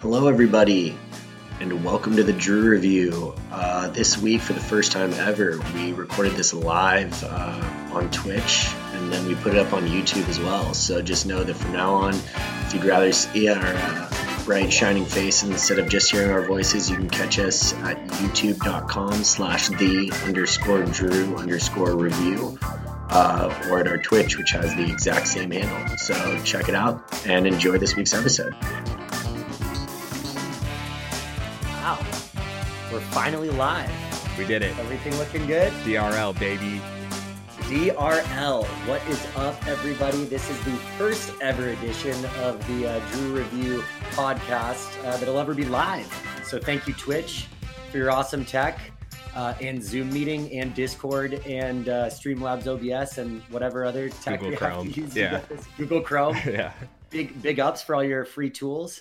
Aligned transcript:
Hello, 0.00 0.28
everybody, 0.28 0.96
and 1.60 1.84
welcome 1.84 2.16
to 2.16 2.22
the 2.22 2.32
Drew 2.32 2.70
Review. 2.70 3.34
Uh, 3.52 3.88
this 3.88 4.16
week, 4.16 4.40
for 4.40 4.54
the 4.54 4.60
first 4.60 4.92
time 4.92 5.12
ever, 5.12 5.60
we 5.74 5.92
recorded 5.92 6.32
this 6.32 6.54
live 6.54 7.22
uh, 7.22 7.90
on 7.92 8.10
Twitch, 8.10 8.70
and 8.94 9.12
then 9.12 9.26
we 9.26 9.34
put 9.34 9.52
it 9.52 9.58
up 9.58 9.74
on 9.74 9.86
YouTube 9.86 10.26
as 10.30 10.40
well. 10.40 10.72
So 10.72 11.02
just 11.02 11.26
know 11.26 11.44
that 11.44 11.52
from 11.52 11.74
now 11.74 11.92
on, 11.92 12.14
if 12.14 12.72
you'd 12.72 12.86
rather 12.86 13.12
see 13.12 13.50
our 13.50 13.62
uh, 13.62 14.42
bright, 14.46 14.72
shining 14.72 15.04
face 15.04 15.42
instead 15.42 15.78
of 15.78 15.90
just 15.90 16.10
hearing 16.10 16.30
our 16.30 16.46
voices, 16.46 16.88
you 16.88 16.96
can 16.96 17.10
catch 17.10 17.38
us 17.38 17.74
at 17.74 17.98
youtube.com 18.08 19.22
slash 19.22 19.68
the 19.68 20.10
underscore 20.24 20.82
Drew 20.84 21.36
underscore 21.36 21.94
review. 21.94 22.58
Uh, 23.10 23.52
or 23.68 23.80
at 23.80 23.88
our 23.88 23.98
Twitch, 23.98 24.38
which 24.38 24.52
has 24.52 24.72
the 24.76 24.88
exact 24.88 25.26
same 25.26 25.50
handle. 25.50 25.98
So 25.98 26.40
check 26.44 26.68
it 26.68 26.76
out 26.76 27.26
and 27.26 27.44
enjoy 27.44 27.76
this 27.76 27.96
week's 27.96 28.14
episode. 28.14 28.54
We're 33.00 33.06
finally 33.06 33.48
live. 33.48 33.90
We 34.38 34.44
did 34.44 34.60
it. 34.60 34.78
Everything 34.78 35.16
looking 35.16 35.46
good? 35.46 35.72
DRL, 35.84 36.38
baby. 36.38 36.82
DRL. 37.62 38.64
What 38.86 39.02
is 39.08 39.26
up, 39.36 39.66
everybody? 39.66 40.24
This 40.24 40.50
is 40.50 40.64
the 40.64 40.76
first 40.98 41.32
ever 41.40 41.68
edition 41.68 42.22
of 42.42 42.64
the 42.68 42.90
uh, 42.90 43.00
Drew 43.10 43.38
Review 43.38 43.82
podcast 44.10 45.02
uh, 45.06 45.16
that'll 45.16 45.38
ever 45.38 45.54
be 45.54 45.64
live. 45.64 46.06
So 46.44 46.58
thank 46.58 46.86
you, 46.86 46.92
Twitch, 46.92 47.46
for 47.90 47.96
your 47.96 48.10
awesome 48.10 48.44
tech. 48.44 48.78
Uh, 49.34 49.54
and 49.62 49.82
Zoom 49.82 50.12
meeting 50.12 50.52
and 50.52 50.74
Discord 50.74 51.34
and 51.46 51.88
uh, 51.88 52.10
Streamlabs 52.10 52.66
OBS 52.66 53.16
and 53.16 53.40
whatever 53.44 53.86
other 53.86 54.10
tech 54.10 54.40
Google 54.40 54.58
Chrome. 54.58 54.84
have 54.84 54.94
to 54.94 55.00
use. 55.00 55.16
Yeah. 55.16 55.40
Google 55.78 56.02
Chrome. 56.02 56.36
yeah. 56.46 56.74
big 57.08 57.40
big 57.40 57.60
ups 57.60 57.80
for 57.80 57.94
all 57.94 58.04
your 58.04 58.26
free 58.26 58.50
tools. 58.50 59.00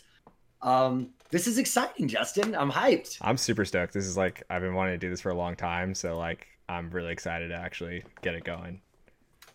Um, 0.62 1.10
this 1.32 1.48
is 1.48 1.58
exciting, 1.58 2.08
Justin. 2.08 2.56
I'm 2.56 2.72
hyped. 2.72 3.18
I'm 3.22 3.38
super 3.38 3.66
stoked. 3.66 3.94
This 3.94 4.06
is 4.06 4.18
like 4.18 4.44
I've 4.50 4.62
been 4.62 4.74
wanting 4.74 4.94
to 4.94 4.98
do 4.98 5.10
this 5.10 5.22
for 5.22 5.30
a 5.30 5.36
long 5.36 5.56
time, 5.56 5.94
so 5.94 6.18
like 6.18 6.48
I'm 6.68 6.90
really 6.90 7.12
excited 7.12 7.50
to 7.50 7.56
actually 7.56 8.04
get 8.22 8.36
it 8.36 8.44
going. 8.44 8.82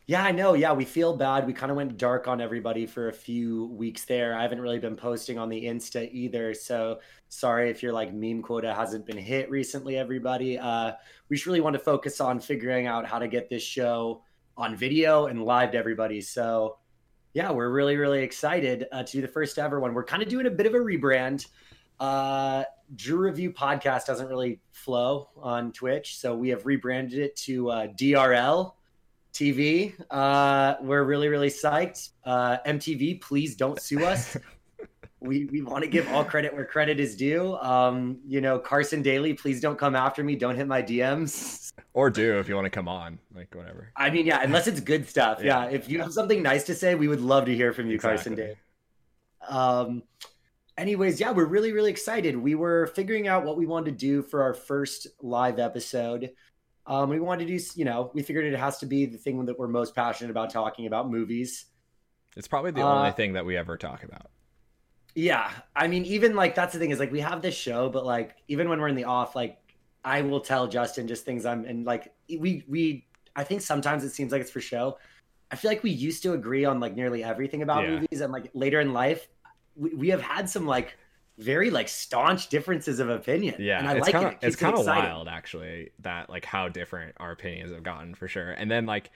Yeah, 0.06 0.22
I 0.22 0.32
know. 0.32 0.52
Yeah, 0.52 0.74
we 0.74 0.84
feel 0.84 1.16
bad. 1.16 1.46
We 1.46 1.54
kind 1.54 1.70
of 1.70 1.76
went 1.76 1.96
dark 1.96 2.28
on 2.28 2.40
everybody 2.40 2.84
for 2.84 3.08
a 3.08 3.12
few 3.12 3.66
weeks 3.68 4.04
there. 4.04 4.36
I 4.36 4.42
haven't 4.42 4.60
really 4.60 4.78
been 4.78 4.96
posting 4.96 5.38
on 5.38 5.48
the 5.48 5.64
Insta 5.64 6.12
either. 6.12 6.52
So 6.52 7.00
sorry 7.30 7.70
if 7.70 7.82
your 7.82 7.94
like 7.94 8.12
meme 8.12 8.42
quota 8.42 8.74
hasn't 8.74 9.06
been 9.06 9.16
hit 9.16 9.50
recently, 9.50 9.96
everybody. 9.96 10.58
Uh, 10.58 10.92
we 11.28 11.36
just 11.36 11.46
really 11.46 11.62
want 11.62 11.72
to 11.72 11.80
focus 11.80 12.20
on 12.20 12.38
figuring 12.38 12.86
out 12.86 13.06
how 13.06 13.18
to 13.18 13.26
get 13.26 13.48
this 13.48 13.62
show 13.62 14.22
on 14.58 14.76
video 14.76 15.26
and 15.26 15.42
live 15.42 15.72
to 15.72 15.78
everybody. 15.78 16.20
So 16.20 16.76
yeah, 17.32 17.50
we're 17.50 17.70
really, 17.70 17.96
really 17.96 18.22
excited 18.22 18.86
uh, 18.92 19.02
to 19.02 19.12
do 19.12 19.20
the 19.20 19.28
first 19.28 19.58
ever 19.58 19.80
one. 19.80 19.92
We're 19.92 20.04
kind 20.04 20.22
of 20.22 20.28
doing 20.28 20.46
a 20.46 20.50
bit 20.50 20.66
of 20.66 20.74
a 20.74 20.78
rebrand. 20.78 21.46
Uh, 22.00 22.64
Drew 22.94 23.18
Review 23.18 23.52
Podcast 23.52 24.06
doesn't 24.06 24.28
really 24.28 24.60
flow 24.72 25.28
on 25.36 25.72
Twitch. 25.72 26.18
So 26.18 26.34
we 26.34 26.50
have 26.50 26.66
rebranded 26.66 27.18
it 27.18 27.36
to 27.36 27.70
uh, 27.70 27.86
DRL. 27.88 28.72
TV. 29.32 29.92
Uh, 30.12 30.76
we're 30.80 31.02
really, 31.02 31.26
really 31.26 31.48
psyched. 31.48 32.10
Uh, 32.24 32.58
MTV, 32.64 33.20
please 33.20 33.56
don't 33.56 33.80
sue 33.82 34.04
us. 34.04 34.36
we 35.24 35.46
we 35.46 35.62
want 35.62 35.82
to 35.82 35.90
give 35.90 36.06
all 36.12 36.24
credit 36.24 36.54
where 36.54 36.64
credit 36.64 37.00
is 37.00 37.16
due. 37.16 37.56
Um, 37.56 38.18
you 38.26 38.40
know, 38.40 38.58
Carson 38.58 39.02
Daly, 39.02 39.34
please 39.34 39.60
don't 39.60 39.76
come 39.78 39.96
after 39.96 40.22
me. 40.22 40.36
Don't 40.36 40.54
hit 40.54 40.66
my 40.66 40.82
DMs. 40.82 41.72
Or 41.94 42.10
do 42.10 42.38
if 42.38 42.48
you 42.48 42.54
want 42.54 42.66
to 42.66 42.70
come 42.70 42.88
on, 42.88 43.18
like 43.34 43.54
whatever. 43.54 43.90
I 43.96 44.10
mean, 44.10 44.26
yeah, 44.26 44.40
unless 44.42 44.66
it's 44.66 44.80
good 44.80 45.08
stuff. 45.08 45.40
Yeah. 45.42 45.64
Yeah. 45.64 45.70
if 45.70 45.88
you 45.88 46.00
have 46.00 46.12
something 46.12 46.42
nice 46.42 46.64
to 46.64 46.74
say, 46.74 46.94
we 46.94 47.08
would 47.08 47.20
love 47.20 47.46
to 47.46 47.54
hear 47.54 47.72
from 47.72 47.88
you, 47.88 47.98
Carson 47.98 48.34
Daly. 48.34 48.56
Um, 49.48 50.02
anyways, 50.76 51.20
yeah, 51.20 51.32
we're 51.32 51.46
really, 51.46 51.72
really 51.72 51.90
excited. 51.90 52.36
We 52.36 52.54
were 52.54 52.86
figuring 52.88 53.28
out 53.28 53.44
what 53.44 53.56
we 53.56 53.66
wanted 53.66 53.92
to 53.92 53.96
do 53.96 54.22
for 54.22 54.42
our 54.42 54.54
first 54.54 55.06
live 55.22 55.58
episode. 55.58 56.30
Um, 56.86 57.08
we 57.10 57.20
wanted 57.20 57.48
to 57.48 57.58
do, 57.58 57.64
you 57.76 57.84
know, 57.84 58.10
we 58.14 58.22
figured 58.22 58.44
it 58.46 58.58
has 58.58 58.78
to 58.78 58.86
be 58.86 59.06
the 59.06 59.18
thing 59.18 59.44
that 59.46 59.58
we're 59.58 59.68
most 59.68 59.94
passionate 59.94 60.30
about 60.30 60.50
talking 60.50 60.86
about 60.86 61.10
movies. 61.10 61.66
It's 62.36 62.46
probably 62.48 62.70
the 62.70 62.82
Uh, 62.82 62.84
only 62.84 63.10
thing 63.12 63.32
that 63.32 63.44
we 63.44 63.56
ever 63.56 63.76
talk 63.76 64.04
about. 64.04 64.30
Yeah. 65.14 65.50
I 65.76 65.86
mean, 65.88 66.04
even 66.06 66.34
like 66.34 66.54
that's 66.54 66.72
the 66.72 66.78
thing 66.78 66.90
is 66.90 66.98
like 66.98 67.12
we 67.12 67.20
have 67.20 67.40
this 67.42 67.54
show, 67.54 67.88
but 67.88 68.04
like 68.04 68.36
even 68.48 68.68
when 68.68 68.80
we're 68.80 68.88
in 68.88 68.96
the 68.96 69.04
off, 69.04 69.36
like 69.36 69.58
I 70.04 70.22
will 70.22 70.40
tell 70.40 70.66
Justin 70.66 71.06
just 71.06 71.24
things 71.24 71.46
I'm 71.46 71.64
and 71.64 71.84
like 71.86 72.12
we 72.28 72.64
we 72.68 73.06
I 73.36 73.44
think 73.44 73.60
sometimes 73.62 74.04
it 74.04 74.10
seems 74.10 74.32
like 74.32 74.40
it's 74.40 74.50
for 74.50 74.60
show. 74.60 74.98
I 75.50 75.56
feel 75.56 75.70
like 75.70 75.82
we 75.84 75.90
used 75.90 76.22
to 76.24 76.32
agree 76.32 76.64
on 76.64 76.80
like 76.80 76.94
nearly 76.96 77.22
everything 77.22 77.62
about 77.62 77.86
Yeah. 77.86 77.90
movies 77.90 78.20
and 78.20 78.32
like 78.32 78.50
later 78.54 78.80
in 78.80 78.92
life 78.92 79.28
we, 79.76 79.94
we 79.94 80.08
have 80.08 80.22
had 80.22 80.48
some 80.48 80.66
like 80.66 80.96
very 81.38 81.70
like 81.70 81.88
staunch 81.88 82.48
differences 82.48 83.00
of 83.00 83.08
opinion. 83.08 83.56
Yeah, 83.58 83.78
And 83.80 83.88
I 83.88 83.94
like 83.94 84.12
kind 84.12 84.26
it. 84.28 84.38
it. 84.42 84.46
it's 84.46 84.56
kind 84.56 84.76
of 84.76 84.86
wild 84.86 85.26
actually 85.28 85.90
that 86.00 86.30
like 86.30 86.44
how 86.44 86.68
different 86.68 87.14
our 87.18 87.32
opinions 87.32 87.72
have 87.72 87.82
gotten 87.82 88.14
for 88.14 88.28
sure. 88.28 88.52
And 88.52 88.70
then 88.70 88.86
like 88.86 89.10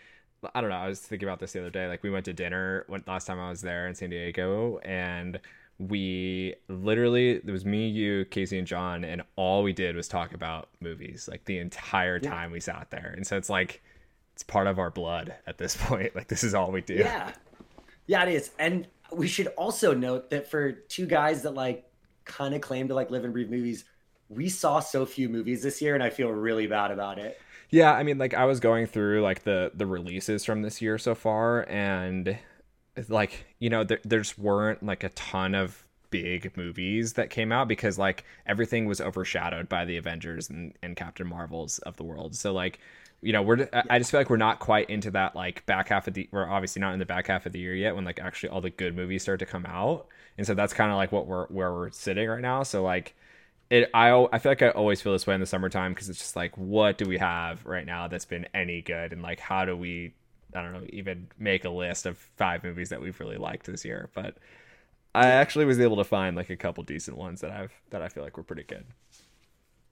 I 0.54 0.60
don't 0.60 0.70
know, 0.70 0.76
I 0.76 0.88
was 0.88 1.00
thinking 1.00 1.28
about 1.28 1.40
this 1.40 1.52
the 1.52 1.60
other 1.60 1.70
day. 1.70 1.86
Like 1.88 2.02
we 2.02 2.10
went 2.10 2.24
to 2.26 2.32
dinner 2.32 2.84
when 2.88 3.02
last 3.06 3.26
time 3.26 3.38
I 3.40 3.50
was 3.50 3.60
there 3.60 3.86
in 3.88 3.94
San 3.94 4.10
Diego 4.10 4.78
and 4.84 5.38
we 5.78 6.54
literally 6.68 7.30
it 7.36 7.46
was 7.46 7.64
me, 7.64 7.88
you, 7.88 8.24
Casey, 8.24 8.58
and 8.58 8.66
John, 8.66 9.04
and 9.04 9.22
all 9.36 9.62
we 9.62 9.72
did 9.72 9.94
was 9.94 10.08
talk 10.08 10.34
about 10.34 10.68
movies 10.80 11.28
like 11.30 11.44
the 11.44 11.58
entire 11.58 12.18
Yeah. 12.20 12.30
time 12.30 12.50
we 12.50 12.58
sat 12.60 12.90
there. 12.90 13.14
And 13.16 13.24
so 13.26 13.36
it's 13.36 13.48
like 13.50 13.80
it's 14.34 14.42
part 14.42 14.66
of 14.66 14.78
our 14.80 14.90
blood 14.90 15.34
at 15.46 15.58
this 15.58 15.76
point. 15.80 16.16
Like 16.16 16.26
this 16.28 16.42
is 16.42 16.52
all 16.54 16.72
we 16.72 16.80
do. 16.80 16.94
Yeah. 16.94 17.32
Yeah, 18.08 18.24
it 18.24 18.34
is. 18.34 18.50
And 18.58 18.86
we 19.12 19.26
should 19.26 19.48
also 19.48 19.94
note 19.94 20.30
that 20.30 20.50
for 20.50 20.72
two 20.72 21.06
guys 21.06 21.42
that 21.42 21.54
like 21.54 21.90
kind 22.24 22.54
of 22.54 22.60
claim 22.60 22.88
to 22.88 22.94
like 22.94 23.10
live 23.10 23.24
and 23.24 23.32
breathe 23.32 23.50
movies, 23.50 23.84
we 24.28 24.48
saw 24.48 24.80
so 24.80 25.06
few 25.06 25.28
movies 25.28 25.62
this 25.62 25.80
year 25.80 25.94
and 25.94 26.02
I 26.02 26.10
feel 26.10 26.28
really 26.28 26.66
bad 26.66 26.90
about 26.90 27.18
it. 27.18 27.40
Yeah, 27.70 27.92
I 27.92 28.02
mean, 28.02 28.18
like 28.18 28.34
I 28.34 28.44
was 28.44 28.60
going 28.60 28.86
through 28.86 29.22
like 29.22 29.44
the 29.44 29.70
the 29.74 29.86
releases 29.86 30.44
from 30.44 30.62
this 30.62 30.80
year 30.80 30.96
so 30.96 31.14
far, 31.14 31.68
and 31.68 32.38
like 33.08 33.46
you 33.58 33.68
know, 33.68 33.84
there, 33.84 34.00
just 34.06 34.38
weren't 34.38 34.82
like 34.82 35.04
a 35.04 35.10
ton 35.10 35.54
of 35.54 35.84
big 36.10 36.56
movies 36.56 37.12
that 37.14 37.28
came 37.28 37.52
out 37.52 37.68
because 37.68 37.98
like 37.98 38.24
everything 38.46 38.86
was 38.86 39.00
overshadowed 39.00 39.68
by 39.68 39.84
the 39.84 39.98
Avengers 39.98 40.48
and, 40.48 40.72
and 40.82 40.96
Captain 40.96 41.26
Marvels 41.26 41.78
of 41.80 41.96
the 41.96 42.04
world. 42.04 42.34
So 42.34 42.52
like, 42.54 42.78
you 43.22 43.32
know, 43.32 43.42
we're 43.42 43.68
I- 43.72 43.84
I 43.90 43.98
just 43.98 44.10
feel 44.10 44.20
like 44.20 44.30
we're 44.30 44.36
not 44.36 44.60
quite 44.60 44.90
into 44.90 45.10
that 45.12 45.34
like 45.36 45.66
back 45.66 45.88
half 45.88 46.06
of 46.08 46.14
the 46.14 46.28
we're 46.32 46.48
obviously 46.48 46.80
not 46.80 46.92
in 46.92 46.98
the 46.98 47.06
back 47.06 47.26
half 47.28 47.46
of 47.46 47.52
the 47.52 47.58
year 47.60 47.74
yet 47.74 47.94
when 47.96 48.04
like 48.04 48.20
actually 48.20 48.50
all 48.50 48.60
the 48.60 48.70
good 48.70 48.94
movies 48.96 49.22
start 49.22 49.40
to 49.40 49.46
come 49.46 49.66
out, 49.66 50.06
and 50.38 50.46
so 50.46 50.54
that's 50.54 50.72
kind 50.72 50.90
of 50.90 50.96
like 50.96 51.12
what 51.12 51.26
we're 51.26 51.46
where 51.48 51.72
we're 51.72 51.90
sitting 51.90 52.28
right 52.28 52.40
now. 52.42 52.62
So 52.62 52.82
like 52.82 53.14
it 53.70 53.90
I 53.94 54.10
I 54.32 54.38
feel 54.38 54.52
like 54.52 54.62
I 54.62 54.70
always 54.70 55.02
feel 55.02 55.12
this 55.12 55.26
way 55.26 55.34
in 55.34 55.40
the 55.40 55.46
summertime 55.46 55.92
because 55.94 56.08
it's 56.08 56.18
just 56.20 56.36
like 56.36 56.56
what 56.58 56.98
do 56.98 57.06
we 57.06 57.18
have 57.18 57.64
right 57.66 57.86
now 57.86 58.08
that's 58.08 58.24
been 58.24 58.46
any 58.54 58.82
good? 58.82 59.12
And 59.12 59.22
like 59.22 59.40
how 59.40 59.64
do 59.64 59.76
we 59.76 60.14
I 60.54 60.62
don't 60.62 60.72
know 60.72 60.86
even 60.90 61.28
make 61.38 61.64
a 61.64 61.70
list 61.70 62.06
of 62.06 62.18
five 62.36 62.64
movies 62.64 62.90
that 62.90 63.00
we've 63.00 63.18
really 63.20 63.36
liked 63.38 63.66
this 63.66 63.84
year? 63.84 64.10
But 64.14 64.36
I 65.14 65.28
actually 65.28 65.64
was 65.66 65.80
able 65.80 65.96
to 65.96 66.04
find 66.04 66.36
like 66.36 66.50
a 66.50 66.56
couple 66.56 66.84
decent 66.84 67.16
ones 67.16 67.40
that 67.42 67.50
I've 67.50 67.72
that 67.90 68.02
I 68.02 68.08
feel 68.08 68.24
like 68.24 68.36
were 68.36 68.42
pretty 68.44 68.64
good. 68.64 68.86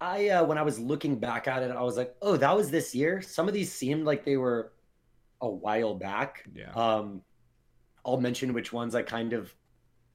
I 0.00 0.28
uh 0.28 0.44
when 0.44 0.58
I 0.58 0.62
was 0.62 0.78
looking 0.78 1.18
back 1.18 1.48
at 1.48 1.62
it, 1.62 1.70
I 1.70 1.82
was 1.82 1.96
like, 1.96 2.14
"Oh, 2.20 2.36
that 2.36 2.56
was 2.56 2.70
this 2.70 2.94
year." 2.94 3.22
Some 3.22 3.48
of 3.48 3.54
these 3.54 3.72
seemed 3.72 4.04
like 4.04 4.24
they 4.24 4.36
were 4.36 4.72
a 5.40 5.48
while 5.48 5.94
back. 5.94 6.44
Yeah. 6.54 6.72
Um 6.72 7.22
I'll 8.04 8.20
mention 8.20 8.52
which 8.52 8.72
ones 8.72 8.94
I 8.94 9.02
kind 9.02 9.32
of 9.32 9.54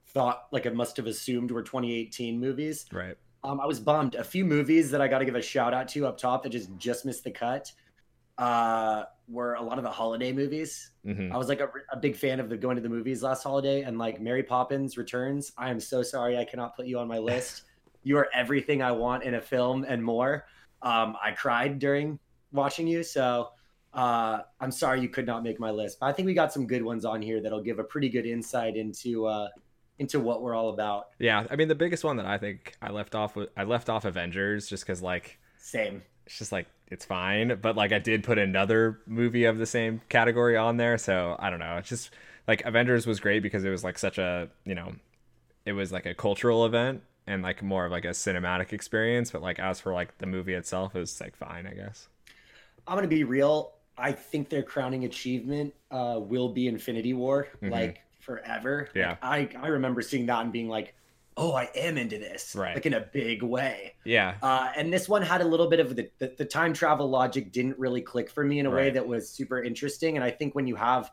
thought 0.08 0.48
like 0.52 0.66
I 0.66 0.70
must 0.70 0.98
have 0.98 1.08
assumed 1.08 1.52
were 1.52 1.64
2018 1.64 2.40
movies. 2.40 2.86
Right. 2.92 3.18
Um, 3.44 3.60
I 3.60 3.66
was 3.66 3.80
bummed. 3.80 4.16
A 4.16 4.24
few 4.24 4.46
movies 4.46 4.92
that 4.92 5.02
I 5.02 5.08
got 5.08 5.20
to 5.20 5.26
give 5.26 5.36
a 5.36 5.42
shout 5.42 5.74
out 5.74 5.88
to 5.90 6.06
up 6.06 6.18
top 6.18 6.44
that 6.44 6.50
just 6.50 6.70
just 6.78 7.06
missed 7.06 7.24
the 7.24 7.32
cut 7.32 7.72
uh, 8.38 9.04
were 9.28 9.56
a 9.56 9.62
lot 9.62 9.78
of 9.78 9.84
the 9.84 9.90
holiday 9.90 10.32
movies. 10.32 10.92
hmm 11.04 11.32
I 11.32 11.38
was 11.38 11.48
like 11.48 11.60
a, 11.60 11.70
a 11.92 11.98
big 11.98 12.16
fan 12.16 12.40
of 12.40 12.50
the 12.50 12.58
going 12.58 12.76
to 12.76 12.82
the 12.82 12.90
movies 12.90 13.24
last 13.24 13.44
holiday, 13.44 13.82
and 13.82 13.98
like 13.98 14.22
Mary 14.22 14.44
Poppins 14.44 14.98
Returns. 14.98 15.52
I 15.58 15.70
am 15.70 15.80
so 15.80 16.04
sorry 16.04 16.38
I 16.38 16.46
cannot 16.46 16.76
put 16.76 16.86
you 16.86 17.00
on 17.00 17.08
my 17.08 17.18
list. 17.18 17.64
You 18.04 18.18
are 18.18 18.30
everything 18.34 18.82
I 18.82 18.92
want 18.92 19.24
in 19.24 19.36
a 19.36 19.42
film 19.42 19.86
and 19.88 20.04
more. 20.04 20.46
Um, 20.82 21.16
I 21.24 21.32
cried 21.32 21.80
during 21.80 22.20
watching 22.52 22.88
you, 22.88 23.04
so 23.04 23.50
uh, 23.94 24.40
I'm 24.60 24.72
sorry 24.72 25.02
you 25.02 25.10
could 25.10 25.26
not 25.26 25.44
make 25.44 25.60
my 25.60 25.72
list. 25.72 26.00
But 26.00 26.08
I 26.08 26.14
think 26.14 26.26
we 26.26 26.34
got 26.34 26.52
some 26.52 26.66
good 26.66 26.84
ones 26.84 27.06
on 27.06 27.22
here 27.22 27.42
that'll 27.42 27.62
give 27.62 27.80
a 27.80 27.84
pretty 27.84 28.10
good 28.10 28.26
insight 28.26 28.76
into 28.76 29.26
uh, 29.26 29.50
into 30.00 30.20
what 30.20 30.42
we're 30.42 30.56
all 30.56 30.70
about. 30.70 31.10
Yeah. 31.20 31.46
I 31.50 31.56
mean 31.56 31.68
the 31.68 31.76
biggest 31.76 32.04
one 32.04 32.18
that 32.18 32.26
I 32.26 32.38
think 32.38 32.76
I 32.82 32.90
left 32.90 33.14
off 33.14 33.36
with 33.36 33.50
I 33.56 33.64
left 33.64 33.90
off 33.90 34.06
Avengers 34.06 34.68
just 34.68 34.84
because 34.84 35.02
like 35.02 35.38
Same. 35.60 36.02
it's 36.26 36.38
just 36.38 36.52
like 36.52 36.68
it's 36.92 37.06
fine 37.06 37.58
but 37.62 37.76
like 37.76 37.94
i 37.94 38.00
did 38.00 38.22
put 38.24 38.38
another 38.38 39.00
movie 39.08 39.46
of 39.46 39.58
the 39.58 39.66
same 39.66 40.02
category 40.10 40.58
on 40.58 40.76
there 40.78 40.98
so 40.98 41.36
i 41.40 41.50
don't 41.50 41.60
know 41.60 41.78
it's 41.78 41.88
just 41.90 42.12
like 42.48 42.62
avengers 42.66 43.08
was 43.08 43.20
great 43.20 43.42
because 43.42 43.64
it 43.64 43.70
was 43.70 43.84
like 43.84 43.98
such 43.98 44.18
a 44.18 44.50
you 44.66 44.76
know 44.76 44.94
it 45.66 45.72
was 45.72 45.92
like 45.92 46.06
a 46.06 46.14
cultural 46.14 46.66
event 46.66 47.02
and 47.28 47.42
like 47.44 47.62
more 47.62 47.86
of 47.86 47.92
like 47.92 48.06
a 48.06 48.10
cinematic 48.10 48.74
experience 48.74 49.32
but 49.32 49.42
like 49.42 49.60
as 49.60 49.80
for 49.80 49.94
like 49.94 50.18
the 50.18 50.26
movie 50.26 50.54
itself 50.54 50.96
it 50.96 51.00
was 51.00 51.20
like 51.22 51.36
fine 51.36 51.66
i 51.68 51.74
guess 51.74 52.08
I'm 52.88 52.96
gonna 52.98 53.08
be 53.08 53.24
real. 53.24 53.74
I 53.96 54.12
think 54.12 54.50
their 54.50 54.64
crowning 54.64 55.06
achievement 55.06 55.76
uh, 55.92 56.18
will 56.20 56.50
be 56.50 56.68
Infinity 56.68 57.14
War, 57.14 57.48
Mhm. 57.62 57.70
like 57.70 58.02
forever. 58.20 58.90
Yeah. 58.96 59.18
Like, 59.22 59.56
I 59.56 59.60
I 59.62 59.68
remember 59.68 60.02
seeing 60.02 60.26
that 60.26 60.42
and 60.42 60.52
being 60.52 60.68
like, 60.68 60.96
oh, 61.38 61.54
I 61.54 61.70
am 61.76 62.00
into 62.00 62.18
this, 62.18 62.56
Right. 62.56 62.74
like 62.74 62.88
in 62.88 62.96
a 62.96 63.00
big 63.02 63.44
way. 63.44 63.94
Yeah. 64.04 64.34
Uh, 64.42 64.72
and 64.76 64.92
this 64.92 65.08
one 65.08 65.22
had 65.22 65.42
a 65.42 65.46
little 65.46 65.70
bit 65.70 65.80
of 65.80 65.96
the, 65.96 66.10
the 66.18 66.34
the 66.40 66.46
time 66.46 66.74
travel 66.74 67.08
logic 67.08 67.52
didn't 67.52 67.78
really 67.78 68.02
click 68.02 68.32
for 68.32 68.44
me 68.44 68.58
in 68.58 68.66
a 68.66 68.72
way 68.72 68.90
that 68.90 69.06
was 69.08 69.30
super 69.30 69.62
interesting. 69.62 70.16
And 70.18 70.24
I 70.24 70.32
think 70.32 70.56
when 70.56 70.66
you 70.66 70.76
have 70.76 71.12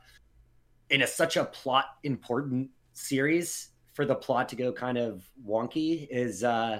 in 0.88 1.02
a 1.02 1.06
such 1.06 1.36
a 1.36 1.44
plot 1.44 1.84
important 2.02 2.70
series 2.94 3.68
for 3.98 4.06
the 4.06 4.14
plot 4.14 4.48
to 4.48 4.54
go 4.54 4.72
kind 4.72 4.96
of 4.96 5.28
wonky 5.44 6.06
is 6.08 6.44
uh 6.44 6.78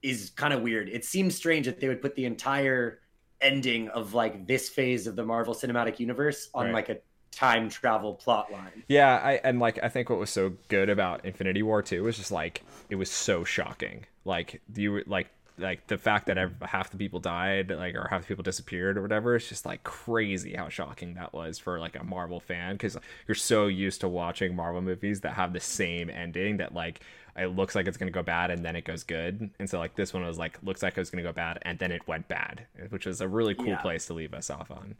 is 0.00 0.30
kind 0.36 0.54
of 0.54 0.62
weird. 0.62 0.88
It 0.88 1.04
seems 1.04 1.34
strange 1.34 1.66
that 1.66 1.80
they 1.80 1.88
would 1.88 2.00
put 2.00 2.14
the 2.14 2.24
entire 2.24 3.00
ending 3.40 3.88
of 3.88 4.14
like 4.14 4.46
this 4.46 4.68
phase 4.68 5.08
of 5.08 5.16
the 5.16 5.24
Marvel 5.24 5.54
Cinematic 5.54 5.98
Universe 5.98 6.48
on 6.54 6.66
Right. 6.66 6.74
like 6.74 6.88
a 6.88 6.98
time 7.32 7.68
travel 7.68 8.14
plot 8.14 8.52
line. 8.52 8.84
Yeah, 8.86 9.16
I 9.16 9.40
and 9.42 9.58
like 9.58 9.80
I 9.82 9.88
think 9.88 10.08
what 10.08 10.20
was 10.20 10.30
so 10.30 10.52
good 10.68 10.88
about 10.88 11.24
Infinity 11.24 11.64
War 11.64 11.82
2 11.82 12.04
was 12.04 12.16
just 12.16 12.30
like 12.30 12.62
it 12.90 12.94
was 12.94 13.10
so 13.10 13.42
shocking. 13.42 14.06
Like 14.24 14.62
you 14.76 15.02
like 15.08 15.30
like 15.60 15.86
the 15.86 15.98
fact 15.98 16.26
that 16.26 16.38
half 16.62 16.90
the 16.90 16.96
people 16.96 17.20
died, 17.20 17.70
like 17.70 17.94
or 17.94 18.08
half 18.10 18.22
the 18.22 18.28
people 18.28 18.42
disappeared 18.42 18.98
or 18.98 19.02
whatever. 19.02 19.36
It's 19.36 19.48
just 19.48 19.66
like 19.66 19.82
crazy 19.84 20.54
how 20.54 20.68
shocking 20.68 21.14
that 21.14 21.32
was 21.32 21.58
for 21.58 21.78
like 21.78 21.96
a 21.96 22.04
Marvel 22.04 22.40
fan 22.40 22.74
because 22.74 22.96
you're 23.28 23.34
so 23.34 23.66
used 23.66 24.00
to 24.02 24.08
watching 24.08 24.56
Marvel 24.56 24.82
movies 24.82 25.20
that 25.22 25.34
have 25.34 25.52
the 25.52 25.60
same 25.60 26.10
ending 26.10 26.56
that 26.58 26.74
like 26.74 27.00
it 27.36 27.46
looks 27.48 27.74
like 27.74 27.86
it's 27.86 27.96
gonna 27.96 28.10
go 28.10 28.22
bad 28.22 28.50
and 28.50 28.64
then 28.64 28.76
it 28.76 28.84
goes 28.84 29.04
good. 29.04 29.50
And 29.58 29.70
so 29.70 29.78
like 29.78 29.94
this 29.94 30.12
one 30.12 30.24
was 30.24 30.38
like 30.38 30.58
looks 30.62 30.82
like 30.82 30.96
it 30.96 31.00
was 31.00 31.10
gonna 31.10 31.22
go 31.22 31.32
bad 31.32 31.58
and 31.62 31.78
then 31.78 31.92
it 31.92 32.06
went 32.08 32.28
bad, 32.28 32.66
which 32.90 33.06
was 33.06 33.20
a 33.20 33.28
really 33.28 33.54
cool 33.54 33.76
Yeah. 33.76 33.76
place 33.76 34.06
to 34.06 34.14
leave 34.14 34.34
us 34.34 34.50
off 34.50 34.70
on. 34.70 34.96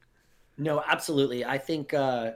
No, 0.58 0.82
absolutely. 0.86 1.44
I 1.44 1.58
think 1.58 1.94
uh 1.94 2.32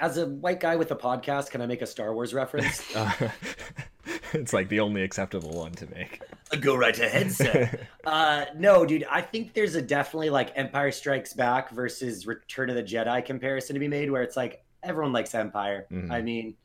as 0.00 0.18
a 0.18 0.26
white 0.26 0.60
guy 0.60 0.76
with 0.76 0.90
a 0.90 0.96
podcast, 0.96 1.50
can 1.50 1.60
I 1.62 1.66
make 1.66 1.82
a 1.82 1.86
Star 1.86 2.14
Wars 2.14 2.32
reference? 2.34 2.82
Uh, 2.96 3.12
it's 4.32 4.52
like 4.52 4.68
the 4.68 4.80
only 4.80 5.02
acceptable 5.02 5.50
one 5.50 5.72
to 5.72 5.86
make. 5.94 6.20
Go 6.60 6.76
right 6.76 6.98
ahead, 6.98 7.32
sir. 7.32 7.70
uh, 8.04 8.44
no, 8.56 8.86
dude, 8.86 9.04
I 9.10 9.20
think 9.20 9.52
there's 9.54 9.74
a 9.74 9.82
definitely 9.82 10.30
like 10.30 10.52
Empire 10.56 10.92
Strikes 10.92 11.32
Back 11.32 11.70
versus 11.70 12.26
Return 12.26 12.70
of 12.70 12.76
the 12.76 12.82
Jedi 12.82 13.24
comparison 13.24 13.74
to 13.74 13.80
be 13.80 13.88
made, 13.88 14.10
where 14.10 14.22
it's 14.22 14.36
like 14.36 14.64
everyone 14.82 15.12
likes 15.12 15.34
Empire. 15.34 15.86
Mhm. 15.90 16.10
I 16.10 16.22
mean, 16.22 16.56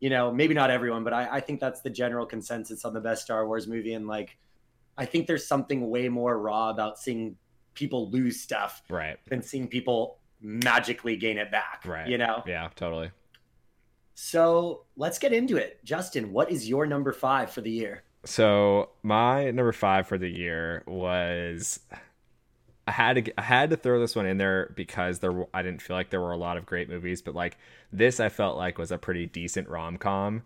you 0.00 0.10
know, 0.10 0.32
maybe 0.32 0.54
not 0.54 0.70
everyone, 0.70 1.04
but 1.04 1.12
I, 1.12 1.36
I 1.36 1.40
think 1.40 1.60
that's 1.60 1.80
the 1.82 1.90
general 1.90 2.26
consensus 2.26 2.84
on 2.84 2.92
the 2.94 3.00
best 3.00 3.22
Star 3.22 3.46
Wars 3.46 3.66
movie. 3.68 3.94
And 3.94 4.06
like, 4.08 4.36
I 4.98 5.04
think 5.06 5.26
there's 5.26 5.46
something 5.46 5.88
way 5.90 6.08
more 6.08 6.38
raw 6.38 6.70
about 6.70 6.98
seeing 6.98 7.36
people 7.74 8.10
lose 8.10 8.40
stuff 8.40 8.82
Right. 8.90 9.16
than 9.28 9.42
seeing 9.42 9.68
people 9.68 10.18
magically 10.40 11.16
gain 11.16 11.38
it 11.38 11.50
back. 11.50 11.82
Right. 11.84 12.08
You 12.08 12.18
know? 12.18 12.42
Yeah, 12.46 12.68
totally. 12.74 13.10
So 14.14 14.82
let's 14.96 15.18
get 15.18 15.32
into 15.32 15.56
it. 15.56 15.84
Justin, 15.84 16.32
what 16.32 16.50
is 16.50 16.68
your 16.68 16.86
number 16.86 17.12
five 17.12 17.50
for 17.50 17.60
the 17.62 17.70
year? 17.70 18.02
So 18.24 18.90
my 19.02 19.50
number 19.50 19.72
five 19.72 20.06
for 20.06 20.18
the 20.18 20.28
year 20.28 20.82
was 20.86 21.80
I 22.86 22.92
had 22.92 23.24
to 23.24 23.40
I 23.40 23.42
had 23.42 23.70
to 23.70 23.76
throw 23.76 23.98
this 23.98 24.14
one 24.14 24.26
in 24.26 24.36
there 24.36 24.72
because 24.76 25.20
there 25.20 25.32
were, 25.32 25.48
I 25.54 25.62
didn't 25.62 25.80
feel 25.80 25.96
like 25.96 26.10
there 26.10 26.20
were 26.20 26.32
a 26.32 26.36
lot 26.36 26.58
of 26.58 26.66
great 26.66 26.90
movies, 26.90 27.22
but 27.22 27.34
like 27.34 27.56
this 27.92 28.20
I 28.20 28.28
felt 28.28 28.58
like 28.58 28.76
was 28.76 28.92
a 28.92 28.98
pretty 28.98 29.24
decent 29.26 29.68
rom 29.70 29.96
com, 29.96 30.42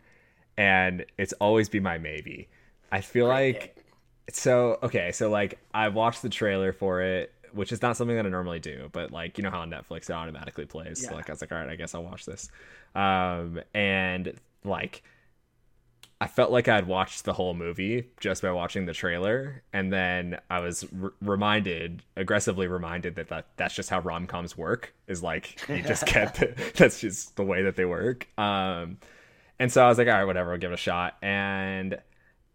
and 0.56 1.05
it's 1.19 1.32
always 1.35 1.69
be 1.69 1.81
my 1.81 1.99
maybe. 1.99 2.49
I 2.93 3.00
feel 3.00 3.26
Great 3.26 3.55
like 3.55 3.61
pick. 3.76 3.85
so 4.31 4.79
okay, 4.85 5.11
so 5.11 5.31
like 5.31 5.58
I 5.75 5.88
watched 5.88 6.23
the 6.23 6.29
trailer 6.29 6.73
for 6.73 7.02
it, 7.02 7.33
which 7.55 7.73
is 7.73 7.83
not 7.83 7.97
something 7.97 8.17
that 8.17 8.27
I 8.27 8.29
normally 8.29 8.61
do, 8.61 8.89
but 8.93 9.11
like 9.11 9.39
you 9.39 9.45
know 9.45 9.51
how 9.51 9.61
on 9.61 9.71
Netflix 9.71 10.11
it 10.11 10.12
automatically 10.12 10.67
plays. 10.67 11.05
So 11.06 11.15
like 11.15 11.29
I 11.29 11.33
was 11.33 11.41
like, 11.41 11.53
all 11.53 11.59
right, 11.59 11.69
I 11.69 11.77
guess 11.77 11.95
I'll 11.95 12.05
watch 12.05 12.27
this. 12.27 12.49
Um, 12.95 13.61
and 13.75 14.35
like 14.65 15.03
I 16.21 16.27
felt 16.27 16.51
like 16.51 16.69
I'd 16.69 16.87
watched 16.87 17.25
the 17.25 17.33
whole 17.33 17.55
movie 17.55 18.09
just 18.21 18.41
by 18.41 18.51
watching 18.51 18.87
the 18.87 18.95
trailer, 18.95 19.62
and 19.73 19.93
then 19.93 20.39
I 20.49 20.61
was 20.61 20.87
r- 21.03 21.12
reminded, 21.21 22.03
aggressively 22.17 22.67
reminded 22.67 23.17
that, 23.17 23.29
that 23.29 23.49
that's 23.56 23.75
just 23.75 23.91
how 23.91 24.01
rom 24.01 24.27
coms 24.27 24.56
work. 24.56 24.95
Is 25.06 25.23
like 25.23 25.69
you 25.69 25.83
just 25.83 26.06
get 26.12 26.35
the, 26.37 26.73
that's 26.77 27.01
just 27.01 27.37
the 27.37 27.43
way 27.45 27.62
that 27.65 27.77
they 27.77 27.85
work. 27.85 28.27
Um, 28.39 28.99
and 29.59 29.71
so 29.71 29.85
I 29.85 29.89
was 29.89 29.99
like, 29.99 30.09
all 30.09 30.15
right, 30.15 30.25
whatever, 30.25 30.53
I'll 30.53 30.59
give 30.59 30.71
it 30.71 30.75
a 30.75 30.79
shot. 30.79 31.17
And 31.21 31.99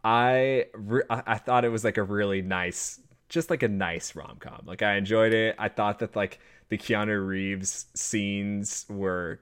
I 0.04 0.66
re- 0.74 1.04
I 1.10 1.24
I 1.28 1.38
thought 1.38 1.66
it 1.66 1.70
was 1.70 1.84
like 1.84 1.98
a 1.98 2.04
really 2.04 2.42
nice, 2.42 3.00
just 3.30 3.50
like 3.50 3.64
a 3.64 3.68
nice 3.68 4.16
rom 4.16 4.38
com. 4.40 4.62
Like 4.66 4.82
I 4.82 4.96
enjoyed 4.98 5.34
it. 5.34 5.56
I 5.58 5.70
thought 5.70 6.00
that 6.00 6.16
like 6.16 6.40
the 6.70 6.78
Keanu 6.78 7.26
Reeves 7.26 7.86
scenes 7.96 8.86
were 8.90 9.40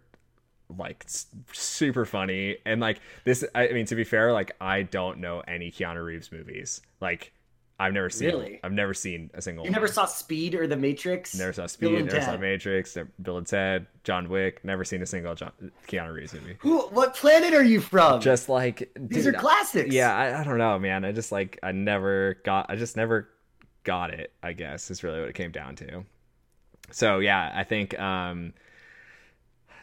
like 0.77 1.05
super 1.53 2.03
funny 2.05 2.57
and 2.65 2.81
like 2.81 2.99
this 3.23 3.45
I 3.55 3.69
mean 3.69 3.85
to 3.85 3.95
be 3.95 4.03
fair 4.03 4.33
like 4.33 4.51
I 4.59 4.81
don't 4.83 5.19
know 5.19 5.41
any 5.47 5.71
Keanu 5.71 6.03
Reeves 6.03 6.29
movies 6.29 6.81
like 6.99 7.31
I've 7.79 7.93
never 7.93 8.09
seen 8.09 8.27
Really? 8.27 8.59
I've 8.65 8.73
never 8.73 8.93
seen 8.93 9.29
a 9.33 9.41
single 9.41 9.63
You 9.63 9.71
never 9.71 9.85
one. 9.85 9.93
saw 9.93 10.05
Speed 10.05 10.55
or 10.55 10.67
The 10.67 10.75
Matrix? 10.75 11.35
never 11.35 11.53
saw 11.53 11.67
Speed 11.67 11.93
never 12.05 12.19
saw 12.21 12.31
Ted. 12.31 12.41
Matrix 12.41 12.97
never- 12.97 13.09
Bill 13.21 13.37
and 13.37 13.47
Ted 13.47 13.87
John 14.03 14.27
Wick 14.27 14.65
never 14.65 14.83
seen 14.83 15.01
a 15.01 15.05
single 15.05 15.35
John, 15.35 15.53
Keanu 15.87 16.13
Reeves 16.13 16.33
movie 16.33 16.57
Who, 16.59 16.79
what 16.87 17.15
planet 17.15 17.53
are 17.53 17.63
you 17.63 17.79
from? 17.79 18.19
just 18.19 18.49
like 18.49 18.91
These 18.99 19.23
dude, 19.23 19.35
are 19.35 19.39
classics. 19.39 19.93
yeah 19.93 20.13
I, 20.13 20.41
I 20.41 20.43
don't 20.43 20.57
know 20.57 20.77
man 20.79 21.05
I 21.05 21.13
just 21.13 21.31
like 21.31 21.59
I 21.63 21.71
never 21.71 22.41
got 22.43 22.65
I 22.69 22.75
just 22.75 22.97
never 22.97 23.29
got 23.87 24.13
it 24.13 24.33
I 24.43 24.51
guess 24.51 24.91
is 24.91 25.01
really 25.01 25.21
what 25.21 25.29
it 25.29 25.35
came 25.35 25.51
down 25.51 25.77
to. 25.77 26.03
So 26.91 27.19
yeah 27.19 27.51
I 27.55 27.63
think 27.63 27.97
um 27.97 28.53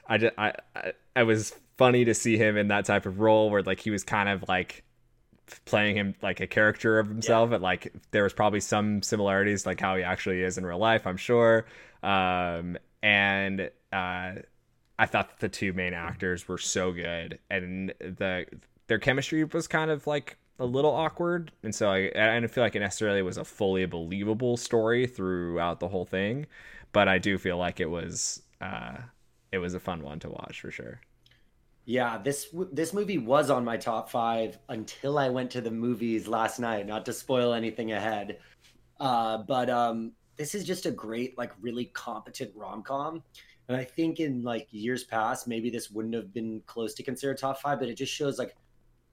I 0.06 0.18
just 0.18 0.34
I, 0.38 0.52
I 0.76 0.92
I 1.16 1.22
was 1.22 1.54
funny 1.78 2.04
to 2.04 2.14
see 2.14 2.36
him 2.36 2.56
in 2.56 2.68
that 2.68 2.84
type 2.84 3.06
of 3.06 3.18
role 3.18 3.50
where 3.50 3.62
like 3.62 3.80
he 3.80 3.90
was 3.90 4.04
kind 4.04 4.28
of 4.28 4.44
like 4.46 4.84
playing 5.64 5.96
him 5.96 6.14
like 6.22 6.40
a 6.40 6.46
character 6.46 6.98
of 6.98 7.08
himself 7.08 7.50
and 7.50 7.62
like 7.62 7.92
there 8.12 8.22
was 8.22 8.32
probably 8.32 8.60
some 8.60 9.02
similarities 9.02 9.66
like 9.66 9.80
how 9.80 9.96
he 9.96 10.02
actually 10.02 10.42
is 10.42 10.56
in 10.58 10.64
real 10.64 10.78
life 10.78 11.06
i'm 11.06 11.16
sure. 11.16 11.66
Um 12.02 12.76
and 13.02 13.70
uh 13.92 14.32
i 14.98 15.06
thought 15.06 15.30
that 15.30 15.40
the 15.40 15.48
two 15.48 15.72
main 15.72 15.94
actors 15.94 16.46
were 16.46 16.58
so 16.58 16.92
good 16.92 17.38
and 17.50 17.94
the 18.00 18.46
their 18.86 18.98
chemistry 18.98 19.44
was 19.44 19.66
kind 19.66 19.90
of 19.90 20.06
like 20.06 20.36
a 20.58 20.64
little 20.64 20.92
awkward 20.92 21.50
and 21.62 21.74
so 21.74 21.90
i 21.90 21.96
i 21.98 22.34
didn't 22.34 22.48
feel 22.48 22.62
like 22.62 22.76
it 22.76 22.80
necessarily 22.80 23.22
was 23.22 23.36
a 23.38 23.44
fully 23.44 23.86
believable 23.86 24.56
story 24.56 25.06
throughout 25.06 25.80
the 25.80 25.88
whole 25.88 26.04
thing 26.04 26.46
but 26.92 27.08
i 27.08 27.18
do 27.18 27.36
feel 27.38 27.58
like 27.58 27.80
it 27.80 27.90
was 27.90 28.42
uh 28.60 28.96
it 29.52 29.58
was 29.58 29.74
a 29.74 29.80
fun 29.80 30.02
one 30.02 30.18
to 30.20 30.30
watch 30.30 30.60
for 30.60 30.70
sure 30.70 31.00
Yeah, 31.86 32.16
this 32.18 32.48
this 32.72 32.94
movie 32.94 33.18
was 33.18 33.50
on 33.50 33.64
my 33.64 33.76
top 33.76 34.10
five 34.10 34.58
until 34.70 35.18
I 35.18 35.28
went 35.28 35.50
to 35.52 35.60
the 35.60 35.70
movies 35.70 36.26
last 36.26 36.58
night. 36.58 36.86
Not 36.86 37.04
to 37.06 37.12
spoil 37.12 37.52
anything 37.52 37.92
ahead, 37.92 38.38
uh, 39.00 39.38
but 39.38 39.70
um, 39.70 40.12
this 40.36 40.54
is 40.54 40.64
just 40.64 40.86
a 40.86 40.92
great, 40.92 41.38
like, 41.38 41.52
really 41.60 41.86
competent 41.86 42.52
rom 42.56 42.82
com. 42.82 43.22
And 43.68 43.76
I 43.78 43.84
think 43.84 44.20
in 44.20 44.42
like 44.42 44.68
years 44.72 45.04
past, 45.04 45.48
maybe 45.48 45.70
this 45.70 45.90
wouldn't 45.90 46.14
have 46.14 46.32
been 46.34 46.62
close 46.66 46.94
to 46.94 47.02
consider 47.04 47.34
top 47.34 47.60
five. 47.60 47.80
But 47.80 47.88
it 47.90 47.96
just 47.96 48.12
shows, 48.14 48.38
like, 48.38 48.56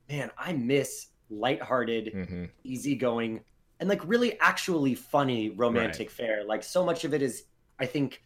man, 0.09 0.31
I 0.37 0.53
miss 0.53 1.07
lighthearted, 1.31 2.27
hmm 2.27 2.45
easygoing, 2.63 3.41
and 3.79 3.89
like 3.89 4.01
really 4.07 4.39
actually 4.39 4.95
funny 4.95 5.49
romantic 5.49 6.09
fare. 6.11 6.43
Like 6.43 6.63
so 6.63 6.85
much 6.85 7.03
of 7.03 7.13
it 7.13 7.21
is, 7.21 7.43
I 7.79 7.85
think, 7.85 8.21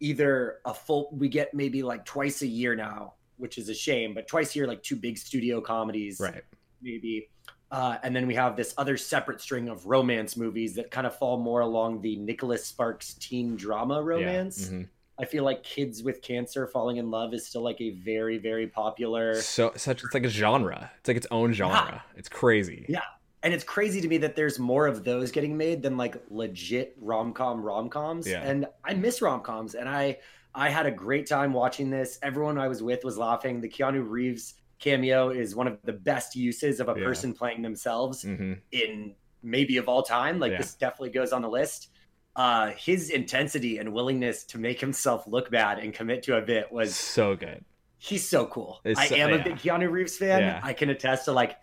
either 0.00 0.58
a 0.64 0.74
full 0.74 1.10
we 1.12 1.28
get 1.28 1.54
maybe 1.54 1.82
like 1.82 2.04
twice 2.04 2.42
a 2.42 2.46
year 2.46 2.74
now, 2.74 3.14
which 3.36 3.58
is 3.58 3.68
a 3.68 3.74
shame, 3.74 4.14
but 4.14 4.26
twice 4.26 4.54
a 4.54 4.58
year 4.58 4.66
like 4.66 4.82
two 4.82 4.96
big 4.96 5.18
studio 5.18 5.60
comedies, 5.60 6.20
right 6.20 6.42
maybe. 6.82 7.28
Uh, 7.70 7.98
and 8.04 8.14
then 8.14 8.26
we 8.28 8.34
have 8.34 8.56
this 8.56 8.74
other 8.78 8.96
separate 8.96 9.40
string 9.40 9.68
of 9.68 9.86
romance 9.86 10.36
movies 10.36 10.74
that 10.76 10.90
kind 10.90 11.06
of 11.06 11.16
fall 11.18 11.36
more 11.36 11.60
along 11.60 12.00
the 12.00 12.16
Nicholas 12.16 12.64
Sparks 12.64 13.14
teen 13.14 13.56
drama 13.56 14.02
romance. 14.02 14.70
yeah. 14.70 14.78
mhm. 14.78 14.88
I 15.18 15.24
feel 15.24 15.44
like 15.44 15.62
kids 15.62 16.02
with 16.02 16.20
cancer 16.22 16.66
falling 16.66 16.98
in 16.98 17.10
love 17.10 17.32
is 17.32 17.46
still 17.46 17.62
like 17.62 17.80
a 17.80 17.90
very, 17.90 18.36
very 18.38 18.66
popular 18.66 19.34
so 19.40 19.72
such 19.76 20.04
it's 20.04 20.12
like 20.14 20.24
a 20.24 20.28
genre. 20.28 20.90
It's 20.98 21.08
like 21.08 21.16
its 21.16 21.26
own 21.30 21.52
genre. 21.52 22.02
It's 22.16 22.28
crazy. 22.28 22.84
Yeah. 22.88 23.00
and 23.42 23.54
it's 23.54 23.64
crazy 23.64 24.00
to 24.00 24.08
me 24.08 24.18
that 24.18 24.34
there's 24.36 24.58
more 24.58 24.86
of 24.86 25.04
those 25.04 25.30
getting 25.30 25.56
made 25.56 25.82
than 25.82 25.96
like 25.96 26.16
legit 26.30 26.96
rom-com 27.00 27.62
rom-coms. 27.62 28.26
Yeah. 28.28 28.42
and 28.42 28.66
i 28.84 28.92
miss 28.94 29.22
rom-coms. 29.22 29.74
And 29.74 29.88
i 29.88 30.18
i 30.54 30.68
had 30.68 30.86
a 30.86 30.90
great 30.90 31.26
time 31.26 31.52
watching 31.52 31.88
this. 31.90 32.18
Everyone 32.22 32.58
i 32.58 32.68
was 32.68 32.82
with 32.82 33.02
was 33.04 33.16
laughing. 33.16 33.60
The 33.60 33.68
keanu 33.68 34.06
reeves 34.08 34.54
cameo 34.78 35.30
is 35.30 35.54
one 35.54 35.66
of 35.66 35.78
the 35.84 35.92
best 35.94 36.36
uses 36.36 36.80
of 36.80 36.88
a 36.90 36.94
Yeah. 36.98 37.04
person 37.04 37.32
playing 37.32 37.62
themselves 37.62 38.22
hmm 38.22 38.52
in 38.72 39.14
maybe 39.42 39.76
of 39.78 39.88
all 39.88 40.02
time. 40.02 40.38
Like 40.40 40.52
Yeah. 40.52 40.58
this 40.58 40.74
definitely 40.74 41.10
goes 41.10 41.32
on 41.32 41.40
the 41.40 41.48
list 41.48 41.88
uh 42.36 42.70
his 42.76 43.10
intensity 43.10 43.78
and 43.78 43.92
willingness 43.92 44.44
to 44.44 44.58
make 44.58 44.80
himself 44.80 45.26
look 45.26 45.50
bad 45.50 45.78
and 45.78 45.92
commit 45.94 46.22
to 46.22 46.36
a 46.36 46.40
bit 46.42 46.70
was 46.70 46.94
so 46.94 47.34
good 47.34 47.64
he's 47.98 48.28
so 48.28 48.46
cool. 48.46 48.78
It's 48.84 49.00
I 49.00 49.06
so- 49.06 49.14
am 49.16 49.32
a 49.32 49.42
big 49.42 49.54
Keanu 49.56 49.90
Reeves 49.90 50.18
fan. 50.18 50.40
Yeah. 50.42 50.60
I 50.62 50.74
can 50.74 50.90
attest 50.90 51.24
to 51.24 51.32
like 51.32 51.56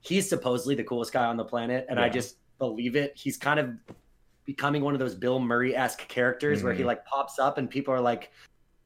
he's 0.00 0.26
supposedly 0.28 0.76
the 0.76 0.84
coolest 0.84 1.12
guy 1.12 1.24
on 1.26 1.36
the 1.36 1.44
planet, 1.44 1.84
and 1.90 1.98
I 1.98 2.08
just 2.08 2.36
believe 2.58 2.94
it. 2.94 3.12
He's 3.16 3.36
kind 3.36 3.58
of 3.58 3.70
becoming 4.46 4.82
one 4.82 4.94
of 4.94 5.00
those 5.00 5.16
Bill 5.16 5.40
Murray 5.40 5.74
esque 5.76 6.06
characters 6.08 6.62
where 6.62 6.72
he 6.72 6.84
Mhm. 6.84 6.86
like 6.86 7.04
pops 7.06 7.38
up 7.40 7.58
and 7.58 7.68
people 7.68 7.92
are 7.92 8.00
like 8.00 8.30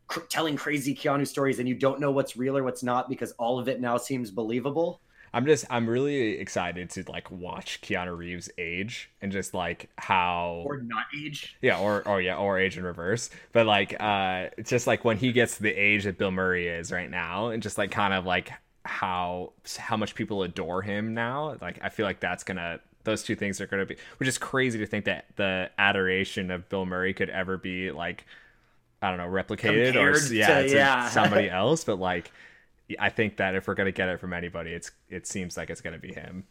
cr- 0.09 0.21
telling 0.31 0.57
crazy 0.57 0.95
Keanu 0.95 1.27
stories, 1.27 1.59
and 1.59 1.69
you 1.69 1.75
don't 1.75 2.01
know 2.01 2.11
what's 2.11 2.37
real 2.39 2.57
or 2.57 2.65
what's 2.65 2.83
not 2.83 3.09
because 3.11 3.33
all 3.33 3.59
of 3.59 3.69
it 3.69 3.81
now 3.83 3.97
seems 3.99 4.31
believable. 4.31 5.01
I'm 5.35 5.47
just 5.47 5.65
I'm 5.69 5.89
really 5.91 6.39
excited 6.39 6.91
to 6.91 7.05
like 7.09 7.29
watch 7.29 7.81
Keanu 7.83 8.17
Reeves 8.17 8.49
age 8.57 9.11
and 9.21 9.33
just 9.33 9.53
like 9.53 9.91
how 9.99 10.63
or 10.65 10.81
not 10.81 11.07
age. 11.19 11.57
Yeah, 11.61 11.81
or 11.81 12.07
or 12.07 12.21
yeah, 12.21 12.37
or 12.37 12.57
age 12.57 12.79
in 12.79 12.85
reverse. 12.85 13.31
But 13.53 13.67
like 13.67 13.97
uh 14.01 14.51
just 14.63 14.87
like 14.87 15.05
when 15.05 15.17
he 15.17 15.33
gets 15.33 15.57
to 15.57 15.65
the 15.65 15.73
age 15.73 16.05
that 16.05 16.19
Bill 16.19 16.31
Murray 16.31 16.69
is 16.69 16.93
right 16.93 17.11
now 17.11 17.49
and 17.49 17.61
just 17.65 17.79
like 17.79 17.91
kind 17.91 18.15
of 18.15 18.25
like 18.25 18.53
how 18.85 19.53
how 19.77 19.97
much 19.97 20.15
people 20.15 20.45
adore 20.45 20.83
him 20.83 21.15
now. 21.15 21.57
Like 21.61 21.81
I 21.83 21.89
feel 21.89 22.07
like 22.07 22.21
that's 22.21 22.45
going 22.45 22.59
to 22.59 22.79
those 23.03 23.25
two 23.25 23.35
things 23.35 23.61
are 23.61 23.67
going 23.67 23.87
to 23.87 23.87
be 23.87 24.01
which 24.19 24.29
is 24.29 24.39
crazy 24.39 24.79
to 24.79 24.87
think 24.87 25.05
that 25.07 25.27
the 25.35 25.69
adoration 25.79 26.53
of 26.53 26.69
Bill 26.69 26.87
Murray 26.87 27.13
could 27.13 27.29
ever 27.29 27.59
be 27.59 27.91
like 27.91 28.25
I 29.03 29.09
don't 29.09 29.19
know, 29.19 29.27
replicated 29.27 29.93
Compared 29.93 29.97
or 29.97 30.33
yeah, 30.33 30.63
to- 30.63 30.69
to 30.69 30.75
yeah. 30.75 31.09
somebody 31.11 31.51
else, 31.51 31.83
but 31.83 31.99
like 31.99 32.31
I 32.99 33.09
think 33.11 33.39
that 33.39 33.55
if 33.55 33.67
we're 33.67 33.75
gonna 33.75 33.93
get 33.93 34.09
it 34.09 34.21
from 34.21 34.33
anybody, 34.33 34.73
it's 34.73 34.91
it 35.09 35.27
seems 35.27 35.57
like 35.57 35.71
it's 35.71 35.81
gonna 35.81 35.99
be 35.99 36.13
him. 36.13 36.45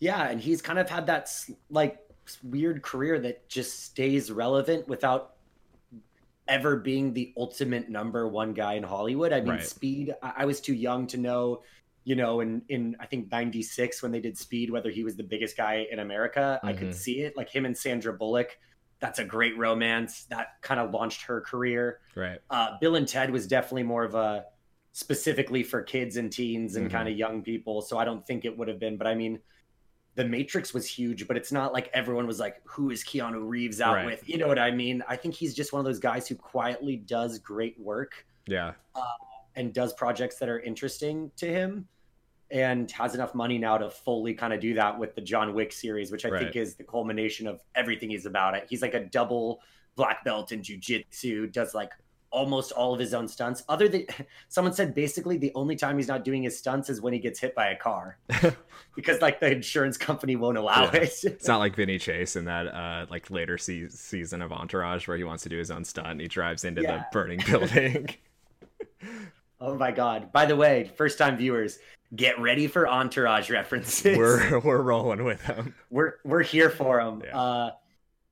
Yeah, 0.00 0.28
and 0.28 0.40
he's 0.40 0.62
kind 0.62 0.78
of 0.78 0.88
had 0.88 1.06
that 1.06 1.30
like 1.70 1.98
weird 2.42 2.82
career 2.82 3.18
that 3.20 3.48
just 3.48 3.84
stays 3.84 4.30
relevant 4.30 4.86
without 4.88 5.34
ever 6.46 6.76
being 6.76 7.12
the 7.12 7.32
ultimate 7.36 7.88
number 7.88 8.26
one 8.26 8.52
guy 8.54 8.74
in 8.74 8.82
Hollywood. 8.82 9.32
I 9.32 9.40
mean, 9.40 9.50
Right. 9.50 9.62
Speed. 9.62 10.14
I, 10.22 10.32
I 10.38 10.44
was 10.46 10.60
too 10.60 10.74
young 10.74 11.06
to 11.08 11.18
know, 11.18 11.62
you 12.04 12.16
know, 12.16 12.40
in 12.40 12.62
in 12.68 12.96
I 13.00 13.06
think 13.06 13.30
'96 13.30 14.02
when 14.02 14.12
they 14.12 14.20
did 14.20 14.36
Speed, 14.38 14.70
whether 14.70 14.90
he 14.90 15.04
was 15.04 15.16
the 15.16 15.22
biggest 15.24 15.56
guy 15.56 15.86
in 15.90 15.98
America. 15.98 16.58
I 16.62 16.72
Mhm. 16.72 16.78
could 16.78 16.94
see 16.94 17.20
it, 17.20 17.36
like 17.36 17.48
him 17.50 17.64
and 17.66 17.76
Sandra 17.76 18.12
Bullock. 18.12 18.58
That's 19.00 19.20
a 19.20 19.24
great 19.24 19.56
romance 19.56 20.24
that 20.24 20.60
kind 20.60 20.80
of 20.80 20.90
launched 20.92 21.22
her 21.22 21.40
career. 21.40 22.00
Right. 22.16 22.40
Uh, 22.50 22.78
Bill 22.80 22.96
and 22.96 23.06
Ted 23.06 23.30
was 23.30 23.46
definitely 23.46 23.84
more 23.84 24.02
of 24.04 24.14
a 24.16 24.46
specifically 24.98 25.62
for 25.62 25.80
kids 25.80 26.16
and 26.16 26.32
teens 26.32 26.74
and 26.74 26.88
Mhm. 26.88 26.90
kind 26.92 27.08
of 27.08 27.16
young 27.16 27.40
people. 27.40 27.80
So 27.82 27.98
I 27.98 28.04
don't 28.04 28.26
think 28.26 28.44
it 28.44 28.58
would 28.58 28.66
have 28.66 28.80
been. 28.80 28.96
But 28.96 29.06
I 29.06 29.14
mean, 29.14 29.38
The 30.16 30.24
Matrix 30.24 30.74
was 30.74 30.84
huge, 30.84 31.28
but 31.28 31.36
it's 31.36 31.52
not 31.52 31.72
like 31.72 31.88
everyone 31.94 32.26
was 32.26 32.40
like, 32.40 32.60
"Who 32.64 32.90
is 32.90 33.04
Keanu 33.04 33.46
Reeves 33.48 33.80
out 33.80 33.94
Right. 33.94 34.06
with?" 34.06 34.28
You 34.28 34.36
know 34.36 34.48
what 34.48 34.58
I 34.58 34.72
mean? 34.72 35.04
I 35.06 35.14
think 35.14 35.36
he's 35.36 35.54
just 35.54 35.72
one 35.72 35.78
of 35.78 35.84
those 35.84 36.00
guys 36.00 36.26
who 36.26 36.34
quietly 36.34 36.96
does 36.96 37.38
great 37.38 37.78
work 37.78 38.26
Yeah. 38.48 38.72
and 39.54 39.72
does 39.72 39.92
projects 39.92 40.36
that 40.40 40.48
are 40.48 40.58
interesting 40.58 41.30
to 41.36 41.46
him. 41.46 41.86
And 42.50 42.90
has 42.90 43.14
enough 43.14 43.32
money 43.36 43.58
now 43.58 43.78
to 43.78 43.90
fully 43.90 44.34
kind 44.34 44.52
of 44.52 44.58
do 44.58 44.74
that 44.74 44.98
with 44.98 45.14
the 45.14 45.20
John 45.20 45.54
Wick 45.54 45.70
series, 45.70 46.10
which 46.10 46.24
I 46.24 46.30
Right. 46.30 46.42
think 46.42 46.56
is 46.56 46.74
the 46.74 46.82
culmination 46.82 47.46
of 47.46 47.62
everything 47.76 48.10
he's 48.10 48.26
about. 48.26 48.56
It. 48.56 48.66
He's 48.68 48.82
like 48.82 48.94
a 48.94 49.04
double 49.04 49.62
black 49.94 50.24
belt 50.24 50.50
in 50.50 50.62
jujitsu, 50.62 51.52
does 51.52 51.74
like 51.74 51.92
almost 52.30 52.72
all 52.72 52.92
of 52.92 53.00
his 53.00 53.14
own 53.14 53.26
stunts. 53.26 53.62
Other 53.68 53.88
than 53.88 54.06
someone 54.48 54.72
said 54.74 54.94
basically 54.94 55.38
the 55.38 55.52
only 55.54 55.76
time 55.76 55.96
he's 55.96 56.08
not 56.08 56.24
doing 56.24 56.42
his 56.42 56.58
stunts 56.58 56.90
is 56.90 57.00
when 57.00 57.12
he 57.12 57.18
gets 57.18 57.40
hit 57.40 57.54
by 57.54 57.68
a 57.68 57.76
car. 57.76 58.18
because 58.94 59.20
like 59.22 59.40
the 59.40 59.50
insurance 59.52 59.96
company 59.96 60.36
won't 60.36 60.58
allow 60.58 60.84
Yeah. 60.84 60.96
it. 61.02 61.12
It's 61.24 61.48
not 61.48 61.58
like 61.58 61.74
Vinny 61.74 61.98
Chase 61.98 62.36
in 62.36 62.44
that 62.46 62.66
uh 62.68 63.06
like 63.10 63.30
later 63.30 63.56
se- 63.58 63.88
season 63.90 64.42
of 64.42 64.52
Entourage 64.52 65.08
where 65.08 65.16
he 65.16 65.24
wants 65.24 65.42
to 65.44 65.48
do 65.48 65.56
his 65.58 65.70
own 65.70 65.84
stunt 65.84 66.08
and 66.08 66.20
he 66.20 66.28
drives 66.28 66.64
into 66.64 66.82
Yeah. 66.82 66.96
the 66.98 67.04
burning 67.12 67.40
building. 67.46 68.08
oh 69.60 69.74
my 69.76 69.90
god. 69.90 70.32
By 70.32 70.46
the 70.46 70.56
way, 70.56 70.90
first 70.96 71.18
time 71.18 71.36
viewers, 71.36 71.78
get 72.14 72.38
ready 72.40 72.66
for 72.66 72.88
entourage 72.88 73.50
references. 73.50 74.16
we're 74.16 74.58
we're 74.60 74.82
rolling 74.82 75.24
with 75.24 75.40
him. 75.42 75.74
we're 75.90 76.14
we're 76.24 76.42
here 76.42 76.70
for 76.70 77.00
him. 77.00 77.22
Yeah. 77.24 77.38
Uh, 77.38 77.70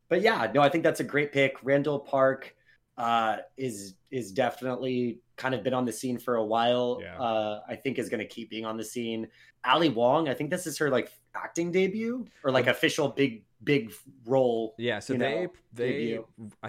but 0.08 0.20
yeah, 0.22 0.50
no, 0.54 0.60
I 0.62 0.68
think 0.68 0.84
that's 0.84 1.00
a 1.00 1.04
great 1.04 1.32
pick. 1.32 1.56
Randall 1.64 1.98
Park 1.98 2.54
uh, 2.96 3.38
is 3.56 3.94
is 4.10 4.32
definitely 4.32 5.20
kind 5.36 5.54
of 5.54 5.62
been 5.62 5.74
on 5.74 5.84
the 5.84 5.92
scene 5.92 6.18
for 6.18 6.36
a 6.36 6.44
while. 6.44 7.00
Yeah. 7.02 7.18
Uh, 7.18 7.60
I 7.68 7.76
think 7.76 7.98
is 7.98 8.08
going 8.08 8.20
to 8.20 8.26
keep 8.26 8.50
being 8.50 8.64
on 8.64 8.76
the 8.76 8.84
scene. 8.84 9.28
Ali 9.64 9.88
Wong, 9.88 10.28
I 10.28 10.34
think 10.34 10.50
this 10.50 10.66
is 10.66 10.78
her 10.78 10.90
like 10.90 11.10
acting 11.34 11.72
debut 11.72 12.26
or 12.44 12.50
like 12.50 12.66
official 12.66 13.08
big 13.08 13.42
big 13.62 13.92
role. 14.24 14.74
Yeah, 14.78 15.00
so 15.00 15.14
they 15.14 15.18
know, 15.18 15.52
they 15.72 15.92
debut. 15.92 16.26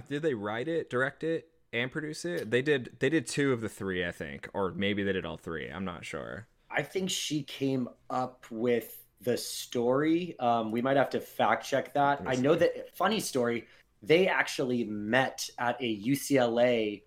did 0.09 0.21
they 0.21 0.33
write 0.33 0.67
it, 0.67 0.89
direct 0.89 1.23
it, 1.23 1.47
and 1.71 1.91
produce 1.91 2.25
it. 2.25 2.49
They 2.49 2.61
did 2.61 2.95
they 2.99 3.09
did 3.09 3.27
two 3.27 3.53
of 3.53 3.61
the 3.61 3.69
three, 3.69 4.05
I 4.05 4.11
think, 4.11 4.49
or 4.53 4.73
maybe 4.73 5.03
they 5.03 5.13
did 5.13 5.25
all 5.25 5.37
three. 5.37 5.69
I'm 5.69 5.85
not 5.85 6.05
sure. 6.05 6.47
I 6.69 6.81
think 6.81 7.09
she 7.09 7.43
came 7.43 7.87
up 8.09 8.45
with 8.51 9.03
the 9.21 9.37
story. 9.37 10.35
Um, 10.39 10.71
we 10.71 10.81
might 10.81 10.97
have 10.97 11.09
to 11.11 11.19
fact 11.19 11.65
check 11.65 11.93
that. 11.93 12.21
I 12.25 12.35
know 12.35 12.55
that 12.55 12.95
funny 12.95 13.19
story. 13.19 13.65
They 14.03 14.27
actually 14.27 14.83
met 14.85 15.49
at 15.57 15.77
a 15.81 16.01
UCLA 16.01 17.01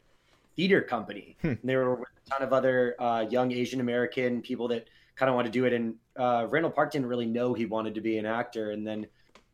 theater 0.56 0.82
company. 0.82 1.36
Hmm. 1.42 1.54
They 1.62 1.76
were 1.76 1.94
with 1.94 2.08
a 2.26 2.30
ton 2.30 2.42
of 2.42 2.52
other 2.52 2.96
uh, 3.00 3.26
young 3.30 3.52
Asian 3.52 3.80
American 3.80 4.42
people 4.42 4.68
that 4.68 4.88
kind 5.16 5.28
of 5.30 5.34
want 5.36 5.46
to 5.46 5.52
do 5.52 5.64
it. 5.66 5.72
And 5.72 5.94
uh, 6.16 6.46
Randall 6.50 6.70
Park 6.72 6.92
didn't 6.92 7.06
really 7.08 7.26
know 7.26 7.54
he 7.54 7.66
wanted 7.66 7.94
to 7.94 8.00
be 8.00 8.18
an 8.18 8.26
actor, 8.26 8.70
and 8.72 8.86
then 8.86 9.06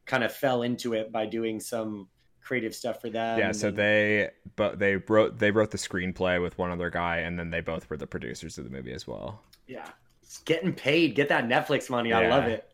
kind 0.07 0.25
of 0.25 0.33
fell 0.33 0.63
into 0.63 0.95
it 0.95 1.13
by 1.13 1.27
doing 1.27 1.61
some 1.61 2.09
creative 2.41 2.75
stuff 2.75 3.01
for 3.01 3.11
them. 3.11 3.39
yeah, 3.39 3.51
so 3.53 3.67
then- 3.67 3.77
they 3.77 4.31
but 4.55 4.79
they 4.79 4.97
wrote 4.97 5.39
they 5.39 5.51
wrote 5.51 5.71
the 5.73 5.79
screenplay 5.79 6.41
with 6.41 6.57
one 6.59 6.71
other 6.71 6.91
guy, 6.91 7.19
and 7.19 7.39
then 7.39 7.51
they 7.51 7.61
both 7.61 7.91
were 7.91 7.97
the 7.97 8.07
producers 8.07 8.57
of 8.57 8.65
the 8.65 8.71
movie 8.71 8.93
as 8.93 9.07
well. 9.07 9.43
yeah, 9.67 9.89
It's 10.23 10.39
getting 10.39 10.73
paid. 10.73 11.15
Get 11.17 11.29
that 11.29 11.49
Netflix 11.49 11.91
money. 11.91 12.13
I 12.13 12.29
love 12.29 12.45
it. 12.45 12.71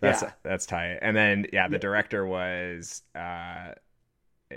That's 0.00 0.22
Yeah. 0.22 0.32
that's 0.42 0.66
tight. 0.66 0.98
And 1.02 1.16
then 1.16 1.46
yeah, 1.52 1.68
the 1.68 1.74
Yeah. 1.74 1.78
director 1.80 2.26
was 2.26 3.02
uh 3.14 3.74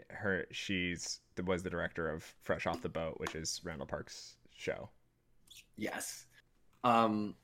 her 0.10 0.46
she's 0.52 1.20
was 1.44 1.64
the 1.64 1.70
director 1.70 2.10
of 2.10 2.24
Fresh 2.44 2.68
Off 2.68 2.82
the 2.82 2.90
Boat, 2.90 3.20
which 3.20 3.34
is 3.36 3.60
Randall 3.64 3.88
Park's 3.88 4.36
show. 4.56 4.90
Yes. 5.78 6.26
Um 6.84 7.36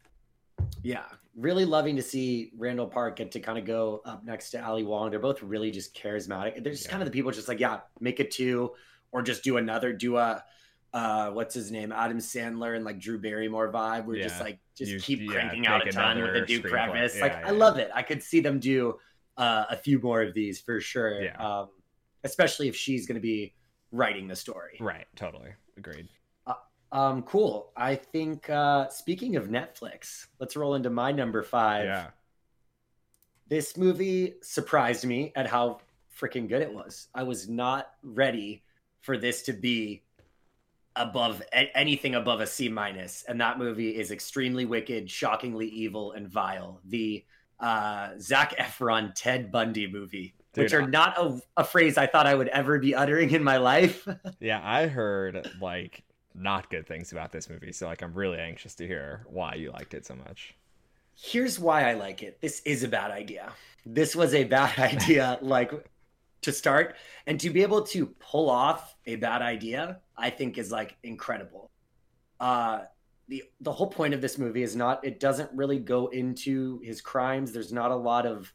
yeah, 0.82 1.06
really 1.36 1.66
loving 1.66 1.96
to 1.96 2.02
see 2.02 2.52
Randall 2.58 2.88
Park 2.88 3.16
get 3.18 3.32
to 3.32 3.40
kind 3.40 3.58
of 3.60 3.66
go 3.66 4.02
up 4.06 4.24
next 4.24 4.52
to 4.52 4.64
Ali 4.64 4.84
Wong. 4.84 5.10
They're 5.12 5.20
both 5.20 5.42
really 5.44 5.72
just 5.72 5.96
charismatic. 5.96 6.64
They're 6.64 6.74
just 6.74 6.86
Yeah. 6.86 6.92
kind 6.92 7.04
of 7.04 7.08
the 7.08 7.12
people 7.12 7.32
just 7.32 7.48
like, 7.48 7.60
yeah, 7.60 7.82
make 8.00 8.20
it 8.20 8.32
two 8.32 8.74
or 9.12 9.22
just 9.22 9.44
do 9.44 9.58
another, 9.58 9.94
do 9.94 10.18
a 10.18 10.44
uh 10.94 11.32
what's 11.32 11.54
his 11.54 11.72
name? 11.72 11.92
Adam 11.92 12.18
Sandler 12.20 12.76
and 12.76 12.86
like 12.86 13.00
Drew 13.00 13.18
Barrymore 13.20 13.72
vibe. 13.72 14.06
We're 14.06 14.22
just 14.24 14.40
like 14.40 14.60
just 14.76 14.92
You- 14.92 15.00
keep 15.00 15.20
yeah, 15.22 15.32
cranking 15.32 15.68
out 15.68 15.88
a 15.88 15.92
ton 15.92 16.22
with 16.22 16.36
a 16.36 16.46
Duke 16.46 16.66
preface. 16.66 17.20
Like 17.20 17.34
Yeah, 17.34 17.48
I 17.48 17.52
love 17.52 17.78
it. 17.78 17.92
I 17.94 18.02
could 18.04 18.24
see 18.24 18.40
them 18.40 18.60
do 18.60 18.98
uh, 19.38 19.66
a 19.70 19.78
few 19.78 20.00
more 20.00 20.22
of 20.22 20.34
these 20.34 20.60
for 20.60 20.80
sure. 20.80 21.22
Yeah. 21.22 21.36
Um 21.38 21.70
especially 22.24 22.68
if 22.68 22.76
she's 22.76 23.06
gonna 23.06 23.20
be 23.20 23.54
writing 23.92 24.28
the 24.28 24.36
story. 24.36 24.78
Right, 24.80 25.06
totally. 25.16 25.50
Agreed. 25.78 26.08
Um, 26.90 27.24
cool. 27.24 27.74
I 27.76 27.96
think 27.96 28.50
uh 28.50 28.88
speaking 28.88 29.36
of 29.36 29.50
Netflix, 29.50 30.28
let's 30.40 30.56
roll 30.56 30.76
into 30.76 30.90
my 30.90 31.12
number 31.12 31.44
five. 31.44 31.84
Yeah. 31.86 32.08
This 33.50 33.76
movie 33.78 34.36
surprised 34.42 35.06
me 35.06 35.32
at 35.36 35.48
how 35.48 35.80
freaking 36.18 36.48
good 36.48 36.62
it 36.62 36.74
was. 36.74 37.08
I 37.14 37.24
was 37.24 37.48
not 37.50 37.92
ready 38.04 38.64
for 39.02 39.18
this 39.18 39.42
to 39.44 39.54
be 39.54 40.04
above 40.98 41.42
anything 41.54 42.16
above 42.16 42.42
a 42.42 42.48
C 42.48 42.70
minus, 42.70 43.24
and 43.28 43.40
that 43.42 43.60
movie 43.60 43.96
is 43.96 44.12
extremely 44.12 44.66
wicked, 44.66 45.10
shockingly 45.10 45.68
evil, 45.68 46.12
and 46.14 46.28
vile. 46.28 46.82
The 46.86 47.24
uh 47.60 48.10
Zac 48.20 48.56
Efron 48.58 49.14
Ted 49.16 49.52
Bundy 49.52 49.88
movie, 49.88 50.36
Dude, 50.54 50.64
which 50.64 50.74
are 50.74 50.88
not 50.88 51.18
a, 51.18 51.42
a 51.58 51.64
phrase 51.64 51.98
I 51.98 52.08
thought 52.08 52.28
I 52.28 52.36
would 52.36 52.50
ever 52.50 52.80
be 52.80 52.94
uttering 52.96 53.32
in 53.32 53.44
my 53.44 53.58
life. 53.58 54.08
Yeah, 54.40 54.62
I 54.64 54.88
heard 54.88 55.50
like 55.62 56.04
not 56.36 56.70
good 56.70 56.88
things 56.88 57.12
about 57.12 57.32
this 57.32 57.50
movie, 57.50 57.72
so 57.72 57.88
like 57.88 58.02
I'm 58.02 58.14
really 58.14 58.38
anxious 58.40 58.76
to 58.76 58.88
hear 58.88 59.26
why 59.28 59.56
you 59.56 59.72
liked 59.72 59.94
it 59.94 60.06
so 60.06 60.16
much. 60.16 60.56
Here's 61.16 61.60
why 61.60 61.90
I 61.90 61.94
like 61.94 62.22
it. 62.22 62.40
This 62.42 62.62
is 62.62 62.84
a 62.84 62.88
bad 62.88 63.10
idea. 63.12 63.52
This 63.86 64.16
was 64.16 64.34
a 64.36 64.44
bad 64.44 64.78
idea, 64.94 65.40
like 65.42 65.72
to 66.48 66.54
start, 66.54 66.96
and 67.28 67.40
to 67.40 67.50
be 67.50 67.62
able 67.62 67.84
to 67.84 68.08
pull 68.20 68.50
off 68.50 68.96
a 69.06 69.16
bad 69.18 69.42
idea, 69.42 70.02
I 70.18 70.30
think 70.32 70.58
is 70.58 70.72
like 70.72 70.98
incredible. 71.04 71.72
Uh, 72.40 72.82
the 73.28 73.44
the 73.62 73.72
whole 73.72 73.88
point 73.90 74.14
of 74.14 74.22
this 74.22 74.38
movie 74.38 74.64
is 74.64 74.76
not. 74.76 75.06
It 75.06 75.20
doesn't 75.20 75.52
really 75.54 75.80
go 75.80 76.08
into 76.08 76.80
his 76.84 77.02
crimes. 77.02 77.52
There's 77.52 77.74
not 77.74 77.92
a 77.92 77.96
lot 77.96 78.26
of 78.26 78.52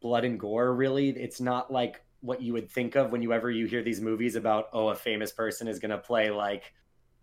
blood 0.00 0.24
and 0.24 0.40
gore. 0.40 0.74
Really, 0.74 1.10
it's 1.10 1.40
not 1.40 1.72
like 1.72 2.02
what 2.20 2.40
you 2.40 2.52
would 2.52 2.70
think 2.70 2.94
of 2.96 3.12
when 3.12 3.22
you 3.22 3.32
ever 3.32 3.50
you 3.50 3.66
hear 3.66 3.82
these 3.82 4.00
movies 4.00 4.36
about 4.36 4.66
oh 4.72 4.88
a 4.88 4.94
famous 4.94 5.32
person 5.32 5.68
is 5.68 5.78
going 5.78 5.90
to 5.90 5.98
play 5.98 6.30
like 6.30 6.72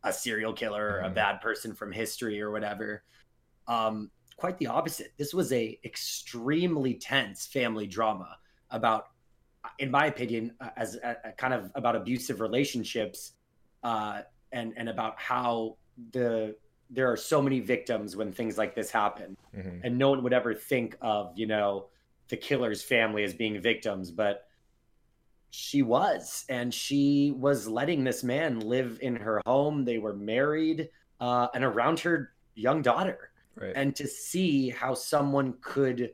a 0.04 0.14
serial 0.14 0.54
killer 0.54 0.86
or 0.86 1.00
a 1.02 1.10
Mhm. 1.10 1.16
bad 1.16 1.42
person 1.42 1.74
from 1.74 1.92
history 1.92 2.42
or 2.42 2.52
whatever. 2.52 3.04
Um, 3.68 4.12
quite 4.38 4.58
the 4.58 4.68
opposite. 4.68 5.14
This 5.18 5.34
was 5.34 5.52
a 5.52 5.80
extremely 5.84 6.96
tense 6.96 7.48
family 7.48 7.88
drama 7.88 8.38
about, 8.70 9.06
in 9.78 9.92
my 9.92 10.08
opinion, 10.08 10.54
uh, 10.60 10.70
as 10.76 10.96
a, 10.96 11.18
a 11.26 11.32
kind 11.34 11.54
of 11.54 11.72
about 11.76 11.96
abusive 11.96 12.42
relationships, 12.42 13.34
uh, 13.84 14.22
and 14.52 14.74
and 14.78 14.90
about 14.90 15.20
how 15.20 15.78
the 16.12 16.56
there 16.90 17.12
are 17.12 17.18
so 17.18 17.42
many 17.42 17.60
victims 17.60 18.16
when 18.16 18.32
things 18.32 18.58
like 18.58 18.74
this 18.76 18.92
happen, 18.92 19.38
hmm 19.54 19.80
and 19.84 19.98
no 19.98 20.10
one 20.10 20.24
would 20.24 20.34
ever 20.34 20.54
think 20.54 20.98
of 21.02 21.32
you 21.38 21.48
know 21.48 21.88
the 22.30 22.38
killer's 22.38 22.82
family 22.84 23.24
as 23.24 23.34
being 23.34 23.62
victims, 23.62 24.12
but 24.12 24.48
she 25.52 25.82
was, 25.82 26.46
and 26.50 26.72
she 26.74 27.34
was 27.36 27.68
letting 27.68 28.04
this 28.04 28.24
man 28.24 28.60
live 28.60 29.00
in 29.02 29.16
her 29.16 29.42
home. 29.46 29.84
They 29.84 29.98
were 29.98 30.16
married, 30.16 30.90
uh, 31.20 31.48
and 31.56 31.64
around 31.64 32.00
her 32.02 32.34
young 32.56 32.82
daughter 32.82 33.32
Right. 33.56 33.74
and 33.76 33.94
to 33.98 34.08
see 34.08 34.70
how 34.70 34.94
someone 34.94 35.56
could 35.60 36.12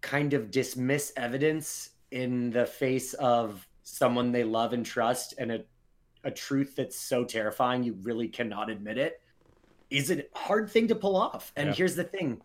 kind 0.00 0.32
of 0.32 0.50
dismiss 0.50 1.12
evidence 1.16 1.90
in 2.10 2.50
the 2.50 2.66
face 2.66 3.14
of 3.14 3.66
someone 3.82 4.32
they 4.32 4.44
love 4.44 4.72
and 4.72 4.84
trust 4.84 5.34
and 5.38 5.50
a, 5.52 5.60
a 6.24 6.30
truth 6.30 6.74
that's 6.76 6.96
so 6.96 7.24
terrifying 7.24 7.82
you 7.82 7.96
really 8.02 8.28
cannot 8.28 8.68
admit 8.70 8.98
it 8.98 9.20
is 9.90 10.10
a 10.10 10.22
hard 10.34 10.70
thing 10.70 10.86
to 10.88 10.94
pull 10.94 11.16
off 11.16 11.52
and 11.56 11.68
Yeah. 11.68 11.74
here's 11.74 11.96
the 11.96 12.04
thing 12.04 12.40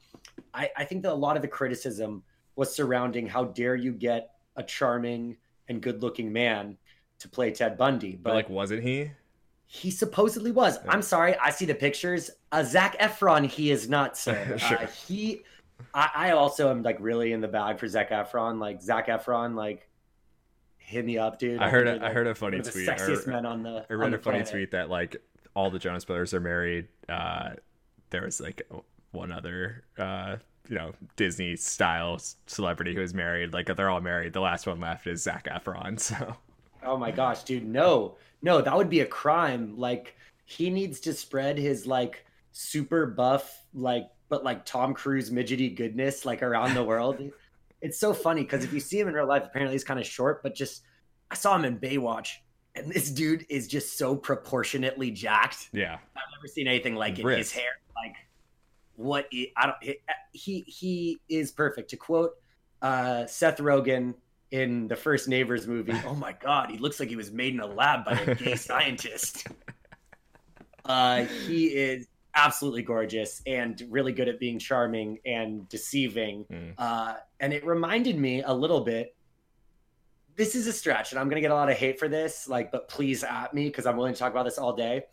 I, 0.53 0.69
I 0.75 0.85
think 0.85 1.03
that 1.03 1.11
a 1.11 1.15
lot 1.15 1.35
of 1.35 1.41
the 1.41 1.47
criticism 1.47 2.23
was 2.55 2.73
surrounding 2.73 3.27
how 3.27 3.45
dare 3.45 3.75
you 3.75 3.91
get 3.91 4.31
a 4.55 4.63
charming 4.63 5.37
and 5.67 5.81
good 5.81 6.01
looking 6.01 6.31
man 6.31 6.77
to 7.19 7.27
play 7.29 7.51
ted 7.51 7.77
bundy 7.77 8.17
but 8.21 8.33
like, 8.33 8.49
wasn't 8.49 8.81
he? 8.83 9.11
he 9.67 9.89
supposedly 9.89 10.51
was. 10.51 10.77
Yeah. 10.85 10.91
I'm 10.91 11.01
sorry, 11.01 11.35
I 11.37 11.49
see 11.49 11.65
the 11.65 11.73
pictures. 11.73 12.29
Uh, 12.51 12.63
Zac 12.63 12.97
Efron, 12.99 13.47
he 13.47 13.71
is 13.71 13.89
not, 13.89 14.15
sir. 14.15 14.57
Sure. 14.59 14.77
Uh, 14.77 14.85
he, 15.07 15.41
I, 15.93 16.09
I 16.15 16.31
also 16.31 16.69
am 16.71 16.83
like 16.83 16.97
really 16.99 17.31
in 17.31 17.41
the 17.41 17.47
bag 17.47 17.79
for 17.79 17.87
Zac 17.87 18.09
Efron. 18.11 18.59
Like 18.59 18.81
Zac 18.81 19.07
Efron, 19.07 19.55
like 19.55 19.87
hit 20.77 21.05
me 21.05 21.17
up, 21.17 21.39
dude. 21.39 21.59
I 21.59 21.69
heard 21.69 21.87
a, 21.87 21.95
you're, 21.95 22.05
I 22.05 22.11
heard 22.13 22.27
a 22.27 22.35
funny 22.35 22.57
one 22.57 22.59
of 22.59 22.65
the 22.65 22.71
tweet. 22.71 22.89
I 22.89 22.95
sexiest 22.95 23.27
re- 23.27 23.33
men 23.33 23.45
on 23.45 23.63
the. 23.63 23.85
I 23.89 23.93
read 23.93 24.11
the 24.11 24.17
a 24.17 24.19
funny 24.19 24.43
planet. 24.43 24.51
tweet 24.51 24.71
that 24.71 24.89
like 24.89 25.17
all 25.55 25.69
the 25.69 25.79
Jonas 25.79 26.05
Brothers 26.05 26.33
are 26.33 26.39
married. 26.39 26.87
Uh, 27.09 27.51
there 28.09 28.23
was 28.23 28.39
like 28.39 28.61
one 29.11 29.31
other, 29.31 29.83
uh, 29.97 30.37
you 30.69 30.75
know, 30.75 30.93
Disney 31.15 31.55
style 31.55 32.19
celebrity 32.47 32.93
who 32.95 33.01
is 33.01 33.13
married. 33.13 33.53
Like 33.53 33.73
they're 33.75 33.89
all 33.89 34.01
married. 34.01 34.33
The 34.33 34.41
last 34.41 34.67
one 34.67 34.79
left 34.79 35.07
is 35.07 35.23
Zac 35.23 35.45
Efron. 35.45 35.99
So 35.99 36.35
Oh 36.83 36.97
my 36.97 37.09
gosh, 37.11 37.43
dude, 37.43 37.65
no, 37.65 38.15
no, 38.43 38.61
that 38.61 38.75
would 38.75 38.89
be 38.89 38.99
a 38.99 39.05
crime. 39.05 39.75
Like 39.77 40.15
he 40.45 40.69
needs 40.69 40.99
to 41.01 41.13
spread 41.13 41.57
his 41.57 41.87
like 41.87 42.25
super 42.51 43.07
buff, 43.07 43.63
like 43.73 44.07
but 44.29 44.43
like 44.43 44.65
Tom 44.65 44.93
Cruise 44.93 45.29
midgety 45.29 45.75
goodness 45.75 46.25
like 46.25 46.41
around 46.43 46.73
the 46.73 46.83
world. 46.83 47.21
it's 47.81 47.99
so 47.99 48.13
funny 48.13 48.41
because 48.41 48.63
if 48.63 48.73
you 48.73 48.79
see 48.79 48.99
him 48.99 49.07
in 49.07 49.13
real 49.13 49.27
life, 49.27 49.43
apparently 49.45 49.73
he's 49.75 49.83
kind 49.83 49.99
of 49.99 50.05
short, 50.05 50.41
but 50.43 50.55
just 50.55 50.81
I 51.31 51.35
saw 51.35 51.55
him 51.55 51.65
in 51.65 51.77
Baywatch, 51.79 52.29
and 52.75 52.91
this 52.91 53.09
dude 53.11 53.45
is 53.49 53.67
just 53.67 53.97
so 53.97 54.15
proportionately 54.15 55.11
jacked. 55.11 55.69
yeah, 55.71 55.93
I've 55.93 56.23
never 56.37 56.47
seen 56.47 56.67
anything 56.67 56.95
like 56.95 57.19
it. 57.19 57.25
His 57.25 57.51
hair, 57.51 57.79
like 57.95 58.15
what 58.95 59.27
i- 59.33 59.51
I 59.57 59.65
don't. 59.67 59.77
He 59.83 59.97
he, 60.31 60.61
he 60.67 61.19
is 61.29 61.51
perfect. 61.51 61.89
To 61.91 61.97
quote 61.97 62.31
uh, 62.81 63.25
Seth 63.27 63.57
Rogen 63.57 64.13
in 64.51 64.87
the 64.87 64.95
first 64.95 65.27
Neighbors 65.27 65.67
movie, 65.67 65.93
"Oh 66.05 66.15
my 66.15 66.31
God, 66.33 66.69
he 66.71 66.77
looks 66.77 66.99
like 66.99 67.09
he 67.09 67.15
was 67.15 67.31
made 67.31 67.53
in 67.53 67.59
a 67.59 67.67
lab 67.67 68.05
by 68.05 68.13
a 68.13 68.35
gay 68.35 68.55
scientist." 68.69 69.47
Uh, 70.85 71.25
he 71.47 71.65
is 71.67 72.07
absolutely 72.35 72.83
gorgeous 72.83 73.41
and 73.45 73.81
really 73.89 74.11
good 74.11 74.27
at 74.27 74.39
being 74.39 74.59
charming 74.59 75.19
and 75.25 75.67
deceiving. 75.69 76.45
Mm. 76.51 76.73
Uh, 76.77 77.15
and 77.39 77.53
it 77.53 77.65
reminded 77.65 78.17
me 78.17 78.43
a 78.43 78.53
little 78.53 78.81
bit. 78.81 79.15
This 80.35 80.53
is 80.53 80.67
a 80.67 80.73
stretch, 80.73 81.11
and 81.11 81.19
I'm 81.19 81.29
gonna 81.29 81.41
get 81.41 81.51
a 81.51 81.55
lot 81.55 81.69
of 81.69 81.77
hate 81.77 81.97
for 81.97 82.09
this. 82.09 82.47
Like, 82.47 82.71
but 82.71 82.89
please 82.89 83.23
at 83.23 83.53
me 83.53 83.67
because 83.67 83.85
I'm 83.85 83.95
willing 83.95 84.13
to 84.13 84.19
talk 84.19 84.31
about 84.31 84.43
this 84.43 84.57
all 84.57 84.73
day. 84.73 85.03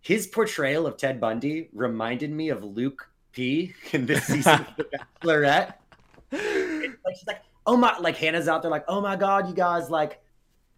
His 0.00 0.26
portrayal 0.28 0.86
of 0.86 0.96
Ted 0.96 1.20
Bundy 1.20 1.70
reminded 1.72 2.30
me 2.30 2.50
of 2.50 2.62
Luke 2.62 3.10
P 3.32 3.74
in 3.92 4.06
this 4.06 4.24
season 4.28 4.60
of 4.60 4.76
The 4.76 4.84
Bachelorette. 4.84 5.74
It's 6.30 7.04
like 7.04 7.16
she's 7.16 7.26
like, 7.26 7.42
oh 7.66 7.76
my, 7.76 7.98
like 7.98 8.16
Hannah's 8.16 8.48
out 8.48 8.62
there, 8.62 8.70
like, 8.70 8.84
oh 8.88 9.00
my 9.00 9.16
god, 9.16 9.48
you 9.48 9.54
guys, 9.54 9.90
like, 9.90 10.20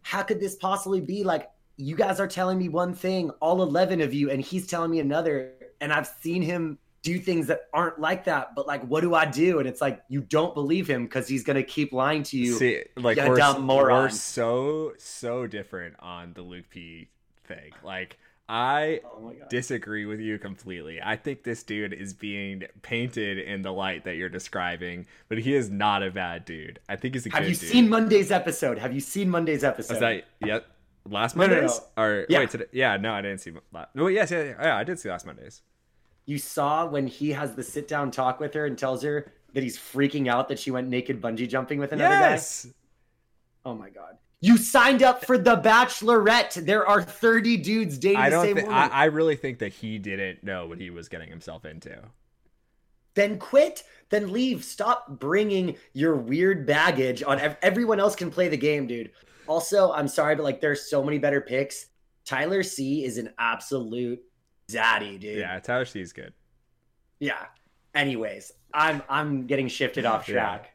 how 0.03 0.23
could 0.23 0.41
this 0.41 0.57
possibly 0.57 1.01
be? 1.01 1.25
Like, 1.25 1.51
you 1.77 1.97
guys 1.97 2.21
are 2.21 2.27
telling 2.27 2.59
me 2.59 2.69
one 2.69 2.95
thing, 2.95 3.31
all 3.41 3.63
eleven 3.63 4.01
of 4.01 4.15
you, 4.15 4.31
and 4.31 4.41
he's 4.41 4.67
telling 4.67 4.91
me 4.91 5.01
another, 5.01 5.53
and 5.81 5.93
I've 5.93 6.07
seen 6.07 6.43
him 6.43 6.79
do 7.03 7.19
things 7.21 7.47
that 7.47 7.69
aren't 7.73 8.01
like 8.01 8.25
that. 8.25 8.55
But 8.55 8.67
like, 8.67 8.85
what 8.87 9.01
do 9.03 9.15
I 9.15 9.27
do? 9.27 9.61
And 9.61 9.69
it's 9.69 9.81
like 9.81 10.03
you 10.09 10.21
don't 10.21 10.55
believe 10.55 10.89
him 10.89 11.05
because 11.05 11.29
he's 11.29 11.45
gonna 11.45 11.63
keep 11.63 11.93
lying 11.93 12.23
to 12.25 12.37
you. 12.37 12.55
See, 12.55 12.83
like 12.97 13.17
you 13.17 13.29
we're, 13.29 13.37
dumb 13.37 13.63
moron. 13.63 14.03
we're 14.05 14.09
so 14.11 14.93
so 14.99 15.47
different 15.47 15.95
on 16.01 16.33
the 16.35 16.43
Luke 16.43 16.69
P 16.69 17.09
thing. 17.45 17.73
Like 17.85 18.19
I 18.49 19.01
oh 19.05 19.33
disagree 19.49 20.05
with 20.05 20.21
you 20.21 20.39
completely. 20.39 21.01
I 21.03 21.17
think 21.17 21.43
this 21.43 21.63
dude 21.63 21.93
is 21.93 22.13
being 22.13 22.65
painted 22.83 23.39
in 23.39 23.63
the 23.63 23.73
light 23.73 24.05
that 24.05 24.17
you're 24.17 24.29
describing, 24.29 25.07
but 25.29 25.39
he 25.39 25.55
is 25.55 25.71
not 25.71 26.03
a 26.03 26.11
bad 26.11 26.45
dude. 26.45 26.81
I 26.89 26.97
think 26.97 27.15
he's 27.15 27.27
a 27.27 27.31
good 27.31 27.39
dude. 27.39 27.43
Have 27.43 27.51
you 27.51 27.57
dude. 27.57 27.71
seen 27.71 27.89
Monday's 27.89 28.31
episode? 28.31 28.79
Have 28.79 28.93
you 28.93 29.01
seen 29.01 29.31
Monday's 29.31 29.65
episode? 29.65 29.95
Is 29.95 30.01
that 30.01 30.25
yep? 30.41 30.67
Last 31.09 31.37
No, 31.37 31.47
no, 31.47 31.53
Mondays? 31.55 31.81
no. 31.97 32.03
Or 32.03 32.27
Yeah. 32.29 32.39
wait, 32.41 32.51
today? 32.51 32.65
Yeah, 32.73 32.97
no, 32.97 33.13
I 33.13 33.23
didn't 33.23 33.39
see. 33.41 33.53
La- 33.73 33.87
well, 33.95 34.11
yes, 34.11 34.31
yeah, 34.31 34.43
yeah, 34.43 34.55
yeah, 34.61 34.77
I 34.77 34.85
did 34.85 34.99
see 34.99 35.09
last 35.09 35.27
Mondays. 35.27 35.63
you 36.27 36.39
saw 36.39 36.87
when 36.87 37.07
he 37.07 37.31
has 37.31 37.55
the 37.55 37.63
sit 37.63 37.87
down 37.87 38.11
talk 38.11 38.41
with 38.41 38.53
her 38.55 38.67
and 38.67 38.77
tells 38.77 39.03
her 39.03 39.33
that 39.55 39.63
he's 39.63 39.79
freaking 39.79 40.27
out 40.29 40.49
that 40.49 40.59
she 40.59 40.71
went 40.71 40.89
naked 40.89 41.21
bungee 41.23 41.49
jumping 41.49 41.79
with 41.79 41.93
another 41.93 42.15
guy? 42.15 42.31
yes, 42.31 42.65
guy. 42.67 42.73
Oh 43.65 43.75
my 43.75 43.91
god. 43.91 44.17
You 44.41 44.57
signed 44.59 45.03
up 45.03 45.25
for 45.25 45.39
the 45.39 45.57
Bachelorette. 45.57 46.67
There 46.67 46.87
are 46.87 47.03
30 47.03 47.57
dudes 47.57 47.97
dating 47.99 48.19
I 48.19 48.29
don't. 48.29 48.45
same 48.45 48.57
think. 48.57 48.69
woman. 48.69 48.83
I, 48.83 48.89
I 48.89 49.05
really 49.07 49.35
think 49.37 49.61
that 49.61 49.73
he 49.73 49.99
didn't 49.99 50.45
know 50.45 50.67
what 50.67 50.79
he 50.79 50.91
was 50.91 51.09
getting 51.09 51.29
himself 51.31 51.65
into. 51.65 51.97
Then 53.15 53.39
quit. 53.39 53.83
Then 54.11 54.31
leave. 54.33 54.63
Stop 54.63 55.19
bringing 55.19 55.77
your 55.95 56.15
weird 56.17 56.67
baggage 56.67 57.23
on. 57.23 57.41
Everyone 57.63 57.99
else 57.99 58.15
can 58.15 58.31
play 58.31 58.49
the 58.49 58.57
game, 58.59 58.87
dude. 58.87 59.11
Also, 59.49 59.93
I'm 59.93 60.09
sorry, 60.09 60.35
but 60.37 60.43
like, 60.45 60.61
there's 60.61 60.89
so 60.91 61.03
many 61.03 61.19
better 61.19 61.41
picks. 61.41 61.87
Tyler 62.25 62.63
C 62.63 63.05
is 63.05 63.19
an 63.19 63.31
absolute 63.39 64.21
zaddy, 64.69 65.19
dude. 65.21 65.39
Yeah, 65.39 65.59
Tyler 65.61 65.85
C 65.85 66.01
is 66.01 66.13
good. 66.13 66.33
Yeah. 67.21 67.47
Anyways, 67.95 68.53
I'm 68.75 69.03
I'm 69.09 69.47
getting 69.47 69.69
shifted 69.69 70.05
off 70.05 70.29
Yeah. 70.29 70.35
track. 70.35 70.73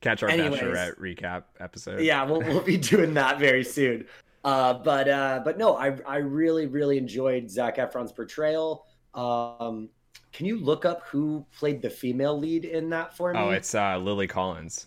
Catch 0.00 0.22
our 0.22 0.28
Anyways. 0.28 0.60
Bachelorette 0.60 0.98
recap 0.98 1.44
episode. 1.60 2.00
Yeah, 2.00 2.24
we'll 2.24 2.40
we'll 2.40 2.60
be 2.62 2.76
doing 2.76 3.14
that 3.14 3.38
very 3.38 3.64
soon. 3.64 4.06
Uh, 4.44 4.74
but 4.74 5.08
uh, 5.08 5.40
but 5.44 5.58
no, 5.58 5.76
I 5.76 5.96
I 6.06 6.16
really 6.18 6.66
really 6.66 6.98
enjoyed 6.98 7.50
Zac 7.50 7.76
Efron's 7.78 8.12
portrayal. 8.12 8.86
Um, 9.14 9.88
can 10.32 10.46
you 10.46 10.58
look 10.60 10.84
up 10.84 11.02
who 11.06 11.44
played 11.58 11.80
the 11.82 11.90
female 11.90 12.38
lead 12.38 12.64
in 12.64 12.90
that 12.90 13.16
for 13.16 13.32
me? 13.32 13.38
Oh, 13.40 13.50
it's 13.50 13.74
uh, 13.74 13.98
Lily 13.98 14.26
Collins. 14.26 14.86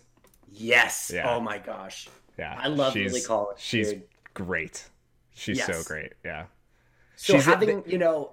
yes. 0.50 1.10
Yeah. 1.12 1.28
Oh 1.34 1.40
my 1.40 1.58
gosh, 1.58 2.08
Yeah, 2.38 2.56
I 2.58 2.68
love 2.68 2.92
she's, 2.92 3.12
Lily 3.12 3.24
Collins. 3.24 3.60
She's 3.60 3.90
dude. 3.92 4.02
great. 4.34 4.88
She's 5.34 5.64
so 5.64 5.82
great. 5.84 6.12
Yeah. 6.24 6.44
So 7.16 7.34
she's 7.34 7.46
a- 7.46 7.50
having 7.50 7.82
you 7.86 7.98
know, 7.98 8.32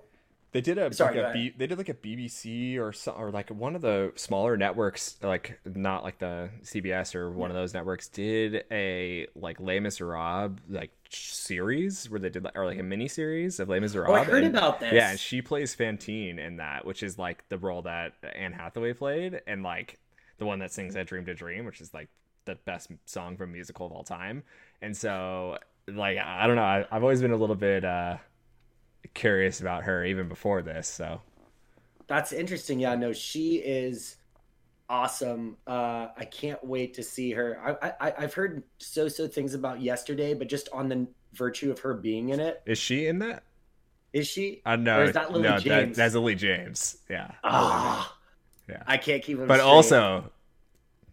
They 0.51 0.62
did 0.62 0.77
a, 0.79 0.91
Sorry, 0.93 1.09
like 1.09 1.15
go 1.15 1.19
a 1.21 1.23
ahead. 1.29 1.33
B, 1.33 1.53
they 1.57 1.67
did 1.67 1.77
like 1.77 1.89
a 1.89 1.93
BBC 1.93 2.77
or 2.79 2.91
so, 2.91 3.12
or 3.12 3.29
like 3.31 3.49
one 3.51 3.75
of 3.75 3.81
the 3.81 4.12
smaller 4.15 4.57
networks, 4.57 5.17
like 5.21 5.59
not 5.65 6.03
like 6.03 6.17
the 6.17 6.49
CBS 6.63 7.13
or 7.13 7.29
one 7.31 7.51
of 7.51 7.55
those 7.55 7.73
networks, 7.73 8.07
did 8.07 8.63
a 8.71 9.27
like 9.35 9.59
Les 9.59 9.79
Miserables 9.79 10.57
like 10.69 10.91
series 11.12 12.09
where 12.09 12.19
they 12.19 12.29
did 12.29 12.43
like 12.43 12.57
or 12.57 12.65
like 12.65 12.79
a 12.79 12.83
mini 12.83 13.07
series 13.07 13.59
of 13.59 13.69
Les 13.69 13.79
Miserables. 13.79 14.17
oh, 14.17 14.21
I 14.21 14.23
heard 14.23 14.43
and- 14.43 14.57
about 14.57 14.79
this. 14.79 14.93
Yeah, 14.93 15.12
and 15.12 15.19
she 15.19 15.41
plays 15.41 15.75
Fantine 15.75 16.39
in 16.39 16.57
that, 16.57 16.85
which 16.85 17.03
is 17.03 17.17
like 17.19 17.47
the 17.49 17.57
role 17.57 17.83
that 17.83 18.13
Anne 18.35 18.53
Hathaway 18.53 18.93
played, 18.93 19.41
and 19.47 19.62
like 19.63 19.99
the 20.38 20.45
one 20.45 20.59
that 20.59 20.71
sings 20.71 20.95
"I 20.95 21.03
Dreamed 21.03 21.29
a 21.29 21.33
Dream," 21.35 21.65
which 21.65 21.79
is 21.81 21.93
like 21.93 22.09
the 22.49 22.55
best 22.65 22.91
song 23.05 23.38
from 23.38 23.51
musical 23.51 23.85
of 23.85 23.91
all 23.91 24.03
time. 24.03 24.43
And 24.81 24.95
so, 24.95 25.57
like, 25.88 26.17
I 26.17 26.47
don't 26.47 26.55
know, 26.55 26.63
I, 26.63 26.85
I've 26.91 27.03
always 27.03 27.21
been 27.21 27.31
a 27.31 27.38
little 27.38 27.55
bit 27.55 27.85
uh 27.85 28.17
curious 29.13 29.62
about 29.62 29.83
her 29.83 30.03
even 30.05 30.27
before 30.27 30.62
this. 30.62 30.88
So 30.88 31.21
That's 32.07 32.31
interesting. 32.33 32.79
Yeah, 32.79 32.95
no, 32.95 33.13
she 33.13 33.55
is 33.57 34.17
awesome. 34.89 35.57
Uh, 35.67 36.07
I 36.17 36.25
can't 36.25 36.63
wait 36.63 36.95
to 36.95 37.03
see 37.03 37.31
her. 37.31 37.77
I, 37.81 37.93
I 38.07 38.13
I've 38.19 38.33
heard 38.33 38.63
so 38.79 39.07
so 39.07 39.27
things 39.27 39.53
about 39.53 39.81
yesterday, 39.81 40.33
but 40.33 40.47
just 40.49 40.69
on 40.73 40.89
the 40.89 41.07
virtue 41.33 41.71
of 41.71 41.79
her 41.79 41.93
being 41.93 42.29
in 42.29 42.39
it, 42.39 42.62
is 42.65 42.77
she 42.77 43.07
in 43.07 43.19
that? 43.19 43.43
is 44.12 44.27
she? 44.27 44.62
Uh, 44.65 44.75
know. 44.75 45.03
Is 45.03 45.13
that 45.13 45.31
Lily 45.31 45.43
no, 45.43 45.59
James? 45.59 45.95
that's 45.95 46.15
Lily 46.15 46.35
James. 46.35 46.97
Yeah, 47.09 47.31
Ah, 47.43 48.17
Yeah. 48.67 48.81
I 48.88 48.97
can't 48.97 49.23
keep 49.23 49.38
but 49.38 49.45
straight. 49.45 49.62
also, 49.62 50.31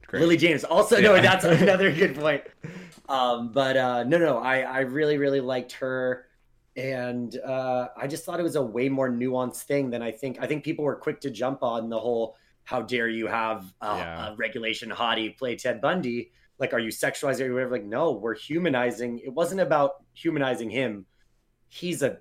great. 0.07 0.21
Lily 0.21 0.37
James. 0.37 0.64
Also, 0.64 1.01
no, 1.01 1.21
that's 1.21 1.45
another 1.62 1.90
good 1.92 2.14
point. 2.16 2.42
Um, 3.09 3.53
but 3.53 3.77
uh, 3.77 4.05
no, 4.05 4.19
no, 4.19 4.38
I 4.38 4.61
I 4.61 4.81
really 4.81 5.19
really 5.19 5.40
liked 5.40 5.73
her. 5.73 6.27
And 6.77 7.35
uh, 7.38 7.88
I 7.97 8.07
just 8.07 8.25
thought 8.27 8.38
it 8.38 8.42
was 8.42 8.57
a 8.57 8.62
way 8.62 8.88
more 8.90 9.09
nuanced 9.11 9.62
thing 9.62 9.88
than 9.88 10.03
I 10.03 10.11
think. 10.12 10.38
I 10.40 10.47
think 10.47 10.62
people 10.62 10.85
were 10.85 10.97
quick 10.97 11.21
to 11.23 11.31
jump 11.31 11.62
on 11.62 11.88
the 11.88 11.99
whole 11.99 12.37
"How 12.64 12.83
dare 12.83 13.09
you 13.09 13.27
have 13.29 13.73
a, 13.81 13.87
Yeah. 13.97 14.33
a 14.33 14.37
regulation 14.37 14.90
hottie 14.90 15.37
play 15.37 15.57
Ted 15.57 15.81
Bundy?" 15.81 16.33
Like, 16.59 16.73
are 16.75 16.79
you 16.79 16.88
sexualizing 16.90 17.47
or 17.49 17.55
whatever? 17.55 17.73
Like, 17.73 17.85
no, 17.85 18.12
we're 18.12 18.35
humanizing. 18.35 19.19
It 19.21 19.33
wasn't 19.33 19.61
about 19.61 20.05
humanizing 20.14 20.71
him. 20.71 21.07
He's 21.69 22.03
a 22.03 22.19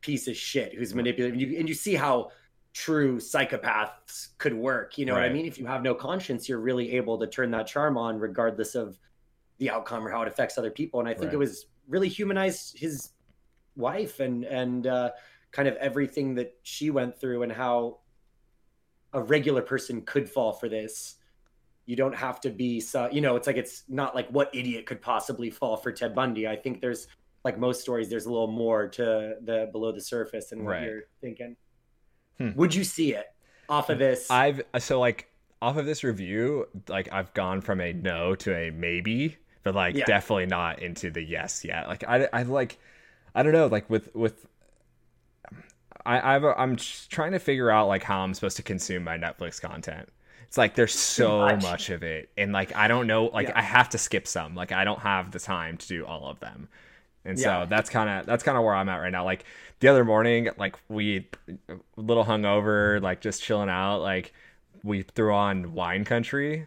piece 0.00 0.28
of 0.28 0.36
shit 0.36 0.74
who's 0.74 0.94
manipulating 0.94 1.40
you, 1.40 1.58
and 1.58 1.68
you 1.68 1.74
see 1.74 1.94
how 1.94 2.30
true 2.72 3.18
psychopaths 3.18 4.28
could 4.38 4.54
work. 4.54 4.96
You 4.96 5.06
know 5.06 5.14
what 5.14 5.22
I 5.22 5.28
mean? 5.28 5.46
If 5.46 5.58
you 5.58 5.66
have 5.66 5.82
no 5.82 5.94
conscience, 5.94 6.48
you're 6.48 6.60
really 6.60 6.92
able 6.92 7.18
to 7.18 7.26
turn 7.26 7.50
that 7.50 7.66
charm 7.66 7.96
on, 7.98 8.18
regardless 8.18 8.74
of 8.74 8.98
the 9.58 9.70
outcome 9.70 10.06
or 10.06 10.10
how 10.10 10.22
it 10.22 10.28
affects 10.28 10.56
other 10.56 10.70
people. 10.70 11.00
And 11.00 11.08
I 11.08 11.12
think 11.12 11.26
Right. 11.26 11.34
it 11.34 11.38
was 11.38 11.66
really 11.88 12.08
humanized 12.08 12.78
his 12.78 13.12
wife 13.76 14.20
and 14.20 14.44
and 14.44 14.86
uh, 14.86 15.10
kind 15.52 15.68
of 15.68 15.76
everything 15.76 16.34
that 16.36 16.54
she 16.62 16.90
went 16.90 17.18
through 17.20 17.42
and 17.42 17.52
how 17.52 18.00
a 19.12 19.22
regular 19.22 19.62
person 19.62 20.02
could 20.02 20.28
fall 20.30 20.52
for 20.52 20.68
this. 20.68 21.16
You 21.86 21.96
don't 21.96 22.14
have 22.14 22.40
to 22.42 22.50
be 22.50 22.80
so 22.80 23.08
you 23.10 23.20
know, 23.20 23.34
it's 23.36 23.46
like 23.48 23.56
it's 23.56 23.82
not 23.88 24.14
like 24.14 24.28
what 24.30 24.54
idiot 24.54 24.86
could 24.86 25.02
possibly 25.02 25.50
fall 25.50 25.76
for 25.76 25.90
Ted 25.92 26.14
Bundy. 26.14 26.46
I 26.46 26.56
think 26.56 26.80
there's 26.80 27.08
like 27.44 27.58
most 27.58 27.80
stories, 27.80 28.08
there's 28.08 28.26
a 28.26 28.30
little 28.30 28.46
more 28.52 28.86
to 28.88 29.34
the 29.42 29.68
below 29.72 29.90
the 29.92 30.00
surface 30.00 30.50
than 30.50 30.64
what 30.64 30.72
Right. 30.72 30.84
you're 30.84 31.02
thinking. 31.20 31.56
Hmm. 32.40 32.50
Would 32.56 32.74
you 32.74 32.84
see 32.84 33.12
it 33.14 33.26
off 33.68 33.90
of 33.90 33.98
this? 33.98 34.30
I've 34.30 34.62
so 34.78 34.98
like 34.98 35.28
off 35.60 35.76
of 35.76 35.84
this 35.86 36.02
review, 36.04 36.66
like 36.88 37.12
I've 37.12 37.32
gone 37.34 37.60
from 37.60 37.80
a 37.80 37.92
no 37.92 38.34
to 38.36 38.54
a 38.56 38.70
maybe, 38.70 39.36
but 39.62 39.74
like 39.74 39.94
Yeah. 39.94 40.06
definitely 40.06 40.46
not 40.46 40.80
into 40.80 41.10
the 41.10 41.22
yes 41.22 41.64
yet. 41.64 41.86
Like 41.86 42.02
I, 42.08 42.28
I 42.32 42.42
like, 42.44 42.78
I 43.34 43.42
don't 43.42 43.52
know, 43.52 43.66
like 43.66 43.88
with 43.90 44.14
with. 44.14 44.46
I, 46.06 46.34
I've 46.36 46.44
I'm 46.44 46.76
trying 46.76 47.32
to 47.32 47.38
figure 47.38 47.70
out 47.70 47.88
like 47.88 48.02
how 48.02 48.20
I'm 48.20 48.32
supposed 48.32 48.56
to 48.56 48.62
consume 48.62 49.04
my 49.04 49.18
Netflix 49.18 49.60
content. 49.60 50.08
It's 50.46 50.56
like 50.58 50.74
there's 50.74 50.94
so 50.94 51.40
much. 51.40 51.62
much. 51.62 51.90
of 51.90 52.02
it, 52.02 52.30
and 52.38 52.52
like 52.52 52.74
I 52.74 52.88
don't 52.88 53.06
know, 53.06 53.26
like 53.26 53.48
Yeah. 53.48 53.58
I 53.58 53.62
have 53.62 53.90
to 53.90 53.98
skip 53.98 54.26
some. 54.26 54.54
Like 54.54 54.72
I 54.72 54.84
don't 54.84 55.00
have 55.00 55.30
the 55.30 55.38
time 55.38 55.76
to 55.76 55.86
do 55.88 56.06
all 56.06 56.26
of 56.28 56.40
them, 56.40 56.68
and 57.24 57.38
Yeah. 57.38 57.64
so 57.64 57.66
that's 57.68 57.90
kind 57.90 58.08
of 58.08 58.26
that's 58.26 58.42
kind 58.42 58.56
of 58.56 58.64
where 58.64 58.74
I'm 58.74 58.88
at 58.88 58.96
right 58.96 59.12
now. 59.12 59.24
Like 59.24 59.44
the 59.80 59.88
other 59.88 60.04
morning, 60.04 60.48
like 60.58 60.76
we 60.88 61.28
a 61.68 61.76
little 61.96 62.24
hungover, 62.24 63.00
like 63.02 63.20
just 63.20 63.42
chilling 63.42 63.68
out, 63.70 63.98
like 63.98 64.32
we 64.82 65.02
threw 65.02 65.34
on 65.34 65.72
Wine 65.74 66.04
Country, 66.04 66.66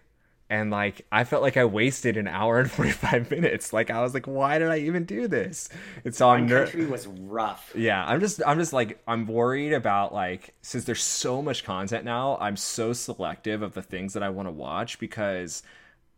and 0.50 0.70
like 0.72 1.06
I 1.12 1.24
felt 1.24 1.42
like 1.42 1.56
I 1.58 1.66
wasted 1.66 2.18
an 2.18 2.28
hour 2.28 2.60
and 2.60 2.70
forty 2.78 2.92
five 2.92 3.30
minutes. 3.32 3.72
Like 3.74 3.90
I 3.92 4.02
was 4.02 4.14
like, 4.14 4.26
why 4.26 4.60
did 4.60 4.70
I 4.70 4.80
even 4.80 5.06
do 5.06 5.28
this? 5.28 5.70
It's 6.04 6.18
so 6.18 6.30
I'm 6.30 6.48
ner- 6.48 6.66
Country 6.66 6.86
was 6.86 7.08
rough. 7.08 7.72
yeah, 7.76 8.04
I'm 8.06 8.20
just 8.20 8.42
I'm 8.46 8.58
just 8.60 8.74
like 8.74 9.02
I'm 9.08 9.28
worried 9.28 9.74
about 9.74 10.14
like 10.14 10.54
since 10.62 10.84
there's 10.86 11.04
so 11.04 11.42
much 11.42 11.64
content 11.64 12.06
now, 12.06 12.38
I'm 12.42 12.58
so 12.58 12.94
selective 12.94 13.62
of 13.62 13.74
the 13.74 13.84
things 13.84 14.14
that 14.14 14.24
I 14.24 14.30
want 14.30 14.48
to 14.48 14.52
watch 14.52 15.00
because 15.00 15.64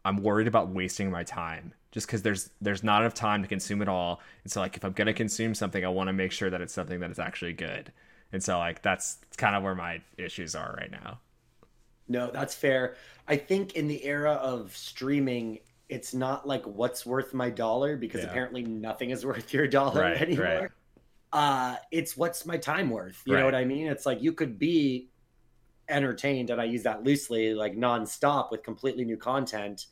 I'm 0.04 0.24
worried 0.24 0.48
about 0.48 0.70
wasting 0.70 1.12
my 1.12 1.24
time. 1.24 1.74
Just 1.96 2.08
because 2.08 2.24
there's 2.24 2.52
there's 2.62 2.84
not 2.84 3.02
enough 3.04 3.16
time 3.16 3.42
to 3.44 3.50
consume 3.50 3.82
it 3.82 3.90
all, 3.90 4.22
and 4.44 4.54
so 4.54 4.62
like 4.62 4.78
if 4.78 4.86
I'm 4.86 4.94
gonna 4.94 5.16
consume 5.16 5.56
something, 5.56 5.84
I 5.86 5.90
want 5.90 6.10
to 6.10 6.14
make 6.14 6.32
sure 6.34 6.52
that 6.52 6.62
it's 6.62 6.74
something 6.76 7.02
that 7.02 7.12
is 7.12 7.20
actually 7.20 7.54
good. 7.54 7.94
And 8.34 8.44
so 8.44 8.60
like 8.60 8.84
that's 8.84 9.20
kind 9.38 9.56
of 9.58 9.64
where 9.64 9.76
my 9.76 10.02
issues 10.18 10.56
are 10.56 10.76
right 10.78 10.92
now. 10.92 11.22
No, 12.08 12.30
that's 12.32 12.54
fair. 12.54 12.96
I 13.28 13.38
think 13.38 13.74
in 13.74 13.88
the 13.88 14.04
era 14.06 14.34
of 14.34 14.76
streaming, 14.78 15.60
it's 15.90 16.14
not 16.14 16.48
like 16.48 16.64
what's 16.66 17.06
worth 17.06 17.34
my 17.34 17.50
dollar 17.50 17.98
because 17.98 18.24
Yeah. 18.24 18.24
apparently 18.24 18.64
nothing 18.64 19.10
is 19.10 19.26
worth 19.28 19.54
your 19.54 19.68
dollar 19.68 20.12
Right, 20.12 20.20
anymore. 20.20 20.70
right. 20.70 20.72
Uh, 21.34 21.78
it's 21.92 22.18
what's 22.18 22.46
my 22.46 22.58
time 22.58 22.90
worth. 22.92 23.22
You 23.26 23.38
know 23.38 23.46
what 23.46 23.56
I 23.56 23.66
mean? 23.66 23.88
It's 23.88 24.06
like 24.06 24.22
you 24.24 24.34
could 24.34 24.60
be 24.60 25.10
entertained, 25.90 26.50
and 26.52 26.62
I 26.62 26.66
use 26.66 26.84
that 26.84 27.04
loosely, 27.04 27.54
like 27.54 27.76
nonstop 27.76 28.52
with 28.52 28.64
completely 28.64 29.06
new 29.06 29.18
content. 29.18 29.86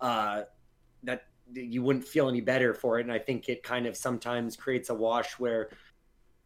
Uh, 0.00 0.42
that 1.04 1.22
you 1.52 1.82
wouldn't 1.82 2.06
feel 2.06 2.28
any 2.28 2.40
better 2.40 2.74
for 2.74 2.98
it, 2.98 3.02
and 3.02 3.12
I 3.12 3.18
think 3.18 3.48
it 3.48 3.62
kind 3.62 3.86
of 3.86 3.96
sometimes 3.96 4.56
creates 4.56 4.90
a 4.90 4.94
wash 4.94 5.38
where 5.38 5.70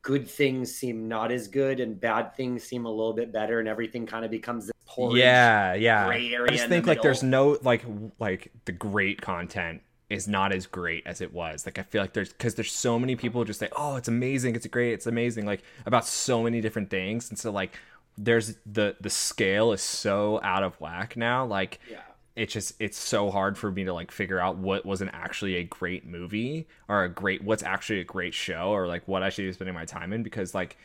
good 0.03 0.29
things 0.29 0.75
seem 0.75 1.09
not 1.09 1.31
as 1.31 1.49
good 1.49 1.79
and 1.79 2.01
bad 2.01 2.35
things 2.35 2.65
seem 2.65 2.87
a 2.87 2.91
little 2.91 3.13
bit 3.13 3.33
better, 3.33 3.61
and 3.61 3.69
everything 3.69 4.07
kind 4.07 4.25
of 4.25 4.31
becomes 4.31 4.67
this 4.67 4.73
porridge. 4.87 5.19
yeah, 5.19 5.75
yeah. 5.75 6.07
gray 6.07 6.33
area 6.33 6.47
I 6.49 6.53
just 6.53 6.65
in 6.65 6.71
the 6.71 6.77
think 6.77 6.87
like 6.87 7.03
there's 7.03 7.23
no 7.23 7.59
like 7.63 7.85
like 8.19 8.51
the 8.65 8.73
great 8.73 9.21
content 9.21 9.83
is 10.09 10.27
not 10.27 10.53
as 10.53 10.67
great 10.67 11.07
as 11.07 11.21
it 11.21 11.33
was. 11.33 11.65
Like 11.65 11.79
I 11.79 11.83
feel 11.83 12.03
like 12.03 12.13
there's 12.13 12.31
because 12.33 12.57
there's 12.57 12.73
so 12.73 12.99
many 12.99 13.17
people 13.17 13.45
just 13.45 13.61
say, 13.61 13.69
oh, 13.77 13.97
it's 13.97 14.09
amazing, 14.09 14.57
it's 14.57 14.67
great, 14.67 14.93
it's 14.93 15.07
amazing, 15.07 15.47
like 15.47 15.63
about 15.87 16.07
so 16.07 16.43
many 16.43 16.61
different 16.61 16.91
things, 16.91 17.31
and 17.31 17.39
so 17.39 17.51
like 17.51 17.79
there's 18.19 18.57
the 18.67 18.97
the 19.01 19.11
scale 19.11 19.73
is 19.73 19.81
so 19.81 20.41
out 20.43 20.63
of 20.63 20.79
whack 20.81 21.17
now. 21.17 21.47
Like 21.47 21.79
Yeah. 21.91 22.01
It's 22.41 22.53
just 22.53 22.75
it's 22.81 22.99
so 22.99 23.31
hard 23.31 23.59
for 23.59 23.71
me 23.71 23.85
to 23.85 23.93
like 23.95 24.11
figure 24.11 24.41
out 24.41 24.57
what 24.59 24.87
wasn't 24.87 25.11
actually 25.15 25.57
a 25.57 25.65
great 25.65 26.07
movie 26.07 26.69
or 26.89 27.05
a 27.05 27.09
great 27.09 27.45
what's 27.45 27.63
actually 27.63 28.01
a 28.01 28.05
great 28.05 28.35
show 28.35 28.71
or 28.71 28.87
like 28.87 29.07
what 29.09 29.23
I 29.23 29.31
should 29.31 29.43
be 29.45 29.53
spending 29.53 29.75
my 29.75 29.85
time 29.85 30.13
in 30.13 30.23
because 30.23 30.55
like 30.55 30.77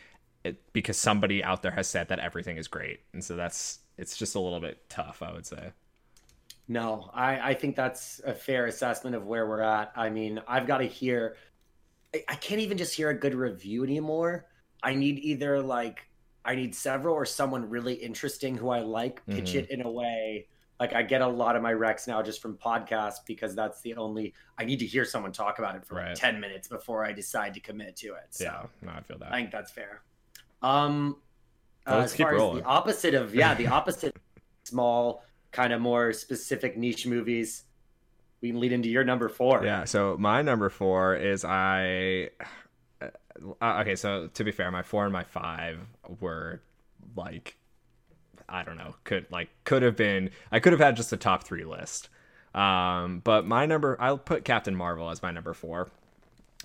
it, 0.44 0.62
because 0.74 0.98
somebody 0.98 1.44
out 1.44 1.62
there 1.64 1.72
has 1.72 1.88
said 1.88 2.10
that 2.10 2.20
everything 2.20 2.58
is 2.58 2.68
great 2.68 3.02
and 3.14 3.24
so 3.24 3.36
that's 3.36 3.80
it's 3.98 4.18
just 4.18 4.36
a 4.36 4.40
little 4.40 4.60
bit 4.60 4.90
tough 4.90 5.22
I 5.24 5.34
would 5.34 5.46
say. 5.46 5.72
No, 6.68 7.10
I, 7.14 7.52
I 7.52 7.54
think 7.54 7.76
that's 7.76 8.20
a 8.26 8.34
fair 8.34 8.66
assessment 8.66 9.16
of 9.16 9.26
where 9.26 9.48
we're 9.48 9.62
at. 9.62 9.92
I 9.96 10.10
mean, 10.10 10.42
I've 10.48 10.66
got 10.68 10.80
to 10.80 10.86
hear, 10.86 11.38
I, 12.16 12.24
I 12.30 12.36
can't 12.36 12.62
even 12.62 12.78
just 12.78 12.96
hear 12.96 13.10
a 13.10 13.16
good 13.20 13.36
review 13.36 13.84
anymore. 13.84 14.48
I 14.84 14.96
need 14.96 15.20
either 15.20 15.62
like, 15.62 16.08
I 16.46 16.56
need 16.56 16.76
several 16.76 17.16
or 17.16 17.26
someone 17.26 17.70
really 17.70 17.96
interesting 17.96 18.58
who 18.58 18.70
I 18.70 18.82
like 18.82 19.30
pitch 19.30 19.56
Mhm. 19.56 19.56
it 19.56 19.70
in 19.72 19.82
a 19.82 19.92
way. 19.92 20.48
Like, 20.80 20.94
I 20.94 21.04
get 21.04 21.22
a 21.22 21.28
lot 21.28 21.56
of 21.56 21.62
my 21.62 21.74
recs 21.74 22.08
now 22.08 22.22
just 22.22 22.42
from 22.42 22.58
podcasts 22.58 23.20
because 23.26 23.56
that's 23.56 23.82
the 23.82 23.96
only, 23.96 24.34
I 24.58 24.66
need 24.66 24.80
to 24.80 24.86
hear 24.86 25.06
someone 25.06 25.32
talk 25.32 25.58
about 25.60 25.76
it 25.76 25.86
for 25.86 25.96
like 25.96 26.16
10 26.16 26.40
minutes 26.40 26.68
before 26.68 27.06
I 27.06 27.14
decide 27.14 27.54
to 27.54 27.60
commit 27.62 27.96
to 27.98 28.08
it. 28.10 28.28
So 28.32 28.44
Yeah, 28.44 28.64
no, 28.82 28.92
I 28.92 29.02
feel 29.02 29.18
that. 29.20 29.32
I 29.32 29.38
think 29.38 29.52
that's 29.52 29.72
fair. 29.72 30.02
Um, 30.62 31.18
Well, 31.88 32.00
uh, 32.00 32.04
as 32.04 32.16
far 32.16 32.34
rolling. 32.34 32.58
as 32.58 32.64
the 32.64 32.68
opposite 32.70 33.14
of 33.14 33.34
yeah, 33.34 33.54
the 33.54 33.68
opposite 33.80 34.16
small 34.66 35.24
kind 35.52 35.72
of 35.72 35.80
more 35.80 36.12
specific 36.12 36.78
niche 36.78 37.08
movies. 37.08 37.64
We 38.42 38.50
can 38.50 38.60
lead 38.60 38.74
into 38.74 38.90
your 38.90 39.04
number 39.04 39.30
four. 39.30 39.64
Yeah, 39.64 39.86
so 39.86 40.18
my 40.20 40.42
number 40.42 40.70
four 40.70 41.16
is 41.16 41.46
I. 41.46 42.30
Uh, 43.02 43.80
okay, 43.82 43.96
so 43.96 44.28
to 44.34 44.44
be 44.44 44.52
fair, 44.52 44.70
my 44.72 44.84
four 44.84 45.06
and 45.06 45.14
my 45.14 45.24
five 45.24 45.80
were 46.20 46.62
like, 47.16 47.58
I 48.48 48.64
don't 48.64 48.78
know, 48.78 48.96
could 49.04 49.26
like 49.32 49.50
could 49.64 49.82
have 49.82 49.96
been. 49.96 50.30
I 50.52 50.60
could 50.60 50.74
have 50.74 50.80
had 50.80 50.96
just 50.96 51.12
a 51.14 51.18
top 51.18 51.44
three 51.44 51.66
list, 51.66 52.10
um, 52.54 53.22
but 53.24 53.46
my 53.46 53.66
number, 53.66 53.98
I'll 54.00 54.18
put 54.18 54.46
Captain 54.46 54.76
Marvel 54.76 55.10
as 55.10 55.22
my 55.22 55.32
number 55.32 55.54
four. 55.54 55.90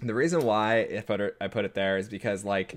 The 0.02 0.14
reason 0.14 0.42
why 0.42 0.80
I 0.96 1.00
put 1.06 1.20
it, 1.20 1.36
I 1.40 1.48
put 1.48 1.64
it 1.64 1.74
there 1.74 1.98
is 1.98 2.08
because 2.08 2.44
like, 2.44 2.76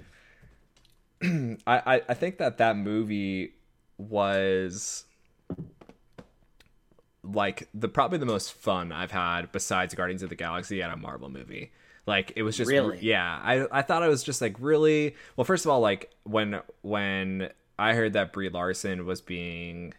I, 1.24 1.58
I 1.68 2.02
I 2.10 2.14
think 2.14 2.38
that 2.38 2.58
that 2.58 2.76
movie 2.78 3.54
was 3.98 5.06
like 7.24 7.70
the 7.74 7.88
probably 7.88 8.18
the 8.18 8.26
most 8.26 8.54
fun 8.54 8.92
I've 8.92 9.12
had 9.12 9.52
besides 9.52 9.94
Guardians 9.96 10.24
of 10.24 10.30
the 10.30 10.36
Galaxy 10.36 10.82
at 10.82 10.92
a 10.92 10.98
Marvel 10.98 11.30
movie. 11.30 11.72
Like 12.06 12.34
it 12.36 12.44
was 12.44 12.58
just 12.58 12.70
Really? 12.70 13.00
yeah. 13.02 13.40
I 13.42 13.66
I 13.72 13.82
thought 13.82 14.04
it 14.04 14.10
was 14.10 14.24
just 14.24 14.42
like 14.42 14.56
really 14.60 15.16
well. 15.38 15.46
First 15.46 15.64
of 15.66 15.72
all, 15.72 15.80
like 15.80 16.12
when 16.24 16.60
when 16.82 17.50
I 17.78 17.94
heard 17.94 18.14
that 18.14 18.34
Brie 18.34 18.50
Larson 18.50 19.06
was 19.06 19.22
being 19.22 19.94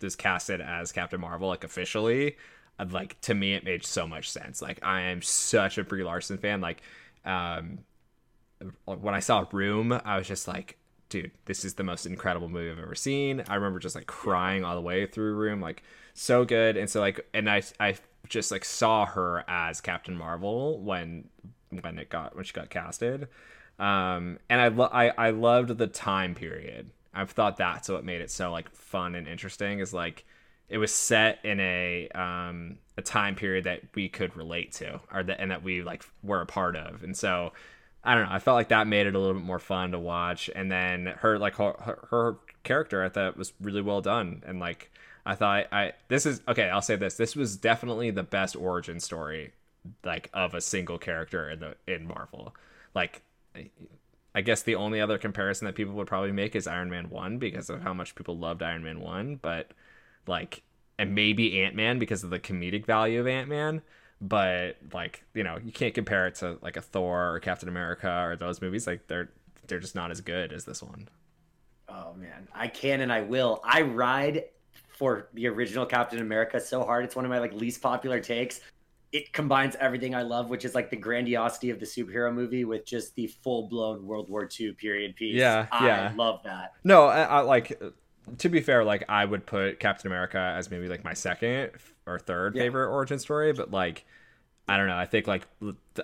just 0.00 0.18
casted 0.18 0.60
as 0.60 0.92
Captain 0.92 1.20
Marvel, 1.20 1.48
like 1.48 1.64
officially, 1.64 2.36
like 2.90 3.20
to 3.22 3.34
me 3.34 3.54
it 3.54 3.64
made 3.64 3.84
so 3.84 4.06
much 4.06 4.30
sense. 4.30 4.62
Like 4.62 4.78
I 4.82 5.02
am 5.02 5.22
such 5.22 5.78
a 5.78 5.84
Brie 5.84 6.04
Larson 6.04 6.38
fan. 6.38 6.60
Like 6.60 6.82
um 7.24 7.80
when 8.84 9.14
I 9.14 9.20
saw 9.20 9.44
Room, 9.52 9.98
I 10.04 10.16
was 10.18 10.26
just 10.26 10.48
like, 10.48 10.76
dude, 11.08 11.30
this 11.44 11.64
is 11.64 11.74
the 11.74 11.84
most 11.84 12.06
incredible 12.06 12.48
movie 12.48 12.70
I've 12.70 12.78
ever 12.78 12.94
seen. 12.94 13.42
I 13.48 13.54
remember 13.54 13.78
just 13.78 13.94
like 13.94 14.06
crying 14.06 14.64
all 14.64 14.74
the 14.74 14.80
way 14.80 15.06
through 15.06 15.34
Room, 15.34 15.60
like 15.60 15.82
so 16.14 16.44
good. 16.44 16.76
And 16.76 16.90
so 16.90 17.00
like, 17.00 17.26
and 17.32 17.48
I 17.48 17.62
I 17.80 17.96
just 18.28 18.50
like 18.50 18.64
saw 18.64 19.06
her 19.06 19.44
as 19.48 19.80
Captain 19.80 20.16
Marvel 20.16 20.80
when 20.80 21.28
when 21.82 21.98
it 21.98 22.10
got 22.10 22.34
when 22.34 22.44
she 22.44 22.52
got 22.52 22.70
casted. 22.70 23.28
Um, 23.78 24.38
and 24.50 24.60
I 24.60 24.68
lo- 24.68 24.90
I 24.92 25.10
I 25.10 25.30
loved 25.30 25.78
the 25.78 25.86
time 25.86 26.34
period. 26.34 26.90
I've 27.18 27.30
thought 27.30 27.56
that's 27.56 27.88
what 27.88 28.04
made 28.04 28.20
it 28.20 28.30
so 28.30 28.52
like 28.52 28.70
fun 28.74 29.14
and 29.14 29.26
interesting. 29.26 29.80
Is 29.80 29.92
like 29.92 30.24
it 30.68 30.78
was 30.78 30.92
set 30.94 31.44
in 31.44 31.60
a 31.60 32.08
um 32.14 32.78
a 32.96 33.02
time 33.02 33.34
period 33.34 33.64
that 33.64 33.82
we 33.94 34.08
could 34.08 34.36
relate 34.36 34.72
to 34.72 35.00
or 35.12 35.22
that 35.22 35.40
and 35.40 35.50
that 35.50 35.62
we 35.62 35.82
like 35.82 36.04
were 36.22 36.40
a 36.40 36.46
part 36.46 36.76
of. 36.76 37.02
And 37.02 37.16
so 37.16 37.52
i 38.04 38.14
don't 38.14 38.28
know 38.28 38.32
i 38.32 38.38
felt 38.38 38.54
like 38.54 38.68
that 38.68 38.86
made 38.86 39.08
it 39.08 39.16
a 39.16 39.18
little 39.18 39.34
bit 39.34 39.42
more 39.44 39.58
fun 39.58 39.90
to 39.92 39.98
watch. 39.98 40.48
And 40.54 40.70
then 40.70 41.06
her 41.18 41.38
like 41.38 41.56
her, 41.56 41.74
her, 41.80 42.08
her 42.10 42.36
character 42.62 43.02
i 43.02 43.08
thought 43.08 43.36
was 43.36 43.52
really 43.60 43.82
well 43.82 44.00
done. 44.00 44.42
And 44.46 44.60
like 44.60 44.90
i 45.26 45.34
thought 45.34 45.66
i 45.72 45.92
this 46.08 46.24
is 46.26 46.40
okay 46.46 46.70
i'll 46.70 46.82
say 46.82 46.96
this 46.96 47.16
this 47.16 47.34
was 47.34 47.56
definitely 47.56 48.10
the 48.10 48.22
best 48.22 48.56
origin 48.56 49.00
story 49.00 49.52
like 50.04 50.30
of 50.32 50.54
a 50.54 50.60
single 50.60 50.98
character 50.98 51.50
in 51.50 51.60
the 51.60 51.76
in 51.86 52.06
marvel. 52.06 52.54
Like 52.94 53.22
I 54.38 54.40
guess 54.40 54.62
the 54.62 54.76
only 54.76 55.00
other 55.00 55.18
comparison 55.18 55.64
that 55.66 55.74
people 55.74 55.94
would 55.94 56.06
probably 56.06 56.30
make 56.30 56.54
is 56.54 56.68
Iron 56.68 56.90
Man 56.90 57.10
1 57.10 57.38
because 57.38 57.68
of 57.70 57.82
how 57.82 57.92
much 57.92 58.14
people 58.14 58.38
loved 58.38 58.62
Iron 58.62 58.84
Man 58.84 59.00
1, 59.00 59.40
but 59.42 59.72
like 60.28 60.62
and 60.96 61.12
maybe 61.12 61.60
Ant-Man 61.64 61.98
because 61.98 62.22
of 62.22 62.30
the 62.30 62.38
comedic 62.38 62.86
value 62.86 63.18
of 63.18 63.26
Ant-Man, 63.26 63.82
but 64.20 64.76
like, 64.92 65.24
you 65.34 65.42
know, 65.42 65.58
you 65.60 65.72
can't 65.72 65.92
compare 65.92 66.28
it 66.28 66.36
to 66.36 66.56
like 66.62 66.76
a 66.76 66.80
Thor 66.80 67.34
or 67.34 67.40
Captain 67.40 67.68
America 67.68 68.08
or 68.08 68.36
those 68.36 68.62
movies 68.62 68.86
like 68.86 69.08
they're 69.08 69.28
they're 69.66 69.80
just 69.80 69.96
not 69.96 70.12
as 70.12 70.20
good 70.20 70.52
as 70.52 70.64
this 70.64 70.84
one. 70.84 71.08
Oh 71.88 72.14
man, 72.16 72.46
I 72.54 72.68
can 72.68 73.00
and 73.00 73.12
I 73.12 73.22
will. 73.22 73.60
I 73.64 73.80
ride 73.80 74.44
for 74.86 75.30
the 75.34 75.48
original 75.48 75.84
Captain 75.84 76.20
America 76.20 76.60
so 76.60 76.84
hard. 76.84 77.04
It's 77.04 77.16
one 77.16 77.24
of 77.24 77.30
my 77.32 77.40
like 77.40 77.54
least 77.54 77.82
popular 77.82 78.20
takes. 78.20 78.60
It 79.10 79.32
combines 79.32 79.74
everything 79.80 80.14
I 80.14 80.22
love, 80.22 80.50
which 80.50 80.64
is 80.66 80.74
like 80.74 80.90
the 80.90 80.96
grandiosity 80.96 81.70
of 81.70 81.80
the 81.80 81.86
superhero 81.86 82.32
movie 82.34 82.64
with 82.64 82.84
just 82.84 83.14
the 83.14 83.26
full 83.26 83.68
blown 83.68 84.06
World 84.06 84.28
War 84.28 84.46
II 84.46 84.72
period 84.72 85.16
piece. 85.16 85.34
Yeah, 85.36 85.66
I 85.70 85.86
yeah. 85.86 86.12
love 86.14 86.42
that. 86.44 86.74
No, 86.84 87.06
I, 87.06 87.22
I 87.22 87.40
like 87.40 87.80
to 88.38 88.48
be 88.48 88.60
fair, 88.60 88.84
like 88.84 89.04
I 89.08 89.24
would 89.24 89.46
put 89.46 89.80
Captain 89.80 90.06
America 90.10 90.38
as 90.38 90.70
maybe 90.70 90.88
like 90.88 91.04
my 91.04 91.14
second 91.14 91.70
or 92.06 92.18
third 92.18 92.54
Yeah. 92.54 92.62
favorite 92.64 92.90
origin 92.90 93.18
story, 93.18 93.52
but 93.52 93.70
like 93.70 94.04
I 94.68 94.76
don't 94.76 94.88
know. 94.88 94.96
I 94.96 95.06
think 95.06 95.26
like 95.26 95.46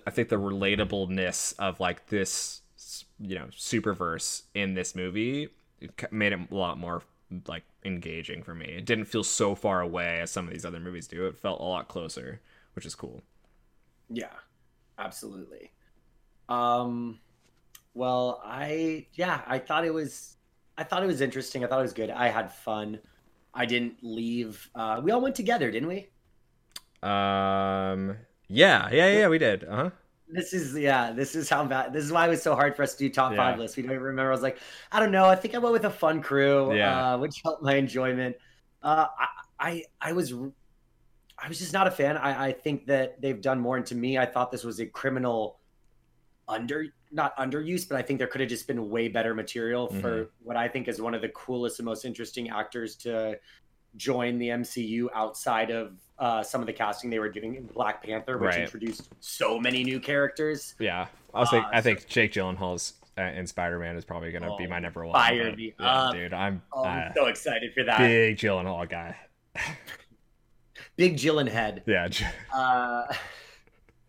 I 0.07 0.11
think 0.11 0.29
the 0.31 0.37
relatableness 0.37 1.55
of 1.59 1.81
like 1.81 2.07
this 2.09 2.63
you 3.21 3.37
know 3.37 3.47
superverse 3.57 4.43
in 4.55 4.75
this 4.75 4.95
movie 4.95 5.49
made 6.11 6.33
it 6.33 6.39
a 6.51 6.55
lot 6.55 6.79
more 6.79 7.03
like 7.47 7.65
engaging 7.85 8.43
for 8.43 8.55
me. 8.55 8.67
It 8.67 8.87
didn't 8.87 9.07
feel 9.07 9.25
so 9.25 9.55
far 9.55 9.81
away 9.81 10.21
as 10.21 10.31
some 10.31 10.47
of 10.47 10.53
these 10.53 10.65
other 10.65 10.81
movies 10.81 11.07
do. 11.07 11.27
It 11.27 11.37
felt 11.37 11.61
a 11.61 11.65
lot 11.65 11.89
closer, 11.89 12.41
which 12.75 12.87
is 12.87 12.95
cool. 12.95 13.23
Yeah, 14.11 14.33
absolutely. 14.99 15.73
Um, 16.49 17.21
well, 17.95 18.43
I 18.45 19.07
yeah, 19.15 19.43
I 19.47 19.59
thought 19.59 19.85
it 19.85 19.95
was, 19.95 20.37
I 20.77 20.85
thought 20.85 21.03
it 21.03 21.07
was 21.07 21.21
interesting. 21.21 21.65
I 21.65 21.69
thought 21.69 21.79
it 21.79 21.83
was 21.83 21.93
good. 21.95 22.11
I 22.11 22.29
had 22.29 22.53
fun. 22.53 22.99
I 23.55 23.67
didn't 23.67 23.99
leave. 24.03 24.69
Uh, 24.75 25.01
we 25.03 25.11
all 25.13 25.21
went 25.21 25.37
together, 25.37 25.71
didn't 25.71 25.89
we? 25.89 26.09
Um. 27.03 28.17
Yeah. 28.49 28.89
Yeah. 28.91 29.09
Yeah. 29.19 29.29
We 29.29 29.39
did. 29.39 29.65
Uh 29.65 29.77
huh. 29.77 29.91
This 30.29 30.53
is 30.53 30.77
yeah. 30.77 31.13
This 31.13 31.35
is 31.35 31.49
how 31.49 31.65
bad. 31.65 31.93
This 31.93 32.05
is 32.05 32.11
why 32.13 32.27
it 32.27 32.31
was 32.31 32.43
so 32.43 32.55
hard 32.55 32.75
for 32.75 32.83
us 32.83 32.95
to 32.95 32.99
do 32.99 33.11
top 33.11 33.33
Yeah. 33.33 33.37
five 33.39 33.59
lists. 33.59 33.77
We 33.77 33.83
don't 33.83 33.93
even 33.93 34.03
remember. 34.03 34.31
I 34.31 34.33
was 34.35 34.43
like, 34.43 34.59
I 34.91 35.01
don't 35.01 35.13
know. 35.13 35.27
I 35.27 35.37
think 35.37 35.55
I 35.55 35.59
went 35.59 35.73
with 35.73 35.85
a 35.85 35.91
fun 35.91 36.23
crew, 36.23 36.75
Yeah. 36.75 37.15
uh, 37.15 37.19
which 37.19 37.41
helped 37.45 37.63
my 37.63 37.75
enjoyment. 37.77 38.37
Uh, 38.83 39.07
I, 39.19 39.27
I 39.61 39.85
I 40.01 40.13
was 40.13 40.35
I 41.45 41.49
was 41.49 41.59
just 41.59 41.75
not 41.75 41.87
a 41.87 41.91
fan. 41.91 42.17
I, 42.17 42.47
I 42.47 42.53
think 42.53 42.87
that 42.87 43.21
they've 43.21 43.41
done 43.41 43.61
more. 43.61 43.77
And 43.77 43.85
to 43.87 43.95
me, 43.95 44.17
I 44.17 44.25
thought 44.25 44.51
this 44.51 44.65
was 44.65 44.81
a 44.81 44.87
criminal 44.87 45.59
under 46.49 46.87
not 47.13 47.37
underuse, 47.37 47.87
but 47.87 47.99
I 47.99 48.03
think 48.03 48.19
there 48.19 48.27
could 48.29 48.41
have 48.41 48.49
just 48.51 48.67
been 48.67 48.89
way 48.89 49.09
better 49.09 49.35
material 49.35 49.89
for 49.89 50.31
what 50.43 50.57
I 50.57 50.69
think 50.69 50.89
is 50.89 51.01
one 51.03 51.15
of 51.15 51.21
the 51.21 51.29
coolest 51.29 51.79
and 51.81 51.85
most 51.87 52.05
interesting 52.07 52.49
actors 52.49 52.97
to 52.97 53.39
join 53.97 54.39
the 54.39 54.49
MCU 54.49 55.09
outside 55.15 55.71
of 55.71 55.93
uh, 56.19 56.43
some 56.43 56.61
of 56.63 56.67
the 56.67 56.73
casting 56.73 57.11
they 57.11 57.19
were 57.19 57.29
doing 57.29 57.55
in 57.57 57.67
Black 57.67 58.03
Panther, 58.03 58.39
which 58.39 58.49
Right. 58.55 58.61
introduced 58.63 59.11
so 59.21 59.61
many 59.61 59.85
new 59.85 60.01
characters. 60.01 60.75
Yeah. 60.81 61.07
I 61.35 61.41
was 61.41 61.51
think 61.51 61.65
Uh, 61.67 61.71
I 61.73 61.81
think 61.83 62.07
Jake 62.09 62.33
Gyllenhaal's 62.33 62.95
uh, 63.19 63.23
in 63.23 63.47
Spider 63.47 63.79
Man 63.79 63.97
is 63.97 64.05
probably 64.05 64.33
gonna 64.33 64.57
be 64.57 64.65
Oh, 64.67 64.69
my 64.71 64.79
number 64.81 65.05
one. 65.05 65.13
fired 65.15 65.51
but- 65.53 65.59
me 65.59 65.75
yeah, 65.79 65.87
up. 65.93 66.15
dude. 66.15 66.33
I'm 66.33 66.63
Oh, 66.73 66.85
uh, 66.85 66.87
I'm 66.89 67.13
so 67.15 67.27
excited 67.27 67.73
for 67.75 67.85
that. 67.85 67.99
big 67.99 68.37
Gyllenhaal 68.39 68.89
guy. 68.89 69.17
Big 70.97 71.17
Gyllenhead. 71.17 71.83
Yeah. 71.87 72.09
J- 72.09 72.27
Uh, 72.55 73.05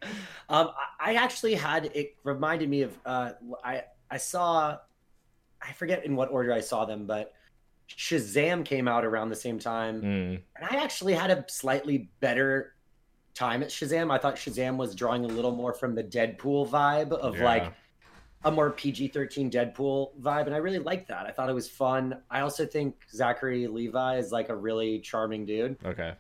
um, 0.49 0.69
I 0.99 1.11
I 1.11 1.13
actually 1.15 1.55
had 1.55 1.85
it 1.95 2.15
reminded 2.23 2.69
me 2.69 2.83
of 2.83 2.97
uh, 3.05 3.31
I 3.63 3.83
I 4.09 4.17
saw 4.17 4.77
I 5.61 5.71
forget 5.73 6.05
in 6.05 6.15
what 6.15 6.31
order 6.31 6.53
I 6.53 6.59
saw 6.61 6.85
them, 6.85 7.05
but 7.07 7.33
Shazam 7.89 8.63
came 8.65 8.87
out 8.87 9.05
around 9.05 9.29
the 9.29 9.35
same 9.35 9.59
time, 9.59 10.01
Mm, 10.01 10.41
and 10.55 10.65
I 10.69 10.83
actually 10.83 11.13
had 11.13 11.31
a 11.31 11.45
slightly 11.47 12.09
better 12.19 12.75
time 13.33 13.63
at 13.63 13.69
Shazam. 13.69 14.11
I 14.11 14.17
thought 14.17 14.35
Shazam 14.35 14.77
was 14.77 14.95
drawing 14.95 15.23
a 15.25 15.27
little 15.27 15.51
more 15.55 15.73
from 15.73 15.93
the 15.95 16.03
Deadpool 16.03 16.69
vibe 16.69 17.11
of 17.11 17.37
Yeah. 17.37 17.43
like 17.43 17.73
a 18.43 18.51
more 18.51 18.69
PG 18.71 19.07
13 19.09 19.49
Deadpool 19.51 20.19
vibe. 20.21 20.45
And 20.45 20.53
I 20.53 20.59
really 20.59 20.79
liked 20.79 21.07
that. 21.09 21.25
I 21.25 21.31
thought 21.31 21.49
it 21.49 21.53
was 21.53 21.67
fun. 21.67 22.21
I 22.29 22.41
also 22.41 22.65
think 22.65 22.95
Zachary 23.11 23.67
Levi 23.67 24.17
is 24.17 24.31
like 24.31 24.49
a 24.49 24.55
really 24.55 24.99
charming 24.99 25.45
dude. 25.45 25.77
okay. 25.83 26.13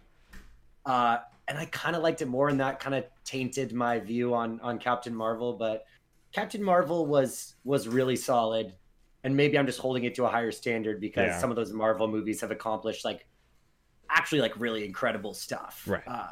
Uh, 0.85 1.17
and 1.47 1.57
I 1.57 1.65
kind 1.65 1.95
of 1.95 2.01
liked 2.03 2.21
it 2.21 2.27
more, 2.27 2.49
and 2.49 2.59
that 2.59 2.79
kind 2.79 2.95
of 2.95 3.05
tainted 3.23 3.73
my 3.73 3.99
view 3.99 4.33
on 4.33 4.59
on 4.61 4.79
Captain 4.79 5.13
Marvel. 5.15 5.53
But 5.53 5.85
Captain 6.31 6.61
Marvel 6.63 7.05
was 7.05 7.55
was 7.63 7.87
really 7.87 8.15
solid, 8.15 8.73
and 9.23 9.35
maybe 9.35 9.57
I'm 9.57 9.65
just 9.67 9.79
holding 9.79 10.03
it 10.05 10.15
to 10.15 10.25
a 10.25 10.29
higher 10.29 10.51
standard 10.51 10.99
because 10.99 11.27
Yeah. 11.29 11.39
some 11.39 11.49
of 11.51 11.55
those 11.55 11.71
Marvel 11.73 12.07
movies 12.07 12.41
have 12.41 12.51
accomplished 12.51 13.05
like 13.05 13.27
actually 14.09 14.41
like 14.41 14.59
really 14.59 14.85
incredible 14.85 15.33
stuff. 15.33 15.83
Right. 15.87 16.07
Uh, 16.07 16.27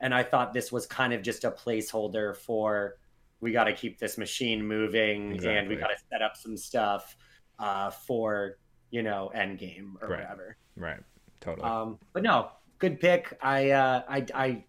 and 0.00 0.14
I 0.14 0.22
thought 0.22 0.52
this 0.52 0.70
was 0.70 0.86
kind 0.86 1.12
of 1.12 1.22
just 1.22 1.44
a 1.44 1.50
placeholder 1.50 2.36
for 2.36 2.96
we 3.40 3.52
got 3.52 3.64
to 3.64 3.72
keep 3.72 3.98
this 3.98 4.16
machine 4.18 4.66
moving 4.66 5.44
and 5.46 5.68
we 5.68 5.76
got 5.76 5.88
to 5.88 5.96
set 6.10 6.22
up 6.22 6.36
some 6.36 6.56
stuff 6.56 7.16
uh, 7.58 7.90
for 7.90 8.58
you 8.90 9.02
know 9.02 9.30
Endgame 9.34 9.94
or 10.02 10.08
Right. 10.08 10.20
whatever. 10.20 10.56
Right. 10.76 11.00
Totally. 11.40 11.68
Um, 11.68 11.98
but 12.12 12.22
no, 12.22 12.50
good 12.78 13.00
pick. 13.00 13.36
I, 13.42 13.70
uh, 13.70 14.02
I 14.08 14.26
I 14.34 14.64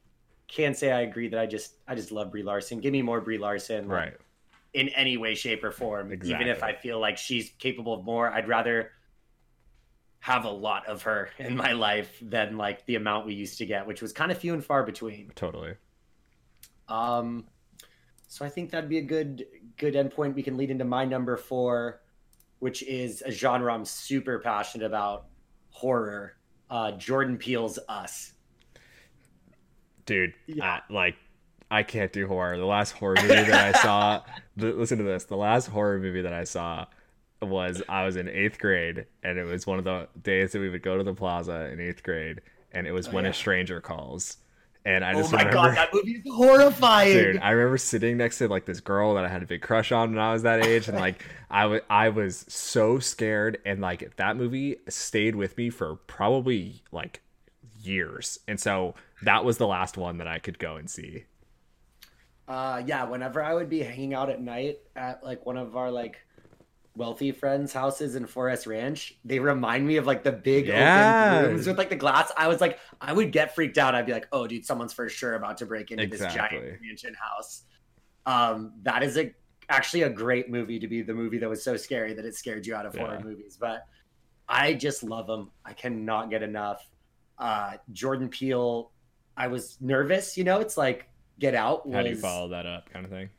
can't 0.47 0.77
say 0.77 0.91
I 0.91 1.01
agree 1.01 1.27
that 1.29 1.39
I 1.39 1.45
just 1.45 1.75
I 1.87 1.95
just 1.95 2.11
love 2.11 2.31
Brie 2.31 2.43
Larson. 2.43 2.79
Give 2.79 2.91
me 2.91 3.01
more 3.01 3.21
Brie 3.21 3.37
Larson, 3.37 3.87
right. 3.87 4.13
in 4.73 4.89
any 4.89 5.17
way, 5.17 5.35
shape, 5.35 5.63
or 5.63 5.71
form. 5.71 6.13
Even 6.13 6.47
if 6.47 6.63
I 6.63 6.73
feel 6.73 6.99
like 6.99 7.17
she's 7.17 7.51
capable 7.59 7.93
of 7.93 8.05
more, 8.05 8.29
I'd 8.29 8.47
rather 8.47 8.91
have 10.19 10.45
a 10.45 10.49
lot 10.49 10.87
of 10.87 11.03
her 11.03 11.29
in 11.37 11.55
my 11.55 11.73
life 11.73 12.17
than 12.21 12.57
like 12.57 12.85
the 12.85 12.95
amount 12.95 13.25
we 13.25 13.33
used 13.33 13.57
to 13.59 13.65
get, 13.65 13.85
which 13.85 14.01
was 14.01 14.11
kind 14.11 14.31
of 14.31 14.37
few 14.37 14.53
and 14.53 14.63
far 14.63 14.83
between. 14.83 15.31
Totally. 15.35 15.75
Um, 16.87 17.45
so 18.27 18.45
I 18.45 18.49
think 18.49 18.71
that'd 18.71 18.89
be 18.89 18.97
a 18.97 19.03
good 19.03 19.45
good 19.77 19.93
endpoint. 19.95 20.33
We 20.33 20.43
can 20.43 20.57
lead 20.57 20.71
into 20.71 20.85
my 20.85 21.05
number 21.05 21.37
four, 21.37 22.01
which 22.59 22.83
is 22.83 23.21
a 23.25 23.31
genre 23.31 23.73
I'm 23.73 23.85
super 23.85 24.39
passionate 24.39 24.85
about, 24.85 25.25
horror. 25.69 26.36
Uh, 26.69 26.91
Jordan 26.91 27.37
Peele's 27.37 27.79
Us. 27.87 28.33
Dude, 30.05 30.33
Yeah. 30.45 30.65
I- 30.89 30.93
like 30.93 31.15
I 31.69 31.83
can't 31.83 32.13
do 32.13 32.27
horror. 32.27 32.57
The 32.57 32.65
last 32.65 32.91
horror 32.91 33.15
movie 33.21 33.27
that 33.27 33.75
I 33.75 33.81
saw, 33.81 34.21
th- 34.59 34.75
listen 34.75 34.97
to 34.99 35.03
this. 35.03 35.25
The 35.25 35.35
last 35.35 35.67
horror 35.67 35.99
movie 35.99 36.21
that 36.21 36.31
I 36.31 36.45
saw 36.45 36.85
was 37.41 37.83
I 37.89 38.05
was 38.05 38.15
in 38.15 38.29
eighth 38.29 38.57
grade, 38.57 39.05
and 39.21 39.37
it 39.37 39.43
was 39.43 39.67
one 39.67 39.77
of 39.77 39.83
the 39.83 40.07
days 40.21 40.53
that 40.53 40.59
we 40.59 40.69
would 40.69 40.81
go 40.81 40.97
to 40.97 41.03
the 41.03 41.13
plaza 41.13 41.65
in 41.71 41.81
eighth 41.81 42.03
grade, 42.03 42.39
and 42.71 42.87
it 42.87 42.93
was 42.93 43.09
Oh, 43.09 43.11
when 43.11 43.25
yeah. 43.25 43.31
a 43.31 43.33
stranger 43.33 43.81
calls. 43.81 44.37
And 44.87 45.03
I 45.05 45.13
Oh 45.13 45.19
just 45.21 45.33
my 45.33 45.43
remember, 45.43 45.73
god, 45.73 45.75
that 45.75 45.93
movie 45.93 46.13
is 46.13 46.23
horrifying. 46.33 47.11
dude, 47.11 47.37
I 47.39 47.51
remember 47.51 47.77
sitting 47.77 48.17
next 48.17 48.37
to 48.39 48.47
like 48.47 48.65
this 48.65 48.79
girl 48.79 49.15
that 49.15 49.25
I 49.25 49.29
had 49.29 49.43
a 49.43 49.45
big 49.45 49.61
crush 49.61 49.91
on 49.91 50.11
when 50.11 50.19
I 50.19 50.33
was 50.33 50.43
that 50.43 50.61
age, 50.61 50.87
and 50.87 50.97
like 50.97 51.23
I 51.49 51.65
was, 51.65 51.81
I 51.89 52.09
was 52.09 52.45
so 52.49 52.99
scared, 52.99 53.59
and 53.65 53.81
like 53.81 54.15
that 54.17 54.37
movie 54.37 54.77
stayed 54.89 55.35
with 55.35 55.57
me 55.57 55.69
for 55.69 55.95
probably 56.07 56.83
like 56.91 57.21
years, 57.81 58.39
and 58.47 58.59
so 58.59 58.95
that 59.21 59.45
was 59.45 59.57
the 59.57 59.67
last 59.67 59.97
one 59.97 60.17
that 60.19 60.27
I 60.27 60.39
could 60.39 60.59
go 60.59 60.75
and 60.77 60.89
see. 60.89 61.25
Uh, 62.47 62.81
yeah, 62.85 63.03
whenever 63.03 63.43
I 63.43 63.53
would 63.53 63.69
be 63.69 63.79
hanging 63.81 64.13
out 64.13 64.29
at 64.29 64.41
night 64.41 64.79
at 64.95 65.23
like 65.23 65.45
one 65.45 65.57
of 65.57 65.75
our 65.75 65.91
like 65.91 66.17
wealthy 66.97 67.31
friends' 67.31 67.71
houses 67.73 68.15
in 68.15 68.25
Forest 68.25 68.67
Ranch, 68.67 69.15
they 69.23 69.39
remind 69.39 69.85
me 69.87 69.97
of 69.97 70.05
like 70.05 70.23
the 70.23 70.31
big 70.31 70.67
Yeah. 70.67 71.37
open 71.39 71.51
rooms 71.51 71.67
with 71.67 71.77
like 71.77 71.89
the 71.89 71.95
glass. 71.95 72.31
I 72.35 72.47
was 72.47 72.59
like, 72.59 72.79
I 72.99 73.13
would 73.13 73.31
get 73.31 73.55
freaked 73.55 73.77
out. 73.77 73.95
I'd 73.95 74.05
be 74.05 74.11
like, 74.13 74.27
oh, 74.31 74.47
dude, 74.47 74.65
someone's 74.65 74.93
for 74.93 75.07
sure 75.07 75.35
about 75.35 75.57
to 75.57 75.65
break 75.65 75.91
into 75.91 76.07
this 76.07 76.21
giant 76.33 76.81
mansion 76.81 77.13
house. 77.13 77.63
Um, 78.25 78.73
that 78.83 79.03
is 79.03 79.17
a 79.17 79.33
actually 79.69 80.03
a 80.03 80.09
great 80.09 80.49
movie 80.49 80.79
to 80.79 80.87
be 80.87 81.01
the 81.01 81.13
movie 81.13 81.37
that 81.37 81.49
was 81.49 81.63
so 81.63 81.75
scary 81.77 82.13
that 82.13 82.25
it 82.25 82.35
scared 82.35 82.65
you 82.65 82.73
out 82.75 82.85
of 82.85 82.95
horror 82.95 83.19
movies. 83.23 83.57
But 83.59 83.85
I 84.49 84.73
just 84.73 85.03
love 85.03 85.27
them. 85.27 85.51
I 85.65 85.73
cannot 85.73 86.29
get 86.29 86.41
enough. 86.43 86.85
Uh, 87.37 87.73
Jordan 87.91 88.29
Peele, 88.29 88.91
I 89.35 89.47
was 89.47 89.77
nervous. 89.81 90.37
You 90.37 90.43
know, 90.45 90.59
it's 90.61 90.77
like 90.77 91.09
Get 91.37 91.53
Out. 91.53 91.85
Was, 91.85 91.95
How 91.95 92.01
do 92.03 92.09
you 92.09 92.15
follow 92.15 92.47
that 92.49 92.65
up, 92.65 92.89
kind 92.89 93.05
of 93.05 93.11
thing? 93.11 93.29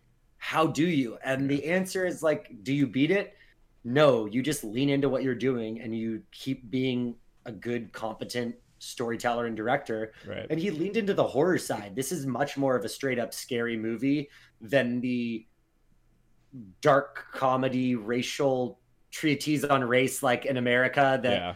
how 0.40 0.66
do 0.68 0.86
you? 0.86 1.18
And 1.24 1.50
the 1.50 1.64
answer 1.64 2.06
is 2.06 2.22
like, 2.22 2.62
do 2.62 2.72
you 2.72 2.86
beat 2.86 3.10
it? 3.10 3.34
No, 3.84 4.26
you 4.26 4.42
just 4.42 4.64
lean 4.64 4.88
into 4.88 5.08
what 5.08 5.22
you're 5.22 5.34
doing 5.34 5.80
and 5.80 5.96
you 5.96 6.22
keep 6.30 6.70
being 6.70 7.14
a 7.46 7.52
good, 7.52 7.92
competent 7.92 8.54
storyteller 8.78 9.46
and 9.46 9.56
director. 9.56 10.12
Right. 10.26 10.46
And 10.50 10.60
he 10.60 10.70
leaned 10.70 10.96
into 10.96 11.14
the 11.14 11.26
horror 11.26 11.58
side. 11.58 11.96
This 11.96 12.12
is 12.12 12.26
much 12.26 12.56
more 12.56 12.76
of 12.76 12.84
a 12.84 12.88
straight 12.88 13.18
up 13.18 13.32
scary 13.32 13.76
movie 13.76 14.28
than 14.60 15.00
the 15.00 15.46
dark 16.80 17.26
comedy, 17.32 17.94
racial 17.94 18.78
treatise 19.10 19.64
on 19.64 19.82
race 19.82 20.22
like 20.22 20.44
in 20.44 20.56
America 20.56 21.18
that 21.22 21.32
yeah. 21.32 21.54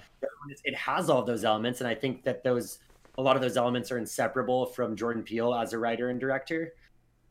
it 0.64 0.74
has 0.74 1.10
all 1.10 1.22
those 1.22 1.44
elements 1.44 1.80
and 1.80 1.88
i 1.88 1.94
think 1.94 2.22
that 2.24 2.42
those 2.42 2.78
a 3.18 3.22
lot 3.22 3.36
of 3.36 3.42
those 3.42 3.56
elements 3.56 3.92
are 3.92 3.98
inseparable 3.98 4.66
from 4.66 4.96
jordan 4.96 5.22
peele 5.22 5.54
as 5.54 5.72
a 5.74 5.78
writer 5.78 6.08
and 6.08 6.18
director 6.18 6.72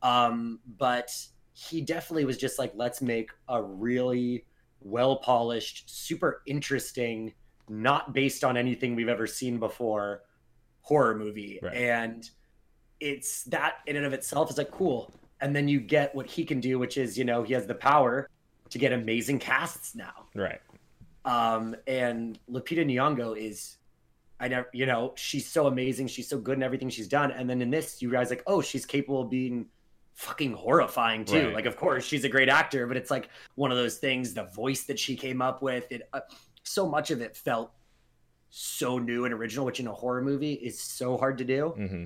um, 0.02 0.58
but 0.78 1.10
he 1.52 1.80
definitely 1.80 2.24
was 2.24 2.36
just 2.36 2.58
like 2.58 2.72
let's 2.74 3.02
make 3.02 3.30
a 3.48 3.62
really 3.62 4.44
well 4.84 5.16
polished 5.16 5.88
super 5.88 6.42
interesting 6.46 7.32
not 7.68 8.12
based 8.12 8.44
on 8.44 8.56
anything 8.56 8.94
we've 8.94 9.08
ever 9.08 9.26
seen 9.26 9.58
before 9.58 10.22
horror 10.82 11.14
movie 11.16 11.58
Right. 11.62 11.74
and 11.76 12.28
it's 13.00 13.44
that 13.44 13.76
in 13.86 13.96
and 13.96 14.04
of 14.06 14.12
itself 14.12 14.50
is 14.50 14.58
like 14.58 14.70
cool 14.70 15.12
and 15.40 15.54
then 15.54 15.68
you 15.68 15.80
get 15.80 16.14
what 16.14 16.26
he 16.26 16.44
can 16.44 16.60
do 16.60 16.78
which 16.78 16.96
is 16.98 17.16
you 17.16 17.24
know 17.24 17.42
he 17.42 17.52
has 17.54 17.66
the 17.66 17.74
power 17.74 18.28
to 18.70 18.78
get 18.78 18.92
amazing 18.92 19.38
casts 19.38 19.94
now 19.94 20.26
Right. 20.34 20.60
um, 21.24 21.76
and 21.86 22.38
Lupita 22.50 22.84
Nyong'o 22.84 23.36
is, 23.36 23.76
I 24.40 24.48
never, 24.48 24.68
you 24.72 24.86
know, 24.86 25.12
she's 25.14 25.46
so 25.46 25.66
amazing. 25.68 26.08
She's 26.08 26.28
so 26.28 26.36
good 26.38 26.56
in 26.56 26.64
everything 26.64 26.88
she's 26.90 27.06
done. 27.06 27.30
And 27.30 27.48
then 27.48 27.62
in 27.62 27.70
this, 27.70 28.02
you 28.02 28.08
realize 28.10 28.28
like, 28.30 28.42
oh, 28.48 28.60
she's 28.60 28.84
capable 28.84 29.20
of 29.20 29.30
being 29.30 29.66
fucking 30.14 30.52
horrifying 30.52 31.24
too. 31.24 31.46
Right. 31.46 31.54
Like, 31.54 31.66
of 31.66 31.76
course, 31.76 32.04
she's 32.04 32.24
a 32.24 32.28
great 32.28 32.48
actor, 32.48 32.86
but 32.86 32.96
it's 32.96 33.10
like 33.10 33.28
one 33.54 33.70
of 33.70 33.76
those 33.76 33.96
things. 33.96 34.34
The 34.34 34.44
voice 34.44 34.84
that 34.84 34.98
she 34.98 35.16
came 35.16 35.42
up 35.42 35.62
with, 35.62 35.90
it, 35.90 36.08
uh, 36.12 36.20
so 36.62 36.88
much 36.88 37.10
of 37.10 37.20
it 37.20 37.36
felt 37.36 37.72
so 38.50 38.98
new 38.98 39.24
and 39.24 39.32
original, 39.32 39.64
which 39.64 39.80
in 39.80 39.86
a 39.86 39.92
horror 39.92 40.22
movie 40.22 40.52
is 40.52 40.78
so 40.78 41.16
hard 41.16 41.38
to 41.38 41.44
do. 41.44 41.74
Mm-hmm. 41.76 42.04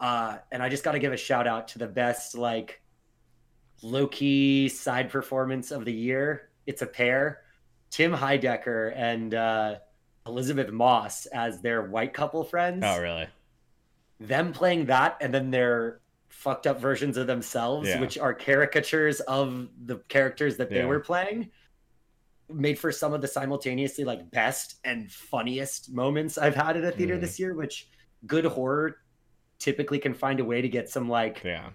Uh, 0.00 0.38
and 0.50 0.62
I 0.62 0.68
just 0.68 0.82
got 0.82 0.92
to 0.92 0.98
give 0.98 1.12
a 1.12 1.16
shout 1.16 1.46
out 1.46 1.68
to 1.68 1.78
the 1.78 1.86
best 1.86 2.34
like 2.34 2.80
low 3.82 4.06
key 4.06 4.68
side 4.68 5.10
performance 5.10 5.70
of 5.70 5.84
the 5.84 5.92
year. 5.92 6.50
It's 6.66 6.82
a 6.82 6.86
pair, 6.86 7.42
Tim 7.90 8.12
Heidecker 8.12 8.92
and 8.96 9.34
uh, 9.34 9.76
Elisabeth 10.26 10.72
Moss 10.72 11.26
as 11.26 11.60
their 11.60 11.82
white 11.82 12.14
couple 12.14 12.42
friends. 12.44 12.82
Oh, 12.84 12.98
really? 12.98 13.26
Them 14.20 14.52
playing 14.52 14.86
that, 14.86 15.18
and 15.20 15.34
then 15.34 15.50
their 15.50 16.00
fucked 16.34 16.66
up 16.66 16.80
versions 16.80 17.16
of 17.16 17.26
themselves, 17.26 17.88
Yeah. 17.88 18.00
which 18.00 18.18
are 18.18 18.34
caricatures 18.34 19.20
of 19.20 19.68
the 19.86 19.98
characters 20.08 20.56
that 20.58 20.68
they 20.68 20.78
Yeah. 20.78 20.86
were 20.86 21.00
playing, 21.00 21.50
made 22.50 22.78
for 22.78 22.92
some 22.92 23.14
of 23.14 23.22
the 23.22 23.28
simultaneously 23.28 24.04
like 24.04 24.30
best 24.30 24.78
and 24.84 25.10
funniest 25.10 25.92
moments 25.92 26.36
I've 26.36 26.54
had 26.54 26.76
at 26.76 26.84
a 26.84 26.90
theater 26.90 27.16
Mhm. 27.16 27.20
this 27.20 27.38
year. 27.40 27.54
Which 27.54 27.88
good 28.26 28.44
horror 28.44 28.98
typically 29.58 29.98
can 29.98 30.12
find 30.12 30.40
a 30.40 30.44
way 30.44 30.60
to 30.60 30.68
get 30.68 30.90
some 30.90 31.08
like 31.08 31.42
Yeah. 31.42 31.70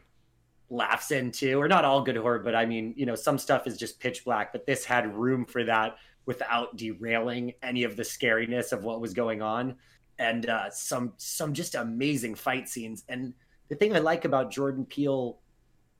laughs 0.69 1.09
into, 1.09 1.59
or 1.59 1.67
not 1.67 1.85
all 1.85 2.03
good 2.03 2.17
horror, 2.17 2.39
but 2.39 2.53
I 2.53 2.65
mean, 2.65 2.93
you 2.95 3.05
know, 3.05 3.15
some 3.15 3.39
stuff 3.39 3.65
is 3.65 3.77
just 3.77 3.99
pitch 3.99 4.23
black, 4.23 4.51
but 4.51 4.67
this 4.67 4.85
had 4.85 5.15
room 5.15 5.45
for 5.45 5.63
that 5.63 5.97
without 6.25 6.75
derailing 6.77 7.53
any 7.63 7.83
of 7.83 7.95
the 7.95 8.03
scariness 8.03 8.71
of 8.71 8.83
what 8.83 9.01
was 9.01 9.13
going 9.13 9.41
on, 9.41 9.77
and 10.19 10.47
uh, 10.47 10.69
some 10.69 11.13
some 11.17 11.53
just 11.53 11.73
amazing 11.73 12.35
fight 12.35 12.69
scenes. 12.69 13.03
And 13.09 13.33
the 13.69 13.75
thing 13.75 13.95
I 13.95 13.99
like 13.99 14.25
about 14.25 14.51
Jordan 14.51 14.85
Peele 14.85 15.39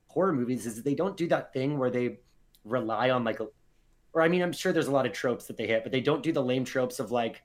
horror 0.08 0.34
movies 0.34 0.65
is 0.65 0.75
that 0.75 0.86
they 0.86 0.95
don't 0.95 1.15
do 1.15 1.27
that 1.27 1.53
thing 1.53 1.77
where 1.77 1.91
they 1.91 2.19
rely 2.65 3.12
on 3.12 3.23
like, 3.23 3.39
a, 3.39 3.47
or 4.13 4.21
I 4.21 4.27
mean, 4.27 4.41
I'm 4.41 4.51
sure 4.51 4.73
there's 4.73 4.88
a 4.88 4.91
lot 4.91 5.05
of 5.05 5.13
tropes 5.13 5.45
that 5.45 5.58
they 5.58 5.67
hit, 5.67 5.84
but 5.84 5.91
they 5.91 6.01
don't 6.01 6.23
do 6.23 6.32
the 6.32 6.43
lame 6.43 6.65
tropes 6.65 6.99
of 6.99 7.12
like, 7.12 7.43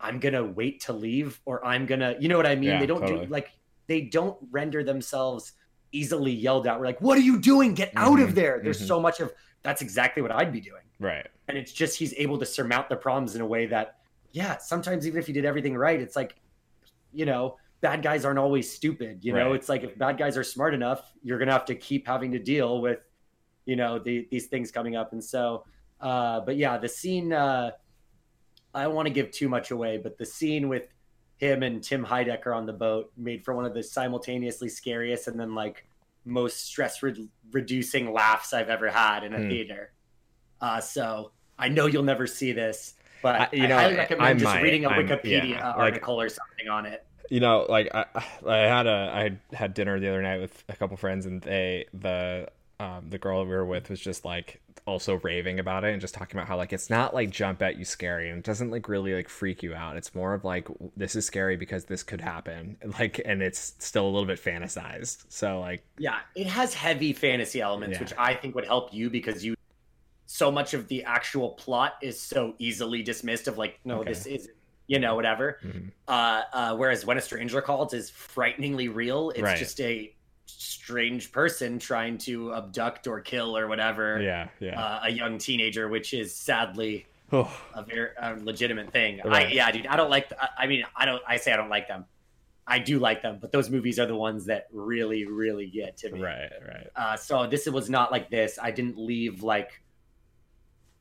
I'm 0.00 0.18
gonna 0.18 0.44
wait 0.44 0.80
to 0.82 0.92
leave, 0.92 1.40
or 1.44 1.64
I'm 1.64 1.86
gonna, 1.86 2.16
you 2.18 2.28
know 2.28 2.36
what 2.36 2.46
I 2.46 2.56
mean? 2.56 2.70
Yeah, 2.70 2.80
they 2.80 2.86
don't 2.86 3.00
totally. 3.00 3.26
do 3.26 3.32
like 3.32 3.52
they 3.86 4.02
don't 4.02 4.36
render 4.50 4.82
themselves 4.82 5.52
easily 5.92 6.32
yelled 6.32 6.66
at. 6.66 6.78
We're 6.78 6.86
like, 6.86 7.00
what 7.00 7.16
are 7.16 7.22
you 7.22 7.38
doing? 7.38 7.74
Get 7.74 7.92
out 7.94 8.20
of 8.20 8.30
Mhm, 8.30 8.34
there. 8.34 8.60
There's 8.62 8.82
mhm. 8.82 8.88
so 8.88 9.00
much 9.00 9.20
of 9.20 9.32
that's 9.62 9.80
exactly 9.82 10.20
what 10.20 10.32
I'd 10.32 10.52
be 10.52 10.60
doing. 10.60 10.82
Right. 10.98 11.26
And 11.48 11.56
it's 11.56 11.72
just 11.72 11.96
he's 11.96 12.12
able 12.14 12.38
to 12.38 12.44
surmount 12.46 12.88
the 12.88 12.96
problems 12.96 13.34
in 13.34 13.40
a 13.40 13.46
way 13.46 13.66
that, 13.66 13.98
yeah, 14.32 14.58
sometimes 14.58 15.06
even 15.06 15.20
if 15.20 15.28
you 15.28 15.34
did 15.34 15.44
everything 15.44 15.76
right, 15.76 16.00
it's 16.00 16.16
like, 16.16 16.34
you 17.12 17.24
know, 17.24 17.56
bad 17.84 18.02
guys 18.02 18.24
aren't 18.24 18.38
always 18.38 18.66
stupid. 18.72 19.22
You 19.22 19.34
know, 19.34 19.48
Right. 19.48 19.56
it's 19.56 19.68
like 19.68 19.84
if 19.84 19.96
bad 19.98 20.16
guys 20.16 20.38
are 20.38 20.42
smart 20.42 20.72
enough, 20.72 21.12
you're 21.22 21.38
gonna 21.38 21.52
have 21.52 21.66
to 21.66 21.74
keep 21.74 22.06
having 22.06 22.32
to 22.32 22.38
deal 22.38 22.80
with, 22.80 23.00
you 23.66 23.76
know, 23.76 23.98
the, 23.98 24.26
these 24.30 24.46
things 24.46 24.70
coming 24.72 24.96
up. 24.96 25.12
And 25.12 25.22
so, 25.22 25.64
uh, 26.00 26.40
but 26.40 26.56
yeah, 26.56 26.78
the 26.78 26.88
scene. 26.88 27.32
Uh, 27.32 27.72
I 28.76 28.82
don't 28.84 28.94
want 28.94 29.06
to 29.06 29.12
give 29.14 29.30
too 29.30 29.48
much 29.48 29.70
away, 29.70 29.98
but 29.98 30.16
the 30.18 30.24
scene 30.26 30.68
with 30.68 30.88
him 31.36 31.62
and 31.62 31.80
Tim 31.82 32.04
Heidecker 32.04 32.56
on 32.56 32.64
the 32.66 32.72
boat 32.72 33.12
made 33.16 33.44
for 33.44 33.54
one 33.54 33.64
of 33.66 33.74
the 33.74 33.82
simultaneously 33.82 34.68
scariest 34.68 35.28
and 35.28 35.38
then 35.38 35.54
like 35.54 35.86
most 36.24 36.64
stress 36.66 37.02
re- 37.02 37.28
reducing 37.52 38.12
laughs 38.12 38.52
I've 38.54 38.70
ever 38.70 38.88
had 38.90 39.22
in 39.24 39.34
a 39.34 39.38
Hmm. 39.42 39.48
theater. 39.48 39.92
Uh, 40.60 40.80
so 40.80 41.32
I 41.58 41.68
know 41.68 41.86
you'll 41.86 42.02
never 42.02 42.26
see 42.26 42.50
this, 42.52 42.94
but 43.22 43.34
I- 43.42 43.48
you 43.52 43.64
I 43.64 43.66
know, 43.68 43.76
highly 43.76 43.96
recommend 43.96 44.26
I 44.26 44.32
just 44.32 44.44
might. 44.46 44.62
reading 44.62 44.84
a 44.86 44.88
I'm- 44.88 45.06
Wikipedia 45.06 45.50
yeah, 45.50 45.68
like- 45.68 45.76
article 45.76 46.20
or 46.20 46.28
something 46.30 46.68
on 46.68 46.86
it. 46.86 47.06
You 47.30 47.40
know, 47.40 47.66
like 47.68 47.88
I, 47.94 48.04
I 48.46 48.56
had 48.58 48.86
a 48.86 49.38
I 49.52 49.56
had- 49.56 49.74
dinner 49.74 49.98
the 49.98 50.08
other 50.08 50.22
night 50.22 50.40
with 50.40 50.62
a 50.68 50.76
couple 50.76 50.96
friends, 50.96 51.26
and 51.26 51.40
they 51.42 51.86
the 51.94 52.48
um 52.80 53.06
the 53.08 53.18
girl 53.18 53.42
we 53.44 53.50
were 53.50 53.64
with 53.64 53.88
was 53.90 54.00
just 54.00 54.24
like 54.24 54.60
also 54.86 55.14
raving 55.22 55.58
about 55.58 55.82
it 55.84 55.92
and 55.92 56.00
just 56.00 56.12
talking 56.12 56.36
about 56.36 56.46
how 56.46 56.56
like 56.58 56.70
it's 56.72 56.90
not 56.90 57.14
like 57.14 57.30
jump 57.30 57.62
at 57.62 57.78
you 57.78 57.84
scary 57.86 58.28
and 58.28 58.38
it 58.40 58.44
doesn't 58.44 58.70
like 58.70 58.86
really 58.88 59.14
like 59.14 59.28
freak 59.30 59.62
you 59.62 59.74
out. 59.74 59.96
It's 59.96 60.14
more 60.14 60.34
of 60.34 60.44
like 60.44 60.68
this 60.96 61.16
is 61.16 61.24
scary 61.24 61.56
because 61.56 61.86
this 61.86 62.02
could 62.02 62.20
happen, 62.20 62.76
like, 62.98 63.20
and 63.24 63.42
it's 63.42 63.74
still 63.78 64.04
a 64.04 64.10
little 64.10 64.26
bit 64.26 64.38
fantasized. 64.42 65.24
So 65.30 65.60
like, 65.60 65.82
Yeah, 65.98 66.18
it 66.34 66.46
has 66.48 66.74
heavy 66.74 67.14
fantasy 67.14 67.62
elements, 67.62 67.94
Yeah. 67.96 68.00
which 68.00 68.12
I 68.18 68.34
think 68.34 68.54
would 68.56 68.66
help 68.66 68.92
you 68.92 69.08
because 69.08 69.42
you 69.42 69.54
so 70.26 70.50
much 70.50 70.74
of 70.74 70.88
the 70.88 71.04
actual 71.04 71.50
plot 71.50 71.94
is 72.02 72.20
so 72.20 72.54
easily 72.58 73.02
dismissed 73.02 73.46
of 73.48 73.56
like, 73.56 73.78
no, 73.84 74.00
Okay. 74.00 74.10
this 74.10 74.26
is 74.26 74.48
you 74.86 74.98
know, 74.98 75.14
whatever. 75.14 75.58
mhm. 75.64 75.90
Uh, 76.08 76.42
uh, 76.52 76.76
whereas 76.76 77.06
when 77.06 77.16
a 77.16 77.20
stranger 77.20 77.60
calls 77.62 77.94
is 77.94 78.10
frighteningly 78.10 78.88
real, 78.88 79.30
it's 79.30 79.40
Right. 79.42 79.58
just 79.58 79.80
a 79.80 80.14
strange 80.46 81.32
person 81.32 81.78
trying 81.78 82.18
to 82.18 82.54
abduct 82.54 83.06
or 83.06 83.20
kill 83.20 83.56
or 83.56 83.66
whatever 83.66 84.20
yeah, 84.20 84.48
yeah. 84.60 84.78
uh, 84.80 85.00
a 85.04 85.10
young 85.10 85.38
teenager, 85.38 85.88
which 85.88 86.12
is 86.12 86.34
sadly 86.34 87.06
Oh, 87.32 87.50
a 87.74 87.82
very 87.82 88.10
a 88.18 88.34
legitimate 88.36 88.92
thing. 88.92 89.20
I, 89.24 89.46
yeah, 89.46 89.70
dude, 89.70 89.86
I 89.86 89.96
don't 89.96 90.10
like. 90.10 90.30
I- 90.38 90.48
I 90.58 90.66
mean, 90.66 90.84
I 90.94 91.06
don't. 91.06 91.22
I 91.26 91.36
say 91.38 91.52
I 91.52 91.56
don't 91.56 91.70
like 91.70 91.88
them. 91.88 92.04
I 92.66 92.78
do 92.78 92.98
like 92.98 93.22
them, 93.22 93.38
but 93.40 93.50
those 93.50 93.70
movies 93.70 93.98
are 93.98 94.06
the 94.06 94.14
ones 94.14 94.44
that 94.46 94.68
really, 94.72 95.24
really 95.26 95.66
get 95.66 95.96
to 95.98 96.10
me. 96.10 96.20
right, 96.22 96.50
right. 96.66 96.86
Uh, 96.94 97.16
so 97.16 97.46
this 97.46 97.66
was 97.66 97.88
not 97.90 98.12
like 98.12 98.30
this. 98.30 98.58
I 98.62 98.70
didn't 98.70 98.98
leave 98.98 99.42
like 99.42 99.82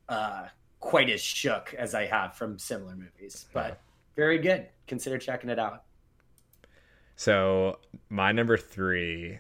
uh, 0.09 0.47
quite 0.83 1.09
as 1.09 1.21
shook 1.21 1.73
as 1.77 1.95
I 1.95 2.05
have 2.05 2.35
from 2.35 2.59
similar 2.59 2.95
movies, 2.95 3.45
but 3.53 3.67
Yeah. 3.69 3.75
very 4.15 4.37
good. 4.37 4.67
Consider 4.85 5.17
checking 5.17 5.49
it 5.49 5.57
out. 5.57 5.83
So 7.15 7.79
my 8.09 8.31
number 8.31 8.57
three, 8.57 9.39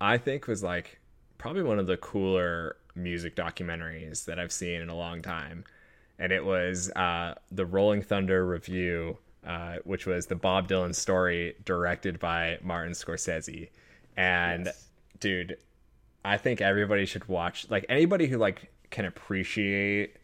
I 0.00 0.18
think 0.18 0.46
was 0.46 0.62
like 0.62 1.00
probably 1.38 1.62
one 1.62 1.78
of 1.78 1.86
the 1.86 1.96
cooler 1.96 2.76
music 2.94 3.34
documentaries 3.34 4.24
that 4.26 4.38
I've 4.38 4.52
seen 4.52 4.80
in 4.80 4.88
a 4.88 4.94
long 4.94 5.22
time, 5.22 5.64
and 6.18 6.32
it 6.32 6.44
was 6.44 6.90
uh, 6.92 7.34
the 7.50 7.64
Rolling 7.66 8.02
Thunder 8.02 8.44
Revue, 8.44 9.16
uh, 9.46 9.76
which 9.84 10.06
was 10.06 10.26
the 10.26 10.36
Bob 10.36 10.68
Dylan 10.68 10.94
story 10.94 11.56
directed 11.64 12.18
by 12.18 12.58
Martin 12.62 12.92
Scorsese, 12.92 13.70
and 14.16 14.66
Yes. 14.66 14.88
dude, 15.18 15.56
I 16.24 16.36
think 16.36 16.60
everybody 16.60 17.06
should 17.06 17.26
watch. 17.26 17.68
Like 17.70 17.86
anybody 17.88 18.26
who 18.26 18.36
like 18.38 18.70
can 18.90 19.04
appreciate 19.06 20.16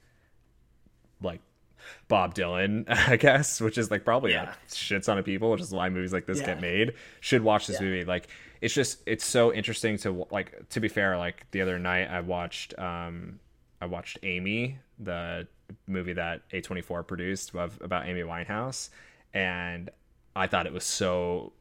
Bob 2.08 2.34
Dylan, 2.34 2.84
I 2.88 3.16
guess, 3.16 3.60
which 3.60 3.78
is 3.78 3.90
like 3.90 4.04
probably 4.04 4.32
Yeah. 4.32 4.54
like 4.92 5.02
ton 5.02 5.18
of 5.18 5.24
people, 5.24 5.50
which 5.50 5.60
is 5.60 5.72
why 5.72 5.88
movies 5.88 6.12
like 6.12 6.26
this 6.26 6.40
Yeah. 6.40 6.46
get 6.46 6.60
made. 6.60 6.94
Should 7.20 7.42
watch 7.42 7.66
this 7.66 7.80
Yeah. 7.80 7.86
movie. 7.86 8.04
Like 8.04 8.28
it's 8.60 8.74
just 8.74 9.02
it's 9.06 9.24
so 9.24 9.52
interesting 9.52 9.96
to 9.98 10.26
like. 10.30 10.68
To 10.70 10.80
be 10.80 10.88
fair, 10.88 11.16
like 11.16 11.50
the 11.50 11.60
other 11.62 11.78
night 11.78 12.08
I 12.10 12.20
watched 12.20 12.78
um 12.78 13.40
I 13.80 13.86
watched 13.86 14.18
Amy, 14.22 14.78
the 14.98 15.46
movie 15.86 16.12
that 16.14 16.42
A24 16.50 17.06
produced 17.06 17.54
of, 17.54 17.78
about 17.80 18.06
Amy 18.06 18.22
Winehouse, 18.22 18.90
and 19.32 19.88
I 20.36 20.46
thought 20.46 20.66
it 20.66 20.72
was 20.72 20.84
so 20.84 21.52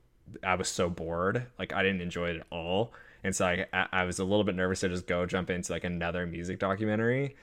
I 0.44 0.56
was 0.56 0.68
so 0.70 0.90
bored. 0.90 1.46
Like 1.58 1.74
I 1.74 1.82
didn't 1.84 2.02
enjoy 2.02 2.30
it 2.32 2.36
at 2.38 2.48
all. 2.52 2.94
And 3.24 3.36
so 3.36 3.46
I 3.46 3.66
I 3.92 4.04
was 4.04 4.20
a 4.20 4.24
little 4.24 4.44
bit 4.44 4.56
nervous 4.56 4.82
to 4.82 4.90
just 4.90 5.08
go 5.08 5.26
jump 5.26 5.50
into 5.50 5.72
like 5.72 5.84
another 5.84 6.26
music 6.26 6.60
documentary. 6.60 7.36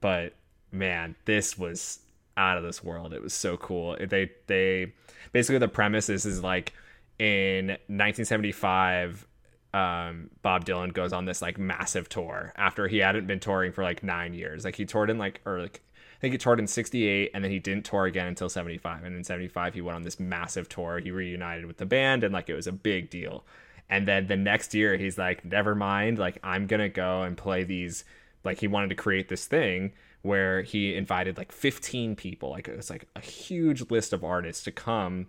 But 0.00 0.34
man, 0.72 1.14
this 1.24 1.56
was 1.58 2.00
out 2.36 2.58
of 2.58 2.64
this 2.64 2.82
world. 2.82 3.12
It 3.12 3.22
was 3.22 3.34
so 3.34 3.56
cool. 3.56 3.96
They 4.00 4.30
they 4.46 4.92
basically 5.32 5.58
the 5.58 5.68
premise 5.68 6.08
is 6.08 6.24
is 6.24 6.42
like 6.42 6.72
in 7.18 7.68
1975 7.68 9.26
um, 9.74 10.30
Bob 10.42 10.64
Dylan 10.64 10.92
goes 10.92 11.12
on 11.12 11.24
this 11.24 11.42
like 11.42 11.58
massive 11.58 12.08
tour 12.08 12.52
after 12.56 12.86
he 12.86 12.98
hadn't 12.98 13.26
been 13.26 13.40
touring 13.40 13.72
for 13.72 13.82
like 13.82 14.04
nine 14.04 14.32
years. 14.32 14.64
Like 14.64 14.76
he 14.76 14.84
toured 14.84 15.10
in 15.10 15.18
like 15.18 15.40
or 15.44 15.60
like 15.62 15.82
I 15.92 16.20
think 16.20 16.32
he 16.32 16.38
toured 16.38 16.60
in 16.60 16.68
'68 16.68 17.32
and 17.34 17.42
then 17.42 17.50
he 17.50 17.58
didn't 17.58 17.84
tour 17.84 18.04
again 18.04 18.28
until 18.28 18.48
'75. 18.48 19.02
And 19.02 19.16
in 19.16 19.24
'75 19.24 19.74
he 19.74 19.80
went 19.80 19.96
on 19.96 20.02
this 20.02 20.20
massive 20.20 20.68
tour. 20.68 21.00
He 21.00 21.10
reunited 21.10 21.66
with 21.66 21.78
the 21.78 21.86
band 21.86 22.22
and 22.22 22.32
like 22.32 22.48
it 22.48 22.54
was 22.54 22.68
a 22.68 22.72
big 22.72 23.10
deal. 23.10 23.44
And 23.90 24.06
then 24.06 24.28
the 24.28 24.36
next 24.36 24.74
year 24.74 24.96
he's 24.96 25.18
like, 25.18 25.44
never 25.44 25.74
mind. 25.74 26.18
Like 26.18 26.38
I'm 26.44 26.68
gonna 26.68 26.88
go 26.88 27.22
and 27.22 27.36
play 27.36 27.64
these. 27.64 28.04
Like 28.44 28.60
he 28.60 28.68
wanted 28.68 28.90
to 28.90 28.94
create 28.94 29.28
this 29.28 29.46
thing 29.46 29.92
where 30.24 30.62
he 30.62 30.94
invited 30.94 31.36
like 31.36 31.52
15 31.52 32.16
people. 32.16 32.50
Like 32.50 32.66
it 32.66 32.76
was 32.76 32.88
like 32.88 33.06
a 33.14 33.20
huge 33.20 33.90
list 33.90 34.14
of 34.14 34.24
artists 34.24 34.64
to 34.64 34.72
come 34.72 35.26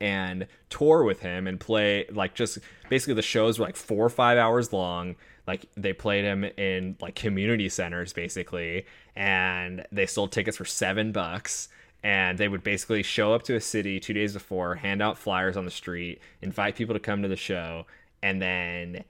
and 0.00 0.46
tour 0.70 1.04
with 1.04 1.20
him 1.20 1.46
and 1.46 1.60
play 1.60 2.04
like 2.12 2.34
just 2.34 2.58
basically 2.88 3.14
the 3.14 3.22
shows 3.22 3.58
were 3.58 3.64
like 3.64 3.76
four 3.76 4.04
or 4.04 4.10
five 4.10 4.38
hours 4.38 4.72
long 4.72 5.16
like 5.46 5.66
they 5.76 5.92
played 5.92 6.24
him 6.24 6.44
in 6.44 6.96
like 7.00 7.16
community 7.16 7.68
centers 7.68 8.12
basically 8.12 8.86
and 9.16 9.84
they 9.90 10.06
sold 10.06 10.30
tickets 10.30 10.56
for 10.56 10.64
seven 10.64 11.10
bucks 11.10 11.68
and 12.04 12.38
they 12.38 12.46
would 12.46 12.62
basically 12.62 13.02
show 13.02 13.34
up 13.34 13.42
to 13.42 13.56
a 13.56 13.60
city 13.60 13.98
two 13.98 14.12
days 14.12 14.34
before 14.34 14.76
hand 14.76 15.02
out 15.02 15.18
flyers 15.18 15.56
on 15.56 15.64
the 15.64 15.70
street 15.70 16.20
invite 16.42 16.76
people 16.76 16.94
to 16.94 17.00
come 17.00 17.22
to 17.22 17.28
the 17.28 17.34
show 17.34 17.84
and 18.22 18.40
then 18.40 19.02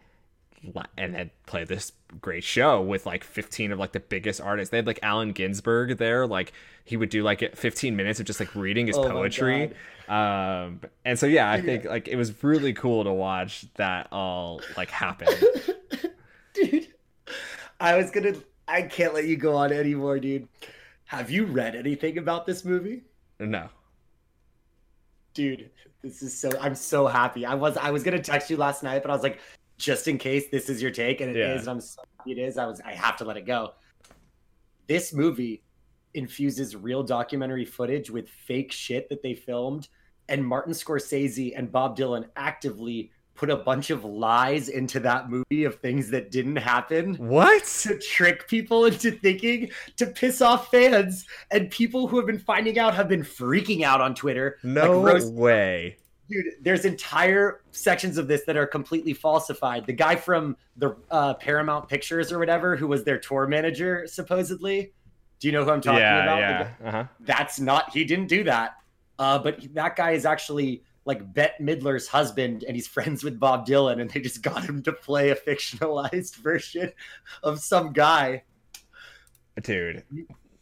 and 0.96 1.14
then 1.14 1.30
play 1.46 1.64
this 1.64 1.92
great 2.20 2.44
show 2.44 2.80
with 2.80 3.06
like 3.06 3.24
15 3.24 3.72
of 3.72 3.78
like 3.78 3.92
the 3.92 4.00
biggest 4.00 4.40
artists. 4.40 4.70
They 4.70 4.78
had 4.78 4.86
like 4.86 4.98
Allen 5.02 5.32
Ginsberg 5.32 5.98
there. 5.98 6.26
Like 6.26 6.52
he 6.84 6.96
would 6.96 7.10
do 7.10 7.22
like 7.22 7.56
15 7.56 7.94
minutes 7.96 8.20
of 8.20 8.26
just 8.26 8.40
like 8.40 8.54
reading 8.54 8.86
his 8.86 8.96
Oh 8.96 9.08
poetry. 9.08 9.72
Um, 10.08 10.80
and 11.04 11.18
so 11.18 11.26
yeah, 11.26 11.50
I 11.50 11.60
think 11.60 11.84
like 11.84 12.08
it 12.08 12.16
was 12.16 12.42
really 12.42 12.72
cool 12.72 13.04
to 13.04 13.12
watch 13.12 13.66
that 13.74 14.08
all 14.10 14.60
like 14.76 14.90
happen. 14.90 15.28
dude. 16.54 16.88
I 17.80 17.96
was 17.96 18.10
gonna. 18.10 18.34
I 18.66 18.82
can't 18.82 19.14
let 19.14 19.24
you 19.24 19.36
go 19.36 19.54
on 19.54 19.72
anymore, 19.72 20.18
dude. 20.18 20.48
Have 21.06 21.30
you 21.30 21.46
read 21.46 21.74
anything 21.74 22.18
about 22.18 22.46
this 22.46 22.64
movie? 22.64 23.02
no. 23.38 23.68
dude, 25.32 25.70
this 26.02 26.22
is 26.22 26.36
so. 26.36 26.50
I'm 26.60 26.74
so 26.74 27.06
happy. 27.06 27.46
I 27.46 27.54
was 27.54 27.76
I 27.76 27.90
was 27.90 28.02
gonna 28.02 28.18
text 28.18 28.50
you 28.50 28.56
last 28.56 28.82
night, 28.82 29.02
but 29.02 29.10
I 29.10 29.14
was 29.14 29.22
like, 29.22 29.40
just 29.78 30.08
in 30.08 30.18
case 30.18 30.48
this 30.50 30.68
is 30.68 30.82
your 30.82 30.90
take, 30.90 31.20
and 31.20 31.34
it 31.34 31.38
Yeah. 31.38 31.54
is, 31.54 31.62
and 31.62 31.70
I'm 31.70 31.80
so 31.80 32.02
happy 32.18 32.32
it 32.32 32.38
is. 32.38 32.58
I 32.58 32.66
was 32.66 32.80
I 32.80 32.92
have 32.92 33.16
to 33.18 33.24
let 33.24 33.36
it 33.36 33.46
go. 33.46 33.72
This 34.86 35.12
movie 35.12 35.62
infuses 36.14 36.74
real 36.74 37.02
documentary 37.02 37.64
footage 37.64 38.10
with 38.10 38.28
fake 38.28 38.72
shit 38.72 39.08
that 39.10 39.22
they 39.22 39.34
filmed, 39.34 39.88
and 40.28 40.44
Martin 40.46 40.72
Scorsese 40.72 41.52
and 41.56 41.70
Bob 41.70 41.96
Dylan 41.96 42.24
actively 42.36 43.10
put 43.34 43.50
a 43.50 43.56
bunch 43.56 43.90
of 43.90 44.04
lies 44.04 44.68
into 44.68 44.98
that 44.98 45.30
movie 45.30 45.62
of 45.62 45.76
things 45.76 46.10
that 46.10 46.32
didn't 46.32 46.56
happen 46.56 47.14
What? 47.14 47.64
to 47.82 47.96
trick 47.98 48.48
people 48.48 48.86
into 48.86 49.12
thinking 49.12 49.70
to 49.96 50.06
piss 50.06 50.42
off 50.42 50.72
fans 50.72 51.24
and 51.52 51.70
people 51.70 52.08
who 52.08 52.16
have 52.16 52.26
been 52.26 52.40
finding 52.40 52.80
out 52.80 52.94
have 52.94 53.08
been 53.08 53.22
freaking 53.22 53.82
out 53.82 54.00
on 54.00 54.16
Twitter. 54.16 54.58
No 54.64 55.00
like 55.02 55.22
way. 55.26 55.98
Dude. 56.28 56.46
There's 56.60 56.84
entire 56.84 57.62
sections 57.70 58.18
of 58.18 58.28
this 58.28 58.44
that 58.44 58.56
are 58.56 58.66
completely 58.66 59.14
falsified. 59.14 59.86
The 59.86 59.92
guy 59.92 60.16
from 60.16 60.56
the 60.76 60.96
uh, 61.10 61.34
Paramount 61.34 61.88
Pictures 61.88 62.32
or 62.32 62.38
whatever, 62.38 62.76
who 62.76 62.86
was 62.86 63.04
their 63.04 63.18
tour 63.18 63.46
manager, 63.46 64.06
supposedly. 64.06 64.92
Do 65.40 65.48
you 65.48 65.52
know 65.52 65.64
who 65.64 65.70
I'm 65.70 65.80
talking 65.80 66.00
yeah, 66.00 66.22
about? 66.22 66.38
Yeah. 66.38 66.70
Uh-huh. 66.84 67.04
That's 67.20 67.60
not. 67.60 67.92
He 67.92 68.04
didn't 68.04 68.26
do 68.26 68.44
that. 68.44 68.76
Uh, 69.18 69.38
but 69.38 69.60
that 69.74 69.96
guy 69.96 70.12
is 70.12 70.24
actually 70.24 70.82
like 71.04 71.32
Bette 71.32 71.54
Midler's 71.62 72.06
husband, 72.06 72.64
and 72.64 72.76
he's 72.76 72.86
friends 72.86 73.24
with 73.24 73.40
Bob 73.40 73.66
Dylan, 73.66 74.00
and 74.00 74.10
they 74.10 74.20
just 74.20 74.42
got 74.42 74.64
him 74.64 74.82
to 74.82 74.92
play 74.92 75.30
a 75.30 75.36
fictionalized 75.36 76.36
version 76.42 76.92
of 77.42 77.60
some 77.60 77.92
guy. 77.92 78.42
Dude. 79.62 80.04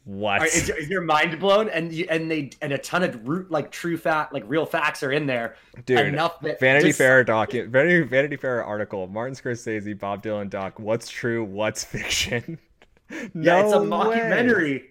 What? 0.07 0.41
Are- 0.43 0.47
Is, 0.47 0.71
is 0.71 0.89
your 0.89 1.01
mind 1.01 1.39
blown? 1.41 1.69
And 1.69 1.93
you, 1.93 2.07
and 2.09 2.31
they 2.31 2.51
and 2.63 2.73
a 2.73 2.79
ton 2.79 3.03
of 3.03 3.27
root 3.27 3.51
like 3.51 3.73
true 3.73 3.97
fact 3.97 4.33
like 4.33 4.45
real 4.47 4.65
facts 4.65 5.03
are 5.03 5.11
in 5.11 5.27
there. 5.27 5.57
Dude. 5.85 5.99
enough 5.99 6.41
that 6.43 6.61
Vanity 6.61 6.89
just- 6.89 6.99
Fair 6.99 7.25
docu 7.25 7.69
Vanity, 7.69 8.03
Vanity 8.03 8.37
Fair 8.37 8.65
article. 8.65 9.09
Martin 9.09 9.35
Scorsese, 9.35 9.99
Bob 9.99 10.23
Dylan 10.23 10.49
doc. 10.49 10.79
What's 10.79 11.09
true? 11.09 11.45
What's 11.45 11.83
fiction? 11.85 12.59
Yeah, 13.35 13.63
it's 13.65 13.73
a 13.73 13.81
way. 13.81 13.87
mockumentary, 13.87 14.83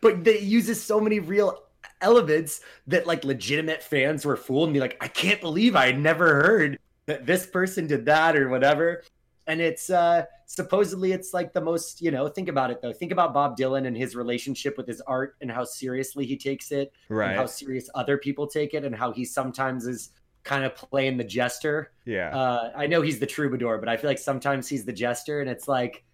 but 0.00 0.26
it 0.26 0.40
uses 0.40 0.82
so 0.82 0.98
many 0.98 1.18
real 1.20 1.64
elements 2.00 2.60
that 2.86 3.06
like 3.06 3.24
legitimate 3.24 3.82
fans 3.82 4.24
were 4.24 4.36
fooled 4.36 4.68
and 4.68 4.74
be 4.74 4.80
like, 4.80 4.96
I 5.02 5.08
can't 5.08 5.38
believe 5.40 5.76
I 5.76 5.92
never 5.92 6.42
heard 6.42 6.78
that 7.04 7.26
this 7.26 7.44
person 7.46 7.86
did 7.86 8.06
that 8.06 8.36
or 8.36 8.48
whatever. 8.48 9.02
And 9.46 9.60
it's 9.60 9.90
uh 9.90 10.24
supposedly 10.46 11.12
it's 11.12 11.34
like 11.34 11.52
the 11.52 11.60
most, 11.60 12.00
you 12.00 12.10
know, 12.10 12.28
think 12.28 12.48
about 12.48 12.70
it 12.70 12.80
though. 12.82 12.92
Think 12.92 13.10
about 13.10 13.34
Bob 13.34 13.56
Dylan 13.56 13.86
and 13.86 13.96
his 13.96 14.14
relationship 14.14 14.76
with 14.76 14.86
his 14.86 15.00
art 15.02 15.34
and 15.40 15.50
how 15.50 15.64
seriously 15.64 16.26
he 16.26 16.36
takes 16.36 16.70
it 16.70 16.92
and 17.08 17.36
how 17.36 17.46
serious 17.46 17.88
other 17.94 18.18
people 18.18 18.46
take 18.46 18.72
it 18.74 18.84
and 18.84 18.94
how 18.94 19.12
he 19.12 19.24
sometimes 19.24 19.86
is 19.86 20.10
kind 20.44 20.64
of 20.64 20.74
playing 20.74 21.16
the 21.16 21.24
jester 21.24 21.92
Yeah. 22.04 22.36
uh, 22.36 22.72
I 22.76 22.86
know 22.86 23.00
he's 23.02 23.18
the 23.20 23.26
troubadour, 23.26 23.78
but 23.78 23.88
I 23.88 23.96
feel 23.96 24.10
like 24.10 24.18
sometimes 24.18 24.68
he's 24.68 24.84
the 24.84 24.92
jester, 24.92 25.40
and 25.40 25.48
it's 25.48 25.68
like, 25.68 26.04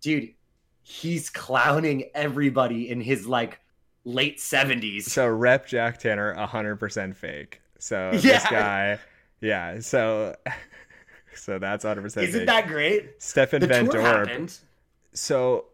dude, 0.00 0.30
he's 0.82 1.30
clowning 1.30 2.10
everybody 2.14 2.90
in 2.90 3.00
his 3.00 3.26
like 3.26 3.60
late 4.04 4.40
seventies. 4.40 5.12
so 5.12 5.28
rep 5.28 5.66
Jack 5.66 5.98
Tanner, 5.98 6.34
hundred 6.34 6.76
percent 6.76 7.16
fake. 7.16 7.60
So 7.78 8.10
this 8.12 8.24
Yeah. 8.24 8.50
guy, 8.50 8.98
yeah. 9.40 9.78
So, 9.80 10.34
so 11.36 11.58
that's 11.58 11.84
hundred 11.84 12.02
percent. 12.02 12.28
Isn't 12.28 12.40
fake. 12.40 12.46
that 12.48 12.66
great? 12.68 13.22
Stefan 13.22 13.60
The 13.60 13.66
Van 13.66 13.88
Dorp? 13.88 14.60
So, 15.14 15.66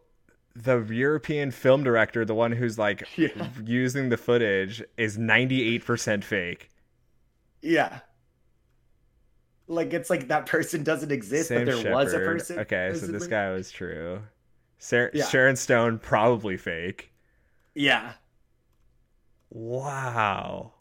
the 0.55 0.79
European 0.81 1.51
film 1.51 1.85
director, 1.85 2.25
the 2.25 2.35
one 2.35 2.53
who's 2.53 2.79
like 2.79 3.05
Yeah, 3.17 3.51
using 3.65 4.09
the 4.09 4.17
footage, 4.17 4.83
is 4.97 5.19
ninety 5.19 5.63
eight 5.75 5.85
percent 5.85 6.25
fake. 6.25 6.71
yeah. 7.63 8.01
Like 9.71 9.93
it's 9.93 10.09
like 10.09 10.29
that 10.29 10.47
person 10.47 10.83
doesn't 10.83 11.13
exist, 11.13 11.49
Sam 11.49 11.59
but 11.59 11.67
there 11.67 11.93
was 11.95 12.15
a 12.15 12.21
person. 12.21 12.59
Okay, 12.61 12.95
so 12.95 13.07
this 13.07 13.25
supposedly. 13.25 13.29
guy 13.29 13.51
was 13.51 13.71
true. 13.71 14.23
Yeah. 15.13 15.27
Sharon 15.27 15.57
Stone 15.57 15.99
probably 15.99 16.57
fake. 16.57 17.13
Yeah. 17.75 18.15
Wow. 19.51 20.73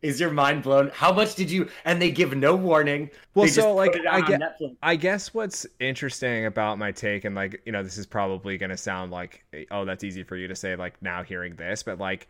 Is 0.00 0.20
your 0.20 0.30
mind 0.30 0.62
blown? 0.62 0.90
How 0.94 1.12
much 1.12 1.34
did 1.34 1.50
you? 1.50 1.68
And 1.84 2.00
they 2.00 2.12
give 2.12 2.36
no 2.36 2.54
warning. 2.54 3.10
Well, 3.34 3.46
they 3.46 3.50
so 3.50 3.74
like 3.74 3.98
I 4.08 4.20
get, 4.20 4.40
I 4.80 4.94
guess 4.94 5.34
what's 5.34 5.66
interesting 5.80 6.46
about 6.46 6.78
my 6.78 6.92
take, 6.92 7.24
and 7.24 7.34
like 7.34 7.60
you 7.66 7.72
know, 7.72 7.82
this 7.82 7.98
is 7.98 8.06
probably 8.06 8.58
gonna 8.58 8.76
sound 8.76 9.10
like, 9.10 9.44
oh, 9.72 9.84
that's 9.84 10.04
easy 10.04 10.22
for 10.22 10.36
you 10.36 10.46
to 10.46 10.54
say, 10.54 10.76
like 10.76 11.00
now 11.02 11.24
hearing 11.24 11.56
this, 11.56 11.82
but 11.82 11.98
like, 11.98 12.28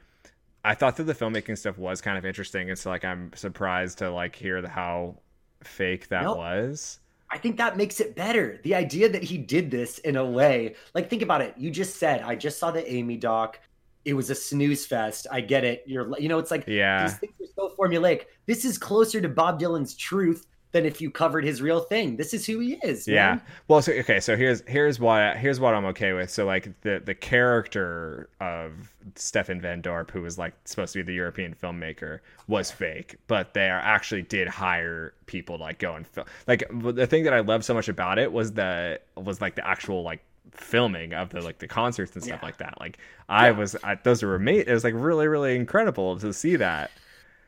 I 0.64 0.74
thought 0.74 0.96
that 0.96 1.04
the 1.04 1.14
filmmaking 1.14 1.58
stuff 1.58 1.76
was 1.76 2.00
kind 2.00 2.16
of 2.16 2.24
interesting, 2.24 2.70
and 2.70 2.78
so 2.78 2.88
like 2.88 3.04
I'm 3.04 3.32
surprised 3.34 3.98
to 3.98 4.10
like 4.10 4.34
hear 4.34 4.62
the, 4.62 4.68
how 4.68 5.16
fake 5.62 6.08
that 6.08 6.22
Nope. 6.22 6.38
was. 6.38 7.00
I 7.30 7.36
think 7.36 7.58
that 7.58 7.76
makes 7.76 8.00
it 8.00 8.16
better. 8.16 8.58
The 8.62 8.74
idea 8.74 9.08
that 9.10 9.22
he 9.22 9.36
did 9.36 9.70
this 9.70 9.98
in 9.98 10.16
a 10.16 10.24
way, 10.24 10.74
like 10.94 11.10
think 11.10 11.20
about 11.20 11.42
it. 11.42 11.54
You 11.58 11.70
just 11.70 11.96
said, 11.96 12.22
I 12.22 12.34
just 12.34 12.58
saw 12.58 12.70
the 12.70 12.90
Amy 12.90 13.18
doc. 13.18 13.60
It 14.08 14.14
was 14.14 14.30
a 14.30 14.34
snooze 14.34 14.86
fest. 14.86 15.26
I 15.30 15.42
get 15.42 15.64
it. 15.64 15.82
You're, 15.86 16.18
you 16.18 16.28
know, 16.30 16.38
it's 16.38 16.50
like 16.50 16.64
Yeah. 16.66 17.02
these 17.04 17.18
things 17.18 17.32
are 17.42 17.52
so 17.54 17.74
formulaic. 17.78 18.24
This 18.46 18.64
is 18.64 18.78
closer 18.78 19.20
to 19.20 19.28
Bob 19.28 19.60
Dylan's 19.60 19.94
truth 19.94 20.46
than 20.72 20.86
if 20.86 21.00
you 21.00 21.10
covered 21.10 21.44
his 21.44 21.60
real 21.60 21.80
thing. 21.80 22.16
This 22.16 22.32
is 22.32 22.46
who 22.46 22.58
he 22.60 22.78
is. 22.82 23.06
Yeah. 23.06 23.36
man. 23.36 23.42
Well, 23.68 23.82
so 23.82 23.92
okay, 23.92 24.18
so 24.20 24.34
here's 24.36 24.62
here's 24.66 24.98
what 24.98 25.36
here's 25.36 25.60
what 25.60 25.74
I'm 25.74 25.84
okay 25.86 26.14
with. 26.14 26.30
So 26.30 26.46
like 26.46 26.78
the 26.80 27.02
the 27.04 27.14
character 27.14 28.28
of 28.40 28.94
Stefan 29.14 29.60
Van 29.60 29.82
Dorp, 29.82 30.10
who 30.10 30.22
was 30.22 30.38
like 30.38 30.54
supposed 30.64 30.92
to 30.94 31.00
be 31.00 31.02
the 31.02 31.14
European 31.14 31.54
filmmaker, 31.54 32.20
was 32.46 32.70
fake, 32.70 33.16
but 33.26 33.52
they 33.54 33.68
are 33.70 33.80
actually 33.80 34.22
did 34.22 34.48
hire 34.48 35.14
people 35.26 35.58
to 35.58 35.64
like 35.64 35.78
go 35.78 35.94
and 35.94 36.06
film. 36.06 36.26
Like 36.46 36.64
the 36.70 37.06
thing 37.06 37.24
that 37.24 37.32
I 37.34 37.40
loved 37.40 37.64
so 37.64 37.74
much 37.74 37.88
about 37.88 38.18
it 38.18 38.32
was 38.32 38.52
the 38.52 39.00
was 39.16 39.40
like 39.40 39.54
the 39.54 39.66
actual 39.66 40.02
like 40.02 40.20
filming 40.52 41.14
of 41.14 41.30
the 41.30 41.40
like 41.40 41.58
the 41.58 41.68
concerts 41.68 42.14
and 42.14 42.22
stuff 42.24 42.38
Yeah. 42.42 42.46
like 42.46 42.58
that. 42.58 42.80
Like 42.80 42.98
I 43.28 43.46
Yeah. 43.46 43.52
was 43.58 43.76
I, 43.82 43.96
those 43.96 44.22
were 44.22 44.34
amazing. 44.34 44.68
It 44.68 44.72
was 44.72 44.84
like 44.84 44.94
really 44.96 45.28
really 45.28 45.56
incredible 45.56 46.18
to 46.20 46.32
see 46.32 46.56
that. 46.56 46.90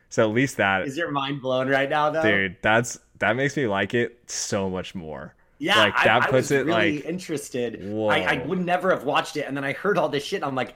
So 0.09 0.27
at 0.27 0.33
least 0.35 0.57
that 0.57 0.87
Is 0.87 0.97
your 0.97 1.11
mind 1.11 1.41
blown 1.41 1.69
right 1.69 1.89
now, 1.89 2.09
though? 2.09 2.21
dude, 2.21 2.57
that's 2.61 2.99
that 3.19 3.35
makes 3.35 3.55
me 3.55 3.67
like 3.67 3.93
it 3.93 4.19
so 4.29 4.69
much 4.69 4.93
more. 4.95 5.33
Yeah, 5.59 5.77
like, 5.77 5.95
that 5.97 6.23
I, 6.23 6.25
puts 6.25 6.33
was 6.33 6.51
it, 6.51 6.65
really 6.65 6.95
like- 6.97 7.05
interested. 7.05 7.79
Whoa. 7.87 8.07
I, 8.07 8.17
I 8.21 8.45
would 8.47 8.65
never 8.65 8.89
have 8.89 9.03
watched 9.03 9.37
it, 9.37 9.45
and 9.47 9.55
then 9.55 9.63
I 9.63 9.73
heard 9.73 9.95
all 9.99 10.09
this 10.09 10.23
shit. 10.23 10.37
And 10.37 10.45
I'm 10.45 10.55
like, 10.55 10.73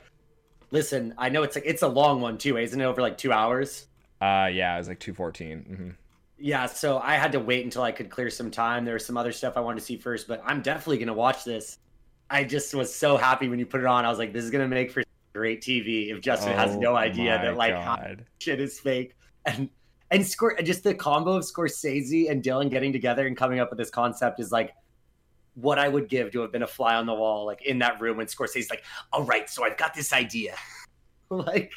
listen, 0.69 1.15
I 1.17 1.29
know 1.29 1.41
it's 1.41 1.55
like 1.55 1.65
it's 1.65 1.81
a 1.81 1.87
long 1.87 2.21
one 2.21 2.37
too, 2.37 2.57
isn't 2.57 2.79
it? 2.79 2.83
Over 2.83 3.01
like 3.01 3.17
two 3.17 3.31
hours. 3.31 3.87
Uh, 4.21 4.47
yeah, 4.53 4.75
it 4.75 4.77
was 4.77 4.87
like 4.87 4.99
two 4.99 5.13
Mm-hmm. 5.13 5.89
Yeah, 6.37 6.65
so 6.67 6.99
I 6.99 7.15
had 7.15 7.31
to 7.31 7.39
wait 7.39 7.63
until 7.65 7.81
I 7.81 7.91
could 7.91 8.09
clear 8.09 8.29
some 8.29 8.51
time. 8.51 8.85
There 8.85 8.93
was 8.93 9.05
some 9.05 9.17
other 9.17 9.31
stuff 9.31 9.57
I 9.57 9.61
wanted 9.61 9.79
to 9.79 9.85
see 9.85 9.97
first, 9.97 10.27
but 10.27 10.41
I'm 10.45 10.61
definitely 10.61 10.99
gonna 10.99 11.13
watch 11.13 11.43
this. 11.43 11.79
I 12.29 12.43
just 12.43 12.73
was 12.73 12.93
so 12.93 13.17
happy 13.17 13.47
when 13.47 13.59
you 13.59 13.65
put 13.65 13.81
it 13.81 13.85
on. 13.85 14.05
I 14.05 14.09
was 14.09 14.19
like, 14.19 14.33
this 14.33 14.43
is 14.43 14.51
gonna 14.51 14.67
make 14.67 14.91
for 14.91 15.03
great 15.33 15.61
TV 15.61 16.11
if 16.11 16.21
Justin 16.21 16.53
has 16.53 16.75
no 16.77 16.93
oh 16.93 16.95
idea 16.95 17.39
that 17.41 17.57
like 17.57 18.19
shit 18.39 18.59
is 18.59 18.79
fake. 18.79 19.15
And 19.45 19.69
and 20.11 20.23
Scor- 20.23 20.63
just 20.63 20.83
the 20.83 20.93
combo 20.93 21.33
of 21.33 21.43
Scorsese 21.43 22.29
and 22.29 22.43
Dylan 22.43 22.69
getting 22.69 22.93
together 22.93 23.27
and 23.27 23.35
coming 23.35 23.59
up 23.59 23.69
with 23.69 23.77
this 23.77 23.89
concept 23.89 24.39
is 24.39 24.51
like 24.51 24.73
what 25.55 25.79
I 25.79 25.87
would 25.87 26.09
give 26.09 26.31
to 26.31 26.41
have 26.41 26.51
been 26.51 26.63
a 26.63 26.67
fly 26.67 26.95
on 26.95 27.05
the 27.05 27.13
wall, 27.13 27.45
like 27.45 27.65
in 27.65 27.79
that 27.79 27.99
room 28.01 28.17
when 28.17 28.27
Scorsese's 28.27 28.69
like, 28.69 28.83
all 29.11 29.23
right, 29.23 29.49
so 29.49 29.63
I've 29.63 29.77
got 29.77 29.93
this 29.93 30.13
idea. 30.13 30.55
like 31.29 31.71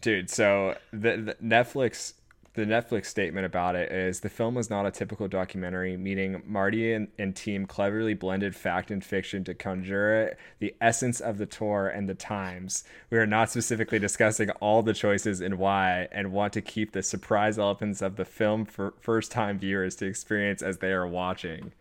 dude. 0.00 0.30
So 0.30 0.76
the, 0.92 1.16
the 1.16 1.36
Netflix, 1.42 2.14
the 2.58 2.66
Netflix 2.66 3.06
statement 3.06 3.46
about 3.46 3.76
it 3.76 3.92
is 3.92 4.18
the 4.20 4.28
film 4.28 4.56
was 4.56 4.68
not 4.68 4.84
a 4.84 4.90
typical 4.90 5.28
documentary, 5.28 5.96
meaning 5.96 6.42
Marty 6.44 6.92
and, 6.92 7.06
and 7.16 7.34
team 7.34 7.66
cleverly 7.66 8.14
blended 8.14 8.56
fact 8.56 8.90
and 8.90 9.04
fiction 9.04 9.44
to 9.44 9.54
conjure 9.54 10.36
the 10.58 10.74
essence 10.80 11.20
of 11.20 11.38
the 11.38 11.46
tour 11.46 11.86
and 11.86 12.08
the 12.08 12.14
times. 12.14 12.82
We 13.10 13.18
are 13.18 13.26
not 13.26 13.50
specifically 13.50 14.00
discussing 14.00 14.50
all 14.50 14.82
the 14.82 14.92
choices 14.92 15.40
and 15.40 15.56
why, 15.56 16.08
and 16.10 16.32
want 16.32 16.52
to 16.54 16.60
keep 16.60 16.90
the 16.90 17.02
surprise 17.02 17.60
elements 17.60 18.02
of 18.02 18.16
the 18.16 18.24
film 18.24 18.64
for 18.64 18.94
first 19.00 19.30
time 19.30 19.60
viewers 19.60 19.94
to 19.96 20.06
experience 20.06 20.60
as 20.60 20.78
they 20.78 20.90
are 20.90 21.06
watching. 21.06 21.72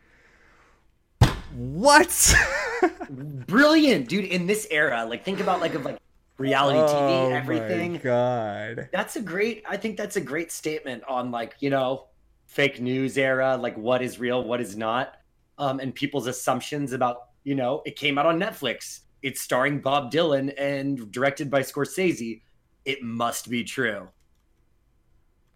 What? 1.55 2.35
brilliant, 3.09 4.09
dude, 4.09 4.25
in 4.25 4.45
this 4.45 4.67
era. 4.69 5.05
Like 5.09 5.25
think 5.25 5.39
about 5.39 5.59
like 5.59 5.73
of 5.73 5.85
like 5.85 5.97
reality 6.37 6.83
Oh 6.83 7.29
TV, 7.29 7.31
my 7.41 7.89
everything. 7.89 8.03
God. 8.03 8.89
That's 8.91 9.15
a 9.15 9.21
great 9.21 9.63
I 9.67 9.77
think 9.77 9.97
that's 9.97 10.15
a 10.15 10.21
great 10.21 10.51
statement 10.51 11.03
on 11.07 11.31
like, 11.31 11.55
you 11.59 11.69
know, 11.69 12.07
fake 12.47 12.81
news 12.81 13.17
era, 13.17 13.57
like 13.57 13.77
what 13.77 14.01
is 14.01 14.19
real, 14.19 14.43
what 14.43 14.61
is 14.61 14.77
not. 14.77 15.15
Um, 15.57 15.79
and 15.79 15.93
people's 15.95 16.27
assumptions 16.27 16.93
about, 16.93 17.17
you 17.43 17.55
know, 17.55 17.81
it 17.85 17.97
came 17.97 18.17
out 18.17 18.25
on 18.25 18.39
Netflix. 18.39 19.01
It's 19.23 19.41
starring 19.41 19.81
Bob 19.81 20.11
Dylan 20.11 20.53
and 20.57 21.11
directed 21.11 21.49
by 21.51 21.61
Scorsese. 21.61 22.43
It 22.85 23.03
must 23.03 23.49
be 23.49 23.63
true. 23.63 24.09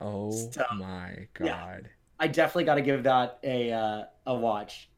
Oh 0.02 0.52
So, 0.52 0.66
my 0.70 1.30
yeah. 1.40 1.56
God. 1.56 1.90
I 2.20 2.28
definitely 2.28 2.66
got 2.66 2.76
to 2.76 2.82
give 2.82 3.04
that 3.04 3.40
a 3.44 3.72
uh, 3.72 4.04
a 4.26 4.36
watch. 4.36 4.90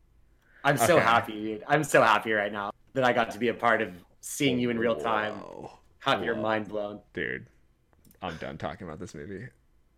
I'm 0.63 0.77
so 0.77 0.99
Okay. 0.99 1.01
happy, 1.01 1.33
dude. 1.33 1.63
I'm 1.67 1.83
so 1.83 2.03
happy 2.03 2.33
right 2.33 2.51
now 2.53 2.71
that 2.95 3.05
I 3.05 3.13
got 3.13 3.31
to 3.31 3.39
be 3.39 3.49
a 3.49 3.53
part 3.53 3.81
of 3.81 3.93
seeing 4.23 4.57
you 4.57 4.69
in 4.69 4.79
real 4.79 4.95
time. 4.95 5.33
Whoa. 5.33 5.71
Have 5.99 6.23
your 6.23 6.35
mind 6.35 6.67
blown. 6.67 6.99
dude 7.13 7.45
I'm 8.21 8.37
done 8.37 8.57
talking 8.57 8.87
about 8.87 8.99
this 8.99 9.13
movie. 9.13 9.47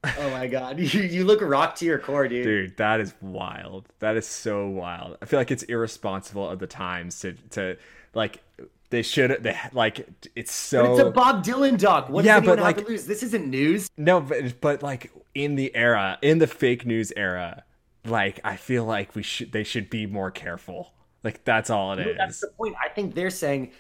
oh 0.03 0.29
my 0.31 0.47
god, 0.47 0.79
you, 0.93 1.01
you 1.01 1.23
look 1.23 1.41
rock 1.41 1.75
to 1.75 1.85
your 1.85 1.99
core, 1.99 2.27
dude. 2.27 2.43
Dude, 2.43 2.77
that 2.77 2.99
is 2.99 3.13
wild. 3.21 3.87
That 3.99 4.17
is 4.17 4.27
so 4.27 4.67
wild. 4.67 5.17
I 5.21 5.25
feel 5.25 5.39
like 5.39 5.51
it's 5.51 5.63
irresponsible 5.63 6.49
of 6.49 6.59
the 6.59 6.67
times 6.67 7.19
to 7.21 7.33
to 7.51 7.77
like 8.13 8.43
they 8.89 9.03
should 9.03 9.43
they 9.43 9.57
like 9.73 10.07
it's 10.35 10.51
so. 10.51 10.83
But 10.83 10.91
it's 10.91 10.99
a 11.01 11.11
Bob 11.11 11.43
Dylan 11.45 11.77
doc. 11.77 12.09
What 12.09 12.25
Yeah, 12.25 12.39
but, 12.39 12.59
like-? 12.59 12.85
This 12.87 13.23
isn't 13.23 13.47
news. 13.47 13.89
No, 13.95 14.21
but 14.21 14.59
but 14.59 14.83
like 14.83 15.11
in 15.35 15.55
the 15.55 15.75
era, 15.75 16.17
in 16.21 16.39
the 16.39 16.47
fake 16.47 16.85
news 16.85 17.13
era, 17.15 17.63
like 18.05 18.39
I 18.43 18.55
feel 18.55 18.85
like 18.85 19.15
we 19.15 19.23
should 19.23 19.51
they 19.51 19.63
should 19.63 19.89
be 19.89 20.07
more 20.07 20.31
careful. 20.31 20.93
Like 21.23 21.43
that's 21.43 21.71
all 21.71 21.93
it 21.93 22.05
No, 22.05 22.13
That's 22.17 22.39
the 22.39 22.49
point. 22.49 22.75
I 22.83 22.89
think 22.89 23.15
they're 23.15 23.31
saying, 23.31 23.71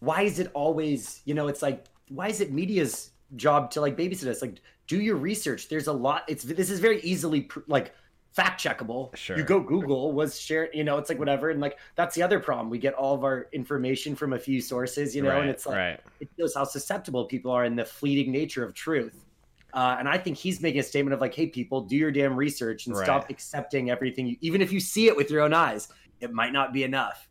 why 0.00 0.22
is 0.22 0.38
it 0.38 0.50
always, 0.54 1.20
you 1.24 1.34
know, 1.34 1.48
it's 1.48 1.62
like, 1.62 1.86
why 2.08 2.28
is 2.28 2.40
it 2.40 2.52
media's 2.52 3.10
job 3.36 3.70
to 3.72 3.80
like 3.80 3.96
babysit 3.96 4.26
us? 4.28 4.42
Like, 4.42 4.60
do 4.86 5.00
your 5.00 5.16
research. 5.16 5.68
There's 5.68 5.86
a 5.86 5.92
lot. 5.92 6.24
It's 6.28 6.44
this 6.44 6.70
is 6.70 6.80
very 6.80 7.00
easily 7.00 7.42
pr- 7.42 7.60
like 7.66 7.92
fact 8.32 8.62
checkable. 8.62 9.14
Sure. 9.16 9.36
You 9.36 9.42
go 9.42 9.60
Google 9.60 10.12
was 10.12 10.38
shared, 10.38 10.70
you 10.74 10.84
know, 10.84 10.98
it's 10.98 11.08
like 11.08 11.18
whatever. 11.18 11.50
And 11.50 11.60
like 11.60 11.78
that's 11.94 12.14
the 12.14 12.22
other 12.22 12.38
problem. 12.38 12.70
We 12.70 12.78
get 12.78 12.94
all 12.94 13.14
of 13.14 13.24
our 13.24 13.48
information 13.52 14.14
from 14.14 14.34
a 14.34 14.38
few 14.38 14.60
sources, 14.60 15.16
you 15.16 15.22
know, 15.22 15.30
right, 15.30 15.40
and 15.40 15.50
it's 15.50 15.66
like 15.66 15.76
right. 15.76 16.00
it 16.20 16.28
shows 16.38 16.54
how 16.54 16.64
susceptible 16.64 17.24
people 17.24 17.50
are 17.50 17.64
in 17.64 17.74
the 17.74 17.84
fleeting 17.84 18.30
nature 18.30 18.64
of 18.64 18.74
truth. 18.74 19.24
Uh, 19.72 19.96
and 19.98 20.08
I 20.08 20.16
think 20.16 20.38
he's 20.38 20.60
making 20.62 20.80
a 20.80 20.82
statement 20.82 21.12
of 21.12 21.20
like, 21.20 21.34
hey, 21.34 21.48
people, 21.48 21.82
do 21.82 21.96
your 21.96 22.10
damn 22.10 22.34
research 22.34 22.86
and 22.86 22.96
stop 22.96 23.28
accepting 23.28 23.90
everything. 23.90 24.26
You, 24.26 24.36
even 24.40 24.62
if 24.62 24.72
you 24.72 24.80
see 24.80 25.08
it 25.08 25.16
with 25.16 25.30
your 25.30 25.42
own 25.42 25.52
eyes, 25.52 25.88
it 26.20 26.32
might 26.32 26.52
not 26.52 26.72
be 26.72 26.82
enough. 26.84 27.28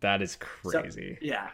That 0.00 0.22
is 0.22 0.36
crazy. 0.36 1.18
Yeah. 1.20 1.50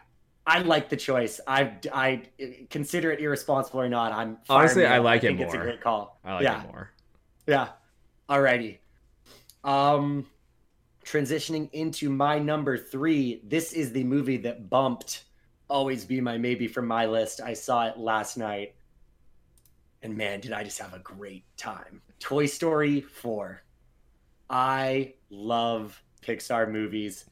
I 0.46 0.60
like 0.60 0.88
the 0.88 0.96
choice. 0.96 1.40
I, 1.46 1.72
I 1.92 2.22
consider 2.70 3.12
it 3.12 3.20
irresponsible 3.20 3.80
or 3.80 3.88
not. 3.88 4.12
I'm 4.12 4.38
Honestly, 4.48 4.86
I 4.86 4.98
like 4.98 5.22
it 5.22 5.28
think 5.28 5.40
It's 5.40 5.54
a 5.54 5.58
great 5.58 5.80
call. 5.80 6.18
I 6.24 6.34
like 6.34 6.42
yeah. 6.42 6.62
it 6.62 6.66
more. 6.66 6.90
Yeah. 7.46 7.68
Alrighty. 8.28 8.78
Um, 9.64 10.26
transitioning 11.04 11.70
into 11.72 12.10
my 12.10 12.38
number 12.38 12.78
three. 12.78 13.42
This 13.44 13.72
is 13.72 13.92
the 13.92 14.04
movie 14.04 14.38
that 14.38 14.70
bumped 14.70 15.24
always 15.68 16.04
be 16.04 16.20
my 16.20 16.36
maybe 16.36 16.66
from 16.66 16.86
my 16.86 17.06
list. 17.06 17.40
I 17.40 17.54
saw 17.54 17.86
it 17.86 17.98
last 17.98 18.36
night. 18.36 18.74
And 20.02 20.16
man, 20.16 20.40
did 20.40 20.52
I 20.52 20.64
just 20.64 20.78
have 20.78 20.94
a 20.94 20.98
great 20.98 21.44
time. 21.56 22.02
Toy 22.18 22.46
Story 22.46 23.00
4. 23.00 23.62
I 24.48 25.14
love 25.30 26.02
Pixar 26.22 26.70
movies. 26.70 27.26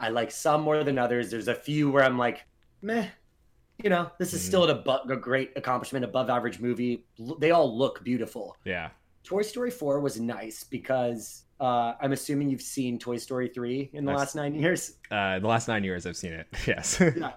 I 0.00 0.08
like 0.08 0.30
some 0.30 0.62
more 0.62 0.82
than 0.82 0.98
others. 0.98 1.30
There's 1.30 1.48
a 1.48 1.54
few 1.54 1.90
where 1.90 2.02
I'm 2.02 2.16
like, 2.18 2.44
meh, 2.82 3.06
you 3.82 3.90
know, 3.90 4.10
this 4.18 4.32
is 4.34 4.42
Mhm. 4.42 4.46
still 4.46 4.64
an 4.70 5.10
a 5.12 5.16
great 5.16 5.52
accomplishment, 5.56 6.04
above 6.04 6.30
average 6.30 6.58
movie. 6.58 7.04
L- 7.20 7.36
They 7.38 7.50
all 7.50 7.76
look 7.76 8.02
beautiful. 8.02 8.56
Yeah. 8.64 8.90
Toy 9.22 9.42
Story 9.42 9.70
4 9.70 10.00
was 10.00 10.18
nice 10.18 10.64
because 10.64 11.44
uh, 11.60 11.92
I'm 12.00 12.12
assuming 12.12 12.48
you've 12.48 12.62
seen 12.62 12.98
Toy 12.98 13.18
Story 13.18 13.48
3 13.48 13.90
in 13.92 14.06
the 14.06 14.12
I've- 14.12 14.18
last 14.18 14.34
nine 14.34 14.54
years. 14.54 14.94
Uh, 15.10 15.38
the 15.38 15.46
last 15.46 15.68
nine 15.68 15.84
years 15.84 16.06
I've 16.06 16.16
seen 16.16 16.32
it. 16.32 16.46
Yes. 16.66 16.98
Yeah. 17.00 17.32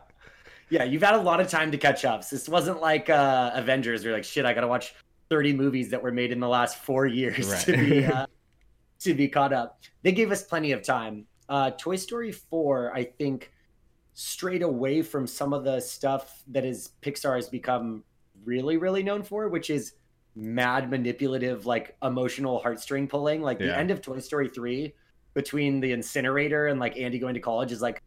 Yeah, 0.69 0.85
you've 0.85 1.03
had 1.03 1.13
a 1.15 1.21
lot 1.21 1.39
of 1.41 1.49
time 1.49 1.71
to 1.71 1.77
catch 1.77 2.03
up. 2.05 2.23
So 2.23 2.35
this 2.37 2.47
wasn't 2.49 2.79
like 2.81 3.09
uh, 3.09 3.51
Avengers. 3.53 4.01
Where 4.01 4.11
you're 4.11 4.17
like, 4.17 4.23
shit, 4.23 4.45
I 4.45 4.53
got 4.53 4.61
to 4.61 4.67
watch 4.67 4.95
30 5.29 5.53
movies 5.53 5.89
that 5.91 6.01
were 6.01 6.11
made 6.11 6.31
in 6.31 6.39
the 6.39 6.47
last 6.47 6.77
four 6.77 7.05
years 7.05 7.47
Right. 7.51 7.59
to 7.65 7.77
be 7.77 8.05
uh, 8.05 8.25
to 9.01 9.13
be 9.13 9.27
caught 9.27 9.51
up. 9.53 9.81
They 10.03 10.13
gave 10.13 10.31
us 10.31 10.41
plenty 10.43 10.71
of 10.71 10.81
time. 10.83 11.25
Uh, 11.49 11.71
Toy 11.71 11.95
Story 11.95 12.31
4, 12.31 12.93
I 12.95 13.03
think, 13.03 13.51
strayed 14.13 14.61
away 14.61 15.01
from 15.01 15.27
some 15.27 15.53
of 15.53 15.63
the 15.63 15.79
stuff 15.79 16.43
that 16.47 16.65
is 16.65 16.91
Pixar 17.01 17.35
has 17.35 17.49
become 17.49 18.03
really, 18.45 18.77
really 18.77 19.03
known 19.03 19.23
for, 19.23 19.49
which 19.49 19.69
is 19.69 19.93
mad 20.35 20.89
manipulative, 20.89 21.65
like 21.65 21.95
emotional 22.03 22.61
heartstring 22.63 23.09
pulling. 23.09 23.41
Like 23.41 23.59
the 23.59 23.75
end 23.75 23.91
of 23.91 24.01
Toy 24.01 24.19
Story 24.19 24.49
3 24.49 24.93
between 25.33 25.79
the 25.79 25.91
incinerator 25.91 26.67
and 26.67 26.79
like 26.79 26.97
Andy 26.97 27.19
going 27.19 27.33
to 27.33 27.39
college 27.39 27.71
is 27.71 27.81
like 27.81 28.01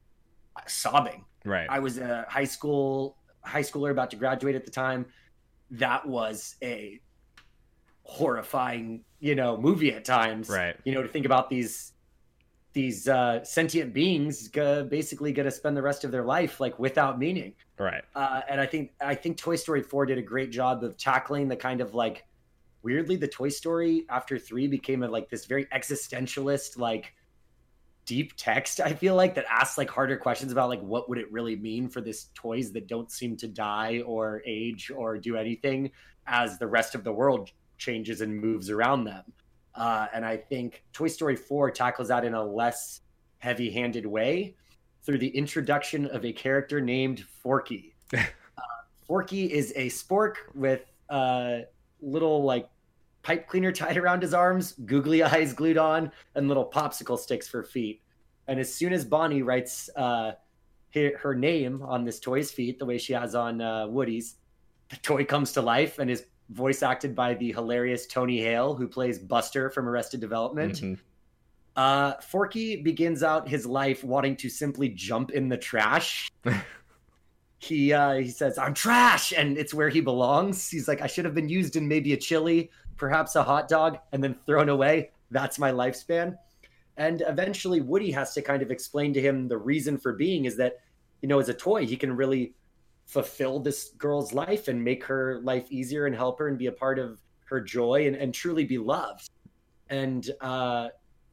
sobbing. 0.66 1.24
right. 1.44 1.66
I 1.68 1.78
was 1.78 1.98
a 1.98 2.24
high 2.28 2.44
school 2.44 3.16
high 3.42 3.62
schooler 3.62 3.90
about 3.90 4.10
to 4.10 4.16
graduate 4.16 4.56
at 4.56 4.64
the 4.64 4.70
time. 4.70 5.06
That 5.70 6.06
was 6.06 6.56
a 6.62 7.00
horrifying, 8.02 9.04
you 9.20 9.34
know, 9.34 9.56
movie 9.56 9.92
at 9.92 10.04
times. 10.04 10.48
Right. 10.48 10.76
You 10.84 10.94
know, 10.94 11.02
to 11.02 11.08
think 11.08 11.26
about 11.26 11.50
these 11.50 11.92
these 12.76 13.08
uh, 13.08 13.42
sentient 13.42 13.94
beings 13.94 14.50
uh, 14.58 14.82
basically 14.82 15.32
going 15.32 15.46
to 15.46 15.50
spend 15.50 15.74
the 15.74 15.80
rest 15.80 16.04
of 16.04 16.10
their 16.10 16.26
life 16.26 16.60
like 16.60 16.78
without 16.78 17.18
meaning. 17.18 17.54
Right. 17.78 18.04
Uh, 18.14 18.42
and 18.50 18.60
I 18.60 18.66
think 18.66 18.92
I 19.00 19.14
think 19.14 19.38
Toy 19.38 19.56
Story 19.56 19.82
4 19.82 20.04
did 20.04 20.18
a 20.18 20.22
great 20.22 20.50
job 20.50 20.84
of 20.84 20.98
tackling 20.98 21.48
the 21.48 21.56
kind 21.56 21.80
of 21.80 21.94
like 21.94 22.26
weirdly 22.82 23.16
the 23.16 23.28
Toy 23.28 23.48
Story 23.48 24.04
after 24.10 24.38
3 24.38 24.66
became 24.66 25.02
a, 25.02 25.08
like 25.08 25.30
this 25.30 25.46
very 25.46 25.64
existentialist 25.72 26.76
like 26.76 27.14
deep 28.04 28.34
text 28.36 28.78
I 28.80 28.92
feel 28.92 29.14
like 29.14 29.34
that 29.36 29.46
asks 29.48 29.78
like 29.78 29.88
harder 29.88 30.18
questions 30.18 30.52
about 30.52 30.68
like 30.68 30.82
what 30.82 31.08
would 31.08 31.16
it 31.16 31.32
really 31.32 31.56
mean 31.56 31.88
for 31.88 32.02
this 32.02 32.26
toys 32.34 32.72
that 32.72 32.88
don't 32.88 33.10
seem 33.10 33.38
to 33.38 33.48
die 33.48 34.02
or 34.04 34.42
age 34.44 34.92
or 34.94 35.16
do 35.16 35.38
anything 35.38 35.92
as 36.26 36.58
the 36.58 36.66
rest 36.66 36.94
of 36.94 37.04
the 37.04 37.12
world 37.12 37.50
changes 37.78 38.20
and 38.20 38.38
moves 38.38 38.68
around 38.68 39.04
them. 39.04 39.24
Uh, 39.76 40.06
and 40.14 40.24
I 40.24 40.36
think 40.36 40.84
Toy 40.92 41.08
Story 41.08 41.36
4 41.36 41.70
tackles 41.70 42.08
that 42.08 42.24
in 42.24 42.34
a 42.34 42.42
less 42.42 43.00
heavy 43.38 43.70
handed 43.70 44.06
way 44.06 44.56
through 45.04 45.18
the 45.18 45.28
introduction 45.28 46.06
of 46.06 46.24
a 46.24 46.32
character 46.32 46.80
named 46.80 47.20
Forky. 47.42 47.94
uh, 48.16 48.22
Forky 49.06 49.52
is 49.52 49.72
a 49.76 49.88
spork 49.88 50.36
with 50.54 50.82
a 51.10 51.62
little 52.00 52.42
like 52.42 52.68
pipe 53.22 53.48
cleaner 53.48 53.72
tied 53.80 53.96
around 53.96 54.22
his 54.22 54.34
arms, 54.34 54.72
googly 54.84 55.22
eyes 55.22 55.52
glued 55.52 55.78
on, 55.78 56.10
and 56.34 56.48
little 56.48 56.68
popsicle 56.68 57.18
sticks 57.18 57.46
for 57.46 57.62
feet. 57.62 58.02
And 58.48 58.58
as 58.58 58.72
soon 58.72 58.92
as 58.92 59.04
Bonnie 59.04 59.42
writes 59.42 59.90
uh, 59.96 60.32
her, 60.94 61.18
her 61.18 61.34
name 61.34 61.82
on 61.82 62.04
this 62.04 62.18
toy's 62.20 62.50
feet, 62.50 62.78
the 62.78 62.86
way 62.86 62.96
she 62.98 63.12
has 63.12 63.34
on 63.34 63.60
uh, 63.60 63.88
Woody's, 63.88 64.36
the 64.88 64.96
toy 64.96 65.24
comes 65.24 65.52
to 65.52 65.62
life 65.62 65.98
and 65.98 66.10
is 66.10 66.24
voice 66.50 66.82
acted 66.82 67.14
by 67.14 67.34
the 67.34 67.52
hilarious 67.52 68.06
Tony 68.06 68.38
Hale, 68.38 68.74
who 68.74 68.86
plays 68.88 69.18
Buster 69.18 69.70
from 69.70 69.88
Arrested 69.88 70.20
Development. 70.20 70.74
Mhm. 70.74 70.98
Uh, 71.74 72.14
Forky 72.20 72.82
begins 72.82 73.22
out 73.22 73.48
his 73.48 73.66
life 73.66 74.02
wanting 74.02 74.36
to 74.36 74.48
simply 74.48 74.88
jump 74.88 75.30
in 75.32 75.48
the 75.48 75.58
trash. 75.58 76.30
he 77.58 77.92
uh, 77.92 78.14
he 78.14 78.30
says, 78.30 78.56
"I'm 78.58 78.74
trash," 78.74 79.32
and 79.32 79.58
it's 79.58 79.74
where 79.74 79.88
he 79.88 80.00
belongs. 80.00 80.70
He's 80.70 80.88
like, 80.88 81.02
"I 81.02 81.06
should 81.06 81.24
have 81.24 81.34
been 81.34 81.48
used 81.48 81.76
in 81.76 81.86
maybe 81.86 82.12
a 82.12 82.16
chili, 82.16 82.70
perhaps 82.96 83.36
a 83.36 83.42
hot 83.42 83.68
dog, 83.68 83.98
and 84.12 84.22
then 84.24 84.36
thrown 84.46 84.68
away. 84.68 85.10
That's 85.30 85.58
my 85.58 85.70
lifespan." 85.72 86.38
And 86.96 87.22
eventually, 87.28 87.82
Woody 87.82 88.10
has 88.12 88.32
to 88.34 88.42
kind 88.42 88.62
of 88.62 88.70
explain 88.70 89.12
to 89.12 89.20
him 89.20 89.48
the 89.48 89.58
reason 89.58 89.98
for 89.98 90.14
being 90.14 90.46
is 90.46 90.56
that, 90.56 90.78
you 91.20 91.28
know, 91.28 91.38
as 91.38 91.50
a 91.50 91.54
toy, 91.54 91.84
he 91.84 91.96
can 91.96 92.16
really 92.16 92.54
fulfill 93.06 93.60
this 93.60 93.90
girl's 93.98 94.32
life 94.32 94.68
and 94.68 94.82
make 94.82 95.04
her 95.04 95.40
life 95.42 95.66
easier 95.70 96.06
and 96.06 96.14
help 96.14 96.38
her 96.38 96.48
and 96.48 96.58
be 96.58 96.66
a 96.66 96.72
part 96.72 96.98
of 96.98 97.20
her 97.44 97.60
joy 97.60 98.06
and, 98.06 98.16
and 98.16 98.34
truly 98.34 98.64
be 98.64 98.78
loved. 98.78 99.30
And 99.88 100.28
uh, 100.40 100.88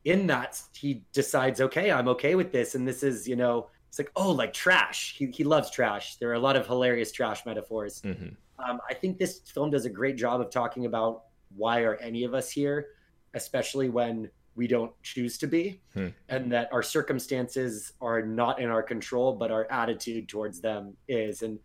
in 0.06 0.28
that, 0.28 0.62
he 0.74 1.04
decides, 1.12 1.60
okay, 1.60 1.92
I'm 1.92 2.08
okay 2.10 2.36
with 2.36 2.52
this. 2.52 2.76
And 2.76 2.88
this 2.88 3.02
is, 3.02 3.28
you 3.28 3.36
know, 3.36 3.70
it's 3.90 3.98
like, 3.98 4.12
oh, 4.16 4.32
like 4.32 4.54
trash. 4.54 5.16
He, 5.18 5.28
he 5.28 5.44
loves 5.44 5.72
trash. 5.72 6.18
There 6.18 6.30
are 6.30 6.36
a 6.36 6.40
lot 6.40 6.56
of 6.56 6.68
hilarious 6.68 7.12
trash 7.12 7.46
metaphors. 7.46 8.02
Mhm. 8.02 8.36
Um, 8.60 8.80
I 8.90 8.94
think 8.94 9.18
this 9.18 9.40
film 9.40 9.72
does 9.72 9.86
a 9.86 9.90
great 9.90 10.16
job 10.16 10.40
of 10.40 10.52
talking 10.52 10.86
about 10.86 11.24
why 11.56 11.82
are 11.82 11.96
any 11.96 12.24
of 12.24 12.34
us 12.34 12.50
here, 12.52 12.90
especially 13.34 13.90
when 13.90 14.30
we 14.56 14.68
don't 14.68 14.92
choose 15.02 15.38
to 15.40 15.48
be, 15.48 15.82
Hmm. 15.94 16.10
and 16.30 16.52
that 16.52 16.72
our 16.72 16.84
circumstances 16.84 17.94
are 18.02 18.22
not 18.22 18.60
in 18.60 18.70
our 18.70 18.84
control, 18.84 19.34
but 19.34 19.52
our 19.52 19.66
attitude 19.72 20.30
towards 20.30 20.62
them 20.62 20.96
is. 21.08 21.42
And 21.42 21.60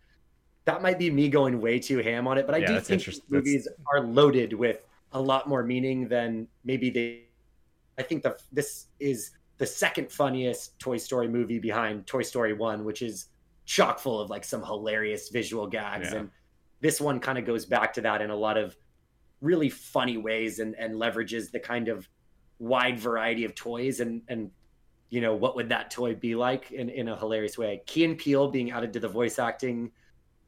that 0.65 0.81
might 0.81 0.97
be 0.99 1.09
me 1.11 1.29
going 1.29 1.61
way 1.61 1.79
too 1.79 1.99
ham 1.99 2.27
on 2.27 2.37
it, 2.37 2.45
but 2.45 2.55
I 2.55 2.59
Yeah, 2.59 2.73
do 2.73 2.79
think 2.79 3.07
movies 3.29 3.67
are 3.91 4.01
loaded 4.01 4.53
with 4.53 4.81
a 5.11 5.21
lot 5.21 5.47
more 5.47 5.63
meaning 5.63 6.07
than 6.07 6.47
maybe 6.63 6.89
they. 6.89 7.25
I 7.97 8.03
think 8.03 8.23
the 8.23 8.39
this 8.51 8.87
is 8.99 9.31
the 9.57 9.65
second 9.65 10.11
funniest 10.11 10.79
Toy 10.79 10.97
Story 10.97 11.27
movie 11.27 11.59
behind 11.59 12.07
Toy 12.07 12.21
Story 12.21 12.53
One, 12.53 12.85
which 12.85 13.01
is 13.01 13.27
chock 13.65 13.99
full 13.99 14.19
of 14.19 14.29
like 14.29 14.43
some 14.43 14.63
hilarious 14.63 15.29
visual 15.29 15.67
gags, 15.67 16.09
Yeah. 16.11 16.19
and 16.19 16.31
this 16.81 17.01
one 17.01 17.19
kind 17.19 17.37
of 17.37 17.45
goes 17.45 17.65
back 17.65 17.93
to 17.93 18.01
that 18.01 18.21
in 18.21 18.29
a 18.29 18.35
lot 18.35 18.57
of 18.57 18.75
really 19.41 19.69
funny 19.69 20.17
ways 20.17 20.59
and 20.59 20.75
and 20.75 20.95
leverages 20.95 21.51
the 21.51 21.59
kind 21.59 21.87
of 21.87 22.07
wide 22.59 22.99
variety 22.99 23.45
of 23.45 23.55
toys 23.55 23.99
and 24.01 24.21
and 24.27 24.51
you 25.09 25.21
know 25.21 25.33
what 25.35 25.55
would 25.55 25.69
that 25.69 25.89
toy 25.89 26.13
be 26.13 26.35
like 26.35 26.71
in 26.71 26.89
in 26.89 27.07
a 27.07 27.17
hilarious 27.17 27.57
way. 27.57 27.81
Key 27.85 28.05
and 28.05 28.17
Peele 28.17 28.49
being 28.49 28.71
added 28.71 28.93
to 28.93 28.99
the 28.99 29.07
voice 29.07 29.39
acting 29.39 29.91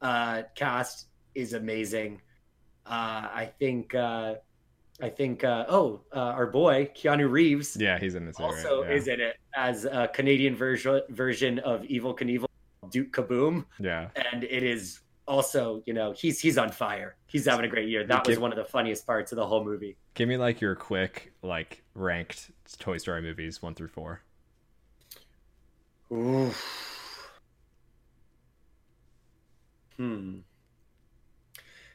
uh, 0.00 0.42
cast 0.54 1.06
is 1.34 1.52
amazing. 1.54 2.20
Uh, 2.86 3.28
I 3.34 3.52
think 3.58 3.94
uh, 3.94 4.34
I 5.00 5.08
think 5.08 5.42
uh, 5.44 5.64
oh 5.68 6.02
uh, 6.14 6.18
our 6.18 6.46
boy 6.46 6.90
Keanu 6.94 7.30
Reeves 7.30 7.76
Yeah, 7.76 7.98
he's 7.98 8.14
in 8.14 8.26
this. 8.26 8.38
also 8.38 8.82
right? 8.82 8.90
yeah. 8.90 8.96
is 8.96 9.08
in 9.08 9.20
it 9.20 9.36
as 9.56 9.84
a 9.84 10.08
Canadian 10.12 10.54
version 10.54 11.00
version 11.08 11.58
of 11.60 11.82
Evel 11.82 12.16
Knievel, 12.18 12.46
Duke 12.90 13.10
Kaboom, 13.12 13.64
Yeah. 13.80 14.08
and 14.32 14.44
it 14.44 14.62
is 14.62 15.00
also, 15.26 15.82
you 15.86 15.94
know, 15.94 16.12
he's 16.12 16.40
he's 16.40 16.58
on 16.58 16.70
fire. 16.70 17.16
He's 17.26 17.46
having 17.46 17.64
a 17.64 17.68
great 17.68 17.88
year. 17.88 18.04
That 18.04 18.26
was 18.26 18.38
one 18.38 18.52
of 18.52 18.58
the 18.58 18.64
funniest 18.64 19.06
parts 19.06 19.32
of 19.32 19.36
the 19.36 19.46
whole 19.46 19.64
movie. 19.64 19.96
Give 20.14 20.28
me 20.28 20.36
like 20.36 20.60
your 20.60 20.74
quick 20.74 21.32
like 21.42 21.81
ranked 21.94 22.50
Toy 22.78 22.98
Story 22.98 23.22
movies 23.22 23.60
one 23.62 23.74
through 23.74 23.88
four. 23.88 24.20
Oof. 26.12 27.30
Hmm. 29.96 30.38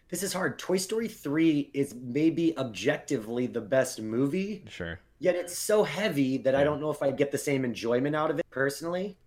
This 0.10 0.24
is 0.24 0.32
hard. 0.32 0.58
Toy 0.58 0.78
Story 0.78 1.08
3 1.10 1.72
is 1.74 1.94
maybe 1.94 2.58
objectively 2.58 3.46
the 3.48 3.60
best 3.60 4.02
movie, 4.02 4.64
Sure. 4.70 5.00
yet 5.20 5.36
it's 5.36 5.58
so 5.58 5.84
heavy 5.84 6.38
that 6.40 6.56
I 6.56 6.64
don't 6.64 6.80
know 6.80 6.90
if 6.92 7.02
I 7.04 7.12
get 7.12 7.32
the 7.32 7.38
same 7.38 7.66
enjoyment 7.66 8.16
out 8.16 8.32
of 8.32 8.40
it 8.40 8.46
personally. 8.50 9.18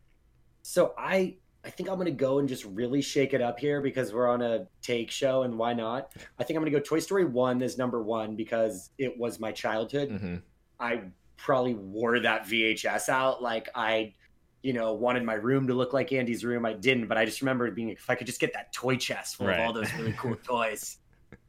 So 0.62 0.94
I 0.96 1.36
I 1.62 1.68
think 1.68 1.90
I'm 1.90 1.96
going 1.96 2.06
to 2.06 2.10
go 2.12 2.38
and 2.38 2.48
just 2.48 2.64
really 2.64 3.02
shake 3.02 3.34
it 3.34 3.42
up 3.42 3.60
here 3.60 3.82
because 3.82 4.14
we're 4.14 4.26
on 4.28 4.40
a 4.40 4.66
take 4.80 5.10
show 5.10 5.42
and 5.42 5.58
why 5.58 5.74
not? 5.74 6.10
I 6.38 6.44
think 6.44 6.56
I'm 6.56 6.62
going 6.62 6.72
to 6.72 6.78
go 6.78 6.82
Toy 6.82 7.00
Story 7.00 7.26
1 7.26 7.60
as 7.62 7.76
number 7.76 8.02
1 8.02 8.34
because 8.34 8.88
it 8.96 9.18
was 9.18 9.38
my 9.38 9.52
childhood. 9.52 10.08
hmm 10.10 10.36
I 10.80 11.02
probably 11.36 11.74
wore 11.74 12.18
that 12.20 12.44
VHS 12.46 13.08
out. 13.08 13.42
Like 13.42 13.68
I, 13.74 14.14
you 14.62 14.72
know, 14.72 14.92
wanted 14.94 15.22
my 15.24 15.34
room 15.34 15.66
to 15.68 15.74
look 15.74 15.92
like 15.92 16.12
Andy's 16.12 16.44
room. 16.44 16.64
I 16.66 16.72
didn't, 16.72 17.06
but 17.06 17.16
I 17.18 17.24
just 17.24 17.40
remember 17.42 17.70
being 17.70 17.90
if 17.90 18.08
I 18.10 18.14
could 18.14 18.26
just 18.26 18.40
get 18.40 18.52
that 18.54 18.72
toy 18.72 18.96
chest 18.96 19.36
full 19.36 19.46
Right. 19.46 19.60
of 19.60 19.66
all 19.66 19.72
those 19.72 19.92
really 19.94 20.14
cool 20.18 20.36
toys. 20.44 20.98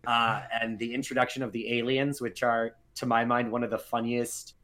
Uh, 0.05 0.41
and 0.61 0.77
the 0.79 0.93
introduction 0.93 1.41
of 1.43 1.51
the 1.51 1.77
aliens, 1.79 2.21
which 2.21 2.43
are 2.43 2.75
to 2.95 3.05
my 3.05 3.23
mind 3.25 3.51
one 3.51 3.63
of 3.63 3.69
the 3.69 3.77
funniest 3.79 4.55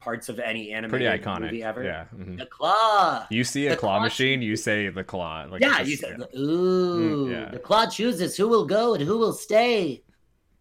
parts 0.00 0.28
of 0.28 0.38
any 0.38 0.70
anime, 0.72 0.90
Pretty 0.90 1.06
animated 1.06 1.26
iconic. 1.26 1.40
movie 1.42 1.62
ever. 1.62 1.82
Yeah. 1.82 2.04
mhm. 2.14 2.38
The 2.38 2.46
claw. 2.46 3.26
You 3.30 3.42
see 3.42 3.66
a 3.68 3.70
The 3.70 3.76
claw 3.76 3.96
claw 3.96 4.04
machine, 4.04 4.42
you 4.42 4.54
say 4.56 4.88
the 4.90 5.02
claw. 5.04 5.46
Like 5.50 5.62
yeah, 5.62 5.80
it's 5.80 5.88
you 5.90 5.96
just- 5.96 6.08
said, 6.08 6.28
ooh, 6.38 7.26
Mm, 7.26 7.30
yeah. 7.32 7.50
the 7.50 7.58
claw 7.58 7.86
chooses 7.86 8.36
who 8.36 8.46
will 8.48 8.66
go 8.66 8.94
and 8.94 9.02
who 9.02 9.16
will 9.16 9.32
stay 9.32 10.02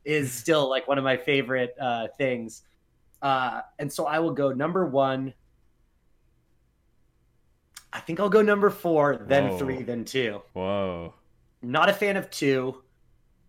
is 0.05 0.31
still 0.31 0.69
like 0.69 0.87
one 0.87 0.97
of 0.97 1.03
my 1.03 1.17
favorite 1.17 1.75
uh, 1.79 2.07
things. 2.17 2.63
Uh, 3.23 3.61
and 3.79 3.91
so 3.91 4.05
I 4.05 4.19
will 4.19 4.33
go 4.33 4.51
number 4.51 4.85
one. 4.85 5.33
I 7.93 8.01
think 8.01 8.19
I'll 8.19 8.29
go 8.29 8.41
number 8.41 8.69
four, 8.69 9.23
then 9.27 9.49
Whoa. 9.51 9.57
three, 9.59 9.81
then 9.83 10.03
two. 10.03 10.41
Whoa. 10.51 11.13
Not 11.61 11.87
a 11.89 11.93
fan 11.93 12.17
of 12.17 12.29
two, 12.29 12.83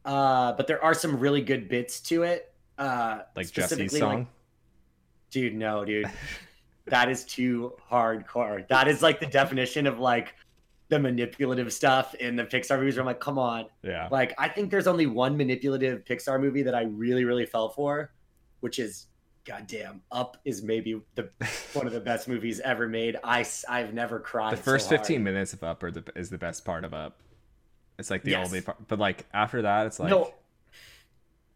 uh, 0.05 0.53
but 0.53 0.69
there 0.69 0.83
are 0.83 0.95
some 0.95 1.19
really 1.19 1.41
good 1.41 1.69
bits 1.69 1.99
to 2.03 2.23
it. 2.23 2.55
Uh, 2.79 3.23
Like 3.35 3.51
Jesse's 3.51 3.99
song. 3.99 4.19
like- 4.19 4.27
dude, 5.31 5.55
no, 5.57 5.85
dude, 5.85 6.07
that 6.87 7.11
is 7.11 7.25
too 7.25 7.73
hardcore. 7.91 8.69
That 8.69 8.87
is 8.87 9.03
like 9.03 9.19
the 9.19 9.27
definition 9.27 9.89
of 9.89 9.99
like 9.99 10.35
the 10.89 11.01
manipulative 11.01 11.73
stuff 11.73 12.15
in 12.15 12.37
the 12.37 12.45
Pixar 12.45 12.79
movies. 12.79 12.95
Where 12.95 13.01
I'm 13.01 13.07
like, 13.07 13.19
come 13.19 13.39
on, 13.39 13.67
yeah. 13.83 14.07
like 14.13 14.35
I 14.39 14.49
think 14.49 14.71
there's 14.71 14.87
only 14.87 15.07
one 15.07 15.37
manipulative 15.37 16.05
Pixar 16.05 16.41
movie 16.41 16.63
that 16.63 16.75
I 16.75 16.83
really, 16.83 17.25
really 17.25 17.47
fell 17.47 17.71
for, 17.71 18.13
which 18.61 18.79
is 18.79 19.07
goddamn 19.45 20.01
Up 20.11 20.37
is 20.45 20.63
maybe 20.63 21.01
the 21.15 21.29
one 21.75 21.87
of 21.87 21.93
the 21.93 22.01
best 22.01 22.29
movies 22.29 22.61
ever 22.61 22.89
made. 22.89 23.17
I 23.23 23.45
I've 23.69 23.93
never 23.95 24.19
cried. 24.21 24.53
the 24.53 24.57
first 24.57 24.87
so 24.89 24.97
hard. 24.97 25.01
15 25.07 25.23
minutes 25.23 25.53
of 25.53 25.63
Up 25.63 25.83
are 25.83 25.91
the, 25.91 26.05
is 26.17 26.31
the 26.31 26.39
best 26.39 26.65
part 26.65 26.85
of 26.85 26.95
Up. 26.95 27.19
It's 27.99 28.11
like 28.11 28.23
the 28.25 28.33
Yes. 28.33 28.47
only 28.47 28.61
part. 28.61 28.79
But 28.89 28.99
like 28.99 29.25
after 29.33 29.63
that, 29.63 29.87
it's 29.87 30.01
like. 30.01 30.11
no, 30.11 30.33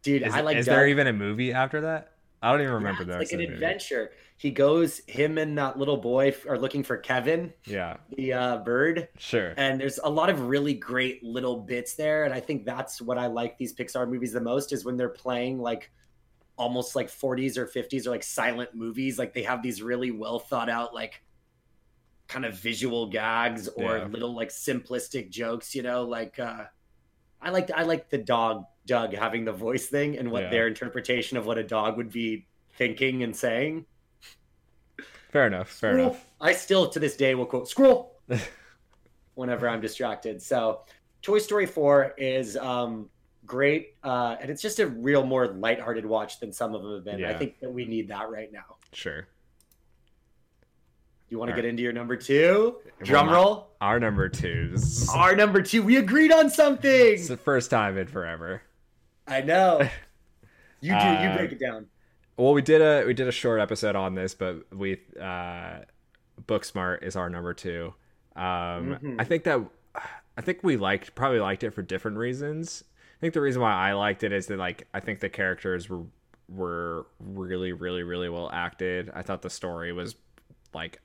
dude, 0.03 0.23
is 0.23 0.33
I 0.33 0.41
like. 0.41 0.57
is 0.57 0.65
Dug. 0.65 0.75
there 0.75 0.87
even 0.87 1.07
a 1.07 1.13
movie 1.13 1.51
after 1.53 1.81
that? 1.81 2.13
I 2.41 2.51
don't 2.51 2.61
even 2.61 2.73
remember 2.75 3.03
Yeah, 3.03 3.15
the 3.17 3.21
it's 3.21 3.31
like 3.31 3.33
an 3.33 3.39
the 3.39 3.45
movie. 3.51 3.53
adventure. 3.65 4.11
He 4.37 4.51
goes, 4.51 5.01
him 5.05 5.37
and 5.37 5.57
that 5.57 5.77
little 5.77 5.97
boy 5.97 6.33
are 6.47 6.57
looking 6.57 6.81
for 6.81 6.95
Kevin, 6.95 7.51
Yeah, 7.65 7.97
the 8.15 8.31
uh, 8.31 8.57
bird. 8.59 9.09
sure. 9.17 9.53
and 9.57 9.81
there's 9.81 9.99
a 10.01 10.09
lot 10.09 10.29
of 10.29 10.43
really 10.47 10.73
great 10.73 11.21
little 11.25 11.57
bits 11.59 11.95
there 11.95 12.23
and 12.23 12.33
i 12.33 12.39
think 12.39 12.63
that's 12.63 13.01
what 13.01 13.17
i 13.17 13.27
like 13.27 13.57
these 13.57 13.73
pixar 13.73 14.07
movies 14.09 14.31
the 14.31 14.39
most 14.39 14.71
is 14.71 14.85
when 14.85 14.95
they're 14.95 15.09
playing 15.09 15.59
like 15.59 15.91
almost 16.59 16.95
like 16.95 17.07
40s 17.07 17.57
or 17.57 17.65
50s 17.65 18.05
or 18.05 18.11
like 18.11 18.21
silent 18.23 18.75
movies 18.75 19.17
like 19.17 19.33
they 19.33 19.43
have 19.43 19.63
these 19.63 19.81
really 19.81 20.11
well 20.11 20.37
thought 20.37 20.69
out 20.69 20.93
like 20.93 21.23
kind 22.27 22.45
of 22.45 22.53
visual 22.53 23.07
gags 23.07 23.67
or 23.69 23.97
Yeah. 23.97 24.05
little 24.07 24.35
like 24.35 24.49
simplistic 24.49 25.29
jokes 25.31 25.73
you 25.73 25.81
know 25.81 26.03
like 26.03 26.37
uh 26.37 26.65
i 27.41 27.49
like 27.49 27.71
i 27.71 27.83
like 27.83 28.09
the 28.09 28.17
dog 28.19 28.65
Dug 28.85 29.13
having 29.13 29.45
the 29.45 29.53
voice 29.53 29.87
thing 29.87 30.17
and 30.17 30.29
what 30.31 30.43
Yeah. 30.43 30.49
their 30.49 30.67
interpretation 30.67 31.37
of 31.37 31.45
what 31.45 31.57
a 31.57 31.63
dog 31.63 31.95
would 31.97 32.11
be 32.11 32.45
thinking 32.73 33.23
and 33.23 33.35
saying 33.35 33.85
Fair 35.31 35.45
enough. 35.45 35.69
Fair 35.69 35.97
enough. 35.97 36.25
I 36.41 36.53
still 36.53 36.89
to 36.89 36.99
this 36.99 37.15
day 37.15 37.35
will 37.35 37.45
quote 37.45 37.69
squirrel 37.69 38.15
whenever 39.35 39.69
I'm 39.69 39.79
distracted. 39.79 40.41
So 40.41 40.81
Toy 41.21 41.37
Story 41.37 41.67
4 41.67 42.15
is 42.17 42.57
um 42.57 43.09
great. 43.49 43.95
Uh 44.03 44.35
and 44.39 44.49
it's 44.49 44.61
just 44.61 44.79
a 44.79 44.87
real 44.87 45.25
more 45.25 45.47
lighthearted 45.47 46.05
watch 46.05 46.39
than 46.39 46.53
some 46.53 46.73
of 46.75 46.81
them 46.83 46.93
have 46.93 47.03
been. 47.03 47.25
I 47.25 47.33
think 47.33 47.59
that 47.59 47.71
we 47.73 47.85
need 47.85 48.07
that 48.09 48.29
right 48.29 48.51
now. 48.51 48.77
Sure. 48.93 49.27
You 51.29 51.37
want 51.37 51.49
to 51.49 51.55
get 51.55 51.65
into 51.65 51.83
your 51.83 51.93
number 51.93 52.15
two? 52.15 52.77
Well, 52.83 52.93
Drum 53.05 53.27
my- 53.27 53.33
roll. 53.33 53.67
Our 53.81 53.99
number 53.99 54.29
two. 54.29 54.75
Our 55.13 55.35
number 55.35 55.61
two. 55.61 55.83
We 55.83 55.97
agreed 55.97 56.31
on 56.31 56.49
something. 56.49 56.89
it's 57.13 57.27
the 57.27 57.37
first 57.37 57.69
time 57.69 57.97
in 57.97 58.07
forever. 58.07 58.61
I 59.27 59.41
know. 59.41 59.87
You 60.81 60.91
do. 60.93 60.95
you 60.95 61.01
Uh, 61.01 61.35
break 61.35 61.51
it 61.51 61.59
down. 61.59 61.87
Well, 62.37 62.53
we 62.53 62.61
did 62.61 62.81
a 62.81 63.05
we 63.05 63.13
did 63.13 63.27
a 63.27 63.33
short 63.33 63.59
episode 63.59 63.97
on 63.97 64.15
this, 64.15 64.33
but 64.33 64.73
we 64.73 65.01
uh, 65.19 65.79
Booksmart 66.47 67.03
is 67.03 67.17
our 67.17 67.29
number 67.29 67.53
two. 67.53 67.93
Um, 68.37 68.95
Mhm. 69.03 69.15
I 69.19 69.25
think 69.25 69.43
that 69.43 69.59
I 70.37 70.41
think 70.41 70.59
we 70.63 70.77
liked 70.77 71.15
probably 71.15 71.41
liked 71.41 71.65
it 71.65 71.71
for 71.71 71.81
different 71.81 72.15
reasons. 72.15 72.85
I 73.19 73.21
think 73.21 73.33
the 73.33 73.41
reason 73.41 73.61
why 73.61 73.73
I 73.73 73.93
liked 73.93 74.23
it 74.23 74.31
is 74.31 74.47
that 74.47 74.57
like 74.57 74.87
I 74.93 74.99
think 74.99 75.19
the 75.19 75.29
characters 75.29 75.89
were 75.89 76.03
were 76.47 77.05
really 77.19 77.73
really 77.73 78.03
really 78.03 78.29
well 78.29 78.49
acted. 78.51 79.11
I 79.13 79.21
thought 79.23 79.41
the 79.41 79.49
story 79.49 79.91
was 79.91 80.15
like 80.73 81.01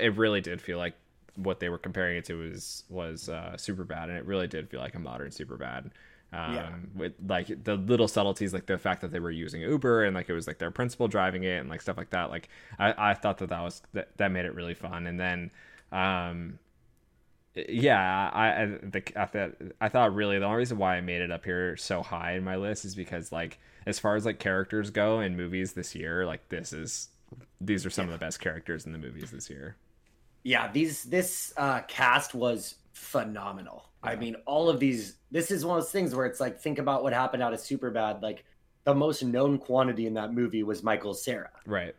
it 0.00 0.16
really 0.16 0.40
did 0.40 0.60
feel 0.60 0.78
like 0.78 0.94
what 1.36 1.60
they 1.60 1.68
were 1.68 1.78
comparing 1.78 2.16
it 2.18 2.24
to 2.26 2.34
was 2.34 2.84
was 2.88 3.28
uh, 3.28 3.56
super 3.56 3.84
bad, 3.84 4.08
and 4.08 4.18
it 4.18 4.24
really 4.26 4.48
did 4.48 4.68
feel 4.70 4.80
like 4.80 4.94
a 4.94 4.98
modern 4.98 5.30
super 5.30 5.56
bad. 5.56 5.90
Um, 6.32 6.46
Yeah. 6.46 6.72
with 6.94 7.12
like 7.26 7.64
the 7.64 7.76
little 7.76 8.08
subtleties, 8.08 8.54
like 8.54 8.66
the 8.66 8.78
fact 8.78 9.02
that 9.02 9.12
they 9.12 9.20
were 9.20 9.30
using 9.30 9.60
Uber 9.60 10.04
and 10.04 10.14
like 10.16 10.30
it 10.30 10.32
was 10.32 10.46
like 10.46 10.58
their 10.58 10.70
principal 10.70 11.06
driving 11.08 11.44
it 11.44 11.58
and 11.58 11.68
like 11.68 11.82
stuff 11.82 11.96
like 11.98 12.10
that. 12.10 12.30
Like 12.30 12.48
I, 12.78 13.10
I 13.10 13.14
thought 13.14 13.38
that 13.38 13.50
that 13.50 13.60
was 13.62 13.82
that, 13.92 14.16
that 14.18 14.32
made 14.32 14.46
it 14.46 14.54
really 14.54 14.74
fun. 14.74 15.06
And 15.06 15.20
then, 15.20 15.50
um, 15.92 16.58
yeah, 17.54 18.30
I 18.32 18.62
I, 18.62 18.66
the, 18.66 19.02
I 19.16 19.26
thought 19.26 19.50
I 19.80 19.88
thought 19.88 20.14
really 20.14 20.38
the 20.38 20.46
only 20.46 20.58
reason 20.58 20.78
why 20.78 20.96
I 20.96 21.00
made 21.00 21.20
it 21.22 21.30
up 21.30 21.44
here 21.44 21.76
so 21.76 22.02
high 22.02 22.32
in 22.34 22.44
my 22.44 22.56
list 22.56 22.84
is 22.84 22.94
because 22.94 23.30
like 23.32 23.58
as 23.86 23.98
far 23.98 24.16
as 24.16 24.24
like 24.24 24.38
characters 24.38 24.90
go 24.90 25.20
in 25.20 25.36
movies 25.36 25.72
this 25.72 25.94
year, 25.94 26.24
like 26.26 26.48
this 26.48 26.72
is 26.72 27.08
these 27.60 27.84
are 27.86 27.90
some 27.90 28.06
of 28.06 28.12
the 28.12 28.18
best 28.18 28.40
characters 28.40 28.86
in 28.86 28.92
the 28.92 28.98
movies 28.98 29.30
this 29.30 29.48
year. 29.48 29.76
yeah 30.44 30.70
these 30.70 31.04
this 31.04 31.52
uh 31.56 31.80
cast 31.88 32.34
was 32.34 32.74
phenomenal 32.92 33.86
i 34.02 34.14
mean 34.16 34.34
all 34.44 34.68
of 34.68 34.78
these 34.80 35.16
this 35.30 35.50
is 35.50 35.64
one 35.64 35.78
of 35.78 35.82
those 35.84 35.90
things 35.92 36.14
where 36.14 36.26
it's 36.26 36.40
like 36.40 36.60
think 36.60 36.78
about 36.78 37.02
what 37.02 37.12
happened 37.14 37.42
out 37.42 37.54
of 37.54 37.58
superbad 37.60 38.20
like 38.20 38.44
the 38.84 38.94
most 38.94 39.22
known 39.22 39.56
quantity 39.58 40.06
in 40.06 40.12
that 40.14 40.32
movie 40.34 40.62
was 40.62 40.82
michael 40.82 41.14
cera 41.14 41.48
Right. 41.64 41.94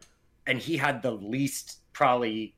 and 0.46 0.60
he 0.60 0.78
had 0.78 1.02
the 1.02 1.12
least 1.12 1.80
probably 1.94 2.54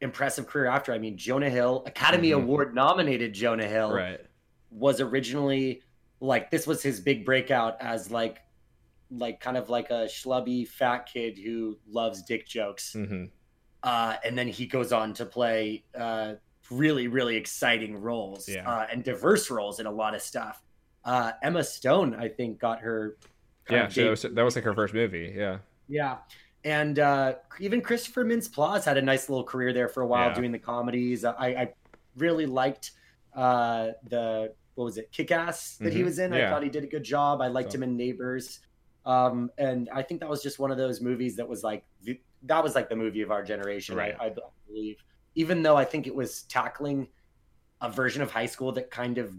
impressive 0.00 0.46
career 0.46 0.66
after 0.66 0.92
i 0.92 0.98
mean 0.98 1.16
jonah 1.16 1.50
hill 1.50 1.82
academy 1.86 2.30
Mhm. 2.30 2.42
award 2.44 2.74
nominated 2.74 3.32
jonah 3.32 3.66
hill 3.66 3.92
Right. 3.92 4.20
was 4.70 5.00
originally 5.00 5.82
like 6.20 6.50
this 6.50 6.66
was 6.66 6.82
his 6.82 7.00
big 7.00 7.24
breakout 7.24 7.76
as 7.80 8.10
like 8.10 8.38
like 9.10 9.40
kind 9.40 9.56
of 9.56 9.68
like 9.70 9.90
a 9.90 10.04
schlubby 10.06 10.68
fat 10.68 11.08
kid 11.12 11.38
who 11.38 11.78
loves 11.88 12.22
dick 12.22 12.46
jokes 12.46 12.92
hmm 12.92 13.24
uh, 13.84 14.16
and 14.24 14.36
then 14.36 14.48
he 14.48 14.66
goes 14.66 14.92
on 14.92 15.14
to 15.14 15.24
play 15.24 15.84
uh, 15.96 16.34
really 16.70 17.06
really 17.08 17.36
exciting 17.36 17.96
roles 18.00 18.48
Yeah. 18.48 18.68
uh, 18.68 18.86
and 18.92 19.04
diverse 19.04 19.50
roles 19.50 19.78
in 19.80 19.86
a 19.86 19.90
lot 19.92 20.14
of 20.14 20.20
stuff 20.22 20.62
uh, 21.04 21.32
emma 21.42 21.62
stone 21.64 22.14
i 22.14 22.28
think 22.28 22.58
got 22.58 22.80
her 22.80 23.16
Yeah. 23.70 23.86
of 23.86 23.92
So 23.94 24.02
that 24.04 24.10
was, 24.10 24.22
that 24.22 24.42
was 24.44 24.54
like 24.56 24.64
her 24.64 24.74
first 24.74 24.94
movie. 24.94 25.32
Yeah. 25.36 25.58
yeah 25.88 26.18
and 26.68 26.98
uh, 26.98 27.34
even 27.60 27.80
christopher 27.80 28.24
mintz 28.24 28.48
plasse 28.48 28.84
had 28.84 28.96
a 28.98 29.02
nice 29.02 29.28
little 29.28 29.44
career 29.44 29.72
there 29.72 29.88
for 29.88 30.02
a 30.02 30.06
while 30.06 30.28
Yeah. 30.28 30.34
doing 30.34 30.52
the 30.52 30.58
comedies 30.58 31.24
i, 31.24 31.46
I 31.62 31.72
really 32.16 32.46
liked 32.46 32.92
uh, 33.34 33.88
the 34.08 34.52
what 34.74 34.84
was 34.84 34.98
it 34.98 35.10
kick-ass 35.12 35.76
that 35.78 35.92
he 35.92 36.00
Mhm. 36.00 36.04
was 36.04 36.18
in 36.18 36.32
i 36.32 36.48
thought 36.50 36.62
he 36.62 36.68
did 36.68 36.84
a 36.84 36.92
good 36.96 37.04
job 37.04 37.40
i 37.40 37.48
liked 37.48 37.72
So- 37.72 37.76
him 37.78 37.82
in 37.84 37.96
neighbors 37.96 38.60
um, 39.06 39.50
and 39.58 39.88
i 39.92 40.02
think 40.02 40.20
that 40.20 40.28
was 40.28 40.42
just 40.42 40.58
one 40.58 40.70
of 40.70 40.76
those 40.78 41.00
movies 41.00 41.36
that 41.36 41.48
was 41.48 41.62
like 41.64 41.84
the, 42.02 42.20
that 42.44 42.62
was 42.62 42.74
like 42.74 42.88
the 42.88 42.96
movie 42.96 43.22
of 43.22 43.30
our 43.30 43.42
generation 43.42 43.96
Right. 43.96 44.14
I, 44.20 44.26
I 44.26 44.32
believe 44.66 44.96
even 45.34 45.62
though 45.62 45.76
i 45.76 45.84
think 45.84 46.06
it 46.06 46.14
was 46.14 46.42
tackling 46.42 47.08
a 47.80 47.88
version 47.90 48.22
of 48.22 48.30
high 48.30 48.46
school 48.54 48.72
that 48.72 48.90
kind 48.90 49.18
of 49.18 49.32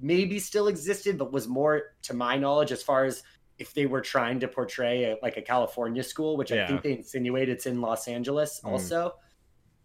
maybe 0.00 0.38
still 0.38 0.68
existed 0.68 1.18
but 1.18 1.32
was 1.32 1.48
more 1.48 1.94
to 2.02 2.14
my 2.14 2.36
knowledge 2.36 2.70
as 2.70 2.82
far 2.82 3.04
as 3.04 3.22
if 3.58 3.74
they 3.74 3.86
were 3.86 4.00
trying 4.00 4.38
to 4.40 4.48
portray 4.48 5.04
a, 5.04 5.16
like 5.22 5.36
a 5.36 5.42
california 5.42 6.02
school 6.02 6.36
which 6.36 6.52
i 6.52 6.66
think 6.66 6.82
they 6.82 6.92
insinuate 6.92 7.48
it's 7.48 7.66
in 7.66 7.80
los 7.80 8.08
angeles 8.08 8.60
Mm. 8.64 8.70
also 8.72 9.14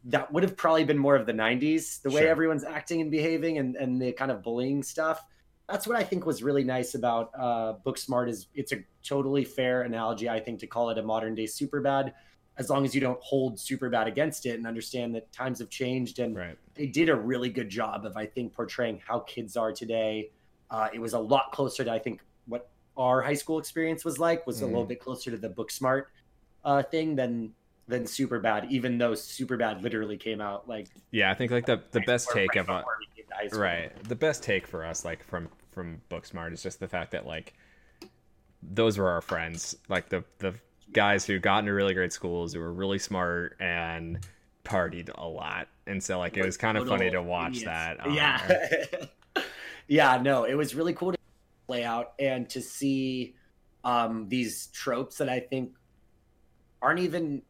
that 0.06 0.32
would 0.34 0.44
have 0.44 0.58
probably 0.58 0.84
been 0.84 0.98
more 0.98 1.16
of 1.16 1.26
the 1.26 1.32
90s 1.34 2.02
the 2.02 2.10
way 2.10 2.22
Sure. 2.22 2.30
everyone's 2.30 2.64
acting 2.66 3.00
and 3.02 3.10
behaving 3.10 3.58
and, 3.58 3.76
and 3.78 4.02
the 4.02 4.12
kind 4.12 4.32
of 4.32 4.44
bullying 4.44 4.84
stuff 4.84 5.24
that's 5.70 5.88
what 5.88 5.96
i 5.98 6.04
think 6.04 6.26
was 6.26 6.44
really 6.44 6.64
nice 6.64 6.94
about 6.96 7.32
uh, 7.38 7.74
booksmart 7.86 8.28
is 8.30 8.48
it's 8.54 8.74
a 8.74 8.80
totally 9.04 9.46
fair 9.46 9.84
analogy 9.84 10.30
i 10.30 10.40
think 10.40 10.60
to 10.60 10.68
call 10.68 10.90
it 10.90 10.98
a 10.98 11.04
modern 11.04 11.36
day 11.36 11.46
superbad 11.46 12.12
as 12.58 12.70
long 12.70 12.86
as 12.86 12.94
you 12.94 13.02
don't 13.02 13.20
hold 13.22 13.58
superbad 13.58 14.06
against 14.08 14.46
it 14.46 14.56
and 14.60 14.68
understand 14.68 15.16
that 15.16 15.32
times 15.32 15.58
have 15.60 15.70
changed 15.70 16.20
and 16.20 16.36
Right. 16.36 16.58
they 16.76 16.86
did 16.88 17.08
a 17.10 17.16
really 17.16 17.50
good 17.50 17.70
job 17.70 18.06
of 18.06 18.18
i 18.18 18.26
think 18.26 18.54
portraying 18.54 19.00
how 19.08 19.20
kids 19.22 19.56
are 19.56 19.72
today 19.72 20.32
uh, 20.70 20.90
it 20.94 21.00
was 21.00 21.14
a 21.14 21.20
lot 21.20 21.52
closer 21.54 21.84
to 21.86 21.92
i 21.92 21.98
think 22.00 22.22
what 22.46 22.70
our 22.98 23.22
high 23.22 23.34
school 23.34 23.60
experience 23.60 24.06
was 24.06 24.20
like 24.20 24.46
was 24.48 24.62
a 24.62 24.66
little 24.66 24.86
Mhm. 24.86 24.89
bit 24.89 25.00
closer 25.00 25.32
to 25.32 25.38
the 25.38 25.50
booksmart 25.50 26.06
uh, 26.64 26.84
thing 26.84 27.16
than 27.16 27.54
than 27.88 28.08
super 28.08 28.39
bad 28.39 28.68
even 28.72 28.98
though 28.98 29.14
super 29.16 29.58
bad 29.58 29.82
literally 29.84 30.16
came 30.18 30.39
out 30.39 30.68
like 30.70 30.88
Yeah, 31.12 31.30
I 31.32 31.34
think 31.34 31.52
like 31.52 31.66
the 31.66 31.82
the 31.91 32.00
best 32.02 32.30
take 32.32 32.56
of 32.56 32.70
a, 32.70 32.78
before 32.78 32.98
we 33.00 33.08
came 33.22 33.26
to 33.30 33.36
high 33.36 33.48
school. 33.48 33.60
right 33.60 34.04
the 34.04 34.16
best 34.16 34.41
take 34.44 34.66
for 34.68 34.86
us 34.86 35.04
like 35.04 35.24
from 35.26 35.50
from 35.72 36.02
Booksmart 36.10 36.54
is 36.54 36.62
just 36.64 36.80
the 36.80 36.88
fact 36.88 37.12
that 37.12 37.26
like 37.26 37.54
those 38.62 38.98
were 38.98 39.10
our 39.10 39.22
friends, 39.22 39.76
like 39.89 40.10
the 40.10 40.24
the 40.39 40.54
guys 40.94 41.26
who 41.26 41.39
got 41.39 41.60
into 41.60 41.74
really 41.74 41.94
great 41.94 42.14
schools 42.14 42.54
who 42.54 42.60
were 42.60 42.72
really 42.72 43.00
smart 43.00 43.58
and 43.60 44.20
partied 44.64 45.10
a 45.16 45.28
lot, 45.28 45.68
and 45.88 46.02
so 46.02 46.20
like 46.20 46.38
it 46.38 46.46
was 46.46 46.56
kind 46.56 46.78
of 46.78 46.88
funny 46.88 47.10
to 47.12 47.22
watch 47.22 47.58
idiots. 47.58 47.66
that. 47.66 48.06
um, 48.06 48.14
yeah, 48.16 48.56
yeah. 49.88 50.22
No, 50.22 50.46
it 50.46 50.54
was 50.54 50.76
really 50.76 50.94
cool 50.94 51.12
to 51.12 51.18
play 51.66 51.84
out 51.84 52.14
and 52.20 52.49
to 52.49 52.61
see 52.61 53.36
um, 53.84 54.28
these 54.30 54.68
tropes 54.68 55.18
that 55.18 55.30
I 55.30 55.39
think 55.39 55.74
aren't 56.82 56.99
even. 56.99 57.41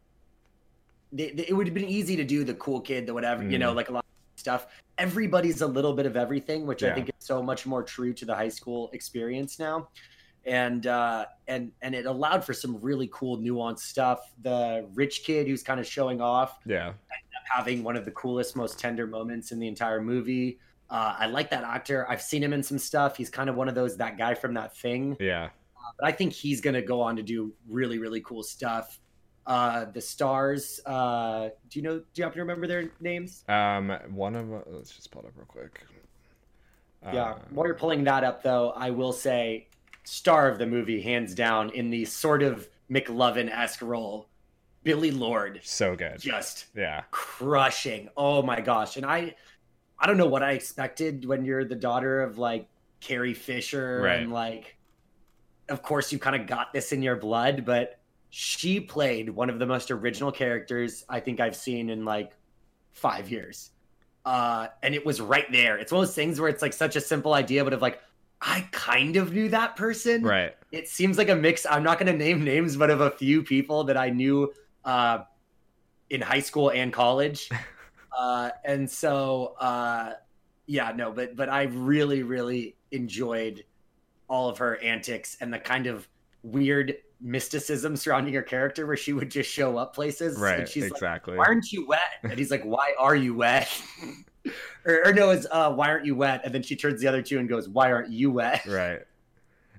They, 1.12 1.30
they- 1.32 1.48
it 1.48 1.54
would 1.54 1.68
have 1.68 1.74
been 1.74 1.86
easy 1.88 2.16
to 2.16 2.24
do 2.24 2.44
the 2.44 2.56
cool 2.56 2.82
kid, 2.82 3.06
the 3.06 3.14
whatever, 3.14 3.44
you 3.44 3.58
know, 3.60 3.72
Mhm. 3.72 3.76
like 3.76 3.90
a 3.90 3.94
lot 3.94 4.06
of 4.06 4.40
stuff. 4.40 4.68
Everybody's 4.98 5.62
a 5.62 5.68
little 5.68 5.94
bit 5.94 6.06
of 6.06 6.16
everything, 6.18 6.66
which 6.66 6.84
I 6.84 6.88
think 6.96 7.10
is 7.10 7.16
so 7.20 7.42
much 7.42 7.66
more 7.66 7.84
true 7.84 8.14
to 8.14 8.26
the 8.26 8.34
high 8.36 8.50
school 8.50 8.90
experience 8.94 9.60
now. 9.60 9.90
And 10.46 10.88
uh, 10.88 11.26
and 11.48 11.72
and 11.82 11.96
it 11.96 12.06
allowed 12.06 12.44
for 12.44 12.54
some 12.54 12.78
really 12.82 13.10
cool 13.14 13.38
nuanced 13.38 13.80
stuff. 13.80 14.20
The 14.42 14.88
rich 14.94 15.24
kid 15.24 15.48
who's 15.48 15.64
kind 15.64 15.80
of 15.80 15.88
showing 15.88 16.20
off, 16.20 16.60
yeah, 16.66 16.94
having 17.50 17.82
one 17.84 17.96
of 17.96 18.04
the 18.06 18.12
coolest, 18.12 18.56
most 18.58 18.78
tender 18.78 19.08
moments 19.08 19.52
in 19.54 19.60
the 19.60 19.68
entire 19.68 20.02
movie. 20.02 20.60
Uh, 20.94 21.16
I 21.20 21.26
like 21.26 21.50
that 21.50 21.64
actor. 21.64 22.06
I've 22.08 22.22
seen 22.22 22.44
him 22.44 22.54
in 22.54 22.62
some 22.62 22.78
stuff. 22.78 23.18
He's 23.18 23.30
kind 23.30 23.50
of 23.50 23.56
one 23.56 23.68
of 23.68 23.74
those 23.74 23.98
that 23.98 24.16
guy 24.18 24.36
from 24.36 24.54
that 24.54 24.78
thing. 24.78 25.18
yeah. 25.20 25.50
But 26.00 26.08
I 26.08 26.12
think 26.12 26.32
he's 26.34 26.62
going 26.62 26.76
to 26.76 26.82
go 26.82 27.02
on 27.02 27.16
to 27.18 27.24
do 27.24 27.52
really, 27.68 27.98
really 27.98 28.22
cool 28.22 28.44
stuff. 28.44 29.00
Uh, 29.46 29.86
the 29.86 30.00
stars. 30.00 30.80
Uh, 30.86 31.50
do 31.70 31.80
you 31.80 31.84
know? 31.84 31.98
Do 31.98 32.06
you 32.16 32.24
happen 32.24 32.38
to 32.38 32.44
remember 32.44 32.68
their 32.68 32.92
names? 33.02 33.44
Um, 33.50 33.90
one 34.12 34.36
of 34.36 34.54
uh, 34.54 34.60
let's 34.68 34.92
just 34.92 35.12
pull 35.12 35.24
it 35.24 35.28
up 35.28 35.34
real 35.36 35.46
quick. 35.48 35.82
yeah. 37.12 37.24
Uh, 37.32 37.38
While 37.50 37.66
you're 37.66 37.76
pulling 37.76 38.04
that 38.06 38.24
up, 38.24 38.42
though, 38.44 38.70
I 38.72 38.92
will 38.92 39.12
say, 39.12 39.68
star 40.06 40.48
of 40.48 40.58
the 40.60 40.66
movie, 40.66 41.02
hands 41.02 41.36
down, 41.36 41.72
in 41.72 41.90
the 41.90 42.06
sort 42.06 42.42
of 42.44 42.70
McLovin 42.90 43.50
esque 43.52 43.82
role, 43.82 44.30
Billie 44.84 45.12
Lourd, 45.12 45.60
so 45.64 45.96
good. 45.96 46.20
just 46.20 46.68
Yeah, 46.76 47.04
crushing. 47.12 48.10
Oh 48.16 48.42
my 48.42 48.62
gosh. 48.62 48.96
And 48.98 49.06
I 49.06 49.36
I 50.00 50.08
don't 50.08 50.18
know 50.18 50.28
what 50.28 50.44
I 50.44 50.52
expected 50.52 51.26
when 51.26 51.46
you're 51.46 51.64
the 51.66 51.76
daughter 51.76 52.22
of 52.22 52.38
like 52.38 52.68
Carrie 53.00 53.34
Fisher 53.34 54.02
Right. 54.02 54.20
and 54.20 54.32
like 54.32 54.78
of 55.70 55.82
course 55.82 56.12
you 56.12 56.20
kind 56.20 56.36
of 56.40 56.48
got 56.48 56.74
this 56.74 56.92
in 56.92 57.02
your 57.02 57.16
blood, 57.16 57.64
but 57.66 58.00
she 58.30 58.80
played 58.80 59.30
one 59.30 59.50
of 59.50 59.60
the 59.60 59.66
most 59.66 59.92
original 59.92 60.32
characters 60.32 61.06
I 61.08 61.20
think 61.20 61.40
I've 61.40 61.56
seen 61.56 61.90
in 61.90 62.04
like 62.06 62.34
5 62.94 63.30
years. 63.30 63.72
Uh 64.26 64.68
and 64.82 64.94
it 64.96 65.06
was 65.06 65.22
right 65.22 65.50
there. 65.52 65.78
It's 65.78 65.92
one 65.92 66.02
of 66.02 66.08
those 66.08 66.16
things 66.16 66.40
where 66.40 66.50
it's 66.50 66.62
like 66.62 66.74
such 66.74 66.96
a 66.96 67.02
simple 67.02 67.34
idea 67.34 67.64
but 67.64 67.74
of 67.74 67.82
like 67.82 68.02
I 68.46 68.68
kind 68.72 69.16
of 69.16 69.32
knew 69.34 69.48
that 69.50 69.78
person 69.78 70.22
right. 70.24 70.54
it 70.70 70.90
seems 70.90 71.18
like 71.18 71.30
a 71.30 71.36
mix 71.36 71.66
i'm 71.66 71.82
not 71.82 71.98
going 71.98 72.12
to 72.12 72.18
name 72.18 72.44
names 72.44 72.76
but 72.76 72.90
of 72.90 73.00
a 73.00 73.10
few 73.10 73.42
people 73.42 73.86
that 73.86 73.96
i 73.96 74.10
knew 74.10 74.52
uh, 74.84 75.20
in 76.10 76.20
high 76.20 76.42
school 76.42 76.70
and 76.70 76.92
college 76.92 77.50
uh, 78.18 78.50
and 78.66 78.90
so 78.90 79.56
uh, 79.60 80.14
yeah 80.66 80.92
no 80.96 81.12
but 81.12 81.36
but 81.36 81.50
i 81.50 81.64
really 81.64 82.24
really 82.24 82.76
enjoyed 82.92 83.64
all 84.30 84.50
of 84.50 84.58
her 84.58 84.78
antics 84.82 85.38
and 85.42 85.54
the 85.54 85.60
kind 85.60 85.88
of 85.88 86.08
weird 86.44 86.96
mysticism 87.22 87.96
surrounding 87.96 88.34
her 88.34 88.42
character 88.42 88.86
where 88.86 88.98
she 88.98 89.14
would 89.14 89.32
just 89.32 89.50
show 89.50 89.78
up 89.78 89.94
places 89.96 90.38
Right. 90.38 90.60
and 90.62 90.68
she's 90.68 90.84
like 90.84 90.92
exactly. 90.94 91.38
why 91.38 91.46
aren't 91.46 91.72
you 91.72 91.88
wet 91.88 92.00
and 92.24 92.34
he's 92.34 92.52
like 92.52 92.64
why 92.64 92.94
are 93.00 93.16
you 93.16 93.34
wet 93.34 93.70
or, 94.86 95.08
or 95.08 95.14
no 95.14 95.30
it's 95.30 95.48
uh, 95.52 95.72
why 95.72 95.90
aren't 95.90 96.06
you 96.06 96.16
wet 96.16 96.42
and 96.44 96.54
then 96.54 96.62
she 96.64 96.76
turns 96.76 97.00
the 97.02 97.08
other 97.08 97.22
two 97.22 97.40
and 97.40 97.48
goes 97.48 97.70
why 97.70 97.92
aren't 97.92 98.12
you 98.12 98.32
wet 98.32 98.66
Right. 98.68 99.02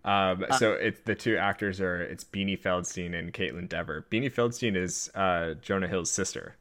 Um, 0.06 0.44
Uh, 0.48 0.58
so 0.58 0.72
it's 0.72 1.00
the 1.06 1.14
two 1.14 1.36
actors 1.38 1.80
are 1.80 2.02
it's 2.02 2.24
Beanie 2.24 2.60
Feldstein 2.60 3.18
and 3.18 3.32
Kaitlyn 3.32 3.68
Dever. 3.68 4.06
Beanie 4.10 4.30
Feldstein 4.32 4.76
is 4.76 5.10
uh, 5.14 5.54
Jonah 5.62 5.88
Hill's 5.88 6.10
sister. 6.10 6.56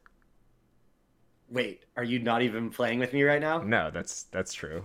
Wait, 1.54 1.84
are 1.96 2.02
you 2.02 2.18
not 2.18 2.42
even 2.42 2.68
playing 2.68 2.98
with 2.98 3.12
me 3.12 3.22
right 3.22 3.40
now? 3.40 3.58
No, 3.58 3.88
that's 3.88 4.24
that's 4.24 4.52
true. 4.52 4.84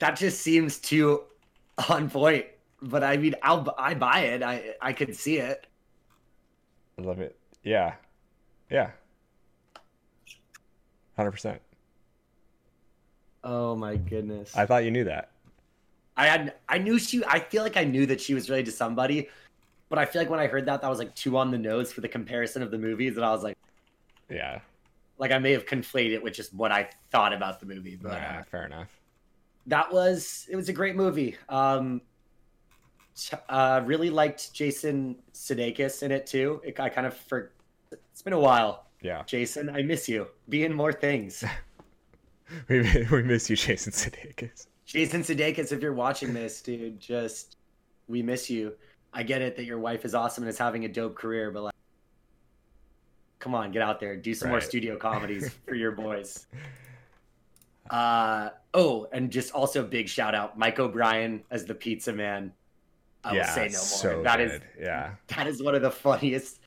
That 0.00 0.16
just 0.16 0.40
seems 0.40 0.78
too 0.78 1.22
on 1.88 2.10
point. 2.10 2.46
But 2.82 3.04
I 3.04 3.16
mean, 3.16 3.36
I'll 3.44 3.72
I 3.78 3.94
buy 3.94 4.20
it. 4.22 4.42
I 4.42 4.74
I 4.82 4.92
could 4.92 5.14
see 5.14 5.38
it. 5.38 5.68
I 6.98 7.02
love 7.02 7.20
it. 7.20 7.38
Yeah, 7.62 7.94
yeah, 8.68 8.90
hundred 11.16 11.30
percent. 11.30 11.62
Oh 13.44 13.76
my 13.76 13.94
goodness. 13.94 14.56
I 14.56 14.66
thought 14.66 14.82
you 14.84 14.90
knew 14.90 15.04
that. 15.04 15.30
I 16.16 16.26
had 16.26 16.54
I 16.68 16.78
knew 16.78 16.98
she. 16.98 17.22
I 17.24 17.38
feel 17.38 17.62
like 17.62 17.76
I 17.76 17.84
knew 17.84 18.06
that 18.06 18.20
she 18.20 18.34
was 18.34 18.50
related 18.50 18.66
to 18.66 18.76
somebody, 18.76 19.28
but 19.88 20.00
I 20.00 20.04
feel 20.04 20.20
like 20.20 20.30
when 20.30 20.40
I 20.40 20.48
heard 20.48 20.66
that, 20.66 20.82
that 20.82 20.88
was 20.88 20.98
like 20.98 21.14
too 21.14 21.36
on 21.38 21.52
the 21.52 21.58
nose 21.58 21.92
for 21.92 22.00
the 22.00 22.08
comparison 22.08 22.60
of 22.60 22.72
the 22.72 22.78
movies, 22.78 23.14
and 23.16 23.24
I 23.24 23.30
was 23.30 23.44
like, 23.44 23.56
Yeah, 24.28 24.58
like 25.18 25.32
I 25.32 25.38
may 25.38 25.52
have 25.52 25.66
conflated 25.66 26.12
it 26.12 26.22
with 26.22 26.34
just 26.34 26.54
what 26.54 26.72
I 26.72 26.88
thought 27.10 27.32
about 27.32 27.60
the 27.60 27.66
movie. 27.66 27.98
But 28.00 28.12
yeah, 28.12 28.42
fair 28.44 28.66
enough. 28.66 28.88
that 29.66 29.92
was 29.92 30.46
it 30.50 30.56
was 30.56 30.68
a 30.68 30.72
great 30.72 30.96
movie. 30.96 31.36
Um, 31.48 32.00
uh, 33.48 33.82
really 33.84 34.10
liked 34.10 34.52
Jason 34.52 35.16
Sudeikis 35.34 36.02
in 36.02 36.12
it 36.12 36.26
too. 36.26 36.60
It, 36.64 36.78
I 36.80 36.88
kind 36.88 37.06
of 37.06 37.16
for 37.16 37.52
it's 37.92 38.22
been 38.22 38.32
a 38.32 38.38
while. 38.38 38.86
Yeah, 39.00 39.22
Jason, 39.26 39.70
I 39.70 39.82
miss 39.82 40.08
you. 40.08 40.26
Be 40.48 40.64
in 40.64 40.72
more 40.72 40.92
things. 40.92 41.44
we 42.68 43.06
we 43.10 43.22
miss 43.22 43.50
you, 43.50 43.56
Jason 43.56 43.92
Sudeikis. 43.92 44.66
Jason 44.86 45.22
Sudeikis, 45.22 45.70
if 45.72 45.82
you're 45.82 45.92
watching 45.92 46.32
this, 46.32 46.62
dude, 46.62 46.98
just 46.98 47.56
we 48.08 48.22
miss 48.22 48.48
you. 48.48 48.72
I 49.12 49.22
get 49.22 49.42
it 49.42 49.56
that 49.56 49.64
your 49.64 49.78
wife 49.78 50.04
is 50.04 50.14
awesome 50.14 50.44
and 50.44 50.50
is 50.50 50.58
having 50.58 50.84
a 50.84 50.88
dope 50.88 51.14
career, 51.14 51.50
but 51.50 51.64
like, 51.64 51.74
come 53.38 53.54
on, 53.54 53.70
get 53.72 53.82
out 53.82 54.00
there, 54.00 54.16
do 54.16 54.34
some 54.34 54.50
more 54.50 54.60
studio 54.60 54.96
comedies 54.96 55.50
for 55.66 55.74
your 55.74 55.92
boys. 55.92 56.46
Uh 57.90 58.50
oh, 58.74 59.08
and 59.12 59.30
just 59.30 59.52
also 59.52 59.82
big 59.82 60.08
shout 60.08 60.34
out, 60.34 60.58
Mike 60.58 60.78
O'Brien 60.78 61.42
as 61.50 61.64
the 61.64 61.74
pizza 61.74 62.12
man. 62.12 62.52
I 63.24 63.34
yeah, 63.34 63.46
will 63.46 63.54
say 63.54 63.66
no 63.68 63.72
more. 63.72 63.80
so 63.80 64.22
That 64.22 64.40
is 64.40 64.52
good. 64.52 64.62
yeah, 64.80 65.10
that 65.28 65.46
is 65.46 65.62
one 65.62 65.74
of 65.74 65.82
the 65.82 65.90
funniest. 65.90 66.60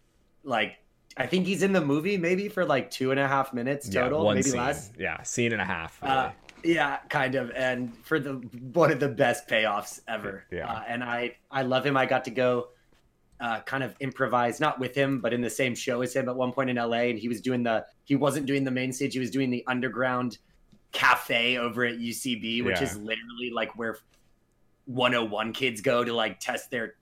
Like, 0.43 0.77
I 1.17 1.27
think 1.27 1.45
he's 1.45 1.61
in 1.61 1.73
the 1.73 1.81
movie 1.81 2.17
maybe 2.17 2.49
for 2.49 2.65
like 2.65 2.89
two 2.89 3.11
and 3.11 3.19
a 3.19 3.27
half 3.27 3.53
minutes 3.53 3.87
total, 3.87 4.25
one 4.25 4.35
maybe 4.35 4.49
scene. 4.49 4.59
less. 4.59 4.91
Yeah, 4.97 5.21
scene 5.21 5.51
and 5.53 5.61
a 5.61 5.65
half. 5.65 6.01
Really. 6.01 6.13
Uh, 6.15 6.31
yeah, 6.63 6.97
kind 7.09 7.35
of, 7.35 7.51
and 7.51 7.95
for 8.03 8.19
the 8.19 8.33
one 8.73 8.91
of 8.91 8.99
the 8.99 9.09
best 9.09 9.47
payoffs 9.47 10.01
ever. 10.07 10.43
Yeah. 10.51 10.67
uh, 10.71 10.83
and 10.87 11.03
I 11.03 11.35
I 11.51 11.61
love 11.61 11.85
him. 11.85 11.95
I 11.95 12.07
got 12.07 12.25
to 12.25 12.31
go, 12.31 12.69
uh, 13.41 13.59
kind 13.61 13.83
of 13.83 13.95
improvised, 13.99 14.61
not 14.61 14.79
with 14.79 14.93
him, 14.95 15.19
but 15.19 15.33
in 15.33 15.41
the 15.41 15.49
same 15.49 15.73
show 15.75 16.01
as 16.01 16.13
him 16.15 16.29
at 16.29 16.35
one 16.35 16.51
point 16.53 16.69
in 16.69 16.77
L.A. 16.77 17.09
And 17.09 17.17
he 17.19 17.27
was 17.27 17.41
doing 17.41 17.63
the 17.63 17.85
he 18.05 18.15
wasn't 18.15 18.45
doing 18.45 18.63
the 18.63 18.71
main 18.71 18.93
stage. 18.93 19.13
He 19.13 19.19
was 19.19 19.31
doing 19.31 19.49
the 19.49 19.63
underground 19.67 20.37
cafe 20.91 21.57
over 21.57 21.83
at 21.83 21.95
UCB, 21.95 22.63
which 22.63 22.77
Yeah. 22.77 22.83
is 22.83 22.97
literally 22.97 23.49
like 23.51 23.75
where 23.77 23.97
101 24.85 25.53
kids 25.53 25.81
go 25.81 26.03
to 26.03 26.13
like 26.13 26.39
test 26.39 26.69
their 26.69 26.95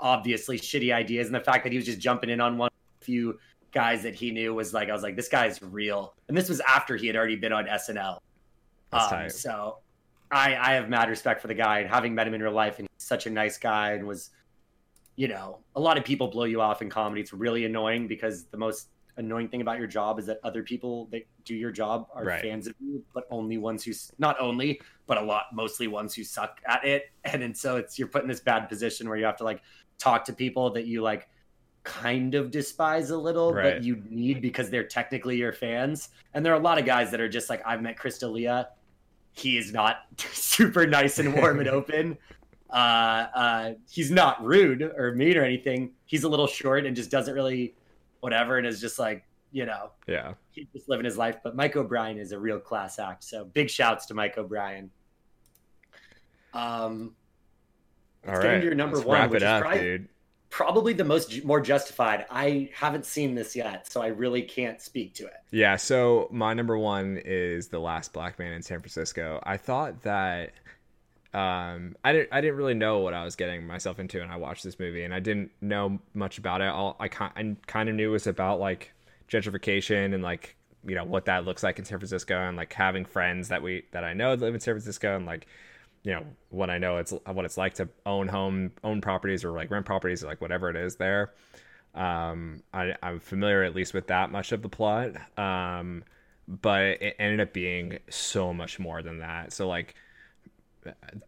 obviously 0.00 0.58
shitty 0.58 0.94
ideas. 0.94 1.26
And 1.26 1.34
the 1.34 1.40
fact 1.40 1.64
that 1.64 1.72
he 1.72 1.76
was 1.76 1.86
just 1.86 1.98
jumping 1.98 2.30
in 2.30 2.40
on 2.40 2.56
one 2.56 2.70
few 3.00 3.38
guys 3.72 4.02
that 4.02 4.14
he 4.14 4.30
knew 4.30 4.54
was 4.54 4.72
like 4.72 4.88
I 4.88 4.92
was 4.92 5.02
like 5.02 5.16
this 5.16 5.28
guy's 5.28 5.60
real. 5.62 6.14
And 6.28 6.36
this 6.36 6.48
was 6.48 6.60
after 6.60 6.96
he 6.96 7.06
had 7.06 7.16
already 7.16 7.36
been 7.36 7.52
on 7.52 7.66
SNL. 7.66 8.18
Um, 8.92 9.28
so 9.28 9.78
I, 10.30 10.56
I 10.56 10.72
have 10.74 10.88
mad 10.88 11.08
respect 11.10 11.40
for 11.42 11.48
the 11.48 11.54
guy 11.54 11.80
and 11.80 11.90
having 11.90 12.14
met 12.14 12.26
him 12.26 12.34
in 12.34 12.42
real 12.42 12.52
life 12.52 12.78
and 12.78 12.88
he's 12.96 13.06
such 13.06 13.26
a 13.26 13.30
nice 13.30 13.58
guy 13.58 13.92
and 13.92 14.06
was, 14.06 14.30
you 15.18 15.26
know, 15.26 15.58
a 15.74 15.80
lot 15.80 15.98
of 15.98 16.04
people 16.04 16.28
blow 16.28 16.44
you 16.44 16.60
off 16.60 16.80
in 16.80 16.88
comedy. 16.88 17.20
It's 17.20 17.32
really 17.32 17.64
annoying 17.64 18.06
because 18.06 18.44
the 18.44 18.56
most 18.56 18.90
annoying 19.16 19.48
thing 19.48 19.60
about 19.60 19.76
your 19.78 19.88
job 19.88 20.20
is 20.20 20.26
that 20.26 20.38
other 20.44 20.62
people 20.62 21.06
that 21.10 21.26
do 21.44 21.56
your 21.56 21.72
job 21.72 22.06
are 22.14 22.22
Right. 22.24 22.40
fans 22.40 22.68
of 22.68 22.74
you, 22.78 23.02
but 23.12 23.24
only 23.28 23.58
ones 23.58 23.82
who, 23.82 23.92
not 24.20 24.36
only, 24.38 24.80
but 25.08 25.18
a 25.18 25.20
lot, 25.20 25.46
mostly 25.52 25.88
ones 25.88 26.14
who 26.14 26.22
suck 26.22 26.60
at 26.66 26.84
it. 26.84 27.10
And, 27.24 27.42
and 27.42 27.56
so 27.56 27.78
it's, 27.78 27.98
you're 27.98 28.06
put 28.06 28.22
in 28.22 28.28
this 28.28 28.38
bad 28.38 28.68
position 28.68 29.08
where 29.08 29.18
you 29.18 29.24
have 29.24 29.36
to 29.38 29.44
like 29.44 29.60
talk 29.98 30.24
to 30.26 30.32
people 30.32 30.70
that 30.70 30.86
you 30.86 31.02
like 31.02 31.28
kind 31.82 32.36
of 32.36 32.52
despise 32.52 33.10
a 33.10 33.18
little, 33.18 33.52
Right. 33.52 33.74
but 33.74 33.82
you 33.82 34.00
need 34.08 34.40
because 34.40 34.70
they're 34.70 34.84
technically 34.86 35.36
your 35.36 35.52
fans. 35.52 36.10
And 36.32 36.46
there 36.46 36.52
are 36.52 36.60
a 36.60 36.62
lot 36.62 36.78
of 36.78 36.84
guys 36.86 37.10
that 37.10 37.20
are 37.20 37.28
just 37.28 37.50
like, 37.50 37.60
I've 37.66 37.82
met 37.82 37.98
Chris 37.98 38.18
D'Elia. 38.20 38.68
He 39.32 39.58
is 39.58 39.72
not 39.72 39.96
super 40.18 40.86
nice 40.86 41.18
and 41.18 41.34
warm 41.34 41.58
and 41.58 41.68
open. 41.80 42.16
Uh, 42.70 43.26
uh, 43.34 43.72
he's 43.90 44.10
not 44.10 44.44
rude 44.44 44.82
or 44.82 45.14
mean 45.14 45.36
or 45.36 45.42
anything. 45.42 45.92
He's 46.06 46.24
a 46.24 46.28
little 46.28 46.46
short 46.46 46.84
and 46.86 46.94
just 46.94 47.10
doesn't 47.10 47.34
really 47.34 47.74
whatever 48.20 48.58
and 48.58 48.66
is 48.66 48.80
just 48.80 48.98
like, 48.98 49.24
you 49.52 49.64
know, 49.64 49.90
Yeah. 50.06 50.34
he's 50.50 50.66
just 50.74 50.88
living 50.88 51.04
his 51.06 51.16
life. 51.16 51.36
But 51.42 51.56
Mike 51.56 51.76
O'Brien 51.76 52.18
is 52.18 52.32
a 52.32 52.38
real 52.38 52.58
class 52.60 52.98
act. 52.98 53.24
So 53.24 53.44
big 53.46 53.70
shouts 53.70 54.06
to 54.06 54.14
Mike 54.14 54.36
O'Brien. 54.36 54.90
Um, 56.52 57.14
All 58.26 58.34
right. 58.36 58.62
your 58.62 58.74
number 58.74 58.96
Let's 58.96 59.06
one, 59.06 59.30
which 59.30 59.42
is 59.42 59.48
up, 59.48 59.62
probably- 59.62 59.80
dude. 59.80 60.08
probably 60.50 60.92
the 60.94 61.04
most 61.04 61.44
more 61.44 61.60
justified. 61.60 62.26
I 62.30 62.70
haven't 62.74 63.04
seen 63.06 63.34
this 63.34 63.54
yet, 63.54 63.90
so 63.90 64.00
I 64.02 64.08
really 64.08 64.42
can't 64.42 64.80
speak 64.80 65.14
to 65.14 65.26
it. 65.26 65.34
Yeah, 65.50 65.76
so 65.76 66.28
my 66.30 66.54
number 66.54 66.76
one 66.78 67.20
is 67.24 67.68
the 67.68 67.78
last 67.80 68.12
black 68.12 68.38
man 68.38 68.52
in 68.52 68.62
San 68.62 68.80
Francisco. 68.80 69.40
I 69.44 69.56
thought 69.56 70.02
that 70.02 70.52
um 71.34 71.96
I 72.04 72.12
didn't 72.12 72.28
I 72.32 72.40
didn't 72.40 72.56
really 72.56 72.74
know 72.74 72.98
what 73.00 73.14
I 73.14 73.24
was 73.24 73.36
getting 73.36 73.66
myself 73.66 73.98
into 73.98 74.22
and 74.22 74.32
I 74.32 74.36
watched 74.36 74.64
this 74.64 74.78
movie 74.78 75.04
and 75.04 75.12
I 75.12 75.20
didn't 75.20 75.50
know 75.60 75.98
much 76.14 76.38
about 76.38 76.60
it. 76.60 76.68
All 76.68 76.96
I 76.98 77.08
kind 77.08 77.32
I 77.36 77.66
kind 77.66 77.88
of 77.88 77.94
knew 77.94 78.10
was 78.10 78.26
about 78.26 78.60
like 78.60 78.92
gentrification 79.28 80.14
and 80.14 80.22
like 80.22 80.56
you 80.86 80.94
know 80.94 81.04
what 81.04 81.26
that 81.26 81.44
looks 81.44 81.62
like 81.62 81.78
in 81.78 81.84
San 81.84 81.98
Francisco 81.98 82.48
and 82.48 82.56
like 82.56 82.72
having 82.72 83.04
friends 83.04 83.48
that 83.48 83.62
we 83.62 83.84
that 83.92 84.04
I 84.04 84.14
know 84.14 84.36
that 84.36 84.44
live 84.44 84.54
in 84.54 84.60
San 84.60 84.74
Francisco 84.74 85.16
and 85.16 85.26
like 85.26 85.46
you 86.02 86.12
know 86.12 86.24
what 86.50 86.70
I 86.70 86.78
know 86.78 86.96
it's 86.98 87.12
what 87.26 87.44
it's 87.44 87.58
like 87.58 87.74
to 87.74 87.88
own 88.06 88.28
home 88.28 88.72
own 88.82 89.00
properties 89.00 89.44
or 89.44 89.50
like 89.52 89.70
rent 89.70 89.84
properties 89.84 90.24
or 90.24 90.28
like 90.28 90.40
whatever 90.40 90.70
it 90.70 90.76
is 90.76 90.96
there 90.96 91.32
um 91.94 92.62
I, 92.72 92.94
i'm 93.02 93.18
familiar 93.18 93.62
at 93.62 93.74
least 93.74 93.94
with 93.94 94.06
that 94.08 94.30
much 94.30 94.52
of 94.52 94.62
the 94.62 94.68
plot 94.68 95.12
um 95.38 96.04
but 96.46 97.02
it 97.02 97.16
ended 97.18 97.40
up 97.40 97.52
being 97.52 97.98
so 98.08 98.52
much 98.52 98.78
more 98.78 99.02
than 99.02 99.18
that 99.18 99.52
so 99.52 99.68
like 99.68 99.94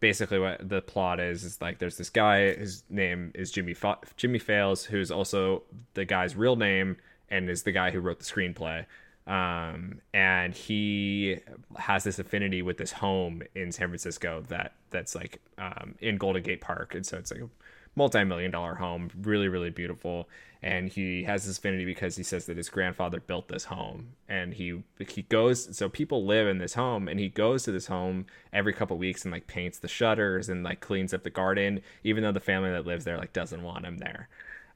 basically 0.00 0.38
what 0.38 0.68
the 0.68 0.80
plot 0.80 1.20
is 1.20 1.44
is 1.44 1.61
like 1.61 1.78
there's 1.78 1.96
this 1.96 2.11
guy 2.11 2.54
his 2.54 2.82
name 2.90 3.30
is 3.34 3.50
jimmy 3.50 3.74
Fa- 3.74 3.98
Jimmie 4.16 4.38
Fails 4.38 4.84
who's 4.84 5.11
also 5.11 5.62
the 5.94 6.04
guy's 6.04 6.36
real 6.36 6.56
name 6.56 6.96
and 7.30 7.48
is 7.48 7.62
the 7.62 7.72
guy 7.72 7.90
who 7.90 8.00
wrote 8.00 8.18
the 8.18 8.24
screenplay. 8.24 8.84
Um 9.26 10.00
and 10.12 10.54
he 10.54 11.38
has 11.76 12.04
this 12.04 12.18
affinity 12.18 12.62
with 12.62 12.78
this 12.78 12.92
home 12.92 13.42
in 13.54 13.70
san 13.70 13.88
francisco 13.88 14.42
that 14.48 14.72
that's 14.90 15.14
like 15.14 15.40
um 15.58 15.94
in 16.00 16.16
golden 16.16 16.42
gate 16.42 16.61
park. 16.61 16.94
And 16.94 17.06
so 17.06 17.18
it's 17.18 17.30
like 17.30 17.40
a 17.40 17.48
multi-million 17.96 18.50
dollar 18.50 18.74
home 18.74 19.11
really 19.22 19.48
really 19.48 19.70
beautiful 19.70 20.28
and 20.62 20.90
he 20.90 21.24
has 21.24 21.46
this 21.46 21.56
affinity 21.56 21.86
because 21.86 22.16
he 22.16 22.22
says 22.22 22.44
that 22.46 22.56
his 22.56 22.68
grandfather 22.68 23.20
built 23.20 23.48
this 23.48 23.64
home. 23.64 24.12
And 24.28 24.52
he 24.52 24.82
he 25.08 25.22
goes 25.22 25.74
so 25.76 25.88
people 25.88 26.26
live 26.26 26.46
in 26.46 26.58
this 26.58 26.74
home 26.74 27.08
and 27.08 27.18
he 27.18 27.28
goes 27.28 27.62
to 27.64 27.72
this 27.72 27.86
home 27.86 28.26
every 28.52 28.74
couple 28.74 28.98
weeks 28.98 29.24
and 29.24 29.32
like 29.32 29.46
paints 29.46 29.78
the 29.78 29.88
shutters 29.88 30.48
and 30.48 30.62
like 30.62 30.80
cleans 30.80 31.14
up 31.14 31.22
the 31.22 31.30
garden 31.30 31.80
even 32.04 32.22
though 32.22 32.32
the 32.32 32.40
family 32.40 32.70
that 32.70 32.86
lives 32.86 33.04
there 33.04 33.16
like 33.16 33.32
doesn't 33.32 33.62
want 33.62 33.86
him 33.86 33.98
there. 33.98 34.28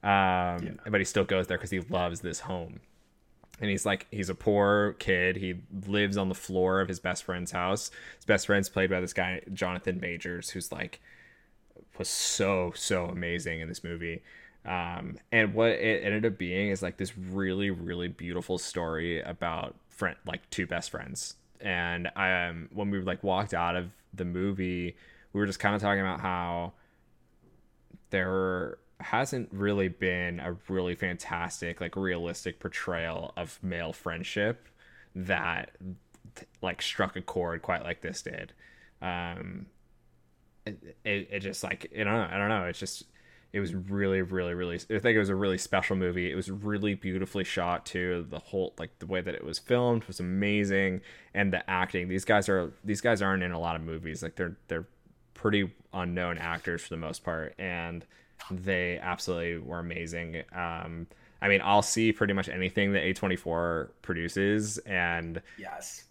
Um 0.03 0.79
but 0.89 1.01
he 1.01 1.05
still 1.05 1.25
goes 1.25 1.49
there 1.49 1.59
because 1.59 1.71
he 1.71 1.81
loves 1.81 2.21
this 2.21 2.41
home. 2.41 2.81
And 3.61 3.71
he's 3.71 3.85
like 3.85 4.07
he's 4.11 4.31
a 4.31 4.35
poor 4.35 4.95
kid. 4.99 5.37
He 5.37 5.57
lives 5.87 6.17
on 6.17 6.31
the 6.31 6.35
floor 6.35 6.81
of 6.81 6.89
his 6.89 6.99
best 6.99 7.25
friend's 7.25 7.53
house. 7.53 7.91
His 8.17 8.25
best 8.25 8.47
friend's 8.47 8.71
played 8.71 8.89
by 8.89 9.01
this 9.01 9.13
guy 9.13 9.43
jonathan 9.53 10.01
majors 10.01 10.49
who's 10.51 10.73
like 10.73 11.01
was 11.99 12.09
so 12.09 12.73
so 12.75 13.05
amazing 13.05 13.61
in 13.61 13.69
this 13.69 13.85
movie 13.85 14.23
um 14.65 15.17
and 15.31 15.53
what 15.55 15.71
it 15.71 16.05
ended 16.05 16.25
up 16.25 16.39
being 16.39 16.71
is 16.71 16.83
like 16.83 16.97
this 16.97 17.17
really 17.19 17.71
really 17.71 18.09
beautiful 18.09 18.57
story 18.59 19.21
about 19.23 19.75
friend 19.89 20.17
like 20.27 20.49
two 20.51 20.67
best 20.67 20.91
friends. 20.91 21.35
And 21.61 22.11
um 22.17 22.69
when 22.73 22.91
we 22.91 23.01
like 23.01 23.23
walked 23.23 23.55
out 23.55 23.77
of 23.77 23.91
the 24.13 24.25
movie 24.25 24.97
we 25.33 25.41
were 25.41 25.47
just 25.47 25.59
kind 25.59 25.75
of 25.75 25.83
talking 25.83 26.01
about 26.01 26.21
how 26.21 26.73
there 28.11 28.79
hasn't 29.01 29.49
really 29.53 29.89
been 29.89 30.41
a 30.41 30.57
really 30.69 30.95
fantastic 30.95 31.81
like 31.81 31.97
realistic 31.97 32.61
portrayal 32.61 33.33
of 33.37 33.59
male 33.63 33.93
friendship 33.93 34.69
that 35.15 35.71
like 36.63 36.81
struck 36.81 37.17
a 37.17 37.21
chord 37.21 37.63
quite 37.63 37.83
like 37.83 38.01
this 38.01 38.23
did. 38.23 38.53
Um 39.03 39.67
it, 40.67 40.97
it, 41.05 41.29
it 41.31 41.41
just 41.41 41.63
like 41.63 41.91
you 41.95 42.05
know 42.05 42.27
i 42.31 42.39
don't 42.39 42.49
know 42.49 42.65
it's 42.65 42.79
just 42.79 43.05
it 43.55 43.61
was 43.61 43.73
really 43.73 44.21
really 44.21 44.53
really 44.53 44.75
i 44.77 44.99
think 44.99 45.15
it 45.15 45.19
was 45.19 45.29
a 45.29 45.35
really 45.37 45.59
special 45.59 45.95
movie. 45.95 46.29
It 46.31 46.35
was 46.35 46.51
really 46.51 46.95
beautifully 46.97 47.45
shot 47.45 47.87
too. 47.87 48.27
The 48.29 48.41
whole 48.41 48.75
like 48.79 48.99
the 48.99 49.07
way 49.07 49.21
that 49.21 49.35
it 49.35 49.45
was 49.45 49.61
filmed 49.61 50.05
was 50.05 50.19
amazing. 50.19 51.01
And 51.33 51.53
the 51.53 51.69
acting 51.71 52.09
these 52.09 52.25
guys 52.25 52.49
are 52.49 52.73
these 52.85 53.01
guys 53.01 53.23
aren't 53.23 53.45
in 53.45 53.53
a 53.53 53.61
lot 53.61 53.77
of 53.77 53.83
movies. 53.83 54.23
Like 54.25 54.35
they're 54.35 54.57
they're 54.67 54.89
pretty 55.35 55.71
unknown 55.93 56.37
actors 56.39 56.83
for 56.83 56.89
the 56.91 56.97
most 56.97 57.23
part. 57.23 57.55
And 57.57 58.05
they 58.51 58.99
absolutely 58.99 59.59
were 59.59 59.79
amazing. 59.79 60.43
Um 60.53 61.07
i 61.41 61.47
mean 61.49 61.61
i'll 61.63 61.83
see 61.83 62.11
pretty 62.13 62.33
much 62.33 62.49
anything 62.49 62.93
that 62.95 63.05
a24 63.05 63.91
produces. 64.03 64.79
And 64.79 65.41
Yes. 65.57 66.05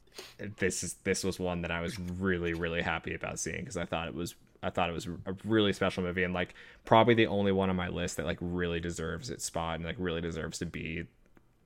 this 0.59 0.81
is 0.81 0.93
this 1.03 1.25
was 1.25 1.39
one 1.39 1.61
that 1.63 1.71
I 1.71 1.81
was 1.81 1.99
really 1.99 2.53
really 2.53 2.81
happy 2.81 3.13
about 3.15 3.37
seeing 3.37 3.59
because 3.59 3.75
I 3.75 3.85
thought 3.85 4.07
it 4.07 4.15
was 4.15 4.35
I 4.64 4.70
thought 4.70 4.89
it 4.89 4.93
was 4.93 5.07
a 5.07 5.36
really 5.43 5.74
special 5.74 6.03
movie 6.03 6.24
and 6.24 6.34
like 6.34 6.55
probably 6.86 7.14
the 7.14 7.28
only 7.28 7.51
one 7.51 7.70
on 7.70 7.76
my 7.76 7.89
list 7.89 8.18
that 8.18 8.26
like 8.26 8.38
really 8.39 8.80
deserves 8.80 9.30
its 9.30 9.43
spot 9.43 9.76
and 9.76 9.86
like 9.86 9.97
really 9.99 10.22
deserves 10.22 10.57
to 10.59 10.66
be 10.66 11.03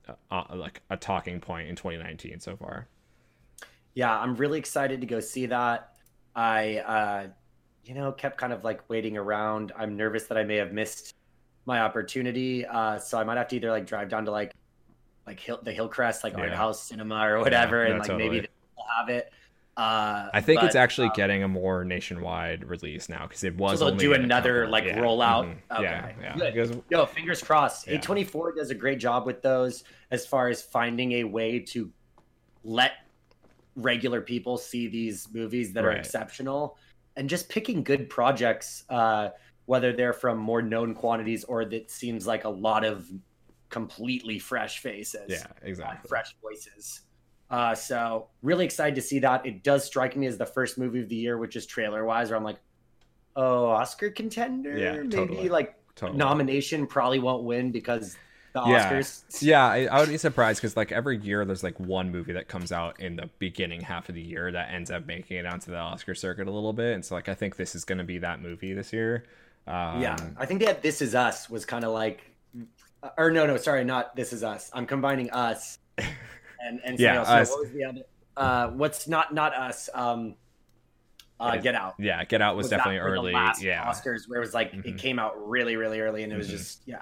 uh, 0.08 0.14
uh, 0.32 0.56
like 0.56 0.82
a 0.90 0.98
talking 0.98 1.40
point 1.40 1.70
in 1.70 1.76
2019 1.76 2.40
so 2.40 2.56
far. 2.56 2.88
Yeah, 3.94 4.18
I'm 4.18 4.36
really 4.36 4.60
excited 4.60 5.02
to 5.02 5.08
go 5.08 5.20
see 5.20 5.46
that. 5.48 5.94
I, 6.36 6.78
uh, 6.78 7.28
you 7.84 7.94
know, 7.94 8.12
kept 8.12 8.38
kind 8.38 8.54
of 8.54 8.64
like 8.64 8.88
waiting 8.90 9.18
around. 9.18 9.72
I'm 9.78 9.96
nervous 9.98 10.26
that 10.26 10.38
I 10.38 10.44
may 10.44 10.58
have 10.58 10.72
missed 10.72 11.16
my 11.66 11.80
opportunity, 11.82 12.66
uh, 12.66 13.00
so 13.00 13.18
I 13.18 13.24
might 13.24 13.38
have 13.38 13.48
to 13.50 13.56
either 13.56 13.72
like 13.72 13.86
drive 13.86 14.10
down 14.10 14.26
to 14.26 14.32
like, 14.32 14.54
like 15.26 15.40
Hill, 15.40 15.60
the 15.64 15.72
Hillcrest, 15.72 16.24
like 16.24 16.38
Art 16.38 16.54
House 16.54 16.82
Cinema 16.84 17.28
or 17.28 17.40
whatever, 17.40 17.84
no, 17.84 17.92
and 17.92 18.00
like 18.00 18.08
totally. 18.08 18.30
maybe 18.30 18.48
they'll 18.48 18.86
have 19.00 19.10
it. 19.10 19.32
Uh, 19.78 20.30
I 20.34 20.42
think 20.42 20.64
it's 20.64 20.76
actually 20.76 21.08
um, 21.08 21.14
getting 21.16 21.44
a 21.44 21.48
more 21.48 21.86
nationwide 21.86 22.66
release 22.66 23.10
now 23.10 23.28
because 23.28 23.44
it 23.44 23.56
was 23.56 23.78
So 23.78 23.86
they'll 23.86 23.94
only 23.94 24.06
do 24.06 24.14
another, 24.14 24.62
couple- 24.62 24.72
like, 24.72 24.86
yeah, 24.86 24.98
rollout? 25.00 25.46
mhm, 25.46 25.58
Yeah, 25.84 26.06
Okay, 26.08 26.16
yeah. 26.20 26.36
good. 26.36 26.54
Because- 26.54 26.78
Yo, 26.90 27.06
fingers 27.06 27.44
crossed. 27.44 27.88
Yeah. 27.88 27.98
A24 28.00 28.56
does 28.56 28.72
a 28.72 28.76
great 28.76 28.98
job 29.00 29.28
with 29.28 29.44
those 29.44 29.84
as 30.10 30.26
far 30.26 30.48
as 30.50 30.64
finding 30.64 31.12
a 31.14 31.26
way 31.26 31.60
to 31.60 31.92
let 32.64 32.94
regular 33.76 34.20
people 34.20 34.58
see 34.58 34.88
these 34.88 35.28
movies 35.32 35.74
that 35.74 35.86
are 35.86 35.92
exceptional 35.92 36.76
and 37.16 37.30
just 37.30 37.48
picking 37.48 37.84
good 37.84 38.10
projects, 38.10 38.84
uh, 38.90 39.30
whether 39.66 39.94
they're 39.94 40.14
from 40.14 40.40
more 40.40 40.64
known 40.64 40.96
quantities 40.96 41.44
or 41.44 41.66
that 41.66 41.92
seems 41.92 42.26
like 42.26 42.46
a 42.46 42.50
lot 42.50 42.84
of 42.84 43.08
completely 43.70 44.40
fresh 44.40 44.80
faces, 44.80 45.30
yeah, 45.30 45.44
uh, 45.48 45.54
exactly. 45.62 46.08
fresh 46.08 46.36
voices. 46.42 47.02
Uh, 47.50 47.74
so 47.76 48.28
really 48.42 48.66
excited 48.66 48.96
to 48.96 49.02
see 49.02 49.20
that. 49.20 49.46
It 49.46 49.64
does 49.64 49.86
strike 49.86 50.16
me 50.18 50.28
as 50.28 50.38
the 50.38 50.46
first 50.46 50.78
movie 50.78 51.00
of 51.02 51.10
the 51.10 51.16
year, 51.16 51.38
which 51.38 51.56
is 51.56 51.66
trailer 51.66 52.04
wise, 52.06 52.30
where 52.30 52.38
I'm 52.38 52.44
like, 52.44 52.60
oh, 53.36 53.68
Oscar 53.68 54.10
contender, 54.10 54.78
Yeah, 54.78 54.94
maybe 54.94 55.10
totally. 55.10 55.50
like 55.50 55.76
Totally. 55.96 56.18
nomination 56.18 56.88
probably 56.88 57.20
won't 57.20 57.44
win 57.44 57.72
because 57.72 58.18
the 58.54 58.62
Yeah. 58.66 58.92
Oscars. 58.92 59.24
Yeah, 59.42 59.66
I, 59.66 59.86
I 59.86 60.00
would 60.00 60.10
be 60.10 60.18
surprised 60.18 60.62
because 60.62 60.76
like 60.76 60.92
every 60.92 61.18
year 61.20 61.46
there's 61.46 61.64
like 61.64 61.80
one 61.80 62.12
movie 62.12 62.34
that 62.34 62.48
comes 62.48 62.72
out 62.72 63.00
in 63.00 63.16
the 63.16 63.30
beginning 63.40 63.82
half 63.82 64.10
of 64.10 64.16
the 64.16 64.22
year 64.22 64.52
that 64.52 64.70
ends 64.72 64.92
up 64.92 65.06
making 65.06 65.38
it 65.38 65.46
onto 65.46 65.72
the 65.72 65.78
Oscar 65.78 66.16
circuit 66.16 66.48
a 66.48 66.52
little 66.52 66.74
bit, 66.74 66.96
and 66.96 67.06
so 67.06 67.16
like 67.16 67.30
I 67.30 67.34
think 67.36 67.56
this 67.56 67.76
is 67.76 67.86
going 67.86 68.00
to 68.00 68.04
be 68.04 68.18
that 68.20 68.42
movie 68.42 68.74
this 68.74 68.92
year. 68.92 69.26
Um, 69.68 70.02
yeah, 70.02 70.16
I 70.38 70.46
think 70.46 70.62
that 70.62 70.82
This 70.82 71.02
Is 71.02 71.14
Us 71.14 71.50
was 71.50 71.66
kind 71.66 71.84
of 71.84 71.92
like, 71.92 72.22
or 73.18 73.32
no, 73.32 73.46
no, 73.46 73.58
sorry, 73.58 73.84
not 73.84 74.16
This 74.16 74.32
Is 74.34 74.44
Us. 74.44 74.72
I'm 74.74 74.86
combining 74.86 75.30
Us 75.32 75.78
and 76.66 76.80
and 76.84 77.00
Yeah, 77.00 77.18
else. 77.20 77.28
Us. 77.30 77.50
So 77.50 77.56
what 77.56 77.64
was 77.66 77.72
the 77.74 77.84
other? 77.84 78.02
Uh, 78.36 78.68
what's 78.70 79.08
not 79.08 79.34
not 79.34 79.54
Us? 79.56 79.90
Um, 79.94 80.36
uh, 81.40 81.52
Yeah. 81.56 81.62
Get 81.62 81.76
Out. 81.76 81.94
yeah, 82.00 82.24
Get 82.24 82.42
Out 82.42 82.56
was, 82.56 82.70
that 82.70 82.78
definitely 82.78 83.00
early. 83.00 83.32
last 83.32 83.62
Yeah, 83.62 83.86
Oscars 83.86 84.28
where 84.28 84.38
it 84.38 84.46
was 84.46 84.54
like 84.54 84.72
Mhm. 84.72 84.86
it 84.86 84.98
came 84.98 85.20
out 85.20 85.34
really, 85.48 85.76
really 85.76 86.00
early, 86.00 86.24
and 86.24 86.32
it 86.34 86.38
was 86.38 86.48
Mhm. 86.48 86.52
just 86.52 86.82
yeah. 86.88 87.02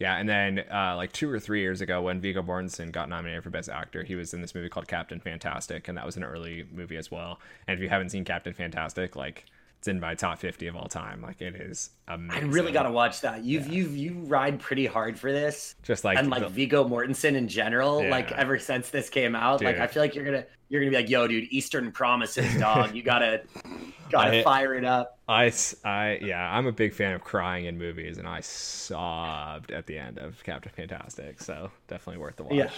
yeah, 0.00 0.16
and 0.16 0.28
then 0.28 0.64
uh, 0.72 0.94
like 0.96 1.12
two 1.12 1.30
or 1.30 1.38
three 1.40 1.60
years 1.60 1.80
ago 1.80 2.02
when 2.02 2.20
Viggo 2.20 2.42
Mortensen 2.42 2.90
got 2.92 3.08
nominated 3.08 3.42
for 3.44 3.50
Best 3.50 3.68
Actor, 3.68 4.04
he 4.04 4.14
was 4.14 4.32
in 4.34 4.40
this 4.40 4.54
movie 4.54 4.68
called 4.68 4.86
Captain 4.88 5.18
Fantastic, 5.20 5.88
and 5.88 5.96
that 5.98 6.06
was 6.06 6.16
an 6.16 6.24
early 6.24 6.66
movie 6.72 6.96
as 6.96 7.10
well. 7.10 7.40
And 7.66 7.74
if 7.76 7.82
you 7.82 7.88
haven't 7.88 8.10
seen 8.10 8.24
Captain 8.24 8.52
Fantastic, 8.52 9.14
like 9.16 9.44
it's 9.78 9.86
in 9.88 10.00
my 10.00 10.14
top 10.14 10.38
50 10.38 10.66
of 10.66 10.76
all 10.76 10.88
time. 10.88 11.22
Like 11.22 11.40
it 11.40 11.54
is 11.54 11.90
amazing. 12.08 12.44
I 12.44 12.46
really 12.48 12.72
gotta 12.72 12.90
watch 12.90 13.20
that. 13.20 13.44
You've 13.44 13.66
Yeah. 13.68 13.72
you've 13.74 13.96
you 13.96 14.12
ride 14.24 14.58
pretty 14.58 14.86
hard 14.86 15.18
for 15.18 15.30
this. 15.32 15.76
just 15.82 16.02
like 16.04 16.18
and 16.18 16.30
like 16.30 16.42
the- 16.42 16.48
Viggo 16.48 16.86
Mortensen 16.88 17.34
in 17.36 17.46
general, 17.48 18.02
Yeah. 18.02 18.10
like 18.10 18.32
ever 18.32 18.58
since 18.58 18.90
this 18.90 19.08
came 19.08 19.34
out, 19.36 19.62
like 19.62 19.78
I 19.78 19.86
feel 19.86 20.02
like 20.02 20.14
you're 20.14 20.24
gonna 20.24 20.44
you're 20.68 20.80
gonna 20.82 20.90
be 20.90 20.96
like, 20.96 21.08
yo, 21.08 21.26
dude, 21.28 21.44
Eastern 21.50 21.92
Promises, 21.92 22.58
dog. 22.58 22.94
You 22.94 23.02
gotta 23.02 23.42
Gotta 24.10 24.38
I, 24.40 24.42
fire 24.42 24.74
it 24.74 24.86
up. 24.86 25.18
I, 25.28 25.52
I, 25.84 26.18
yeah, 26.22 26.50
I'm 26.50 26.66
a 26.66 26.72
big 26.72 26.94
fan 26.94 27.12
of 27.12 27.20
crying 27.20 27.66
in 27.66 27.76
movies, 27.76 28.16
and 28.16 28.26
I 28.26 28.40
sobbed 28.40 29.70
at 29.70 29.86
the 29.86 29.98
end 29.98 30.18
of 30.18 30.42
Captain 30.44 30.72
Fantastic. 30.74 31.42
So 31.42 31.70
definitely 31.88 32.18
worth 32.22 32.36
the 32.36 32.44
watch. 32.44 32.54
Yeah, 32.54 32.70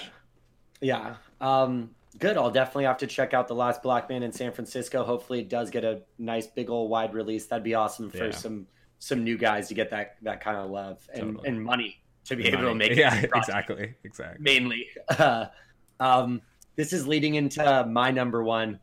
yeah. 0.80 1.14
Um, 1.40 1.90
good. 2.18 2.36
I'll 2.36 2.50
definitely 2.50 2.84
have 2.84 2.98
to 2.98 3.06
check 3.06 3.34
out 3.34 3.48
the 3.48 3.54
Last 3.54 3.82
Black 3.82 4.08
Man 4.08 4.22
in 4.22 4.32
San 4.32 4.52
Francisco. 4.52 5.04
Hopefully, 5.04 5.40
it 5.40 5.48
does 5.48 5.70
get 5.70 5.84
a 5.84 6.02
nice 6.18 6.46
big 6.46 6.70
old 6.70 6.90
wide 6.90 7.14
release. 7.14 7.46
That'd 7.46 7.64
be 7.64 7.74
awesome 7.74 8.10
for 8.10 8.26
yeah. 8.26 8.30
some 8.30 8.66
some 8.98 9.24
new 9.24 9.38
guys 9.38 9.68
to 9.68 9.74
get 9.74 9.90
that 9.90 10.16
that 10.22 10.40
kind 10.40 10.56
of 10.56 10.70
love 10.70 11.06
and 11.12 11.34
totally. 11.34 11.48
and 11.48 11.62
money 11.62 12.02
to 12.24 12.36
be 12.36 12.46
able 12.48 12.64
to 12.64 12.74
make. 12.74 12.96
Yeah, 12.96 13.24
exactly, 13.34 13.94
exactly. 14.04 14.42
Mainly. 14.42 14.86
Uh, 15.08 15.46
um, 16.00 16.42
this 16.76 16.92
is 16.92 17.06
leading 17.06 17.34
into 17.34 17.86
my 17.88 18.10
number 18.10 18.42
one 18.42 18.80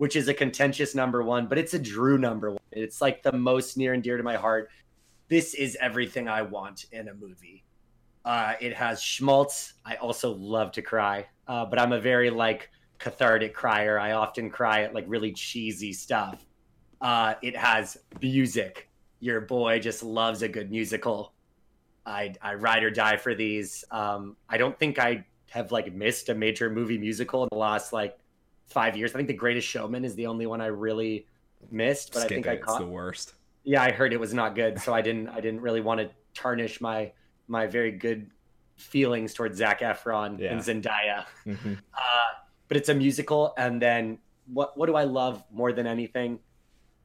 which 0.00 0.16
is 0.16 0.28
a 0.28 0.34
contentious 0.34 0.94
number 0.94 1.22
one, 1.22 1.46
but 1.46 1.58
it's 1.58 1.74
a 1.74 1.78
Drew 1.78 2.16
number 2.16 2.52
one. 2.52 2.60
It's 2.72 3.02
like 3.02 3.22
the 3.22 3.32
most 3.32 3.76
near 3.76 3.92
and 3.92 4.02
dear 4.02 4.16
to 4.16 4.22
my 4.22 4.36
heart. 4.36 4.70
This 5.28 5.52
is 5.52 5.76
everything 5.78 6.26
I 6.26 6.40
want 6.40 6.86
in 6.90 7.08
a 7.08 7.12
movie. 7.12 7.64
Uh, 8.24 8.54
it 8.62 8.72
has 8.72 9.02
schmaltz. 9.02 9.74
I 9.84 9.96
also 9.96 10.32
love 10.32 10.72
to 10.72 10.80
cry, 10.80 11.26
uh, 11.50 11.64
but 11.64 11.80
I'm 11.80 11.90
a 11.90 12.00
very 12.00 12.30
like 12.30 12.70
cathartic 13.00 13.54
crier. 13.54 13.98
I 13.98 14.12
often 14.12 14.50
cry 14.50 14.82
at 14.82 14.94
like 14.94 15.04
really 15.08 15.32
cheesy 15.32 15.92
stuff. 15.92 16.46
Uh, 17.00 17.34
it 17.42 17.56
has 17.56 17.96
music. 18.22 18.88
Your 19.18 19.40
boy 19.40 19.80
just 19.80 20.04
loves 20.04 20.42
a 20.42 20.48
good 20.48 20.70
musical. 20.70 21.32
I 22.06 22.34
I 22.40 22.54
ride 22.54 22.84
or 22.84 22.90
die 22.92 23.16
for 23.16 23.34
these. 23.34 23.84
Um, 23.90 24.36
I 24.48 24.58
don't 24.58 24.78
think 24.78 25.00
I 25.00 25.26
have 25.50 25.72
like 25.72 25.92
missed 25.92 26.28
a 26.28 26.34
major 26.34 26.70
movie 26.70 26.98
musical 26.98 27.42
in 27.42 27.48
the 27.50 27.58
last 27.58 27.92
like 27.92 28.16
five 28.66 28.96
years. 28.96 29.12
I 29.12 29.16
think 29.16 29.26
The 29.26 29.34
Greatest 29.34 29.66
Showman 29.66 30.04
is 30.04 30.14
the 30.14 30.26
only 30.26 30.46
one 30.46 30.60
I 30.60 30.66
really 30.66 31.26
missed, 31.72 32.12
but 32.12 32.20
Skip 32.20 32.30
I 32.30 32.34
think 32.34 32.46
it. 32.46 32.50
I 32.50 32.56
caught 32.58 32.80
it's 32.80 32.84
the 32.84 32.90
worst. 32.90 33.34
Yeah, 33.64 33.82
I 33.82 33.90
heard 33.90 34.12
it 34.12 34.20
was 34.20 34.32
not 34.32 34.54
good, 34.54 34.80
so 34.80 34.94
I 34.94 35.02
didn't. 35.02 35.28
I 35.28 35.40
didn't 35.40 35.62
really 35.62 35.80
want 35.80 35.98
to 35.98 36.10
tarnish 36.32 36.80
my 36.80 37.10
my 37.48 37.66
very 37.66 37.90
good 37.90 38.30
feelings 38.80 39.34
towards 39.34 39.58
Zac 39.58 39.80
Efron 39.80 40.38
yeah. 40.38 40.52
and 40.52 40.60
Zendaya. 40.60 41.24
Mm-hmm. 41.46 41.74
Uh, 41.94 42.38
but 42.68 42.76
it's 42.76 42.88
a 42.88 42.94
musical, 42.94 43.52
and 43.58 43.82
then 43.82 44.18
what? 44.46 44.78
What 44.78 44.86
do 44.86 44.94
I 44.94 45.02
love 45.02 45.42
more 45.52 45.72
than 45.72 45.88
anything? 45.88 46.38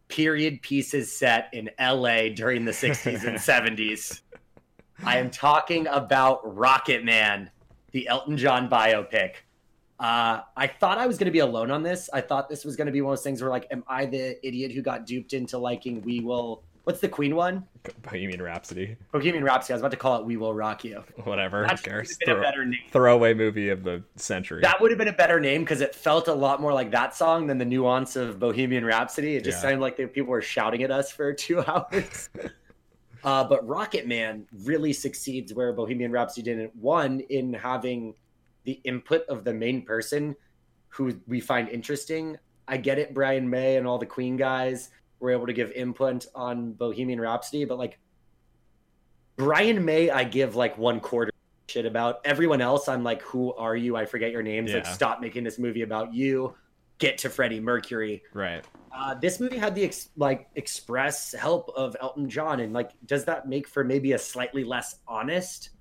Period 0.08 0.62
pieces 0.62 1.12
set 1.12 1.50
in 1.54 1.72
L.A. 1.80 2.30
during 2.30 2.66
the 2.66 2.72
'60s 2.72 3.24
and 3.24 3.38
'70s. 3.78 4.22
I 5.04 5.18
am 5.18 5.32
talking 5.32 5.88
about 5.88 6.46
Rocketman, 6.46 7.50
the 7.92 8.08
Elton 8.08 8.38
John 8.38 8.70
biopic. 8.70 9.38
Uh, 10.00 10.42
I 10.56 10.68
thought 10.68 10.98
I 10.98 11.08
was 11.08 11.18
going 11.18 11.26
to 11.26 11.32
be 11.32 11.40
alone 11.40 11.72
on 11.72 11.82
this. 11.82 12.10
I 12.14 12.22
thought 12.22 12.50
this 12.50 12.66
was 12.66 12.76
going 12.76 12.88
to 12.88 12.92
be 12.92 13.02
one 13.02 13.14
of 13.14 13.18
those 13.18 13.24
things 13.24 13.42
where, 13.42 13.50
like, 13.50 13.68
am 13.72 13.84
I 13.88 14.06
the 14.06 14.46
idiot 14.46 14.72
who 14.72 14.82
got 14.82 15.06
duped 15.06 15.34
into 15.34 15.58
liking 15.58 16.02
We 16.02 16.20
Will? 16.20 16.64
What's 16.86 17.02
the 17.02 17.10
Queen 17.10 17.36
one? 17.36 17.66
Bohemian 18.04 18.40
Rhapsody. 18.40 18.96
Bohemian 19.12 19.44
Rhapsody. 19.44 19.74
I 19.74 19.76
was 19.76 19.82
about 19.82 19.92
to 19.92 19.98
call 19.98 20.20
it 20.20 20.26
We 20.26 20.38
Will 20.38 20.54
Rock 20.54 20.84
You. 20.84 21.04
Whatever. 21.24 21.66
That 21.68 21.82
cares? 21.82 22.16
Throw, 22.24 22.38
a 22.38 22.42
better 22.42 22.64
name. 22.64 22.80
Throwaway 22.92 23.34
movie 23.34 23.70
of 23.70 23.84
the 23.84 24.04
century. 24.18 24.62
That 24.62 24.80
would 24.80 24.92
have 24.92 25.00
been 25.00 25.08
a 25.08 25.14
better 25.14 25.40
name 25.40 25.62
because 25.64 25.82
it 25.82 25.96
felt 25.96 26.28
a 26.28 26.34
lot 26.34 26.62
more 26.62 26.74
like 26.74 26.92
that 26.92 27.16
song 27.16 27.48
than 27.48 27.58
the 27.58 27.66
nuance 27.66 28.16
of 28.16 28.40
Bohemian 28.40 28.86
Rhapsody. 28.86 29.36
It 29.36 29.44
just 29.44 29.58
yeah. 29.58 29.62
sounded 29.64 29.80
like 29.80 29.98
they, 29.98 30.06
people 30.06 30.30
were 30.30 30.44
shouting 30.44 30.84
at 30.84 30.92
us 30.92 31.12
for 31.12 31.34
two 31.34 31.64
hours. 31.64 32.30
uh, 33.24 33.44
but 33.44 33.68
Rocketman 33.68 34.44
really 34.64 34.94
succeeds 34.94 35.56
where 35.56 35.74
Bohemian 35.74 36.12
Rhapsody 36.12 36.44
didn't. 36.44 36.76
One, 36.76 37.22
in 37.32 37.52
having 37.52 38.14
the 38.64 38.80
input 38.84 39.26
of 39.28 39.44
the 39.44 39.54
main 39.54 39.82
person 39.82 40.36
who 40.90 41.20
we 41.26 41.40
find 41.40 41.68
interesting. 41.68 42.38
I 42.68 42.78
get 42.78 43.00
it, 43.00 43.16
Brian 43.16 43.50
May 43.50 43.78
and 43.78 43.88
all 43.88 43.98
the 43.98 44.06
Queen 44.06 44.38
guys 44.38 44.92
were 45.26 45.32
able 45.32 45.48
to 45.48 45.54
give 45.54 45.72
input 45.72 46.26
on 46.34 46.74
Bohemian 46.74 47.20
Rhapsody, 47.20 47.66
but 47.66 47.78
like 47.78 48.00
Brian 49.36 49.84
May, 49.84 50.10
I 50.10 50.24
give 50.24 50.56
like 50.56 50.78
one 50.78 51.00
quarter 51.00 51.32
shit 51.68 51.86
about. 51.86 52.22
Everyone 52.24 52.62
else, 52.62 52.88
I'm 52.88 53.04
like, 53.04 53.22
who 53.24 53.54
are 53.56 53.76
you? 53.76 53.98
I 53.98 54.06
forget 54.06 54.32
your 54.32 54.44
names. 54.44 54.72
Yeah. 54.72 54.78
Like, 54.78 54.86
stop 54.86 55.20
making 55.20 55.44
this 55.44 55.60
movie 55.60 55.82
about 55.82 56.14
you. 56.14 56.56
Get 56.98 57.18
to 57.20 57.30
Freddie 57.30 57.60
Mercury. 57.60 58.24
Right. 58.34 58.64
Uh, 58.96 59.16
this 59.16 59.42
movie 59.42 59.58
had 59.58 59.76
the 59.76 59.84
ex- 59.84 60.10
like 60.16 60.48
express 60.56 61.34
help 61.34 61.70
of 61.76 61.98
Elton 62.00 62.30
John, 62.30 62.62
and 62.62 62.72
like, 62.72 62.92
does 63.06 63.26
that 63.26 63.50
make 63.50 63.68
for 63.68 63.84
maybe 63.84 64.14
a 64.14 64.18
slightly 64.18 64.64
less 64.64 65.00
honest 65.06 65.72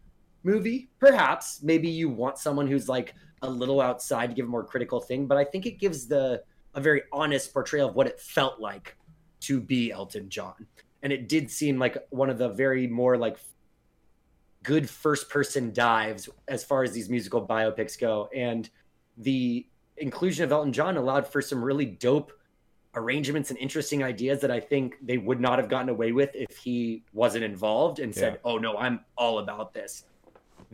movie. 0.45 0.90
Perhaps 1.01 1.62
maybe 1.62 1.88
you 1.88 2.09
want 2.09 2.38
someone 2.38 2.66
who's 2.66 2.88
like 2.88 3.14
a 3.42 3.49
little 3.49 3.80
outside 3.80 4.28
to 4.28 4.34
give 4.34 4.47
a 4.47 4.49
more 4.49 4.64
critical 4.64 5.01
thing, 5.01 5.26
but 5.26 5.36
I 5.36 5.45
think 5.45 5.66
it 5.66 5.78
gives 5.78 6.07
the 6.07 6.42
a 6.74 6.80
very 6.80 7.03
honest 7.12 7.53
portrayal 7.53 7.88
of 7.88 7.95
what 7.95 8.07
it 8.07 8.20
felt 8.20 8.61
like 8.61 8.97
to 9.47 9.61
be 9.61 9.92
Elton 9.92 10.28
John. 10.28 10.66
And 11.03 11.12
it 11.12 11.28
did 11.28 11.51
seem 11.51 11.78
like 11.78 11.97
one 12.11 12.30
of 12.30 12.38
the 12.38 12.49
very 12.49 12.86
more 12.86 13.16
like 13.16 13.38
good 14.62 14.88
first 14.88 15.28
person 15.28 15.72
dives 15.72 16.28
as 16.49 16.64
far 16.64 16.82
as 16.82 16.92
these 16.92 17.09
musical 17.09 17.47
biopics 17.47 17.99
go. 17.99 18.28
And 18.34 18.68
the 19.18 19.66
inclusion 19.97 20.45
of 20.45 20.53
Elton 20.53 20.72
John 20.72 20.97
allowed 20.97 21.26
for 21.26 21.40
some 21.42 21.62
really 21.62 21.84
dope 21.84 22.32
arrangements 22.97 23.51
and 23.51 23.59
interesting 23.59 24.03
ideas 24.03 24.40
that 24.40 24.51
I 24.51 24.61
think 24.61 24.97
they 25.03 25.18
would 25.18 25.40
not 25.40 25.59
have 25.59 25.68
gotten 25.68 25.88
away 25.88 26.12
with 26.12 26.30
if 26.34 26.57
he 26.57 27.05
wasn't 27.12 27.45
involved 27.45 27.99
and 27.99 28.14
said, 28.14 28.34
yeah. 28.34 28.38
"Oh 28.45 28.59
no, 28.59 28.76
I'm 28.76 29.01
all 29.16 29.38
about 29.40 29.74
this." 29.74 30.05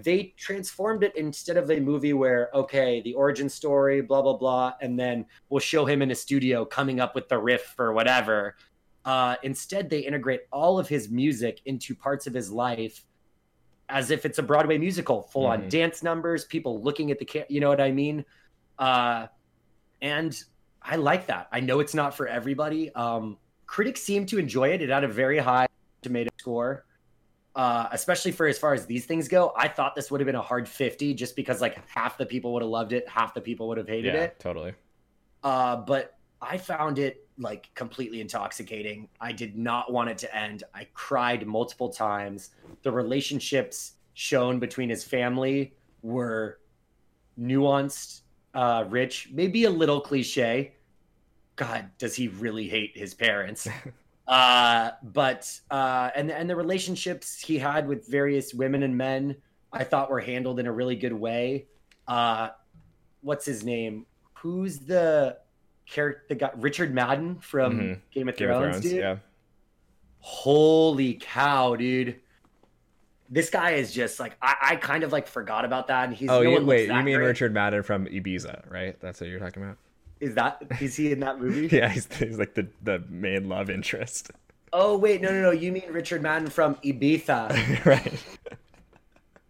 They 0.03 0.34
transformed 0.36 1.03
it 1.03 1.14
instead 1.16 1.57
of 1.57 1.70
a 1.70 1.80
movie 1.80 2.12
where 2.12 2.51
okay 2.55 3.01
the 3.03 3.14
origin 3.14 3.48
story 3.48 4.01
blah 4.01 4.22
blah 4.22 4.36
blah 4.36 4.72
and 4.80 4.98
then 4.98 5.24
we'll 5.48 5.61
show 5.61 5.84
him 5.84 6.03
in 6.03 6.11
a 6.11 6.14
studio 6.14 6.64
coming 6.64 7.01
up 7.01 7.14
with 7.14 7.28
the 7.28 7.38
riff 7.38 7.74
or 7.78 7.92
whatever. 7.92 8.57
Uh, 9.05 9.36
instead 9.42 9.88
they 9.88 10.01
integrate 10.01 10.42
all 10.53 10.78
of 10.78 10.88
his 10.88 11.09
music 11.09 11.61
into 11.64 11.94
parts 11.94 12.26
of 12.26 12.34
his 12.34 12.51
life 12.51 13.05
as 13.88 14.11
if 14.11 14.24
it's 14.24 14.38
a 14.38 14.42
broadway 14.42 14.76
musical 14.76 15.22
full 15.22 15.46
on 15.46 15.61
mm-hmm. 15.61 15.68
dance 15.68 16.03
numbers 16.03 16.44
people 16.44 16.82
looking 16.82 17.11
at 17.11 17.18
the 17.18 17.24
camera 17.24 17.46
you 17.48 17.61
know 17.61 17.68
what 17.68 17.80
i 17.80 17.90
mean? 17.90 18.24
Uh, 18.78 19.26
and 20.03 20.42
i 20.82 20.96
like 20.96 21.26
that. 21.26 21.48
I 21.53 21.61
know 21.61 21.80
it's 21.80 21.94
not 21.94 22.14
for 22.14 22.26
everybody. 22.26 22.94
Um, 22.94 23.38
critics 23.66 24.03
seem 24.03 24.26
to 24.26 24.38
enjoy 24.38 24.68
it. 24.68 24.82
It 24.82 24.90
had 24.90 25.05
a 25.05 25.09
very 25.09 25.38
high 25.38 25.66
tomato 26.03 26.30
score 26.38 26.84
uh, 27.57 27.88
especially 27.92 28.32
for 28.32 28.46
as 28.46 28.59
far 28.59 28.74
as 28.74 28.86
these 28.86 29.07
things 29.07 29.28
go. 29.28 29.53
I 29.57 29.68
thought 29.68 29.94
this 29.94 30.11
would 30.11 30.20
have 30.20 30.26
been 30.26 30.36
a 30.36 30.42
hard 30.42 30.68
50 30.68 31.14
just 31.14 31.34
because 31.36 31.61
like 31.61 31.86
half 31.88 32.16
the 32.16 32.26
people 32.26 32.53
would 32.55 32.62
have 32.62 32.70
loved 32.70 32.92
it, 32.92 33.09
half 33.09 33.34
the 33.34 33.40
people 33.40 33.68
would 33.68 33.78
have 33.78 33.88
hated 33.88 34.14
yeah, 34.14 34.22
it. 34.22 34.38
Totally. 34.38 34.74
Uh, 35.42 35.76
but 35.76 36.18
I 36.40 36.59
found 36.59 36.98
it 36.98 37.26
like 37.38 37.70
completely 37.74 38.20
intoxicating. 38.20 39.09
I 39.20 39.32
did 39.32 39.57
not 39.57 39.92
want 39.92 40.11
it 40.11 40.18
to 40.18 40.36
end. 40.36 40.64
I 40.74 40.86
cried 40.94 41.46
multiple 41.46 41.88
times. 41.88 42.51
The 42.82 42.92
relationships 42.92 43.94
shown 44.14 44.59
between 44.59 44.88
his 44.88 45.03
family 45.03 45.74
were 46.03 46.59
nuanced, 47.38 48.20
uh, 48.55 48.84
rich, 48.88 49.28
maybe 49.32 49.64
a 49.64 49.70
little 49.70 50.01
cliche. 50.01 50.74
God, 51.57 51.90
does 51.98 52.14
he 52.14 52.28
really 52.28 52.68
hate 52.68 52.96
his 52.96 53.12
parents? 53.14 53.68
Uh, 54.31 54.93
but 55.03 55.61
uh, 55.72 56.09
and 56.14 56.31
and 56.31 56.49
the 56.49 56.55
relationships 56.55 57.41
he 57.41 57.59
had 57.59 57.89
with 57.89 58.07
various 58.07 58.55
women 58.55 58.85
and 58.85 58.97
men, 58.97 59.35
I 59.72 59.83
thought 59.83 60.09
were 60.09 60.20
handled 60.20 60.61
in 60.61 60.68
a 60.68 60.72
really 60.72 60.95
good 60.95 61.12
way. 61.12 61.66
Uh, 62.07 62.51
what's 63.22 63.45
his 63.45 63.64
name? 63.64 64.07
Who's 64.35 64.78
the 64.78 65.39
character? 65.85 66.22
The 66.28 66.35
guy 66.37 66.51
Richard 66.55 66.95
Madden 66.95 67.41
from 67.41 67.81
mm-hmm. 67.81 68.01
Game 68.12 68.28
of 68.28 68.37
Thrones, 68.37 68.55
of 68.55 68.70
Thrones 68.70 68.85
dude. 68.85 69.01
Yeah. 69.01 69.16
Holy 70.20 71.14
cow, 71.14 71.74
dude! 71.74 72.20
This 73.31 73.51
guy 73.51 73.72
is 73.72 73.93
just 73.93 74.20
like 74.20 74.37
I, 74.41 74.55
I 74.62 74.76
kind 74.76 75.03
of 75.03 75.11
like 75.11 75.26
forgot 75.26 75.64
about 75.64 75.89
that. 75.89 76.05
And 76.05 76.14
he's 76.16 76.31
oh, 76.31 76.41
no 76.45 76.51
you, 76.51 76.64
wait, 76.64 76.87
you 76.87 76.95
mean 77.03 77.16
great. 77.16 77.26
Richard 77.26 77.53
Madden 77.53 77.83
from 77.83 78.07
Ibiza, 78.07 78.70
right? 78.70 78.97
That's 79.01 79.20
what 79.20 79.28
you're 79.28 79.41
talking 79.41 79.64
about. 79.64 79.76
Is 80.21 80.35
that 80.35 80.62
is 80.81 80.97
he 80.97 81.12
in 81.12 81.21
that 81.21 81.41
movie? 81.41 81.75
yeah, 81.77 81.89
he's, 81.89 82.07
he's 82.14 82.39
like 82.39 82.55
the 82.55 82.68
the 82.83 83.03
main 83.09 83.49
love 83.49 83.71
interest. 83.71 84.31
Oh 84.73 84.97
wait, 84.97 85.21
no, 85.21 85.31
no, 85.31 85.41
no. 85.43 85.51
You 85.51 85.73
mean 85.73 85.91
Richard 85.91 86.23
Madden 86.23 86.51
from 86.51 86.77
Ibiza? 86.77 87.85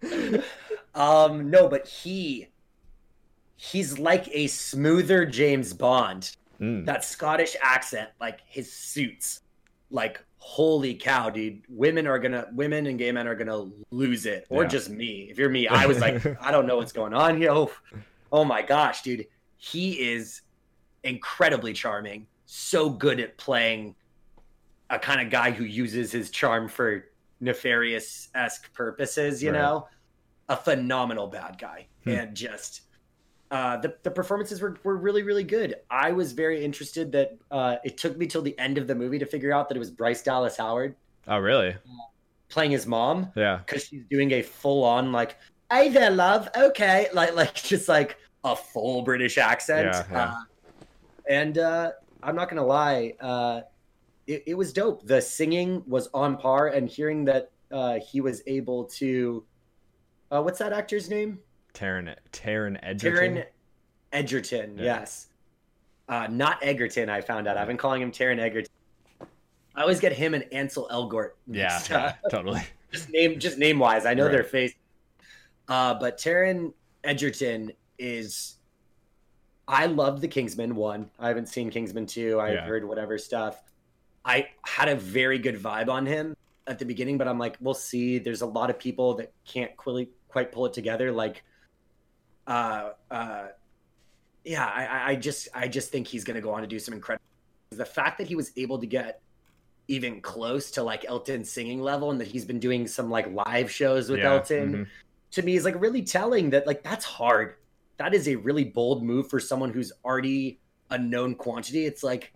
right. 0.03 0.45
um, 0.95 1.51
no, 1.51 1.69
but 1.69 1.87
he 1.87 2.49
he's 3.57 3.99
like 3.99 4.29
a 4.33 4.47
smoother 4.47 5.27
James 5.27 5.75
Bond. 5.75 6.37
Mm. 6.61 6.85
That 6.85 7.05
Scottish 7.05 7.57
accent, 7.63 8.11
like 8.21 8.41
his 8.47 8.71
suits, 8.71 9.41
like 9.91 10.23
holy 10.37 10.95
cow, 10.95 11.31
dude. 11.31 11.63
Women 11.69 12.07
are 12.07 12.19
gonna, 12.19 12.49
women 12.53 12.87
and 12.87 12.99
gay 12.99 13.11
men 13.13 13.27
are 13.27 13.35
gonna 13.35 13.71
lose 13.91 14.27
it, 14.27 14.47
or 14.51 14.63
yeah. 14.63 14.69
just 14.69 14.91
me. 14.91 15.29
If 15.31 15.39
you're 15.39 15.49
me, 15.49 15.69
I 15.69 15.87
was 15.87 16.01
like, 16.01 16.25
I 16.43 16.51
don't 16.51 16.67
know 16.67 16.77
what's 16.77 16.93
going 16.93 17.15
on 17.15 17.39
here. 17.39 17.51
Oh, 17.51 17.73
oh 18.31 18.45
my 18.45 18.61
gosh, 18.61 19.03
dude. 19.03 19.27
He 19.57 20.13
is 20.13 20.43
incredibly 21.05 21.73
charming, 21.73 22.27
so 22.47 22.91
good 22.91 23.21
at 23.21 23.37
playing 23.39 23.95
a 24.91 24.99
kind 24.99 25.21
of 25.21 25.31
guy 25.31 25.51
who 25.51 25.65
uses 25.65 26.11
his 26.13 26.31
charm 26.31 26.69
for 26.69 27.07
nefarious 27.41 28.29
esque 28.35 28.73
purposes, 28.73 29.43
you 29.43 29.51
right. 29.53 29.59
know, 29.59 29.89
a 30.49 30.57
phenomenal 30.57 31.27
bad 31.27 31.59
guy. 31.59 31.87
Hmm. 32.05 32.11
And 32.11 32.37
just 32.37 32.83
uh, 33.51 33.77
the 33.79 33.95
the 34.03 34.11
performances 34.11 34.61
were, 34.61 34.77
were 34.85 34.97
really 34.97 35.23
really 35.23 35.45
good. 35.45 35.77
I 35.91 36.13
was 36.13 36.33
very 36.33 36.65
interested 36.65 37.11
that 37.13 37.37
uh, 37.51 37.77
it 37.85 37.99
took 37.99 38.17
me 38.17 38.27
till 38.27 38.43
the 38.43 38.59
end 38.59 38.79
of 38.79 38.87
the 38.87 38.95
movie 38.95 39.19
to 39.19 39.27
figure 39.27 39.53
out 39.53 39.69
that 39.69 39.77
it 39.77 39.81
was 39.81 39.91
Bryce 39.91 40.23
Dallas 40.23 40.57
Howard 40.57 40.95
Oh, 41.29 41.39
really? 41.39 41.77
playing 42.49 42.73
his 42.73 42.87
mom 42.87 43.31
Yeah. 43.37 43.59
because 43.59 43.85
she's 43.85 44.03
doing 44.11 44.33
a 44.33 44.43
full 44.43 44.83
on 44.85 45.13
like 45.13 45.37
"Hey 45.71 45.89
there, 45.89 46.11
love," 46.11 46.49
okay, 46.57 47.09
like 47.13 47.35
like 47.35 47.55
just 47.73 47.89
like 47.89 48.17
a 48.45 48.57
full 48.57 49.03
British 49.03 49.39
accent. 49.39 49.89
Yeah, 49.93 50.05
yeah. 50.11 50.25
Uh, 50.25 50.35
and 51.31 51.57
uh, 51.57 51.93
I'm 52.23 52.35
not 52.37 52.51
gonna 52.51 52.67
lie, 52.67 53.15
uh, 53.21 53.63
it, 54.27 54.43
it 54.49 54.55
was 54.55 54.73
dope. 54.75 55.07
The 55.07 55.23
singing 55.23 55.83
was 55.87 56.09
on 56.13 56.37
par, 56.37 56.67
and 56.69 56.89
hearing 56.89 57.25
that 57.27 57.53
uh, 57.71 57.99
he 58.01 58.21
was 58.21 58.43
able 58.47 58.85
to, 58.85 59.45
uh, 60.31 60.43
what's 60.43 60.59
that 60.59 60.73
actor's 60.73 61.09
name? 61.09 61.39
Taron 61.73 62.15
Taron 62.33 62.79
Edgerton. 62.83 63.37
Taron 63.37 63.45
Edgerton. 64.13 64.77
Yeah. 64.77 64.85
Yes, 64.85 65.29
uh, 66.09 66.27
not 66.29 66.59
Egerton. 66.63 67.09
I 67.09 67.21
found 67.21 67.47
out. 67.47 67.57
I've 67.57 67.69
been 67.69 67.77
calling 67.77 68.03
him 68.03 68.11
Taron 68.11 68.41
Egerton. 68.41 68.73
I 69.77 69.83
always 69.83 70.01
get 70.01 70.13
him 70.13 70.35
and 70.35 70.45
Ansel 70.53 70.89
Elgort. 70.91 71.31
Yeah, 71.47 71.81
yeah, 71.89 72.15
totally. 72.29 72.61
just 72.93 73.09
name 73.09 73.39
just 73.39 73.57
name 73.57 73.79
wise. 73.79 74.05
I 74.05 74.15
know 74.15 74.25
Right. 74.25 74.33
their 74.33 74.45
face. 74.45 74.75
Uh, 75.69 75.95
but 75.95 76.19
Taron 76.19 76.73
Edgerton 77.05 77.71
is. 77.99 78.57
I 79.71 79.87
love 79.87 80.21
the 80.21 80.27
Kingsman 80.29 80.75
one. 80.75 81.09
I 81.19 81.29
haven't 81.29 81.47
seen 81.49 81.71
Kingsman 81.71 82.07
two. 82.07 82.41
I've 82.41 82.55
Yeah. 82.55 82.67
heard 82.67 82.85
whatever 82.85 83.17
stuff. 83.19 83.63
I 84.25 84.49
had 84.63 84.89
a 84.89 84.97
very 84.97 85.39
good 85.39 85.57
vibe 85.63 85.89
on 85.89 86.05
him 86.07 86.37
at 86.67 86.79
the 86.81 86.85
beginning, 86.85 87.19
but 87.19 87.29
I'm 87.29 87.39
like, 87.39 87.57
we'll 87.61 87.73
see. 87.75 88.19
There's 88.19 88.43
a 88.43 88.47
lot 88.47 88.69
of 88.69 88.79
people 88.79 89.15
that 89.15 89.33
can't 89.47 89.75
quite 89.77 90.09
quite 90.29 90.51
pull 90.53 90.67
it 90.67 90.73
together. 90.73 91.13
Like, 91.13 91.43
uh, 92.47 92.91
uh, 93.11 93.49
yeah, 94.45 94.67
I, 94.67 95.13
I- 95.13 95.17
just 95.17 95.49
I 95.55 95.69
just 95.69 95.91
think 95.91 96.07
he's 96.09 96.25
gonna 96.25 96.41
go 96.41 96.51
on 96.51 96.63
to 96.63 96.67
do 96.67 96.79
some 96.79 96.93
incredible. 96.95 97.25
The 97.71 97.85
fact 97.85 98.19
that 98.19 98.27
he 98.27 98.35
was 98.35 98.51
able 98.57 98.79
to 98.81 98.87
get 98.87 99.21
even 99.87 100.21
close 100.21 100.71
to 100.73 100.83
like 100.83 101.05
Elton 101.09 101.45
singing 101.45 101.81
level 101.81 102.11
and 102.11 102.21
that 102.21 102.27
he's 102.29 102.45
been 102.45 102.59
doing 102.59 102.87
some 102.89 103.09
like 103.11 103.33
live 103.33 103.71
shows 103.71 104.09
with 104.11 104.19
Yeah, 104.21 104.35
Elton 104.35 104.73
mhm. 104.73 104.87
to 105.33 105.43
me 105.43 105.55
is 105.57 105.65
like 105.65 105.81
really 105.81 106.03
telling 106.03 106.51
that 106.51 106.67
like 106.67 106.83
that's 106.83 107.05
hard. 107.05 107.55
That 108.01 108.15
is 108.15 108.29
a 108.29 108.37
really 108.37 108.65
bold 108.65 109.05
move 109.05 109.29
for 109.29 109.39
someone 109.39 109.71
who's 109.71 109.93
already 110.07 110.59
a 110.89 110.97
known 110.97 111.35
quantity. 111.35 111.85
It's 111.85 112.03
like 112.03 112.33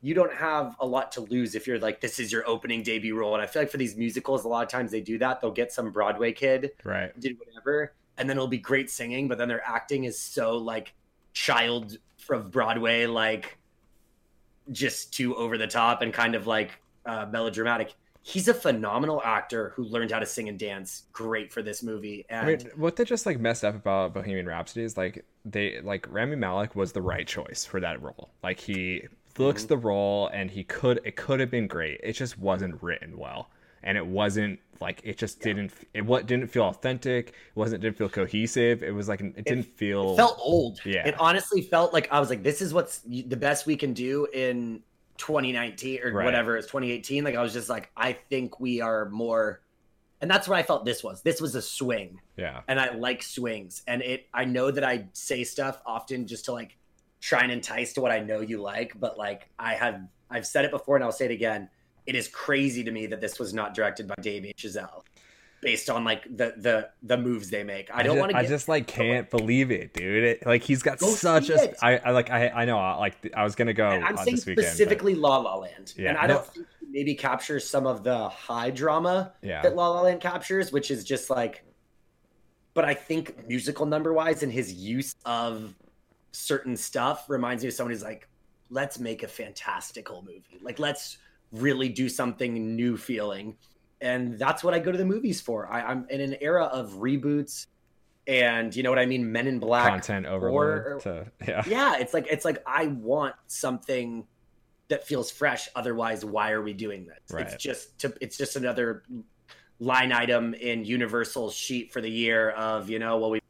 you 0.00 0.14
don't 0.14 0.32
have 0.32 0.74
a 0.80 0.86
lot 0.86 1.12
to 1.12 1.20
lose 1.20 1.54
if 1.54 1.66
you're 1.66 1.78
like 1.78 2.00
this 2.00 2.18
is 2.18 2.32
your 2.32 2.48
opening 2.48 2.82
debut 2.82 3.14
role. 3.14 3.34
And 3.34 3.42
I 3.42 3.46
feel 3.46 3.60
like 3.60 3.70
for 3.70 3.76
these 3.76 3.94
musicals, 3.94 4.46
a 4.46 4.48
lot 4.48 4.62
of 4.62 4.70
times 4.70 4.90
they 4.90 5.02
do 5.02 5.18
that. 5.18 5.42
They'll 5.42 5.50
get 5.50 5.70
some 5.70 5.92
Broadway 5.92 6.32
kid 6.32 6.70
Right. 6.82 7.12
did 7.20 7.36
whatever, 7.38 7.92
and 8.16 8.26
then 8.26 8.38
it'll 8.38 8.48
be 8.48 8.56
great 8.56 8.88
singing, 8.88 9.28
but 9.28 9.36
then 9.36 9.48
their 9.48 9.62
acting 9.66 10.04
is 10.04 10.18
so 10.18 10.56
like 10.56 10.94
child 11.34 11.98
of 12.30 12.50
Broadway, 12.50 13.04
like 13.04 13.58
just 14.72 15.12
too 15.12 15.36
over 15.36 15.58
the 15.58 15.66
top 15.66 16.00
and 16.00 16.10
kind 16.10 16.34
of 16.34 16.46
like 16.46 16.70
uh, 17.04 17.26
melodramatic. 17.30 17.94
He's 18.28 18.48
a 18.48 18.54
phenomenal 18.54 19.22
actor 19.24 19.72
who 19.76 19.84
learned 19.84 20.10
how 20.10 20.18
to 20.18 20.26
sing 20.26 20.48
and 20.48 20.58
dance. 20.58 21.04
Great 21.12 21.52
for 21.52 21.62
this 21.62 21.80
movie, 21.80 22.26
and 22.28 22.44
I 22.44 22.56
mean, 22.56 22.70
what 22.74 22.96
they 22.96 23.04
just 23.04 23.24
like 23.24 23.38
messed 23.38 23.64
up 23.64 23.76
about 23.76 24.14
Bohemian 24.14 24.46
Rhapsody 24.46 24.84
is 24.84 24.96
like 24.96 25.24
they 25.44 25.80
like 25.80 26.06
Rami 26.10 26.34
Malek 26.34 26.74
was 26.74 26.90
the 26.90 27.00
right 27.02 27.24
choice 27.24 27.64
for 27.64 27.78
that 27.78 28.02
role. 28.02 28.30
Like 28.42 28.58
he 28.58 29.04
looks 29.38 29.62
Mm-hmm. 29.62 29.68
the 29.68 29.76
role 29.76 30.26
and 30.32 30.50
he 30.50 30.64
could 30.64 31.00
it 31.04 31.14
could 31.14 31.38
have 31.38 31.52
been 31.52 31.68
great. 31.68 32.00
It 32.02 32.14
just 32.14 32.36
wasn't 32.36 32.82
written 32.82 33.16
well. 33.16 33.50
And 33.84 33.96
it 33.96 34.04
wasn't 34.04 34.58
like 34.80 35.00
it 35.04 35.18
just 35.18 35.40
didn't 35.40 35.72
it 35.94 36.04
what 36.04 36.26
didn't 36.26 36.48
feel 36.48 36.64
authentic. 36.64 37.28
It 37.28 37.34
wasn't 37.54 37.80
didn't 37.82 37.96
feel 37.96 38.08
cohesive. 38.08 38.82
It 38.82 38.90
was 38.90 39.08
like 39.08 39.20
it 39.20 39.44
didn't 39.44 39.66
feel 39.76 40.14
it 40.14 40.16
felt 40.16 40.40
old. 40.42 40.80
Yeah. 40.84 41.06
it 41.06 41.14
honestly 41.20 41.62
felt 41.62 41.92
like 41.92 42.08
I 42.10 42.18
was 42.18 42.28
like, 42.28 42.42
this 42.42 42.60
is 42.60 42.74
what's 42.74 42.98
the 43.06 43.36
best 43.36 43.66
we 43.66 43.76
can 43.76 43.92
do 43.92 44.26
in 44.34 44.82
2019 45.18 46.00
or 46.02 46.12
Right. 46.12 46.24
whatever 46.24 46.56
it's 46.56 46.66
2018. 46.66 47.24
Like 47.24 47.34
I 47.36 47.42
was 47.42 47.52
just 47.52 47.68
like, 47.68 47.90
I 47.96 48.12
think 48.12 48.60
we 48.60 48.80
are 48.80 49.08
more, 49.10 49.60
and 50.20 50.30
that's 50.30 50.48
what 50.48 50.58
I 50.58 50.62
felt. 50.62 50.84
This 50.84 51.02
was 51.04 51.22
this 51.22 51.40
was 51.40 51.54
a 51.54 51.62
swing. 51.62 52.20
yeah. 52.36 52.60
and 52.68 52.78
I 52.80 52.94
like 52.94 53.22
swings. 53.22 53.82
And 53.86 54.02
it, 54.02 54.26
I 54.32 54.44
know 54.44 54.70
that 54.70 54.84
I 54.84 55.06
say 55.12 55.44
stuff 55.44 55.80
often 55.86 56.26
just 56.26 56.46
to 56.46 56.52
like 56.52 56.76
try 57.20 57.40
and 57.42 57.50
entice 57.52 57.92
to 57.94 58.00
what 58.00 58.12
I 58.12 58.20
know 58.20 58.40
you 58.40 58.60
like, 58.60 58.98
but 58.98 59.18
like 59.18 59.48
I 59.58 59.74
have, 59.74 60.00
I've 60.30 60.46
said 60.46 60.64
it 60.64 60.70
before 60.70 60.96
and 60.96 61.04
I'll 61.04 61.12
say 61.12 61.24
it 61.26 61.30
again. 61.30 61.68
It 62.06 62.14
is 62.14 62.28
crazy 62.28 62.84
to 62.84 62.90
me 62.92 63.06
that 63.06 63.20
this 63.20 63.38
was 63.38 63.52
not 63.52 63.74
directed 63.74 64.06
by 64.06 64.14
Damien 64.20 64.54
Chazelle, 64.56 65.02
based 65.60 65.90
on 65.90 66.04
like 66.04 66.24
the 66.24 66.54
the 66.56 66.88
the 67.02 67.16
moves 67.16 67.50
they 67.50 67.64
make. 67.64 67.88
I 67.92 68.02
don't 68.02 68.18
want 68.18 68.32
to 68.32 68.36
I 68.36 68.46
just 68.46 68.68
like 68.68 68.86
can't 68.86 69.28
believe 69.30 69.70
it, 69.70 69.92
dude. 69.94 70.24
It, 70.24 70.46
like 70.46 70.62
he's 70.62 70.82
got 70.82 71.00
such 71.00 71.50
a. 71.50 71.84
I, 71.84 71.98
I 71.98 72.10
like 72.10 72.30
I 72.30 72.48
I 72.48 72.64
know 72.64 72.78
uh, 72.78 72.98
like 72.98 73.14
I 73.34 73.44
was 73.44 73.54
gonna 73.54 73.72
go 73.74 73.88
and 73.88 74.04
I'm 74.04 74.16
saying 74.16 74.36
this 74.36 74.46
weekend. 74.46 74.64
but- 74.64 74.70
specifically 74.70 75.14
La 75.14 75.38
La 75.38 75.56
Land, 75.56 75.94
Yeah, 75.96 76.10
and 76.10 76.18
I 76.18 76.26
no. 76.26 76.34
don't 76.34 76.46
think 76.46 76.66
maybe 76.88 77.14
captures 77.14 77.68
some 77.68 77.86
of 77.86 78.02
the 78.04 78.28
high 78.28 78.70
drama 78.70 79.32
yeah. 79.42 79.62
that 79.62 79.74
La 79.76 79.88
La 79.88 80.02
Land 80.02 80.20
captures, 80.20 80.72
which 80.72 80.90
is 80.90 81.04
just 81.04 81.30
like. 81.30 81.64
But 82.74 82.84
I 82.84 82.92
think 82.94 83.48
musical 83.48 83.86
number 83.86 84.12
wise 84.12 84.42
and 84.42 84.52
his 84.52 84.72
use 84.72 85.14
of 85.24 85.74
certain 86.32 86.76
stuff 86.76 87.24
reminds 87.30 87.62
me 87.62 87.68
of 87.68 87.74
someone 87.74 87.92
who's 87.92 88.02
like, 88.02 88.28
let's 88.68 88.98
make 88.98 89.22
a 89.22 89.28
fantastical 89.28 90.20
movie. 90.22 90.58
Like, 90.60 90.78
let's 90.78 91.16
really 91.52 91.88
do 91.88 92.08
something 92.10 92.76
new 92.76 92.98
feeling. 92.98 93.56
And 94.00 94.38
that's 94.38 94.62
what 94.62 94.74
I 94.74 94.78
go 94.78 94.92
to 94.92 94.98
the 94.98 95.06
movies 95.06 95.40
for. 95.40 95.72
I, 95.72 95.82
I'm 95.82 96.06
in 96.10 96.20
an 96.20 96.36
era 96.40 96.64
of 96.64 96.92
reboots 96.94 97.66
and 98.26 98.74
you 98.74 98.82
know 98.82 98.90
what 98.90 98.98
I 98.98 99.06
mean? 99.06 99.30
Men 99.30 99.46
in 99.46 99.58
Black. 99.58 99.88
content 99.88 100.26
overload 100.26 101.00
to 101.02 101.30
yeah. 101.46 101.62
Yeah, 101.66 101.98
it's 101.98 102.12
like 102.12 102.26
it's 102.28 102.44
like 102.44 102.62
I 102.66 102.88
want 102.88 103.36
something 103.46 104.26
that 104.88 105.06
feels 105.06 105.30
fresh. 105.30 105.68
Otherwise, 105.76 106.24
why 106.24 106.50
are 106.50 106.62
we 106.62 106.72
doing 106.72 107.06
this? 107.06 107.18
Right. 107.30 107.46
It's 107.46 107.62
just 107.62 107.98
to, 108.00 108.14
it's 108.20 108.36
just 108.36 108.56
another 108.56 109.04
line 109.78 110.10
item 110.12 110.54
in 110.54 110.84
Universal's 110.84 111.54
sheet 111.54 111.92
for 111.92 112.00
the 112.00 112.10
year 112.10 112.50
of 112.50 112.90
you 112.90 112.98
know 112.98 113.18
well 113.18 113.30
we 113.30 113.40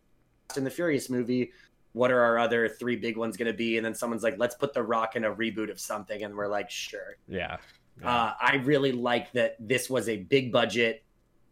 in 0.56 0.64
the 0.64 0.70
Furious 0.70 1.08
movie. 1.08 1.52
What 1.92 2.10
are 2.10 2.20
our 2.20 2.38
other 2.38 2.68
three 2.68 2.96
big 2.96 3.16
ones 3.16 3.38
going 3.38 3.50
to 3.50 3.56
be? 3.56 3.78
And 3.78 3.86
then 3.86 3.94
someone's 3.94 4.22
like, 4.22 4.36
let's 4.36 4.54
put 4.54 4.74
The 4.74 4.82
Rock 4.82 5.16
in 5.16 5.24
a 5.24 5.34
reboot 5.34 5.70
of 5.70 5.80
something, 5.80 6.24
and 6.24 6.34
we're 6.34 6.46
like, 6.46 6.68
sure. 6.70 7.16
Yeah. 7.26 7.56
Yeah. 8.00 8.10
Uh, 8.10 8.34
I 8.40 8.56
really 8.56 8.92
like 8.92 9.32
that 9.32 9.56
this 9.58 9.88
was 9.88 10.08
a 10.08 10.16
big 10.16 10.52
budget, 10.52 11.02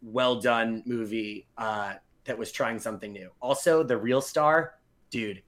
well 0.03 0.41
done 0.41 0.83
movie 0.85 1.47
uh, 1.57 1.95
that 2.25 2.39
was 2.39 2.53
trying 2.53 2.79
something 2.79 3.13
new. 3.13 3.31
Also, 3.41 3.83
the 3.83 3.97
real 3.97 4.21
star, 4.21 4.75
dude, 5.11 5.43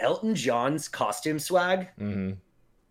Elton 0.00 0.34
John's 0.34 0.88
costume 0.88 1.38
swag 1.38 1.88
hmm 1.98 2.32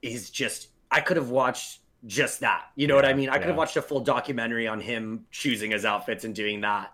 is 0.01 0.29
just. 0.29 0.69
I 0.91 1.01
could 1.01 1.17
have 1.17 1.29
watched 1.31 1.79
just 2.05 2.39
that. 2.41 2.67
You 2.75 2.87
know 2.87 2.95
what 2.95 3.05
I 3.05 3.13
mean? 3.13 3.29
I 3.29 3.39
could 3.39 3.47
have 3.47 3.57
watched 3.57 3.75
a 3.75 3.81
full 3.81 3.99
documentary 3.99 4.67
on 4.67 4.79
him 4.79 5.25
choosing 5.31 5.71
his 5.71 5.83
outfits 5.83 6.23
and 6.23 6.33
doing 6.33 6.61
that. 6.61 6.93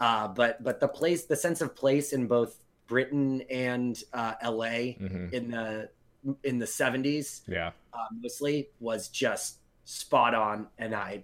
Uh, 0.00 0.28
but 0.28 0.62
but 0.62 0.80
the 0.80 0.88
place, 0.88 1.24
the 1.24 1.36
sense 1.36 1.60
of 1.60 1.74
place 1.74 2.12
in 2.12 2.26
both 2.26 2.60
Britain 2.86 3.42
and 3.50 4.02
uh, 4.12 4.34
L.A. 4.40 4.92
hmm 4.92 5.26
in 5.32 5.50
the 5.50 5.90
in 6.44 6.58
the 6.58 6.66
seventies 6.66 7.42
Yeah. 7.46 7.70
Uh, 7.96 8.06
mostly 8.20 8.68
was 8.80 9.08
just 9.08 9.58
spot 9.84 10.34
on 10.34 10.66
and 10.78 10.94
i 10.94 11.22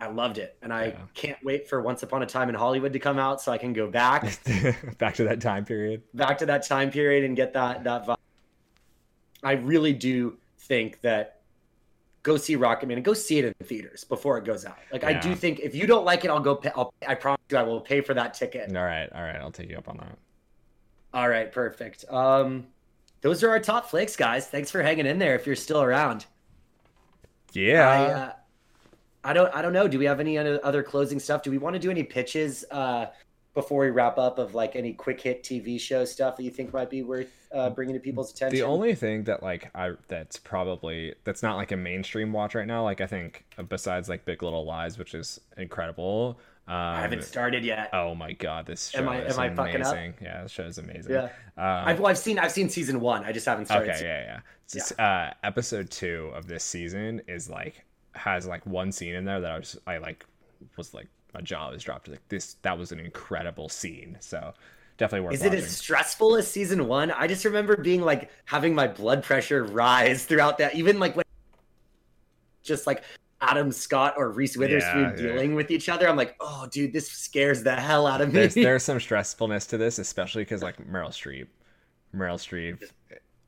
i 0.00 0.06
loved 0.06 0.38
it 0.38 0.56
and 0.62 0.72
i 0.72 0.86
Yeah. 0.88 0.98
can't 1.14 1.38
wait 1.42 1.68
for 1.68 1.80
once 1.80 2.02
upon 2.02 2.22
a 2.22 2.26
time 2.26 2.48
in 2.50 2.54
hollywood 2.54 2.92
to 2.92 2.98
come 2.98 3.18
out 3.18 3.40
so 3.40 3.50
i 3.52 3.58
can 3.58 3.72
go 3.72 3.90
back 3.90 4.22
Back 4.98 5.14
to 5.14 5.24
that 5.24 5.40
time 5.40 5.64
period. 5.64 6.02
back 6.14 6.38
to 6.38 6.46
that 6.46 6.66
time 6.66 6.90
period 6.90 7.24
and 7.24 7.34
get 7.36 7.54
that 7.54 7.84
that 7.84 8.06
vibe. 8.06 8.16
i 9.42 9.52
really 9.52 9.92
do 9.94 10.36
think 10.60 11.00
that 11.02 11.40
go 12.22 12.36
see 12.36 12.56
rocketman 12.56 12.94
and 12.94 13.04
go 13.04 13.14
see 13.14 13.38
it 13.38 13.44
in 13.44 13.54
theaters 13.66 14.04
before 14.04 14.36
it 14.36 14.44
goes 14.44 14.64
out 14.66 14.76
like 14.92 15.04
i 15.04 15.12
do 15.12 15.34
think 15.34 15.60
if 15.60 15.74
you 15.74 15.86
don't 15.86 16.04
like 16.04 16.24
it 16.24 16.30
i'll 16.30 16.40
go 16.40 16.56
pay, 16.56 16.70
I'll, 16.76 16.92
i 17.06 17.14
promise 17.14 17.40
you 17.50 17.56
i 17.56 17.62
will 17.62 17.80
pay 17.80 18.00
for 18.00 18.14
that 18.14 18.34
ticket 18.34 18.74
All 18.76 18.84
right. 18.84 19.08
All 19.14 19.22
right. 19.22 19.36
I'll 19.36 19.52
take 19.52 19.70
you 19.70 19.78
up 19.78 19.88
on 19.88 19.96
that. 19.98 20.18
all 21.14 21.28
right 21.28 21.50
perfect 21.52 22.04
um 22.10 22.66
those 23.20 23.42
are 23.42 23.50
our 23.50 23.60
top 23.60 23.88
flicks 23.90 24.16
guys 24.16 24.46
thanks 24.46 24.70
for 24.70 24.82
hanging 24.82 25.06
in 25.06 25.18
there 25.18 25.34
if 25.34 25.46
you're 25.46 25.56
still 25.56 25.82
around 25.82 26.26
Yeah. 27.52 27.88
I, 27.88 28.04
uh, 28.04 28.32
I 29.24 29.32
don't. 29.32 29.52
I 29.54 29.60
don't 29.60 29.72
know. 29.72 29.88
Do 29.88 29.98
we 29.98 30.04
have 30.04 30.20
any 30.20 30.38
other 30.38 30.82
closing 30.84 31.18
stuff? 31.18 31.42
Do 31.42 31.50
we 31.50 31.58
want 31.58 31.74
to 31.74 31.80
do 31.80 31.90
any 31.90 32.04
pitches 32.04 32.64
uh, 32.70 33.06
before 33.54 33.80
we 33.82 33.90
wrap 33.90 34.18
up 34.18 34.38
of 34.38 34.54
like 34.54 34.76
any 34.76 34.92
quick 34.92 35.20
hit 35.20 35.42
TV 35.42 35.80
show 35.80 36.04
stuff 36.04 36.36
that 36.36 36.44
you 36.44 36.50
think 36.50 36.72
might 36.72 36.90
be 36.90 37.02
worth 37.02 37.48
uh, 37.50 37.70
bringing 37.70 37.94
to 37.94 38.00
people's 38.00 38.30
attention? 38.32 38.56
the 38.56 38.64
only 38.64 38.94
thing 38.94 39.24
that 39.24 39.42
like 39.42 39.68
I 39.74 39.92
that's 40.06 40.36
probably 40.36 41.14
that's 41.24 41.42
not 41.42 41.56
like 41.56 41.72
a 41.72 41.76
mainstream 41.76 42.32
watch 42.32 42.54
right 42.54 42.68
now. 42.68 42.84
Like 42.84 43.00
I 43.00 43.06
think 43.08 43.44
uh, 43.58 43.64
besides 43.64 44.08
like 44.08 44.24
Big 44.24 44.44
Little 44.44 44.64
Lies, 44.64 44.96
which 44.96 45.12
is 45.12 45.40
incredible. 45.56 46.38
Um, 46.68 46.74
I 46.74 47.00
haven't 47.00 47.22
started 47.22 47.64
yet. 47.64 47.90
Oh 47.92 48.14
my 48.14 48.32
god, 48.32 48.66
this 48.66 48.88
show 48.88 48.98
Am 48.98 49.08
I- 49.08 49.22
is 49.22 49.38
am 49.38 49.40
I 49.40 49.54
fucking 49.54 49.82
up? 49.82 49.92
amazing. 49.92 50.14
Yeah, 50.20 50.42
this 50.42 50.50
show 50.52 50.64
is 50.64 50.78
amazing. 50.78 51.12
Yeah. 51.12 51.24
Um, 51.24 51.30
I've, 51.88 52.00
well, 52.00 52.08
I've 52.08 52.18
seen. 52.18 52.38
I've 52.40 52.50
seen 52.50 52.68
season 52.68 53.00
one. 53.00 53.24
I 53.24 53.30
just 53.32 53.46
haven't 53.46 53.66
started. 53.66 53.90
okay, 53.94 54.02
yeah, 54.04 54.22
yeah. 54.24 54.40
Just, 54.70 54.98
Uh, 54.98 55.30
episode 55.44 55.90
two 55.90 56.32
of 56.34 56.48
this 56.48 56.64
season 56.64 57.22
is 57.28 57.48
like 57.48 57.84
has 58.14 58.46
like 58.46 58.66
one 58.66 58.90
scene 58.90 59.14
in 59.14 59.24
there 59.24 59.40
that 59.40 59.52
I 59.52 59.58
was 59.58 59.78
I 59.86 59.98
like 59.98 60.26
was 60.76 60.92
like 60.92 61.06
my 61.34 61.40
jaw 61.40 61.70
was 61.70 61.84
dropped. 61.84 62.08
Like 62.08 62.26
this, 62.28 62.54
that 62.62 62.76
was 62.76 62.90
an 62.90 62.98
incredible 62.98 63.68
scene. 63.68 64.16
So 64.20 64.52
definitely 64.98 65.24
worth. 65.26 65.34
Is 65.34 65.40
watching. 65.42 65.52
it 65.58 65.62
as 65.62 65.70
stressful 65.76 66.34
as 66.36 66.50
season 66.50 66.88
one? 66.88 67.12
I 67.12 67.28
just 67.28 67.44
remember 67.44 67.76
being 67.76 68.00
like 68.02 68.28
having 68.44 68.74
my 68.74 68.88
blood 68.88 69.22
pressure 69.22 69.62
rise 69.62 70.24
throughout 70.24 70.58
that. 70.58 70.74
Even 70.74 70.98
like 70.98 71.14
when 71.14 71.24
just 72.64 72.86
like 72.88 73.04
Adam 73.48 73.72
Scott 73.72 74.14
or 74.16 74.30
Reese 74.30 74.56
Witherspoon 74.56 75.02
Yeah, 75.02 75.10
yeah. 75.10 75.16
dealing 75.16 75.54
with 75.54 75.70
each 75.70 75.88
other, 75.88 76.08
I'm 76.08 76.16
like, 76.16 76.36
oh, 76.40 76.66
dude, 76.70 76.92
this 76.92 77.10
scares 77.10 77.62
the 77.62 77.74
hell 77.76 78.06
out 78.06 78.20
of 78.20 78.28
me. 78.28 78.40
there's 78.40 78.54
there's 78.54 78.82
some 78.84 78.98
stressfulness 78.98 79.68
to 79.70 79.78
this, 79.78 79.98
especially 79.98 80.42
because 80.42 80.62
like 80.62 80.76
Meryl 80.78 81.08
Streep, 81.10 81.46
Meryl 82.14 82.36
Streep. 82.38 82.82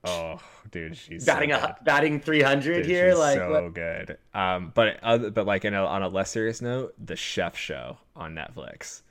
Oh, 0.05 0.41
dude, 0.71 0.97
she's 0.97 1.25
so 1.27 1.33
batting 1.35 1.51
good. 1.51 1.59
a 1.59 1.77
batting 1.83 2.21
300 2.21 2.77
Dude, 2.77 2.87
here, 2.87 3.15
like 3.15 3.37
so 3.39 3.51
what- 3.65 3.75
good. 3.75 4.17
Um, 4.33 4.71
but 4.75 5.03
other, 5.03 5.31
but 5.31 5.45
like 5.47 5.65
in 5.65 5.75
a, 5.75 5.85
on 5.85 6.03
a 6.03 6.09
less 6.09 6.31
serious 6.31 6.63
note, 6.63 6.95
the 7.05 7.17
Chef 7.17 7.57
Show 7.57 7.99
on 8.15 8.35
Netflix. 8.35 8.81
is 8.83 9.03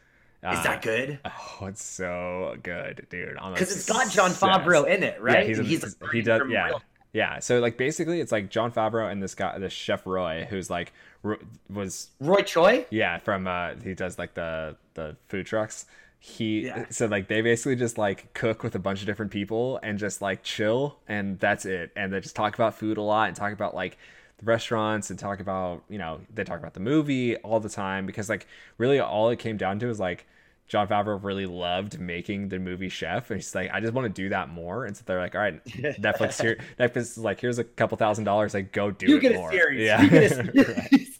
Uh, 0.43 0.63
that 0.63 0.81
good? 0.81 1.19
Oh, 1.25 1.65
it's 1.65 1.83
so 1.83 2.55
good, 2.63 3.05
dude. 3.09 3.33
Because 3.35 3.75
it's 3.75 3.85
got 3.85 4.09
Jon. 4.11 4.31
Favreau 4.31 4.87
in 4.87 5.03
it, 5.03 5.21
right? 5.21 5.49
Yeah, 5.49 5.61
he's, 5.61 5.83
a, 5.83 6.05
a 6.05 6.09
he 6.11 6.21
does. 6.21 6.41
Yeah, 6.49 6.71
yeah. 7.17 7.39
So 7.39 7.59
like 7.59 7.77
basically, 7.77 8.19
it's 8.21 8.31
like 8.31 8.49
Jon 8.49 8.71
Favreau 8.71 9.11
and 9.11 9.21
this 9.21 9.35
guy, 9.35 9.57
this 9.57 9.73
chef 9.73 10.05
Roy, 10.05 10.45
who's 10.49 10.69
like 10.69 10.93
Ro- 11.23 11.43
was 11.69 12.09
Roy 12.19 12.41
Choi. 12.43 12.85
yeah 12.89 13.17
from 13.17 13.47
uh 13.47 13.69
he 13.83 13.93
does 13.93 14.17
like 14.17 14.33
the 14.35 14.75
the 14.93 15.15
food 15.29 15.45
trucks. 15.45 15.85
He 16.19 16.65
Yeah. 16.65 16.85
so 16.89 17.05
like 17.07 17.27
they 17.27 17.41
basically 17.41 17.75
just 17.75 17.97
like 17.97 18.33
cook 18.33 18.63
with 18.63 18.75
a 18.75 18.79
bunch 18.79 18.99
of 19.01 19.05
different 19.07 19.31
people 19.31 19.79
and 19.83 19.99
just 19.99 20.21
like 20.21 20.43
chill 20.43 20.97
and 21.07 21.39
that's 21.39 21.65
it. 21.65 21.91
And 21.95 22.11
they 22.13 22.19
just 22.19 22.35
talk 22.35 22.55
about 22.55 22.75
food 22.75 22.97
a 22.97 23.01
lot 23.13 23.27
and 23.27 23.35
talk 23.35 23.53
about 23.53 23.73
like 23.75 23.97
the 24.39 24.45
restaurants 24.45 25.09
and 25.09 25.17
talk 25.19 25.39
about 25.39 25.83
you 25.89 25.97
know 25.97 26.19
they 26.33 26.43
talk 26.43 26.59
about 26.59 26.73
the 26.75 26.79
movie 26.79 27.35
all 27.37 27.59
the 27.59 27.69
time 27.69 28.05
because 28.05 28.29
like 28.29 28.45
really 28.77 28.99
all 28.99 29.29
it 29.29 29.39
came 29.39 29.57
down 29.57 29.79
to 29.79 29.89
is 29.89 29.99
like 29.99 30.25
Jon 30.67 30.87
Favreau 30.87 31.21
really 31.23 31.45
loved 31.45 31.99
making 31.99 32.49
the 32.49 32.59
movie 32.59 32.89
Chef, 32.89 33.31
and 33.31 33.39
he's 33.39 33.55
like, 33.55 33.71
I 33.73 33.79
just 33.79 33.93
want 33.93 34.13
to 34.13 34.21
do 34.21 34.29
that 34.29 34.49
more. 34.49 34.85
And 34.85 34.95
so 34.97 35.03
they're 35.05 35.19
like, 35.19 35.33
all 35.35 35.41
right, 35.41 35.63
Netflix 35.65 36.41
here, 36.41 36.57
Netflix 36.79 36.97
is 36.97 37.17
like, 37.17 37.39
here's 37.39 37.57
a 37.59 37.63
couple 37.63 37.97
thousand 37.97 38.25
dollars, 38.25 38.53
like 38.53 38.71
go 38.73 38.91
do 38.91 39.05
You 39.07 39.17
it 39.17 39.21
get 39.21 39.31
a 39.33 39.35
more. 39.35 39.51
series. 39.51 39.85
Yeah, 39.85 40.01
You 40.01 40.09
get 40.09 40.23
a 40.31 40.35
series. 40.53 41.19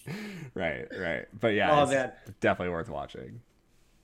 right, 0.54 0.86
right. 0.98 1.26
But 1.40 1.54
yeah, 1.54 1.82
Oh, 1.82 1.86
man. 1.86 2.12
definitely 2.42 2.74
worth 2.74 2.90
watching. 2.90 3.42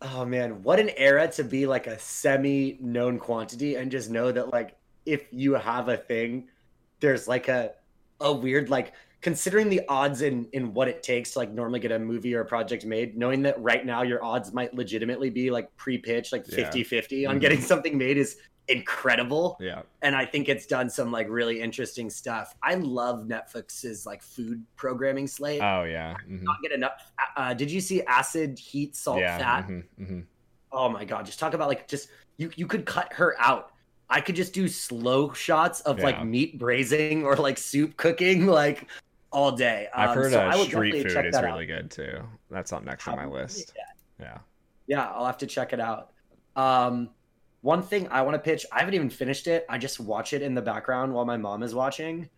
Oh 0.02 0.26
man, 0.26 0.64
what 0.64 0.80
an 0.80 0.90
era 0.98 1.28
to 1.30 1.44
be 1.46 1.66
like 1.66 1.88
a 1.88 1.98
semi 1.98 2.78
known 2.82 3.20
quantity 3.20 3.76
and 3.76 3.90
just 3.92 4.10
know 4.10 4.32
that 4.32 4.52
like 4.52 4.76
if 5.06 5.26
you 5.32 5.54
have 5.54 5.88
a 5.88 5.96
thing, 5.98 6.50
there's 7.00 7.28
like 7.28 7.48
a 7.48 7.72
a 8.20 8.32
weird 8.32 8.70
like 8.70 8.94
considering 9.24 9.70
the 9.70 9.82
odds 9.90 10.22
in 10.22 10.48
in 10.54 10.74
what 10.74 10.88
it 10.88 11.02
takes 11.02 11.32
to 11.32 11.40
like 11.40 11.52
normally 11.52 11.80
get 11.80 11.92
a 11.92 11.98
movie 11.98 12.36
or 12.36 12.42
a 12.42 12.46
project 12.46 12.86
made, 12.86 13.18
knowing 13.18 13.42
that 13.44 13.60
right 13.60 13.84
now 13.86 14.04
your 14.04 14.24
odds 14.24 14.54
might 14.54 14.74
legitimately 14.76 15.32
be 15.32 15.50
like 15.50 15.76
pre-pitch 15.78 16.32
like 16.32 16.46
Yeah. 16.48 16.70
50-50 16.70 17.26
on 17.28 17.38
Mhm. 17.38 17.42
getting 17.42 17.62
something 17.62 17.98
made 17.98 18.18
is 18.18 18.38
incredible. 18.70 19.58
Yeah, 19.60 19.82
And 20.02 20.16
I 20.16 20.26
think 20.26 20.48
it's 20.50 20.66
done 20.66 20.90
some 20.90 21.12
like 21.12 21.28
really 21.30 21.60
interesting 21.60 22.10
stuff. 22.10 22.56
I 22.64 22.76
love 22.76 23.26
Netflix's 23.26 24.06
like 24.06 24.22
food 24.22 24.64
programming 24.76 25.28
slate. 25.28 25.62
oh 25.62 25.84
yeah, 25.84 26.16
mhm. 26.30 26.44
Not 26.44 26.58
get 26.62 26.72
enough. 26.72 26.94
Uh, 27.36 27.54
did 27.54 27.70
you 27.72 27.82
see 27.82 28.04
Acid, 28.04 28.60
Heat, 28.60 28.96
Salt, 28.96 29.20
yeah, 29.20 29.38
Fat? 29.38 29.68
mhm, 29.68 29.84
mhm. 30.00 30.24
oh 30.72 30.90
my 30.90 31.06
god 31.06 31.24
just 31.26 31.40
talk 31.40 31.54
about 31.54 31.68
like 31.68 31.88
just 31.88 32.10
you 32.38 32.50
you 32.56 32.66
could 32.66 32.84
cut 32.84 33.14
her 33.14 33.36
out 33.40 33.72
i 34.10 34.20
could 34.20 34.36
just 34.36 34.54
do 34.54 34.68
slow 34.68 35.32
shots 35.34 35.82
of 35.82 36.00
Yeah. 36.00 36.06
like 36.06 36.26
meat 36.26 36.58
braising 36.58 37.24
or 37.24 37.36
like 37.36 37.60
soup 37.60 37.96
cooking 37.96 38.48
like 38.48 38.88
all 39.34 39.52
day. 39.52 39.88
I've 39.94 40.12
Um, 40.12 40.16
heard 40.18 40.32
so 40.32 40.40
uh, 40.40 40.58
street 40.64 40.92
food 41.04 41.26
is 41.26 41.36
really 41.42 41.64
out. 41.64 41.68
good 41.68 41.92
too. 41.92 42.20
That's 42.50 42.72
up 42.72 42.84
next 42.86 43.08
on 43.08 43.16
my 43.18 43.26
list. 43.26 43.74
Yeah, 44.20 44.38
yeah. 44.88 45.10
I'll 45.10 45.26
have 45.26 45.40
to 45.40 45.48
check 45.48 45.74
it 45.74 45.80
out. 45.80 46.12
Um 46.56 47.10
one 47.62 47.82
thing 47.82 48.10
i 48.12 48.22
want 48.22 48.36
to 48.36 48.40
pitch 48.40 48.66
i 48.74 48.80
haven't 48.80 48.94
even 48.94 49.10
finished 49.10 49.48
it. 49.48 49.66
I 49.70 49.78
just 49.78 50.00
watch 50.00 50.34
it 50.34 50.42
in 50.42 50.54
the 50.54 50.62
background 50.62 51.14
while 51.14 51.26
my 51.26 51.38
mom 51.38 51.64
is 51.64 51.74
watching. 51.74 52.30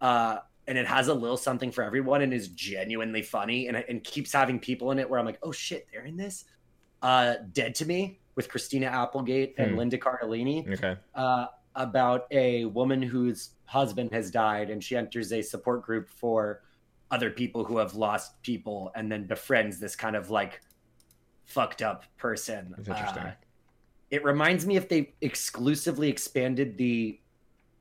Uh 0.00 0.38
and 0.66 0.76
it 0.78 0.86
has 0.86 1.08
a 1.08 1.14
little 1.14 1.36
something 1.36 1.70
for 1.70 1.82
everyone 1.84 2.22
and 2.22 2.32
is 2.34 2.48
genuinely 2.48 3.22
funny 3.22 3.68
and, 3.68 3.76
and 3.76 4.02
keeps 4.02 4.32
having 4.32 4.58
people 4.58 4.90
in 4.92 4.98
it 4.98 5.08
where 5.08 5.18
i'm 5.20 5.26
like 5.26 5.38
oh 5.42 5.52
shit 5.52 5.86
they're 5.92 6.04
in 6.04 6.16
this? 6.16 6.44
Uh 7.02 7.34
dead 7.52 7.74
to 7.76 7.86
me 7.86 8.18
with 8.34 8.48
christina 8.48 8.86
applegate 8.86 9.54
and 9.58 9.70
Hmm. 9.72 9.78
linda 9.78 9.96
cardellini. 9.98 10.70
Okay, 10.74 10.96
uh, 11.14 11.46
about 11.74 12.26
a 12.30 12.64
woman 12.66 13.02
whose 13.02 13.50
husband 13.66 14.12
has 14.12 14.30
died 14.30 14.70
and 14.70 14.82
she 14.82 14.96
enters 14.96 15.32
a 15.32 15.42
support 15.42 15.82
group 15.82 16.08
for 16.08 16.62
other 17.10 17.30
people 17.30 17.64
who 17.64 17.78
have 17.78 17.94
lost 17.94 18.40
people 18.42 18.90
and 18.94 19.10
then 19.10 19.26
befriends 19.26 19.78
this 19.78 19.96
kind 19.96 20.16
of 20.16 20.30
like 20.30 20.60
fucked 21.44 21.82
up 21.82 22.04
person. 22.16 22.74
That's 22.76 22.88
interesting. 22.88 23.22
Uh, 23.22 23.34
it 24.10 24.24
reminds 24.24 24.66
me 24.66 24.76
if 24.76 24.88
they 24.88 25.14
exclusively 25.20 26.08
expanded 26.08 26.78
the 26.78 27.20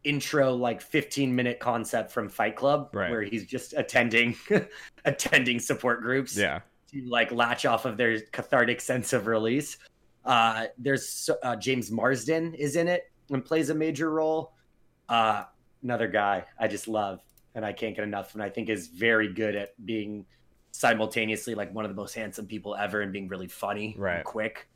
intro 0.04 0.54
like 0.54 0.82
15 0.82 1.34
minute 1.34 1.60
concept 1.60 2.12
from 2.12 2.28
Fight 2.28 2.56
Club 2.56 2.90
Right. 2.94 3.10
where 3.10 3.22
he's 3.22 3.46
just 3.46 3.74
attending 3.74 4.36
attending 5.06 5.60
support 5.60 6.02
groups 6.02 6.36
yeah, 6.38 6.60
to 6.92 7.02
like 7.08 7.32
latch 7.32 7.66
off 7.66 7.86
of 7.86 7.96
their 7.98 8.20
cathartic 8.32 8.82
sense 8.82 9.14
of 9.14 9.28
release. 9.28 9.78
Uh, 10.26 10.66
there's 10.78 11.30
uh, 11.44 11.56
James 11.56 11.92
Marsden 11.92 12.54
is 12.54 12.76
in 12.76 12.88
it 12.88 13.12
and 13.30 13.44
plays 13.44 13.70
a 13.70 13.76
major 13.76 14.10
role. 14.10 14.54
Uh, 15.10 15.44
another 15.84 16.08
guy 16.08 16.46
I 16.60 16.68
just 16.68 16.88
love 16.88 17.20
and 17.56 17.66
I 17.66 17.72
can't 17.74 17.96
get 17.96 18.04
enough, 18.04 18.34
and 18.34 18.42
I 18.42 18.50
think 18.50 18.70
is 18.70 18.88
very 18.88 19.32
good 19.32 19.56
at 19.56 19.74
being 19.86 20.26
simultaneously 20.72 21.54
like 21.54 21.72
one 21.74 21.86
of 21.86 21.90
the 21.92 21.96
most 21.96 22.16
handsome 22.16 22.48
people 22.48 22.76
ever 22.76 23.02
and 23.02 23.14
being 23.14 23.28
really 23.28 23.48
funny, 23.48 23.96
Right. 23.98 24.16
and 24.18 24.26
quick. 24.26 24.68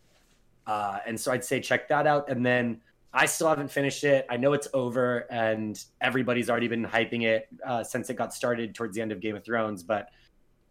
Uh, 0.68 1.00
and 1.08 1.20
so 1.20 1.32
I'd 1.32 1.44
say 1.44 1.60
check 1.60 1.88
that 1.90 2.06
out, 2.08 2.30
and 2.30 2.46
then. 2.46 2.82
I 3.14 3.26
still 3.26 3.48
haven't 3.48 3.72
finished 3.72 4.04
it. 4.04 4.28
I 4.30 4.38
know 4.38 4.52
it's 4.54 4.68
over, 4.76 5.26
and 5.32 5.82
everybody's 6.02 6.50
already 6.52 6.68
been 6.68 6.86
hyping 6.86 7.24
it 7.24 7.48
uh, 7.66 7.82
since 7.84 8.10
it 8.12 8.16
got 8.16 8.32
started 8.34 8.76
towards 8.76 8.94
the 8.96 9.02
end 9.02 9.12
of 9.14 9.22
Game 9.22 9.36
of 9.36 9.44
Thrones. 9.46 9.82
But 9.82 10.10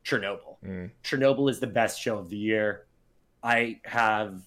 Chernobyl. 0.05 0.57
Mm. 0.65 0.90
Chernobyl 1.03 1.51
is 1.51 1.59
the 1.59 1.66
best 1.66 2.01
show 2.01 2.19
of 2.19 2.28
the 2.28 2.36
year. 2.36 2.86
I 3.43 3.81
have, 3.85 4.43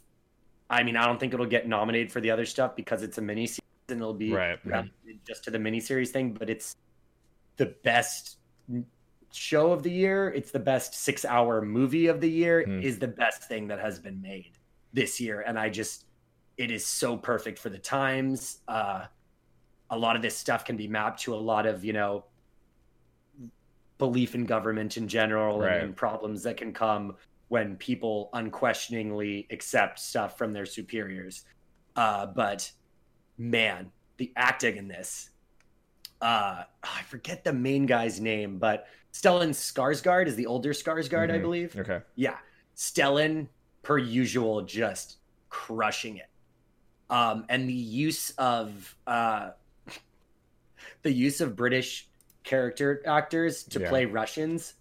I 0.70 0.84
mean, 0.84 0.96
I 0.96 1.06
don't 1.06 1.20
think 1.20 1.34
it'll 1.34 1.46
get 1.46 1.68
nominated 1.68 2.12
for 2.12 2.22
the 2.22 2.32
other 2.32 2.46
stuff 2.46 2.76
because 2.76 3.02
it's 3.02 3.18
a 3.18 3.22
mini 3.22 3.48
series 3.48 3.60
and 3.90 4.00
it'll 4.00 4.14
be 4.14 4.32
Right, 4.32 4.60
just 5.26 5.44
to 5.46 5.52
the 5.52 5.58
miniseries 5.58 6.10
thing. 6.10 6.34
But 6.34 6.50
it's 6.50 6.76
the 7.58 7.76
best 7.84 8.38
show 9.32 9.72
of 9.72 9.84
the 9.84 9.92
year. 9.92 10.30
It's 10.30 10.52
the 10.52 10.60
best 10.60 10.94
six-hour 10.94 11.62
movie 11.64 12.08
of 12.08 12.22
the 12.22 12.30
year. 12.30 12.64
Hmm. 12.64 12.82
Is 12.82 13.00
the 13.00 13.08
best 13.08 13.44
thing 13.48 13.68
that 13.68 13.80
has 13.80 14.00
been 14.00 14.22
made 14.22 14.52
this 14.94 15.20
year, 15.20 15.42
and 15.42 15.58
I 15.58 15.70
just, 15.70 16.06
it 16.58 16.72
is 16.72 16.86
so 16.86 17.18
perfect 17.18 17.60
for 17.60 17.70
the 17.70 17.78
times. 17.78 18.60
Uh, 18.68 19.06
a 19.92 19.98
lot 19.98 20.16
of 20.16 20.22
this 20.22 20.38
stuff 20.38 20.66
can 20.66 20.78
be 20.78 20.88
mapped 20.88 21.22
to 21.22 21.34
a 21.34 21.38
lot 21.38 21.66
of 21.66 21.84
you 21.84 21.94
know 21.94 22.26
belief 23.98 24.34
in 24.36 24.46
government 24.46 24.98
in 24.98 25.08
general 25.08 25.60
Right. 25.60 25.74
and, 25.74 25.84
and 25.84 25.96
problems 25.96 26.44
that 26.44 26.58
can 26.58 26.74
come 26.74 27.16
when 27.50 27.76
people 27.76 28.30
unquestioningly 28.34 29.48
accept 29.52 30.00
stuff 30.00 30.38
from 30.38 30.54
their 30.54 30.66
superiors. 30.66 31.44
Uh, 31.96 32.26
but 32.28 32.72
man, 33.38 33.92
the 34.18 34.32
acting 34.36 34.78
in 34.78 34.88
this, 34.88 35.30
uh, 36.22 36.64
I 36.84 37.02
forget 37.08 37.44
the 37.44 37.54
main 37.54 37.86
guy's 37.86 38.20
name, 38.20 38.58
but 38.60 38.86
Stellan 39.14 39.50
Skarsgård 39.50 40.28
is 40.28 40.36
the 40.36 40.46
older 40.46 40.74
Skarsgård, 40.74 41.32
I 41.32 41.40
Mhm. 41.40 41.42
believe. 41.42 41.76
okay, 41.78 42.02
Yeah, 42.16 42.38
Stellan, 42.76 43.48
per 43.82 43.98
usual, 43.98 44.62
just 44.62 45.18
crushing 45.50 46.18
it. 46.18 46.30
Um, 47.10 47.46
and 47.50 47.68
the 47.68 47.74
use 47.74 48.30
of 48.32 48.96
uh, 49.08 49.52
the 51.02 51.12
use 51.12 51.42
of 51.42 51.56
British 51.56 52.08
character 52.44 53.02
actors 53.08 53.64
to 53.64 53.80
Yeah. 53.80 53.90
play 53.90 54.06
Russians 54.06 54.76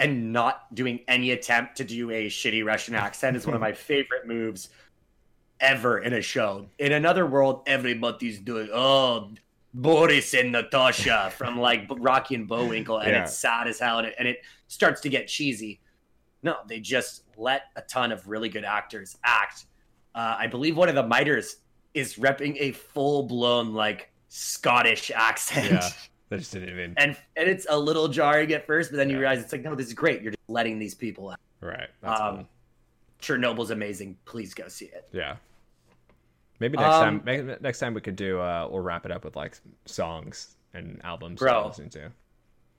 and 0.00 0.32
not 0.32 0.74
doing 0.74 1.00
any 1.06 1.30
attempt 1.30 1.76
to 1.76 1.84
do 1.84 2.10
a 2.10 2.26
shitty 2.26 2.64
Russian 2.64 2.94
accent 3.06 3.36
is 3.36 3.46
one 3.46 3.54
of 3.54 3.60
my 3.60 3.72
favorite 3.72 4.26
moves 4.26 4.70
ever 5.60 5.98
in 6.00 6.14
a 6.14 6.22
show. 6.22 6.66
In 6.78 6.92
another 6.92 7.26
world, 7.26 7.62
everybody's 7.66 8.40
doing 8.40 8.68
oh 8.72 9.30
Boris 9.74 10.34
and 10.34 10.50
Natasha 10.52 11.30
from 11.36 11.58
like 11.60 11.86
Rocky 11.90 12.34
and 12.34 12.48
Bullwinkle, 12.48 12.98
and 12.98 13.10
Yeah. 13.10 13.22
it's 13.24 13.36
sad 13.36 13.68
as 13.68 13.78
hell, 13.78 13.98
and 13.98 14.08
it, 14.08 14.14
and 14.18 14.26
it 14.26 14.38
starts 14.66 15.00
to 15.02 15.08
get 15.08 15.28
cheesy. 15.28 15.78
No, 16.42 16.56
they 16.66 16.80
just 16.80 17.24
let 17.36 17.64
a 17.76 17.82
ton 17.82 18.10
of 18.10 18.26
really 18.26 18.48
good 18.48 18.64
actors 18.64 19.16
act. 19.22 19.66
Uh, 20.14 20.36
I 20.38 20.46
believe 20.46 20.76
one 20.76 20.88
of 20.88 20.94
the 20.94 21.06
miters 21.06 21.56
is 21.92 22.14
repping 22.16 22.56
a 22.58 22.72
full 22.72 23.24
blown 23.24 23.74
like 23.74 24.10
Scottish 24.28 25.10
accent. 25.14 25.70
yeah. 25.70 25.88
They 26.30 26.38
just 26.38 26.52
didn't 26.52 26.68
even 26.70 26.94
and 26.96 27.16
and 27.36 27.48
it's 27.48 27.66
a 27.68 27.78
little 27.78 28.06
jarring 28.08 28.52
at 28.52 28.66
first, 28.66 28.90
but 28.92 28.96
then 28.96 29.10
you 29.10 29.16
Yeah. 29.16 29.20
realize 29.22 29.40
it's 29.42 29.52
like, 29.52 29.62
no, 29.62 29.74
this 29.74 29.88
is 29.88 29.94
great. 29.94 30.22
You're 30.22 30.30
just 30.30 30.48
letting 30.48 30.78
these 30.78 30.94
people 30.94 31.30
out. 31.30 31.38
right. 31.60 31.88
That's 32.00 32.20
Um, 32.20 32.36
cool. 32.36 32.48
Chernobyl's 33.20 33.70
amazing. 33.70 34.16
Please 34.24 34.54
go 34.54 34.68
see 34.68 34.86
it. 34.86 35.08
Yeah. 35.12 35.36
Maybe 36.60 36.76
next 36.78 36.94
Um, 36.94 37.02
time. 37.02 37.22
Maybe 37.24 37.54
next 37.60 37.80
time 37.80 37.94
we 37.94 38.00
could 38.00 38.16
do. 38.16 38.38
Uh, 38.40 38.66
we'll 38.70 38.80
wrap 38.80 39.04
it 39.04 39.10
up 39.12 39.24
with 39.24 39.34
like 39.36 39.58
songs 39.86 40.56
and 40.72 41.00
albums. 41.04 41.40
Bro. 41.40 41.62
to 41.62 41.68
listen 41.68 41.90
to. 41.90 42.12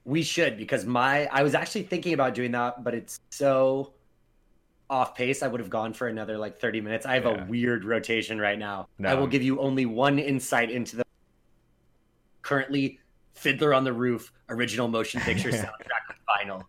We 0.05 0.23
should 0.23 0.57
because 0.57 0.85
my 0.85 1.25
I 1.27 1.43
was 1.43 1.53
actually 1.53 1.83
thinking 1.83 2.13
about 2.13 2.33
doing 2.33 2.51
that, 2.53 2.83
but 2.83 2.95
it's 2.95 3.19
so 3.31 3.93
off 4.89 5.13
pace, 5.13 5.43
I 5.43 5.47
would 5.47 5.59
have 5.59 5.69
gone 5.69 5.93
for 5.93 6.07
another 6.07 6.37
like 6.37 6.57
30 6.59 6.79
minutes. 6.81 7.05
I 7.05 7.13
have 7.15 7.25
Yeah. 7.25 7.43
a 7.43 7.45
weird 7.47 7.83
rotation 7.85 8.39
right 8.39 8.57
now. 8.57 8.87
No. 8.97 9.09
I 9.09 9.13
will 9.13 9.27
give 9.27 9.41
you 9.43 9.59
only 9.59 9.85
one 9.85 10.19
insight 10.19 10.71
into 10.71 10.95
the 10.97 11.03
currently 12.41 12.99
Fiddler 13.33 13.73
on 13.73 13.83
the 13.83 13.93
Roof 13.93 14.31
original 14.49 14.87
motion 14.87 15.21
picture 15.21 15.49
soundtrack 15.51 16.15
vinyl 16.29 16.63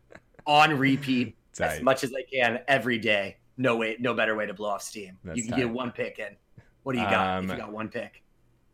on 0.47 0.79
repeat 0.79 1.37
as 1.61 1.83
much 1.83 2.05
as 2.05 2.13
I 2.15 2.23
can 2.33 2.61
every 2.69 2.99
day. 2.99 3.37
No 3.57 3.77
way, 3.77 3.97
no 4.01 4.15
better 4.15 4.35
way 4.35 4.47
to 4.47 4.55
blow 4.55 4.71
off 4.71 4.83
steam. 4.83 5.19
That's 5.25 5.37
you 5.37 5.43
can 5.43 5.53
tight. 5.53 5.59
get 5.59 5.71
one 5.71 5.91
pick 5.93 6.19
in. 6.19 6.37
What 6.83 6.95
do 6.95 6.99
you 6.99 7.05
got? 7.05 7.39
if 7.39 7.45
Um, 7.45 7.51
you 7.51 7.57
got 7.63 7.73
one 7.73 7.89
pick. 7.89 8.23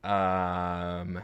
Um, 0.05 1.21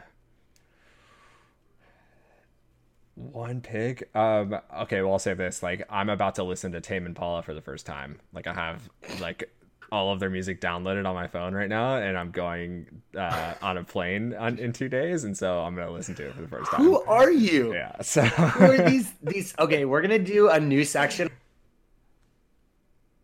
one 3.15 3.61
pick. 3.61 4.15
Um, 4.15 4.59
okay, 4.81 5.01
well 5.03 5.13
I'll 5.13 5.19
say 5.19 5.35
this: 5.35 5.63
like 5.63 5.87
I'm 5.89 6.09
about 6.09 6.35
to 6.37 6.43
listen 6.43 6.73
to 6.73 6.81
Tame 6.81 7.07
Impala 7.07 7.43
for 7.43 7.55
the 7.55 7.61
first 7.61 7.87
time. 7.87 8.21
Like 8.33 8.47
I 8.47 8.55
have 8.55 8.89
like 9.21 9.51
all 9.95 10.13
of 10.13 10.19
their 10.19 10.29
music 10.31 10.61
downloaded 10.61 11.07
on 11.07 11.15
my 11.15 11.29
phone 11.29 11.55
right 11.55 11.69
now, 11.69 11.97
and 11.99 12.19
I'm 12.19 12.33
going 12.33 12.87
uh, 13.17 13.55
on 13.63 13.79
a 13.79 13.85
plane 13.85 14.35
on, 14.35 14.59
in 14.59 14.73
two 14.73 14.89
days, 14.89 15.23
and 15.23 15.37
so 15.37 15.61
I'm 15.61 15.75
gonna 15.77 15.91
listen 15.93 16.15
to 16.17 16.27
it 16.27 16.35
for 16.35 16.43
the 16.43 16.49
first 16.49 16.71
time. 16.71 16.83
Who 16.83 17.01
are 17.05 17.31
you? 17.31 17.73
Yeah. 17.75 18.01
So 18.03 18.23
Who 18.25 18.65
are 18.73 18.91
these 18.91 19.13
these 19.23 19.55
okay, 19.59 19.85
we're 19.85 20.03
gonna 20.03 20.19
do 20.19 20.49
a 20.51 20.59
new 20.59 20.85
section. 20.85 21.31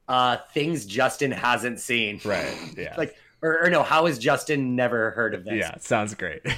Uh 0.08 0.38
things 0.54 0.86
Justin 0.86 1.30
hasn't 1.30 1.80
seen. 1.80 2.20
right. 2.24 2.56
Yeah. 2.76 2.94
Like 2.96 3.16
or, 3.42 3.64
or 3.64 3.70
no, 3.70 3.82
how 3.82 4.06
has 4.06 4.18
Justin 4.18 4.76
never 4.76 5.10
heard 5.12 5.34
of 5.34 5.44
this? 5.44 5.54
yeah. 5.54 5.76
Sounds 5.78 6.14
great. 6.14 6.42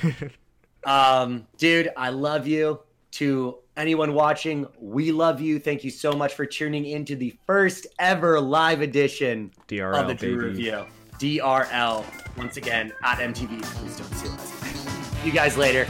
Um, 0.84 1.46
dude, 1.58 1.90
I 1.96 2.08
love 2.08 2.48
you. 2.48 2.80
To 3.12 3.58
anyone 3.76 4.14
watching, 4.14 4.66
we 4.78 5.12
love 5.12 5.40
you. 5.40 5.58
Thank 5.58 5.84
you 5.84 5.90
so 5.90 6.12
much 6.12 6.34
for 6.34 6.46
tuning 6.46 6.86
into 6.86 7.16
the 7.16 7.36
first 7.46 7.86
ever 7.98 8.40
live 8.40 8.80
edition 8.80 9.52
DRL 9.68 10.00
of 10.00 10.08
the 10.08 10.14
Drew 10.14 10.36
baby. 10.36 10.48
Review. 10.48 10.86
DRL. 11.18 12.04
Once 12.36 12.56
again 12.56 12.92
at 13.02 13.18
MTV. 13.18 13.62
Please 13.62 13.96
don't 13.96 14.14
sue 14.14 14.30
us. 14.32 15.24
You 15.24 15.32
guys 15.32 15.56
later. 15.56 15.86